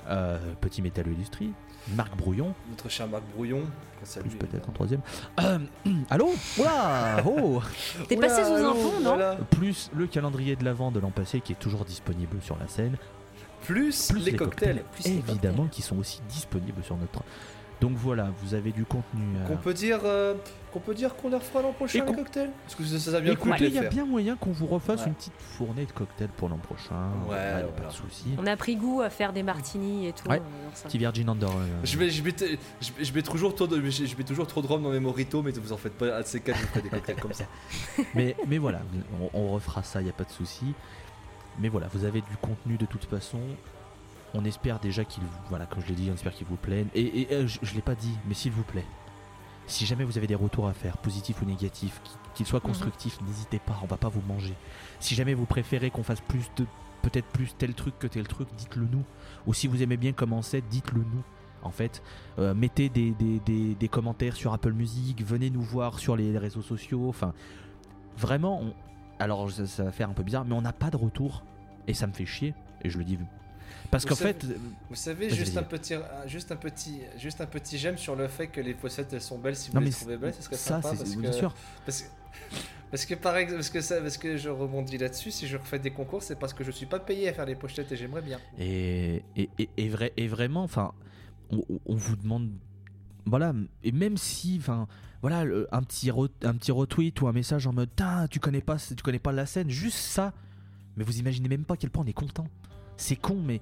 euh, 0.09 0.37
Petit 0.61 0.81
Métal 0.81 1.07
Industrie, 1.07 1.51
Marc 1.95 2.15
Brouillon, 2.17 2.53
Notre 2.69 2.89
cher 2.89 3.07
Marc 3.07 3.23
Brouillon. 3.33 3.63
plus 4.19 4.35
peut-être 4.35 4.69
en 4.69 4.71
troisième. 4.71 5.01
Euh, 5.39 5.59
allô? 6.09 6.31
Oula 6.59 7.23
Oh 7.25 7.61
T'es 8.07 8.17
passé 8.17 8.43
sous 8.43 8.53
allô, 8.53 8.71
info, 8.71 8.91
non? 9.01 9.15
voilà. 9.15 9.38
Plus 9.51 9.89
le 9.95 10.07
calendrier 10.07 10.55
de 10.55 10.65
l'avant 10.65 10.91
de 10.91 10.99
l'an 10.99 11.11
passé 11.11 11.41
qui 11.41 11.53
est 11.53 11.59
toujours 11.59 11.85
disponible 11.85 12.41
sur 12.41 12.57
la 12.57 12.67
scène. 12.67 12.97
Plus, 13.61 14.09
plus 14.11 14.25
les, 14.25 14.35
cocktails. 14.35 14.83
Plus 14.93 15.05
les 15.05 15.17
évidemment 15.17 15.67
qui 15.67 15.81
sont 15.81 15.97
aussi 15.97 16.21
disponibles 16.29 16.83
sur 16.83 16.95
notre. 16.97 17.23
Donc 17.80 17.91
voilà, 17.95 18.30
vous 18.41 18.55
avez 18.55 18.71
du 18.71 18.86
contenu. 18.86 19.21
euh, 19.38 19.45
Qu'on 19.47 19.57
peut 19.57 19.73
dire 19.73 19.99
euh, 20.03 20.34
qu'on 20.73 20.80
peut 20.80 20.95
dire 20.95 21.15
qu'on 21.15 21.30
leur 21.30 21.43
fera 21.43 21.61
l'an 21.61 21.73
prochain 21.73 22.03
les 22.03 22.11
cocktails? 22.11 22.49
Parce 22.63 22.73
que 22.73 22.84
ça, 22.84 22.97
ça 23.11 23.17
a 23.17 23.21
bien 23.21 23.34
Écoutez, 23.34 23.67
il 23.67 23.73
y 23.73 23.78
a 23.78 23.82
faire. 23.84 23.91
bien 23.91 24.05
moyen 24.05 24.36
qu'on 24.36 24.51
vous 24.51 24.65
refasse 24.65 25.01
Ouais. 25.01 25.07
une 25.09 25.13
petite 25.13 25.34
fournée 25.38 25.86
de 25.86 25.91
cocktails 25.91 26.30
pour 26.30 26.49
l'an 26.49 26.57
prochain. 26.57 26.95
Ouais, 27.30 27.63
pas 27.78 27.88
de 27.88 27.93
souci. 27.93 28.25
On 28.39 28.47
a 28.47 28.57
pris 28.57 28.78
goût 28.78 29.01
à 29.01 29.11
faire 29.11 29.32
des 29.32 29.43
martinis 29.43 30.07
et 30.07 30.13
tout. 30.13 30.28
Ouais. 30.28 30.39
euh. 30.39 30.88
Petit 30.88 30.97
Virgin 30.97 31.30
Under. 31.30 31.49
euh, 31.49 31.53
Je 31.84 31.99
mets, 31.99 32.09
je, 32.09 32.23
mets, 32.23 32.34
je, 32.39 32.91
mets- 32.97 33.03
je 33.05 33.13
mets 33.13 33.21
toujours 33.21 33.53
trop 33.53 33.67
de, 33.67 33.75
je, 33.89 34.15
mets 34.17 34.23
toujours 34.23 34.47
trop 34.47 34.63
de 34.63 34.67
rhum 34.67 34.82
dans 34.82 34.89
mes 34.89 34.99
moritos, 34.99 35.43
mais 35.43 35.51
vous 35.51 35.71
en 35.71 35.78
faites 35.78 35.93
pas. 35.97 36.23
Ces 36.23 36.39
quatre, 36.39 36.59
vous 36.59 36.67
ferai 36.69 36.82
des 36.82 36.89
cocktails 36.89 37.15
comme 37.19 37.34
ça. 37.34 37.45
mais, 38.15 38.36
mais 38.47 38.57
voilà, 38.57 38.80
on, 39.21 39.39
on 39.39 39.51
refera 39.51 39.84
ça, 39.84 40.01
il 40.01 40.05
n'y 40.05 40.09
a 40.09 40.13
pas 40.13 40.23
de 40.23 40.32
souci. 40.32 40.73
Mais 41.59 41.69
voilà, 41.69 41.88
vous 41.93 42.05
avez 42.05 42.21
du 42.21 42.38
contenu 42.41 42.78
de 42.78 42.86
toute 42.88 43.05
façon. 43.05 43.39
On 44.39 44.45
espère 44.45 44.79
déjà 44.79 45.03
qu'il 45.03 45.23
vous. 45.23 45.29
Voilà, 45.49 45.65
comme 45.65 45.81
je 45.81 45.88
l'ai 45.88 45.95
dit, 45.95 46.07
on 46.11 46.13
espère 46.13 46.33
qu'il 46.33 46.45
vous 46.45 46.57
plaît. 46.57 46.85
Et, 46.93 47.21
et, 47.21 47.33
euh, 47.33 47.47
je 47.47 47.59
ne 47.71 47.75
l'ai 47.75 47.81
pas 47.81 47.95
dit, 47.95 48.13
mais 48.27 48.35
s'il 48.35 48.51
vous 48.51 48.61
plaît, 48.63 48.85
si 49.65 49.85
jamais 49.88 50.03
vous 50.03 50.17
avez 50.19 50.27
des 50.27 50.35
retours 50.35 50.67
à 50.67 50.73
faire, 50.73 50.97
positifs 50.97 51.41
ou 51.41 51.45
négatifs, 51.45 51.99
qui- 52.03 52.11
qu'ils 52.35 52.45
soient 52.45 52.59
Mhm. 52.59 52.67
constructifs, 52.67 53.19
n'hésitez 53.25 53.57
pas, 53.59 53.79
on 53.81 53.88
va 53.88 53.97
pas 53.97 54.09
vous 54.09 54.21
manger. 54.27 54.53
Si 54.99 55.15
jamais 55.15 55.33
vous 55.33 55.45
préférez 55.45 55.89
qu'on 55.89 56.03
fasse 56.03 56.21
plus 56.21 56.51
de. 56.57 56.65
Peut-être 57.01 57.27
plus 57.27 57.53
tel 57.57 57.73
truc 57.73 57.97
que 57.99 58.07
tel 58.07 58.27
truc, 58.27 58.47
dites-le 58.57 58.85
nous. 58.91 59.03
Ou 59.47 59.53
si 59.53 59.67
vous 59.67 59.81
aimez 59.81 59.97
bien 59.97 60.11
comment 60.13 60.41
c'est, 60.41 60.61
dites-le 60.61 60.99
nous. 61.01 61.23
En 61.63 61.71
fait, 61.71 62.03
Euh, 62.38 62.53
mettez 62.53 62.89
des, 62.89 63.11
des- 63.11 63.39
des- 63.39 63.73
des 63.73 63.88
commentaires 63.88 64.35
sur 64.35 64.53
Apple 64.53 64.73
Music, 64.73 65.23
venez 65.25 65.49
nous 65.49 65.61
voir 65.61 65.97
sur 65.97 66.15
les 66.15 66.38
réseaux 66.38 66.61
sociaux. 66.61 67.09
Enfin, 67.09 67.33
vraiment, 68.17 68.61
on- 68.61 68.73
alors 69.19 69.49
ça, 69.51 69.65
ça 69.65 69.83
va 69.85 69.91
faire 69.91 70.07
un 70.09 70.13
peu 70.13 70.21
bizarre, 70.23 70.45
mais 70.45 70.53
on 70.53 70.62
n'a 70.62 70.74
pas 70.74 70.91
de 70.91 70.97
retour 70.97 71.43
et 71.87 71.93
ça 71.95 72.05
me 72.05 72.13
fait 72.13 72.25
chier. 72.28 72.53
Et 72.83 72.89
je 72.91 72.97
le 72.99 73.03
dis 73.03 73.17
Parce 73.92 74.05
qu'en 74.05 74.16
fait, 74.16 74.46
Vous 74.89 74.96
savez, 74.96 75.30
juste 75.30 75.58
un, 75.58 75.64
petit, 75.64 75.96
juste, 76.26 76.51
un 76.51 76.58
petit, 76.58 77.00
juste 77.18 77.39
un 77.42 77.46
petit 77.46 77.78
j'aime 77.78 77.97
sur 77.97 78.16
le 78.16 78.28
fait 78.28 78.47
que 78.47 78.59
les 78.59 78.74
poussettes 78.74 79.14
elles 79.14 79.22
sont 79.22 79.38
belles 79.39 79.55
si 79.55 79.70
vous 79.72 79.76
non 79.76 79.82
les 79.82 79.92
trouvez 79.92 80.18
belles, 80.18 80.34
ce 80.34 80.42
serait 80.42 80.58
ça, 80.58 80.82
sympa 80.82 80.89
c'est 80.92 80.97
parce 80.97 81.16
bien 81.16 81.32
que, 81.32 81.36
sûr. 81.36 81.55
Parce 81.86 82.01
que, 82.01 82.08
parce 82.92 83.05
que 83.05 83.16
par 83.16 83.38
exemple, 83.38 83.59
parce 83.59 83.70
que, 83.70 83.82
ça, 83.82 84.01
parce 84.01 84.18
que 84.18 84.36
je 84.38 84.50
rebondis 84.50 84.97
là-dessus, 84.97 85.32
si 85.32 85.47
je 85.47 85.55
refais 85.55 85.80
des 85.80 85.92
concours, 85.92 86.22
c'est 86.22 86.38
parce 86.38 86.54
que 86.54 86.64
je 86.64 86.72
suis 86.72 86.86
pas 86.86 87.00
payé 87.00 87.30
à 87.30 87.34
faire 87.34 87.46
les 87.46 87.55
pochettes 87.55 87.92
et 87.92 87.96
j'aimerais 87.96 88.22
bien. 88.22 88.39
Et, 88.59 89.24
et, 89.38 89.50
et, 89.58 89.70
et 89.78 89.89
vrai, 89.89 90.12
et 90.18 90.28
vraiment, 90.28 90.64
enfin, 90.64 90.92
on, 91.51 91.96
vous 91.96 92.16
demande, 92.18 92.51
voilà, 93.26 93.54
et 93.84 93.93
même 93.93 94.18
si, 94.18 94.58
enfin, 94.59 94.88
voilà, 95.22 95.46
un 95.72 95.84
petit, 95.84 96.09
re- 96.09 96.30
un 96.43 96.55
petit 96.55 96.72
retweet 96.72 97.22
ou 97.22 97.28
un 97.28 97.34
message 97.34 97.68
en 97.68 97.74
mode, 97.74 97.89
tu 98.30 98.39
connais 98.39 98.62
pas, 98.62 98.78
tu 98.78 99.01
connais 99.01 99.20
pas 99.20 99.32
la 99.32 99.46
scène, 99.46 99.70
juste 99.70 99.97
ça, 99.97 100.34
mais 100.97 101.05
vous 101.05 101.20
imaginez 101.20 101.47
même 101.47 101.64
pas 101.64 101.76
à 101.76 101.78
quel 101.78 101.89
point 101.89 102.04
on 102.04 102.08
est 102.08 102.14
content. 102.14 102.47
C'est 102.97 103.15
con, 103.15 103.37
mais, 103.43 103.61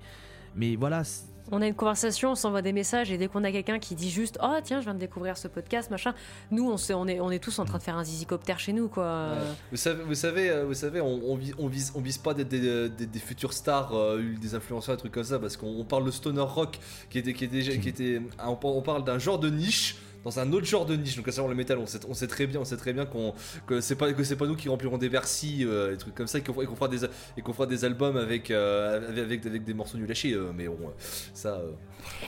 mais 0.56 0.76
voilà, 0.76 1.04
On 1.52 1.62
a 1.62 1.68
une 1.68 1.76
conversation, 1.76 2.32
on 2.32 2.36
s'envoie 2.36 2.64
des 2.64 2.74
messages 2.74 3.12
et 3.12 3.18
dès 3.20 3.28
qu'on 3.28 3.44
a 3.44 3.52
quelqu'un 3.52 3.78
qui 3.78 3.94
dit 3.94 4.10
juste 4.10 4.40
Oh 4.42 4.56
tiens, 4.64 4.80
je 4.80 4.86
viens 4.86 4.96
de 4.96 5.00
découvrir 5.00 5.38
ce 5.38 5.48
podcast, 5.48 5.92
machin, 5.92 6.16
nous 6.50 6.68
on, 6.68 6.78
sait, 6.78 6.96
on, 6.96 7.06
est, 7.08 7.20
on 7.20 7.30
est 7.30 7.38
tous 7.38 7.60
en 7.60 7.66
train 7.66 7.78
de 7.78 7.84
faire 7.84 7.98
un 7.98 8.04
zizicoptère 8.04 8.58
chez 8.60 8.74
nous 8.74 8.88
quoi. 8.88 9.34
Vous 9.70 9.78
savez, 9.78 10.04
vous 10.04 10.16
savez, 10.16 10.50
euh, 10.50 10.66
vous 10.66 10.74
savez 10.74 11.02
on, 11.02 11.22
on, 11.32 11.36
vise, 11.36 11.54
on, 11.60 11.68
vise, 11.68 11.92
on 11.94 12.02
vise 12.02 12.18
pas 12.18 12.34
des, 12.34 12.46
des, 12.46 12.90
des, 12.90 13.06
des 13.06 13.20
futures 13.20 13.54
stars, 13.54 13.94
euh, 13.96 14.24
des 14.42 14.56
influenceurs, 14.56 14.96
des 14.96 15.02
trucs 15.02 15.14
comme 15.14 15.24
ça, 15.24 15.38
parce 15.38 15.56
qu'on 15.56 15.68
on 15.68 15.84
parle 15.86 16.06
de 16.06 16.12
stoner 16.12 16.42
rock, 16.42 16.80
qui 17.12 17.20
était, 17.20 17.34
qui 17.34 17.44
était, 17.46 17.58
déjà- 17.58 17.78
qui 17.78 17.90
était, 17.90 18.22
on 18.44 18.82
parle 18.82 19.04
d'un 19.04 19.20
genre 19.20 19.38
de 19.38 19.50
niche 19.52 19.98
dans 20.26 20.40
un 20.40 20.52
autre 20.52 20.66
genre 20.66 20.86
de 20.86 20.96
niche. 20.96 21.16
Donc 21.16 21.28
à 21.28 21.32
savoir 21.32 21.50
le 21.50 21.56
métal, 21.56 21.78
on 21.78 21.86
sait, 21.86 22.28
très 22.28 22.48
bien, 22.48 22.60
on 22.60 22.66
sait 22.66 22.76
très 22.78 22.92
bien 22.92 23.06
qu'on 23.06 23.34
que 23.68 23.80
c'est 23.80 23.96
pas 23.96 24.12
que 24.12 24.24
c'est 24.24 24.36
pas 24.36 24.48
nous 24.48 24.56
qui 24.56 24.68
remplirons 24.68 24.98
des 24.98 25.08
Bercy, 25.08 25.64
euh, 25.64 25.92
des 25.92 25.98
trucs 25.98 26.16
comme 26.16 26.28
ça, 26.28 26.40
et 26.40 26.42
qu'on 26.42 26.76
fera 26.76 26.88
des 26.88 27.06
et 27.38 27.42
qu'on 27.42 27.54
fera 27.54 27.68
des 27.68 27.86
albums 27.86 28.18
avec, 28.18 28.52
euh, 28.52 29.08
avec, 29.24 29.46
avec 29.46 29.64
des 29.64 29.74
morceaux 29.74 29.98
nuls 29.98 30.14
chier. 30.14 30.34
euh, 30.34 30.52
mais 30.54 30.68
bon, 30.68 30.80
euh, 30.82 30.92
ça. 31.34 31.62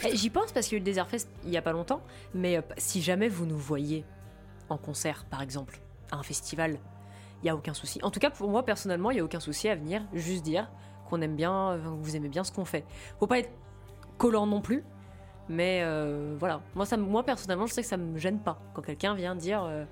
Eh, 0.05 0.15
J'y 0.15 0.29
pense 0.29 0.51
parce 0.51 0.67
qu'il 0.67 0.75
y 0.75 0.77
a 0.77 0.79
eu 0.79 0.81
le 0.81 0.85
Desert 0.85 1.09
Fest 1.09 1.27
il 1.43 1.49
y 1.49 1.57
a 1.57 1.61
pas 1.61 1.73
longtemps, 1.73 2.01
mais 2.33 2.61
si 2.77 3.01
jamais 3.01 3.27
vous 3.27 3.45
nous 3.45 3.57
voyez 3.57 4.05
en 4.69 4.77
concert 4.77 5.25
par 5.25 5.41
exemple, 5.41 5.79
à 6.11 6.17
un 6.17 6.23
festival, 6.23 6.77
il 7.41 7.47
y 7.47 7.49
a 7.49 7.55
aucun 7.55 7.73
souci. 7.73 7.99
En 8.03 8.11
tout 8.11 8.19
cas 8.19 8.29
pour 8.29 8.49
moi 8.49 8.63
personnellement, 8.63 9.09
il 9.11 9.17
y 9.17 9.19
a 9.19 9.23
aucun 9.23 9.39
souci 9.39 9.69
à 9.69 9.75
venir 9.75 10.03
juste 10.13 10.43
dire 10.43 10.69
qu'on 11.09 11.21
aime 11.21 11.35
bien, 11.35 11.79
que 11.83 11.87
vous 11.87 12.15
aimez 12.15 12.29
bien 12.29 12.43
ce 12.43 12.51
qu'on 12.51 12.65
fait. 12.65 12.85
Faut 13.19 13.27
pas 13.27 13.39
être 13.39 13.49
collant 14.17 14.45
non 14.45 14.61
plus. 14.61 14.83
Mais 15.49 15.81
euh, 15.83 16.35
voilà, 16.39 16.61
moi, 16.75 16.85
ça, 16.85 16.97
moi 16.97 17.23
personnellement, 17.23 17.67
je 17.67 17.73
sais 17.73 17.81
que 17.81 17.87
ça 17.87 17.97
me 17.97 18.17
gêne 18.17 18.39
pas 18.39 18.59
quand 18.73 18.81
quelqu'un 18.81 19.15
vient 19.15 19.35
dire 19.35 19.63
euh, 19.63 19.85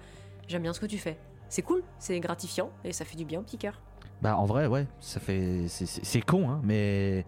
j'aime 0.47 0.63
bien 0.63 0.73
ce 0.73 0.79
que 0.79 0.85
tu 0.85 0.97
fais. 0.97 1.17
C'est 1.49 1.61
cool, 1.61 1.83
c'est 1.99 2.19
gratifiant 2.19 2.71
et 2.83 2.91
ça 2.91 3.05
fait 3.05 3.15
du 3.15 3.23
bien 3.25 3.39
au 3.39 3.43
petit 3.43 3.57
cœur. 3.57 3.81
bah 4.21 4.35
en 4.37 4.45
vrai, 4.45 4.67
ouais, 4.67 4.87
ça 4.99 5.19
fait, 5.19 5.67
c'est- 5.67 6.21
con, 6.21 6.49
hein, 6.49 6.59
mais. 6.63 7.25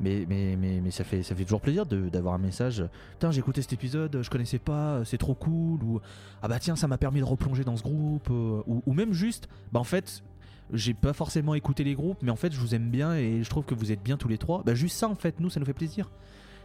Mais, 0.00 0.26
mais, 0.28 0.56
mais, 0.56 0.90
ça, 0.90 1.04
fait, 1.04 1.22
ça 1.22 1.36
fait 1.36 1.44
toujours 1.44 1.60
plaisir 1.60 1.86
d'avoir 1.86 2.34
un 2.34 2.38
message. 2.38 2.82
Putain, 3.12 3.30
j'ai 3.30 3.38
écouté 3.38 3.62
cet 3.62 3.72
épisode, 3.74 4.20
je 4.22 4.30
connaissais 4.30 4.58
pas, 4.58 5.04
c'est 5.04 5.18
trop 5.18 5.34
cool. 5.34 5.80
Ou 5.84 6.00
ah 6.40 6.48
bah 6.48 6.58
tiens, 6.58 6.74
ça 6.74 6.88
m'a 6.88 6.98
permis 6.98 7.20
de 7.20 7.24
replonger 7.24 7.62
dans 7.62 7.76
ce 7.76 7.84
groupe. 7.84 8.28
euh, 8.30 8.62
ou, 8.66 8.82
ou 8.84 8.92
même 8.94 9.12
juste, 9.12 9.48
bah 9.70 9.78
en 9.78 9.84
fait, 9.84 10.24
j'ai 10.72 10.94
pas 10.94 11.12
forcément 11.12 11.54
écouté 11.54 11.84
les 11.84 11.94
groupes, 11.94 12.18
mais 12.22 12.32
en 12.32 12.36
fait, 12.36 12.50
je 12.52 12.58
vous 12.58 12.74
aime 12.74 12.90
bien 12.90 13.14
et 13.14 13.44
je 13.44 13.50
trouve 13.50 13.64
que 13.64 13.74
vous 13.76 13.92
êtes 13.92 14.02
bien 14.02 14.16
tous 14.16 14.26
les 14.28 14.38
trois. 14.38 14.62
Bah 14.64 14.74
juste 14.74 14.96
ça, 14.96 15.06
en 15.08 15.14
fait, 15.14 15.38
nous, 15.38 15.50
ça 15.50 15.60
nous 15.60 15.66
fait 15.66 15.72
plaisir. 15.74 16.10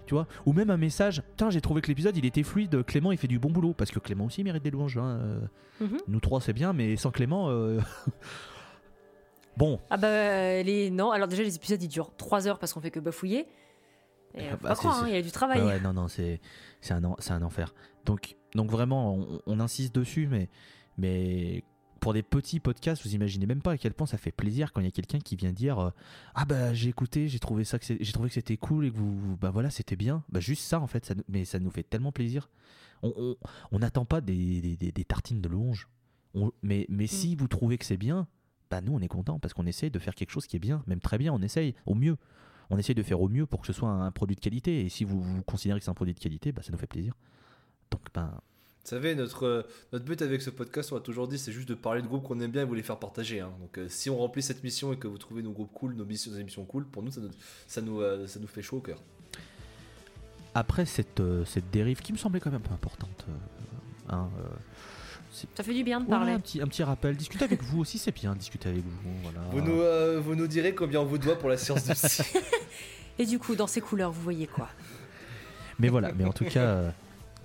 Tu 0.07 0.15
vois 0.15 0.25
Ou 0.47 0.53
même 0.53 0.71
un 0.71 0.77
message, 0.77 1.21
putain, 1.21 1.49
j'ai 1.51 1.61
trouvé 1.61 1.81
que 1.81 1.87
l'épisode 1.87 2.17
il 2.17 2.25
était 2.25 2.41
fluide, 2.43 2.83
Clément 2.85 3.11
il 3.11 3.17
fait 3.19 3.27
du 3.27 3.37
bon 3.37 3.49
boulot. 3.51 3.73
Parce 3.73 3.91
que 3.91 3.99
Clément 3.99 4.25
aussi 4.25 4.43
mérite 4.43 4.63
des 4.63 4.71
louanges. 4.71 4.97
hein, 4.97 5.19
euh, 5.21 5.39
Mhm. 5.81 5.97
Nous 6.07 6.19
trois, 6.19 6.41
c'est 6.41 6.53
bien, 6.53 6.73
mais 6.73 6.95
sans 6.95 7.11
Clément. 7.11 7.49
euh, 7.49 7.79
bon, 9.57 9.79
Ah 9.89 9.97
bah 9.97 10.07
euh, 10.07 10.63
les 10.63 10.89
non, 10.89 11.11
alors 11.11 11.27
déjà 11.27 11.43
les 11.43 11.55
épisodes 11.55 11.81
ils 11.81 11.87
durent 11.87 12.15
3 12.15 12.47
heures 12.47 12.59
parce 12.59 12.73
qu'on 12.73 12.81
fait 12.81 12.91
que 12.91 12.99
bafouiller. 12.99 13.47
Et 14.35 14.47
Ah 14.51 14.57
bah, 14.61 14.69
pas 14.69 14.75
croire, 14.75 15.03
hein, 15.03 15.05
il 15.07 15.13
y 15.13 15.17
a 15.17 15.21
du 15.21 15.31
travail. 15.31 15.61
Ouais, 15.61 15.79
non, 15.79 15.93
non, 15.93 16.07
c'est 16.07 16.39
c'est 16.81 16.93
un, 16.93 17.03
en- 17.03 17.15
un 17.29 17.41
enfer. 17.41 17.73
Donc, 18.05 18.35
donc 18.55 18.69
vraiment, 18.69 19.15
on, 19.15 19.41
on 19.45 19.59
insiste 19.59 19.93
dessus, 19.95 20.27
mais, 20.29 20.49
mais 20.97 21.63
pour 21.99 22.13
des 22.13 22.23
petits 22.23 22.59
podcasts, 22.59 23.03
vous 23.05 23.13
imaginez 23.15 23.45
même 23.45 23.61
pas 23.61 23.71
à 23.73 23.77
quel 23.77 23.93
point 23.93 24.07
ça 24.07 24.17
fait 24.17 24.31
plaisir 24.31 24.71
quand 24.73 24.81
il 24.81 24.85
y 24.85 24.87
a 24.87 24.91
quelqu'un 24.91 25.19
qui 25.19 25.35
vient 25.35 25.51
dire 25.51 25.79
euh, 25.79 25.89
Ah 26.35 26.45
bah 26.45 26.73
j'ai 26.73 26.89
écouté, 26.89 27.27
j'ai 27.27 27.39
trouvé, 27.39 27.63
ça 27.63 27.79
que 27.79 27.85
j'ai 27.99 28.11
trouvé 28.13 28.29
que 28.29 28.35
c'était 28.35 28.57
cool 28.57 28.85
et 28.85 28.91
que 28.91 28.97
vous, 28.97 29.37
bah 29.37 29.49
voilà, 29.49 29.69
c'était 29.69 29.95
bien. 29.95 30.23
Bah 30.29 30.39
juste 30.39 30.63
ça 30.63 30.79
en 30.79 30.87
fait, 30.87 31.05
ça, 31.05 31.13
mais 31.27 31.45
ça 31.45 31.59
nous 31.59 31.69
fait 31.71 31.83
tellement 31.83 32.11
plaisir. 32.11 32.49
On 33.03 33.13
on- 33.17 33.35
on 33.71 33.79
n'attend 33.79 34.05
pas 34.05 34.21
des, 34.21 34.61
des, 34.61 34.75
des- 34.77 34.91
des 34.91 35.05
tartines 35.05 35.41
de 35.41 35.49
louanges. 35.49 35.87
On- 36.33 36.51
mais, 36.63 36.85
mais 36.89 37.07
si 37.07 37.35
vous 37.35 37.47
trouvez 37.47 37.77
que 37.77 37.85
c'est 37.85 37.97
bien, 37.97 38.27
bah 38.69 38.81
nous 38.81 38.93
on 38.93 38.99
est 38.99 39.07
content 39.07 39.39
parce 39.39 39.53
qu'on 39.53 39.65
essaye 39.65 39.91
de 39.91 39.99
faire 39.99 40.15
quelque 40.15 40.31
chose 40.31 40.45
qui 40.47 40.55
est 40.55 40.59
bien, 40.59 40.83
même 40.87 40.99
très 40.99 41.17
bien, 41.17 41.31
on 41.33 41.41
essaye 41.41 41.75
au 41.85 41.93
mieux 41.95 42.17
on 42.69 42.77
essaye 42.77 42.95
de 42.95 43.01
faire 43.03 43.21
au 43.21 43.29
mieux 43.29 43.45
pour 43.45 43.61
que 43.61 43.67
ce 43.67 43.71
soit 43.71 43.89
un 43.89 44.11
produit 44.11 44.35
de 44.35 44.41
qualité. 44.41 44.81
Et 44.81 44.89
si 44.89 45.05
vous, 45.05 45.21
vous 45.21 45.41
considérez 45.43 45.79
que 45.79 45.85
c'est 45.85 45.89
un 45.89 45.93
produit 45.93 46.13
de 46.13 46.19
qualité, 46.19 46.51
bah, 46.51 46.61
ça 46.61 46.71
nous 46.73 46.77
fait 46.77 46.85
plaisir. 46.85 47.13
Donc, 47.91 48.01
ben, 48.13 48.41
Vous 48.87 48.91
savez, 48.91 49.15
notre, 49.15 49.45
euh, 49.45 49.63
notre 49.91 50.05
but 50.05 50.21
avec 50.21 50.41
ce 50.41 50.49
podcast, 50.49 50.93
on 50.93 50.95
a 50.95 51.01
toujours 51.01 51.27
dit, 51.27 51.37
c'est 51.37 51.51
juste 51.51 51.67
de 51.67 51.73
parler 51.73 52.01
de 52.01 52.07
groupes 52.07 52.23
qu'on 52.23 52.39
aime 52.39 52.51
bien 52.51 52.61
et 52.61 52.65
vous 52.65 52.73
les 52.73 52.83
faire 52.83 52.97
partager. 52.97 53.41
hein. 53.41 53.51
Donc, 53.59 53.77
euh, 53.77 53.87
si 53.89 54.09
on 54.09 54.15
remplit 54.17 54.41
cette 54.41 54.63
mission 54.63 54.93
et 54.93 54.97
que 54.97 55.09
vous 55.09 55.17
trouvez 55.17 55.43
nos 55.43 55.51
groupes 55.51 55.73
cool, 55.73 55.93
nos, 55.93 56.05
missions, 56.05 56.31
nos 56.31 56.37
émissions 56.37 56.63
cool, 56.63 56.85
pour 56.85 57.03
nous, 57.03 57.11
ça 57.11 57.19
nous, 57.19 57.29
ça 57.67 57.81
nous, 57.81 57.99
euh, 57.99 58.25
ça 58.27 58.39
nous 58.39 58.47
fait 58.47 58.61
chaud 58.61 58.77
au 58.77 58.79
cœur. 58.79 59.01
après 60.55 60.85
cette, 60.85 61.19
euh, 61.19 61.43
cette 61.43 61.69
dérive 61.69 61.99
qui 61.99 62.13
me 62.13 62.17
semblait 62.17 62.39
quand 62.39 62.49
même 62.49 62.61
un 62.63 62.67
peu 62.69 62.73
importante, 62.73 63.25
euh, 63.27 64.13
hein, 64.15 64.29
euh, 64.39 65.45
Ça 65.55 65.63
fait 65.63 65.73
du 65.73 65.83
bien 65.83 65.99
de 65.99 66.05
parler. 66.07 66.31
un, 66.31 66.39
petit, 66.39 66.61
un 66.61 66.67
petit 66.67 66.83
rappel. 66.83 67.17
Discuter 67.17 67.43
avec 67.43 67.61
vous 67.63 67.81
aussi, 67.81 67.97
c'est 67.97 68.15
bien. 68.15 68.35
Discuter 68.35 68.69
avec 68.69 68.85
vous. 68.85 69.09
Voilà. 69.21 69.41
Vous, 69.51 69.59
nous, 69.61 69.81
euh, 69.81 70.21
vous 70.23 70.33
nous 70.35 70.47
direz 70.47 70.73
combien 70.73 71.01
on 71.01 71.05
vous 71.05 71.17
doit 71.17 71.37
pour 71.37 71.49
la 71.49 71.57
séance 71.57 71.83
de 71.85 71.93
psy. 72.07 72.23
Et 73.19 73.25
du 73.25 73.37
coup, 73.37 73.53
dans 73.55 73.67
ces 73.67 73.81
couleurs, 73.81 74.13
vous 74.13 74.21
voyez 74.21 74.47
quoi? 74.47 74.69
Mais 75.77 75.89
voilà, 75.89 76.13
mais 76.13 76.23
en 76.23 76.31
tout 76.33 76.45
cas, 76.45 76.61
euh, 76.61 76.91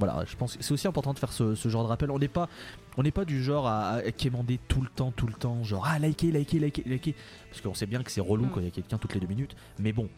voilà, 0.05 0.25
je 0.27 0.35
pense 0.37 0.57
que 0.57 0.63
c'est 0.65 0.73
aussi 0.73 0.89
important 0.89 1.13
de 1.15 1.19
faire 1.19 1.33
ce, 1.33 1.55
ce 1.55 1.69
genre 1.69 1.85
de 1.85 1.89
rappel. 1.89 2.11
On 2.11 2.19
n'est 2.19 2.27
pas, 2.29 2.49
on 2.97 3.03
n'est 3.05 3.11
pas 3.13 3.25
du 3.25 3.43
genre 3.43 3.67
à, 3.69 3.91
à 3.97 4.11
quémander 4.11 4.59
tout 4.69 4.81
le 4.83 4.89
temps, 4.89 5.13
tout 5.13 5.27
le 5.27 5.35
temps, 5.35 5.63
genre 5.63 5.87
ah 5.89 5.99
likez, 5.99 6.33
likez, 6.33 6.59
likez, 6.59 6.83
likez, 6.87 7.15
parce 7.51 7.61
qu'on 7.61 7.75
sait 7.75 7.87
bien 7.87 8.03
que 8.03 8.11
c'est 8.11 8.21
relou 8.21 8.47
Mm. 8.47 8.51
quand 8.51 8.61
il 8.61 8.65
y 8.65 8.69
a 8.69 8.73
quelqu'un 8.73 8.99
toutes 8.99 9.15
les 9.15 9.21
deux 9.21 9.27
minutes. 9.29 9.55
Mais 9.79 9.93
bon, 9.93 10.09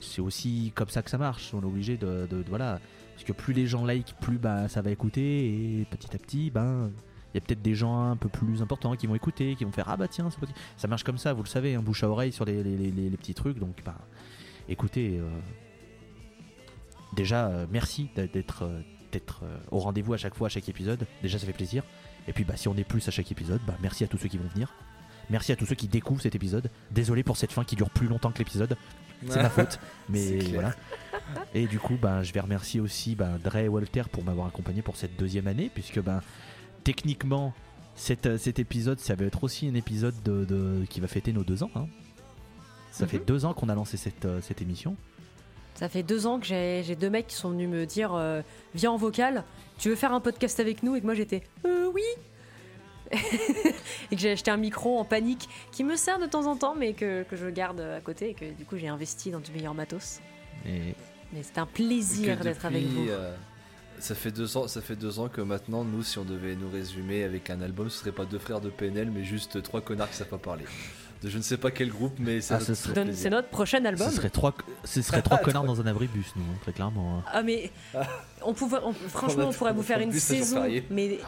c'est 0.00 0.20
aussi 0.20 0.72
comme 0.74 0.88
ça 0.90 1.02
que 1.02 1.08
ça 1.10 1.16
marche. 1.18 1.54
On 1.54 1.62
est 1.62 1.64
obligé 1.64 1.96
de, 1.96 2.26
de- 2.30 2.42
de- 2.42 2.48
voilà, 2.50 2.80
parce 3.14 3.24
que 3.24 3.32
plus 3.32 3.54
les 3.54 3.66
gens 3.66 3.84
like, 3.84 4.14
plus 4.20 4.38
bah 4.38 4.68
ça 4.68 4.82
va 4.82 4.90
écouter 4.90 5.80
et 5.80 5.86
petit 5.90 6.14
à 6.14 6.18
petit, 6.18 6.50
ben 6.50 6.90
il 7.32 7.38
y 7.38 7.38
a 7.38 7.40
peut-être 7.40 7.62
des 7.62 7.74
gens 7.74 8.10
un 8.10 8.16
peu 8.16 8.28
plus 8.28 8.60
importants 8.62 8.94
qui 8.96 9.06
vont 9.06 9.14
écouter, 9.14 9.56
qui 9.56 9.64
vont 9.64 9.72
faire 9.72 9.88
ah 9.88 9.96
bah 9.96 10.06
tiens, 10.08 10.28
ça 10.76 10.86
marche 10.88 11.02
comme 11.04 11.18
ça, 11.18 11.32
vous 11.32 11.42
le 11.42 11.48
savez, 11.48 11.74
un 11.74 11.82
bouche 11.82 12.04
à 12.04 12.08
oreille 12.10 12.32
sur 12.32 12.44
les, 12.44 12.62
les- 12.62 12.90
les- 12.92 13.10
petits 13.16 13.34
trucs. 13.34 13.58
Donc 13.58 13.82
bah 13.84 13.96
écoutez. 14.68 15.18
euh, 15.18 15.28
déjà 17.14 17.46
euh, 17.46 17.66
merci 17.70 18.10
d'être 18.16 18.62
euh, 18.64 18.80
d'être 19.14 19.40
euh, 19.44 19.56
au 19.70 19.78
rendez-vous 19.78 20.12
à 20.14 20.16
chaque 20.18 20.34
fois 20.34 20.46
à 20.46 20.50
chaque 20.50 20.68
épisode. 20.68 21.06
Déjà 21.22 21.38
ça 21.38 21.46
fait 21.46 21.52
plaisir. 21.52 21.82
Et 22.28 22.32
puis 22.32 22.44
bah 22.44 22.56
si 22.56 22.68
on 22.68 22.76
est 22.76 22.84
plus 22.84 23.06
à 23.08 23.10
chaque 23.10 23.30
épisode 23.32 23.60
bah 23.66 23.74
merci 23.82 24.04
à 24.04 24.06
tous 24.08 24.18
ceux 24.18 24.28
qui 24.28 24.38
vont 24.38 24.48
venir. 24.52 24.72
Merci 25.30 25.52
à 25.52 25.56
tous 25.56 25.64
ceux 25.66 25.74
qui 25.74 25.88
découvrent 25.88 26.20
cet 26.20 26.34
épisode. 26.34 26.70
Désolé 26.90 27.22
pour 27.22 27.36
cette 27.38 27.52
fin 27.52 27.64
qui 27.64 27.76
dure 27.76 27.90
plus 27.90 28.08
longtemps 28.08 28.30
que 28.32 28.38
l'épisode. 28.38 28.76
C'est 29.28 29.42
ma 29.42 29.48
faute 29.58 29.78
mais 30.08 30.38
voilà. 30.52 30.72
Et 31.54 31.66
du 31.66 31.78
coup 31.78 31.96
bah 32.00 32.22
je 32.22 32.32
vais 32.32 32.40
remercier 32.40 32.80
aussi 32.80 33.14
bah, 33.14 33.38
Dre 33.42 33.56
et 33.56 33.68
Walter 33.68 34.02
pour 34.12 34.22
m'avoir 34.24 34.46
accompagné 34.48 34.82
pour 34.82 34.96
cette 34.96 35.16
deuxième 35.18 35.46
année 35.46 35.70
puisque 35.72 36.00
bah 36.00 36.20
techniquement 36.82 37.54
cet, 37.94 38.26
euh, 38.26 38.38
cet 38.38 38.58
épisode 38.58 38.98
ça 39.00 39.14
va 39.14 39.24
être 39.24 39.44
aussi 39.44 39.68
un 39.68 39.74
épisode 39.74 40.14
de, 40.24 40.44
de- 40.44 40.84
qui 40.90 41.00
va 41.00 41.06
fêter 41.06 41.32
nos 41.32 41.44
deux 41.44 41.62
ans 41.62 41.70
hein. 41.76 41.86
ça 42.90 43.06
fait 43.06 43.18
Mhm. 43.18 43.24
deux 43.24 43.44
ans 43.44 43.54
qu'on 43.54 43.68
a 43.68 43.74
lancé 43.74 43.96
cette, 43.96 44.24
euh, 44.24 44.40
cette 44.42 44.60
émission 44.60 44.96
Ça 45.74 45.88
fait 45.88 46.02
deux 46.02 46.26
ans 46.26 46.38
que 46.38 46.46
j'ai 46.46 46.96
deux 46.96 47.10
mecs 47.10 47.26
qui 47.26 47.34
sont 47.34 47.50
venus 47.50 47.68
me 47.68 47.84
dire 47.84 48.14
euh, 48.14 48.42
Viens 48.74 48.92
en 48.92 48.96
vocal, 48.96 49.44
tu 49.78 49.88
veux 49.88 49.96
faire 49.96 50.12
un 50.12 50.20
podcast 50.20 50.60
avec 50.60 50.82
nous? 50.82 50.94
Et 50.96 51.00
que 51.00 51.04
moi 51.04 51.14
j'étais 51.14 51.42
Euh, 51.66 51.90
oui 51.92 52.02
Et 54.10 54.16
que 54.16 54.20
j'ai 54.22 54.30
acheté 54.30 54.50
un 54.50 54.56
micro 54.56 54.98
en 54.98 55.04
panique 55.04 55.48
qui 55.72 55.84
me 55.84 55.96
sert 55.96 56.18
de 56.18 56.26
temps 56.26 56.46
en 56.46 56.56
temps, 56.56 56.74
mais 56.74 56.92
que, 56.94 57.22
que 57.24 57.36
je 57.36 57.46
garde 57.48 57.80
à 57.80 58.00
côté 58.00 58.30
et 58.30 58.34
que 58.34 58.44
du 58.52 58.64
coup 58.64 58.76
j'ai 58.76 58.88
investi 58.88 59.30
dans 59.30 59.40
du 59.40 59.52
meilleur 59.52 59.74
matos. 59.74 60.20
et 60.66 60.94
Mais 61.32 61.42
c'est 61.42 61.58
un 61.58 61.66
plaisir 61.66 62.38
d'être 62.38 62.64
avec 62.64 62.84
vous. 62.84 63.08
euh, 63.08 63.34
ça 63.98 64.14
fait 64.14 64.30
deux 64.30 64.56
ans, 64.56 64.66
ça 64.68 64.80
fait 64.80 64.96
deux 64.96 65.18
ans 65.20 65.28
que 65.28 65.40
maintenant, 65.40 65.84
nous, 65.84 66.02
si 66.02 66.18
on 66.18 66.24
devait 66.24 66.56
nous 66.56 66.70
résumer 66.70 67.22
avec 67.24 67.50
un 67.50 67.60
album, 67.60 67.90
ce 67.90 67.98
serait 67.98 68.12
pas 68.12 68.24
deux 68.24 68.38
frères 68.38 68.60
de 68.60 68.70
PNL, 68.70 69.10
mais 69.10 69.22
juste 69.24 69.62
trois 69.62 69.80
connards 69.80 70.10
qui 70.10 70.16
savent 70.16 70.28
pas 70.28 70.38
parler. 70.38 70.64
De 71.24 71.30
je 71.30 71.38
ne 71.38 71.42
sais 71.42 71.56
pas 71.56 71.70
quel 71.70 71.88
groupe, 71.88 72.12
mais 72.18 72.40
c'est 72.40 72.54
Ah, 72.54 72.58
notre 72.58 72.66
ce 72.66 72.74
serait- 72.74 72.94
Donne- 72.94 73.04
plaisir. 73.06 73.22
C'est 73.22 73.30
notre 73.30 73.48
prochain 73.48 73.82
album. 73.84 74.08
Ce 74.08 74.14
serait 74.14 74.28
trois, 74.30 74.54
ce 74.84 75.00
serait 75.02 75.22
trois 75.22 75.38
connards 75.44 75.64
dans 75.64 75.80
un 75.80 75.86
abribus, 75.86 76.32
nous, 76.36 76.42
hein, 76.42 76.56
très 76.62 76.72
clairement. 76.72 77.18
hein. 77.18 77.22
Ah 77.32 77.42
mais 77.42 77.72
on 78.42 78.52
pouvait, 78.52 78.76
on- 78.84 78.92
franchement 78.92 79.48
On 79.48 79.52
pourrait 79.52 79.72
vous 79.72 79.82
faire 79.82 79.98
a 79.98 80.02
une 80.02 80.12
saison, 80.12 80.62
mais 80.90 81.18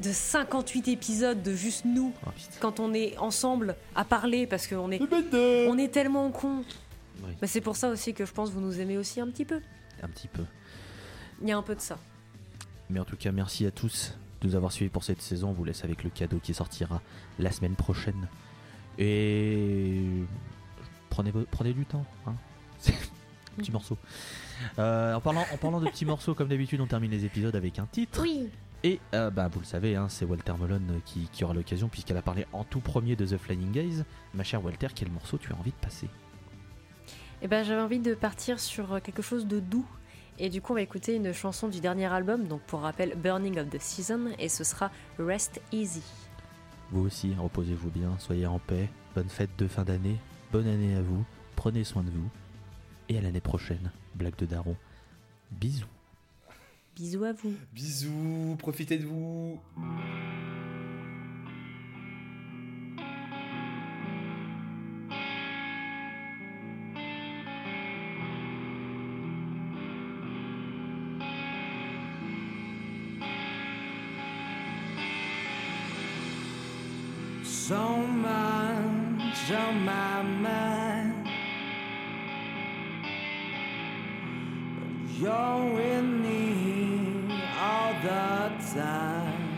de 0.00 0.10
58 0.12 0.88
épisodes 0.88 1.42
de 1.42 1.54
juste 1.54 1.84
nous 1.84 2.14
Oh, 2.26 2.30
quand 2.60 2.78
on 2.80 2.94
est 2.94 3.18
ensemble 3.18 3.74
à 3.96 4.04
parler 4.04 4.46
parce 4.46 4.66
qu'on 4.66 4.90
est, 4.92 5.00
on 5.68 5.76
est 5.76 5.88
tellement 5.92 6.30
cons. 6.30 6.64
Oui. 7.24 7.30
Mais 7.42 7.46
c'est 7.48 7.60
pour 7.60 7.76
ça 7.76 7.88
aussi 7.90 8.14
que 8.14 8.24
je 8.24 8.32
pense 8.32 8.48
que 8.50 8.54
vous 8.54 8.60
nous 8.60 8.80
aimez 8.80 8.96
aussi 8.96 9.20
un 9.20 9.26
petit 9.28 9.44
peu. 9.44 9.60
Un 10.02 10.08
petit 10.08 10.28
peu. 10.28 10.44
Il 11.42 11.48
y 11.48 11.52
a 11.52 11.56
un 11.58 11.62
peu 11.62 11.74
de 11.74 11.80
ça. 11.80 11.98
Mais 12.90 13.00
en 13.00 13.04
tout 13.04 13.16
cas, 13.16 13.32
merci 13.32 13.66
à 13.66 13.70
tous 13.72 14.14
de 14.40 14.46
nous 14.48 14.54
avoir 14.54 14.70
suivis 14.72 14.88
pour 14.90 15.02
cette 15.04 15.20
saison. 15.20 15.48
On 15.48 15.52
vous 15.52 15.64
laisse 15.64 15.82
avec 15.84 16.04
le 16.04 16.10
cadeau 16.10 16.38
qui 16.42 16.54
sortira 16.54 17.00
la 17.40 17.50
semaine 17.50 17.74
prochaine. 17.74 18.28
Et 18.98 20.02
prenez, 21.10 21.32
prenez 21.50 21.72
du 21.72 21.84
temps. 21.86 22.04
hein. 22.26 22.34
Petit 23.56 23.70
morceau. 23.70 23.98
Euh, 24.78 25.14
en, 25.14 25.20
parlant, 25.20 25.44
en 25.52 25.56
parlant 25.58 25.78
de 25.80 25.86
petits 25.88 26.06
morceaux, 26.06 26.34
comme 26.34 26.48
d'habitude, 26.48 26.80
on 26.80 26.86
termine 26.86 27.10
les 27.10 27.26
épisodes 27.26 27.54
avec 27.54 27.78
un 27.78 27.84
titre. 27.84 28.22
Oui. 28.22 28.48
Et 28.82 28.98
euh, 29.14 29.28
bah, 29.30 29.48
vous 29.52 29.60
le 29.60 29.66
savez, 29.66 29.94
hein, 29.94 30.08
c'est 30.08 30.24
Walter 30.24 30.54
Malone 30.58 31.00
qui, 31.04 31.28
qui 31.30 31.44
aura 31.44 31.52
l'occasion, 31.52 31.88
puisqu'elle 31.88 32.16
a 32.16 32.22
parlé 32.22 32.46
en 32.54 32.64
tout 32.64 32.80
premier 32.80 33.14
de 33.14 33.26
The 33.26 33.36
Flying 33.36 33.70
Gaze. 33.70 34.04
Ma 34.32 34.42
chère 34.42 34.64
Walter, 34.64 34.88
quel 34.94 35.10
morceau 35.10 35.36
tu 35.36 35.52
as 35.52 35.56
envie 35.56 35.70
de 35.70 35.76
passer? 35.76 36.08
Et 37.42 37.48
ben 37.48 37.62
j'avais 37.62 37.82
envie 37.82 37.98
de 37.98 38.14
partir 38.14 38.58
sur 38.58 39.02
quelque 39.02 39.20
chose 39.22 39.46
de 39.46 39.60
doux. 39.60 39.86
Et 40.38 40.48
du 40.48 40.62
coup, 40.62 40.72
on 40.72 40.76
va 40.76 40.82
écouter 40.82 41.14
une 41.14 41.32
chanson 41.34 41.68
du 41.68 41.80
dernier 41.80 42.06
album, 42.06 42.48
donc 42.48 42.62
pour 42.62 42.80
rappel, 42.80 43.14
Burning 43.16 43.58
of 43.58 43.68
the 43.68 43.80
Season, 43.80 44.30
et 44.38 44.48
ce 44.48 44.64
sera 44.64 44.90
Rest 45.18 45.60
Easy. 45.72 46.02
Vous 46.92 47.06
aussi, 47.06 47.34
reposez-vous 47.34 47.90
bien, 47.90 48.18
soyez 48.18 48.46
en 48.46 48.58
paix, 48.58 48.90
bonne 49.14 49.30
fête 49.30 49.50
de 49.56 49.66
fin 49.66 49.82
d'année, 49.82 50.18
bonne 50.52 50.66
année 50.66 50.94
à 50.94 51.00
vous, 51.00 51.24
prenez 51.56 51.84
soin 51.84 52.02
de 52.02 52.10
vous, 52.10 52.28
et 53.08 53.16
à 53.16 53.22
l'année 53.22 53.40
prochaine, 53.40 53.90
blague 54.14 54.36
de 54.36 54.44
Daron. 54.44 54.76
Bisous. 55.50 55.86
Bisous 56.94 57.24
à 57.24 57.32
vous. 57.32 57.54
Bisous, 57.72 58.56
profitez 58.58 58.98
de 58.98 59.06
vous. 59.06 59.58
On 79.50 79.84
my 79.84 80.22
mind. 80.22 81.26
But 84.78 85.14
You're 85.18 85.74
with 85.74 86.04
me 86.04 87.42
all 87.58 87.92
the 88.02 88.52
time. 88.74 89.48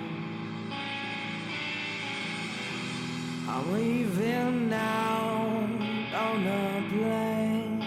I'm 3.47 3.73
leaving 3.73 4.70
now 4.70 5.69
on 6.15 6.47
a 6.47 6.85
plane. 6.90 7.82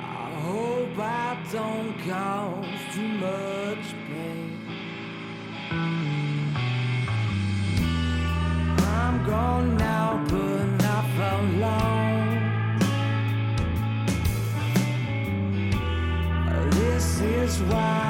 I 0.00 0.30
hope 0.40 0.98
I 0.98 1.36
don't 1.52 1.98
cause 2.08 2.94
too 2.94 3.08
much 3.08 3.55
why 17.62 18.05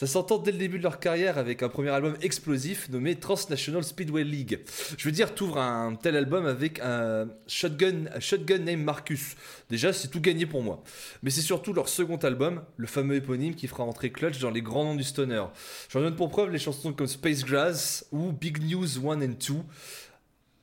Ça 0.00 0.06
s'entend 0.06 0.38
dès 0.38 0.50
le 0.50 0.56
début 0.56 0.78
de 0.78 0.82
leur 0.82 0.98
carrière 0.98 1.36
avec 1.36 1.62
un 1.62 1.68
premier 1.68 1.90
album 1.90 2.16
explosif 2.22 2.88
nommé 2.88 3.16
Transnational 3.16 3.84
Speedway 3.84 4.24
League. 4.24 4.60
Je 4.96 5.04
veux 5.04 5.12
dire, 5.12 5.34
t'ouvres 5.34 5.58
un 5.58 5.94
tel 5.94 6.16
album 6.16 6.46
avec 6.46 6.80
un 6.80 7.28
shotgun, 7.46 8.06
un 8.14 8.18
shotgun 8.18 8.60
named 8.60 8.82
Marcus. 8.82 9.36
Déjà, 9.68 9.92
c'est 9.92 10.08
tout 10.08 10.22
gagné 10.22 10.46
pour 10.46 10.62
moi. 10.62 10.82
Mais 11.22 11.28
c'est 11.28 11.42
surtout 11.42 11.74
leur 11.74 11.90
second 11.90 12.16
album, 12.16 12.62
le 12.78 12.86
fameux 12.86 13.16
éponyme 13.16 13.54
qui 13.54 13.66
fera 13.66 13.84
entrer 13.84 14.10
Clutch 14.10 14.38
dans 14.38 14.50
les 14.50 14.62
grands 14.62 14.84
noms 14.84 14.94
du 14.94 15.04
stoner. 15.04 15.44
J'en 15.90 16.00
donne 16.00 16.16
pour 16.16 16.30
preuve 16.30 16.50
les 16.50 16.58
chansons 16.58 16.94
comme 16.94 17.06
Space 17.06 17.44
Grass 17.44 18.06
ou 18.10 18.32
Big 18.32 18.58
News 18.62 19.06
1 19.06 19.20
and 19.20 19.34
2. 19.38 19.54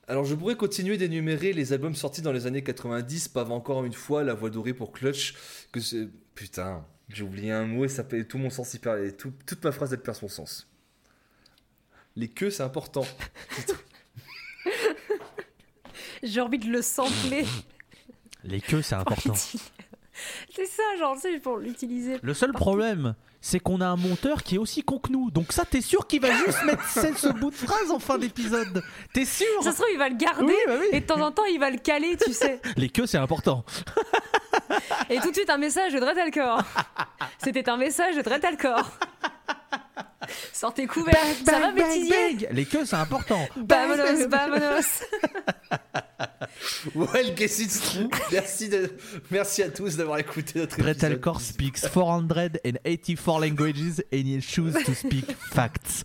Alors 0.08 0.24
je 0.24 0.34
pourrais 0.34 0.56
continuer 0.56 0.96
d'énumérer 0.96 1.52
les 1.52 1.72
albums 1.72 1.94
sortis 1.94 2.22
dans 2.22 2.32
les 2.32 2.48
années 2.48 2.64
90, 2.64 3.28
pas 3.28 3.44
encore 3.44 3.84
une 3.84 3.92
fois 3.92 4.24
la 4.24 4.34
voix 4.34 4.50
dorée 4.50 4.74
pour 4.74 4.90
Clutch, 4.90 5.34
que 5.70 5.78
c'est... 5.78 6.08
Putain, 6.34 6.84
j'ai 7.08 7.24
oublié 7.24 7.52
un 7.52 7.64
mot 7.66 7.84
et 7.84 7.88
ça 7.88 8.04
fait 8.04 8.24
tout 8.24 8.38
mon 8.38 8.50
sens 8.50 8.74
y 8.74 8.78
perd, 8.78 9.00
et 9.04 9.12
tout- 9.16 9.32
toute 9.46 9.62
ma 9.64 9.72
phrase 9.72 9.92
elle 9.92 10.00
perd 10.02 10.16
son 10.16 10.28
sens. 10.28 10.68
Les 12.16 12.28
queues 12.28 12.50
c'est 12.50 12.62
important. 12.62 13.06
J'ai 16.22 16.40
envie 16.40 16.58
de 16.58 16.66
le 16.68 16.82
sampler. 16.82 17.44
Les 18.44 18.60
queues, 18.60 18.82
c'est 18.82 18.94
important. 18.96 19.34
C'est 19.34 20.66
ça, 20.66 20.82
genre, 20.98 21.14
tu 21.14 21.20
sais, 21.22 21.38
pour 21.38 21.58
l'utiliser. 21.58 22.18
Le 22.22 22.34
seul 22.34 22.52
problème, 22.52 23.14
c'est 23.40 23.60
qu'on 23.60 23.80
a 23.80 23.86
un 23.86 23.96
monteur 23.96 24.42
qui 24.42 24.56
est 24.56 24.58
aussi 24.58 24.82
con 24.82 24.98
que 24.98 25.12
nous. 25.12 25.30
Donc 25.30 25.52
ça, 25.52 25.64
t'es 25.64 25.80
sûr 25.80 26.06
qu'il 26.08 26.20
va 26.20 26.32
juste 26.32 26.64
mettre 26.64 26.84
ce 26.88 27.14
ce 27.14 27.28
bout 27.28 27.50
de 27.50 27.54
phrase 27.56 27.90
en 27.92 28.00
fin 28.00 28.18
d'épisode? 28.18 28.82
T'es 29.12 29.24
sûr? 29.24 29.46
Ça 29.62 29.70
se 29.70 29.76
trouve, 29.76 29.86
il 29.92 29.98
va 29.98 30.08
le 30.08 30.16
garder 30.16 30.42
Oui, 30.44 30.54
bah 30.66 30.74
oui. 30.80 30.86
et 30.92 31.00
de 31.00 31.06
temps 31.06 31.20
en 31.20 31.30
temps, 31.30 31.44
il 31.44 31.60
va 31.60 31.70
le 31.70 31.78
caler, 31.78 32.16
tu 32.20 32.32
sais. 32.32 32.60
Les 32.76 32.88
queues, 32.88 33.06
c'est 33.06 33.18
important. 33.18 33.64
Et 35.10 35.18
tout 35.20 35.30
de 35.30 35.34
suite, 35.34 35.50
un 35.50 35.58
message 35.58 35.92
de 35.92 35.98
Dread 35.98 36.18
Alcor. 36.18 36.62
C'était 37.42 37.68
un 37.68 37.76
message 37.76 38.16
de 38.16 38.22
Dread 38.22 38.44
Alcor. 38.44 38.90
Sortez 40.52 40.86
couvert. 40.86 41.16
Ça 41.44 41.58
va, 41.60 41.72
bêtisier 41.72 42.48
Les 42.50 42.64
queues, 42.66 42.84
c'est 42.84 42.96
important. 42.96 43.48
Vamonos, 43.56 44.26
vamonos. 44.28 45.04
Well, 46.94 47.34
guess 47.34 47.58
it's 47.60 47.80
true. 47.80 48.08
Merci, 48.32 48.68
de... 48.68 48.90
Merci 49.30 49.62
à 49.62 49.70
tous 49.70 49.96
d'avoir 49.96 50.18
écouté 50.18 50.58
notre 50.58 50.78
épisode. 50.78 50.98
Bretalcore 50.98 51.40
speaks 51.40 51.80
484 51.80 53.40
languages 53.40 54.02
and 54.12 54.26
he 54.26 54.40
chooses 54.40 54.84
to 54.84 54.94
speak 54.94 55.32
facts. 55.32 56.04